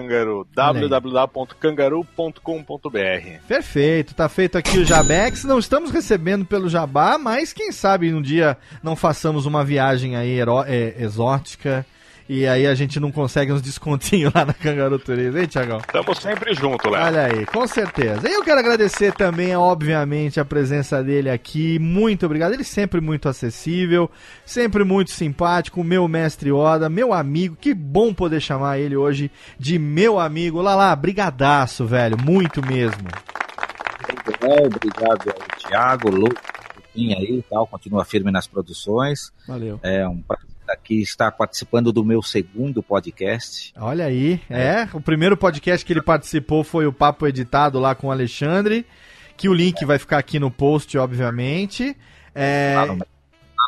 Aí. 0.00 0.46
www.cangaru.com.br. 0.54 3.46
Perfeito, 3.46 4.14
tá 4.14 4.28
feito 4.28 4.58
aqui 4.58 4.78
o 4.78 4.84
Jabex. 4.84 5.44
Não 5.44 5.58
estamos 5.58 5.90
recebendo 5.90 6.44
pelo 6.44 6.68
Jabá, 6.68 7.18
mas 7.18 7.52
quem 7.52 7.72
sabe 7.72 8.12
um 8.12 8.22
dia 8.22 8.56
não 8.82 8.96
façamos 8.96 9.46
uma 9.46 9.64
viagem 9.64 10.16
aí 10.16 10.38
é, 10.66 10.94
exótica 10.98 11.86
e 12.28 12.46
aí 12.46 12.66
a 12.66 12.74
gente 12.74 12.98
não 12.98 13.12
consegue 13.12 13.52
uns 13.52 13.62
descontinhos 13.62 14.32
lá 14.34 14.44
na 14.44 14.52
Cangaru 14.52 14.98
Turismo, 14.98 15.38
hein, 15.38 15.46
Tiagão? 15.46 15.78
Estamos 15.78 16.18
sempre 16.18 16.54
junto, 16.54 16.90
Léo. 16.90 17.02
Olha 17.02 17.26
aí, 17.26 17.46
com 17.46 17.66
certeza. 17.66 18.28
E 18.28 18.32
eu 18.32 18.42
quero 18.42 18.58
agradecer 18.58 19.12
também, 19.14 19.54
obviamente, 19.54 20.40
a 20.40 20.44
presença 20.44 21.02
dele 21.02 21.30
aqui. 21.30 21.78
Muito 21.78 22.26
obrigado. 22.26 22.52
Ele 22.52 22.64
sempre 22.64 23.00
muito 23.00 23.28
acessível, 23.28 24.10
sempre 24.44 24.82
muito 24.82 25.10
simpático. 25.12 25.84
Meu 25.84 26.08
mestre 26.08 26.50
Oda, 26.50 26.88
meu 26.88 27.12
amigo. 27.12 27.56
Que 27.60 27.72
bom 27.72 28.12
poder 28.12 28.40
chamar 28.40 28.78
ele 28.78 28.96
hoje 28.96 29.30
de 29.58 29.78
meu 29.78 30.18
amigo. 30.18 30.60
Lala, 30.60 30.94
brigadaço, 30.96 31.86
velho. 31.86 32.16
Muito 32.18 32.64
mesmo. 32.66 33.06
É, 34.40 34.66
obrigado 34.66 35.30
ao 35.30 35.58
Thiago, 35.58 36.10
Tutinha 36.74 37.16
aí 37.18 37.38
e 37.38 37.42
tal, 37.42 37.66
continua 37.66 38.04
firme 38.04 38.30
nas 38.30 38.46
produções. 38.46 39.32
Valeu. 39.46 39.78
É 39.82 40.06
um 40.06 40.20
prazer 40.22 40.55
aqui 40.72 41.00
estar 41.02 41.30
participando 41.32 41.92
do 41.92 42.04
meu 42.04 42.22
segundo 42.22 42.82
podcast. 42.82 43.72
Olha 43.78 44.06
aí, 44.06 44.40
é. 44.50 44.88
O 44.92 45.00
primeiro 45.00 45.36
podcast 45.36 45.84
que 45.84 45.92
ele 45.92 46.02
participou 46.02 46.62
foi 46.64 46.86
o 46.86 46.92
Papo 46.92 47.26
Editado 47.26 47.78
lá 47.78 47.94
com 47.94 48.08
o 48.08 48.10
Alexandre. 48.12 48.86
Que 49.36 49.48
o 49.48 49.54
link 49.54 49.84
vai 49.84 49.98
ficar 49.98 50.18
aqui 50.18 50.38
no 50.38 50.50
post, 50.50 50.96
obviamente. 50.96 51.94
É. 52.34 52.72
Lá 52.74 52.86
no, 52.86 52.94
lá 52.94 53.04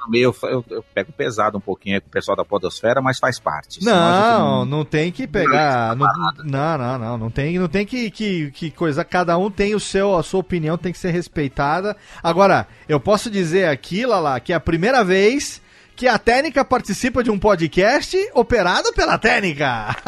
no 0.07 0.11
meio 0.11 0.35
eu, 0.43 0.65
eu- 0.71 0.85
pego 0.95 1.13
pesado 1.13 1.59
um 1.59 1.61
pouquinho 1.61 1.97
aí 1.97 2.01
com 2.01 2.09
o 2.09 2.11
pessoal 2.11 2.35
da 2.37 2.45
Podosfera, 2.45 3.03
mas 3.03 3.19
faz 3.19 3.39
parte. 3.39 3.75
gente 3.75 3.85
Não, 3.85 4.65
não 4.65 4.83
tem 4.85 5.13
que 5.13 5.27
pegar. 5.27 5.95
Não, 5.95 6.07
não, 6.43 6.79
não, 6.79 6.99
não. 6.99 7.19
Não 7.19 7.31
tem, 7.31 7.59
não 7.59 7.69
tem 7.69 7.85
que, 7.85 8.11
que, 8.11 8.51
que 8.51 8.71
coisa. 8.71 9.05
Cada 9.05 9.37
um 9.37 9.51
tem 9.51 9.75
o 9.75 9.81
seu, 9.81 10.17
a 10.17 10.23
sua 10.23 10.41
opinião 10.41 10.79
tem 10.79 10.91
que 10.93 10.99
ser 10.99 11.11
respeitada. 11.11 11.95
Agora, 12.23 12.67
eu 12.89 12.99
posso 12.99 13.31
dizer 13.31 13.69
aqui, 13.69 14.07
Lala, 14.07 14.41
que 14.41 14.55
é 14.55 14.57
a 14.57 14.61
primeira 14.61 15.05
vez 15.05 15.61
que 15.99 16.07
a 16.07 16.17
Técnica 16.17 16.65
participa 16.65 17.25
de 17.25 17.31
um 17.31 17.37
podcast 17.37 18.17
operado 18.33 18.93
pela 18.93 19.19
Técnica. 19.19 19.97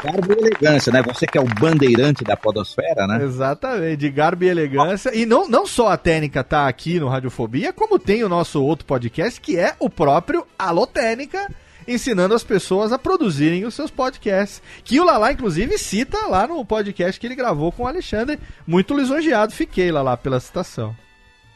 Garbo 0.00 0.32
e 0.32 0.38
elegância, 0.38 0.92
né? 0.92 1.02
Você 1.02 1.26
que 1.26 1.36
é 1.36 1.40
o 1.40 1.44
bandeirante 1.44 2.22
da 2.22 2.36
podosfera, 2.36 3.08
né? 3.08 3.24
Exatamente, 3.24 3.96
de 3.96 4.08
garbo 4.08 4.44
e 4.44 4.48
elegância. 4.48 5.14
E 5.14 5.26
não, 5.26 5.48
não 5.48 5.66
só 5.66 5.88
a 5.88 5.96
Técnica 5.96 6.44
tá 6.44 6.68
aqui 6.68 7.00
no 7.00 7.08
Radiofobia, 7.08 7.72
como 7.72 7.98
tem 7.98 8.22
o 8.22 8.28
nosso 8.28 8.62
outro 8.62 8.86
podcast, 8.86 9.40
que 9.40 9.58
é 9.58 9.74
o 9.80 9.90
próprio 9.90 10.46
Alô 10.56 10.86
Técnica. 10.86 11.50
ensinando 11.86 12.34
as 12.34 12.44
pessoas 12.44 12.92
a 12.92 12.98
produzirem 12.98 13.64
os 13.64 13.74
seus 13.74 13.90
podcasts. 13.90 14.62
Que 14.84 15.00
o 15.00 15.04
Lala, 15.04 15.32
inclusive, 15.32 15.76
cita 15.76 16.28
lá 16.28 16.46
no 16.46 16.64
podcast 16.64 17.20
que 17.20 17.26
ele 17.26 17.34
gravou 17.34 17.72
com 17.72 17.82
o 17.82 17.88
Alexandre. 17.88 18.38
Muito 18.64 18.96
lisonjeado 18.96 19.52
fiquei, 19.52 19.90
Lala, 19.90 20.16
pela 20.16 20.38
citação. 20.38 20.96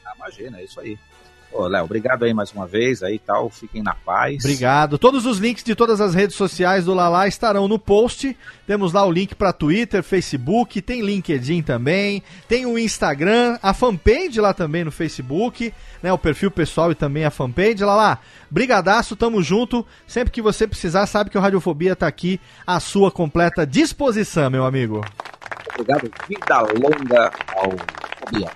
Ah, 0.05 0.13
imagina, 0.17 0.59
é 0.59 0.65
isso 0.65 0.81
aí. 0.81 0.99
Ô, 1.57 1.67
Léo, 1.67 1.85
obrigado 1.85 2.23
aí 2.25 2.35
mais 2.35 2.53
uma 2.53 2.67
vez 2.67 3.03
aí 3.03 3.19
tal. 3.19 3.49
Fiquem 3.49 3.83
na 3.83 3.95
paz. 3.95 4.45
Obrigado. 4.45 4.99
Todos 4.99 5.25
os 5.25 5.39
links 5.39 5.65
de 5.65 5.75
todas 5.75 6.03
as 6.03 6.15
redes 6.15 6.37
sociais 6.37 6.85
do 6.85 6.93
Lala 6.93 7.27
estarão 7.27 7.67
no 7.67 7.79
post. 7.79 8.37
Temos 8.67 8.93
lá 8.93 9.07
o 9.07 9.11
link 9.11 9.35
para 9.35 9.55
Twitter, 9.55 10.03
Facebook, 10.03 10.83
tem 10.83 11.01
LinkedIn 11.01 11.63
também, 11.63 12.23
tem 12.47 12.67
o 12.67 12.79
Instagram, 12.79 13.59
a 13.63 13.73
fanpage 13.73 14.39
lá 14.39 14.53
também 14.53 14.85
no 14.85 14.93
Facebook, 14.93 15.73
né, 16.03 16.13
o 16.13 16.19
perfil 16.19 16.51
pessoal 16.51 16.93
e 16.93 16.95
também 16.95 17.25
a 17.25 17.31
fanpage. 17.31 17.83
Lala, 17.83 18.19
brigadaço, 18.51 19.17
tamo 19.17 19.43
junto. 19.43 19.87
Sempre 20.07 20.33
que 20.33 20.43
você 20.43 20.67
precisar, 20.67 21.07
sabe 21.07 21.31
que 21.31 21.39
o 21.39 21.41
Radiofobia 21.41 21.97
tá 21.97 22.07
aqui 22.07 22.39
à 22.67 22.79
sua 22.79 23.11
completa 23.11 23.67
disposição, 23.67 24.51
meu 24.51 24.67
amigo. 24.67 25.03
Obrigado. 25.73 26.11
Vida 26.29 26.61
longa 26.61 27.31
ao 27.55 27.71
Fobia. 28.19 28.51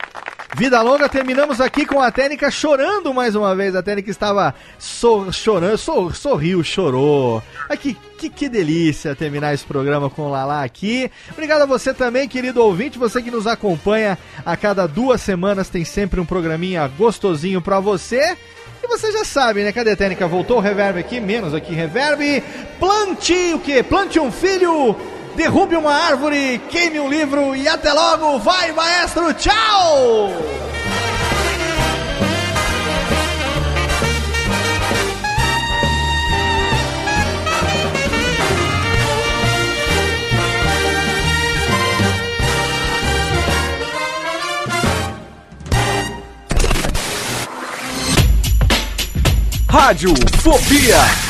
Vida 0.57 0.83
longa, 0.83 1.09
terminamos 1.09 1.61
aqui 1.61 1.87
com 1.87 2.03
a 2.03 2.11
Técnica 2.11 2.51
chorando 2.51 3.15
mais 3.15 3.35
uma 3.35 3.55
vez. 3.55 3.75
A 3.75 3.83
Técnica 3.83 4.11
estava 4.11 4.55
so- 4.79 5.33
chorando, 5.33 5.79
so- 5.79 6.13
sorriu, 6.13 6.63
chorou. 6.63 7.43
Que, 7.81 7.97
que, 8.19 8.29
que 8.29 8.49
delícia 8.49 9.15
terminar 9.15 9.55
esse 9.55 9.65
programa 9.65 10.11
com 10.11 10.23
o 10.23 10.29
Lala 10.31 10.63
aqui. 10.65 11.11
Obrigado 11.31 11.63
a 11.63 11.67
você 11.67 11.95
também, 11.95 12.29
querido 12.29 12.63
ouvinte, 12.63 12.99
você 12.99 13.23
que 13.23 13.31
nos 13.31 13.47
acompanha 13.47 14.19
a 14.45 14.57
cada 14.57 14.87
duas 14.87 15.23
semanas, 15.23 15.69
tem 15.71 15.85
sempre 15.85 16.21
um 16.21 16.27
programinha 16.27 16.87
gostosinho 16.89 17.63
pra 17.63 17.79
você. 17.81 18.37
E 18.83 18.87
você 18.89 19.13
já 19.13 19.25
sabe, 19.25 19.63
né? 19.63 19.73
Cadê 19.73 19.93
a 19.93 19.97
técnica? 19.97 20.27
Voltou 20.27 20.57
o 20.59 20.61
reverb 20.61 20.99
aqui, 20.99 21.21
menos 21.21 21.55
aqui 21.55 21.73
reverb. 21.73 22.43
Plante 22.79 23.53
o 23.55 23.61
quê? 23.61 23.83
Plante 23.83 24.19
um 24.19 24.33
filho, 24.33 24.97
derrube 25.35 25.77
uma 25.77 25.93
árvore, 25.93 26.61
queime 26.69 27.01
um 27.01 27.09
livro 27.09 27.55
e 27.55 27.69
até 27.69 27.93
logo. 27.93 28.39
Vai, 28.39 28.73
maestro, 28.73 29.33
tchau! 29.35 30.31
Rádio 49.69 50.13
Fobia. 50.43 51.30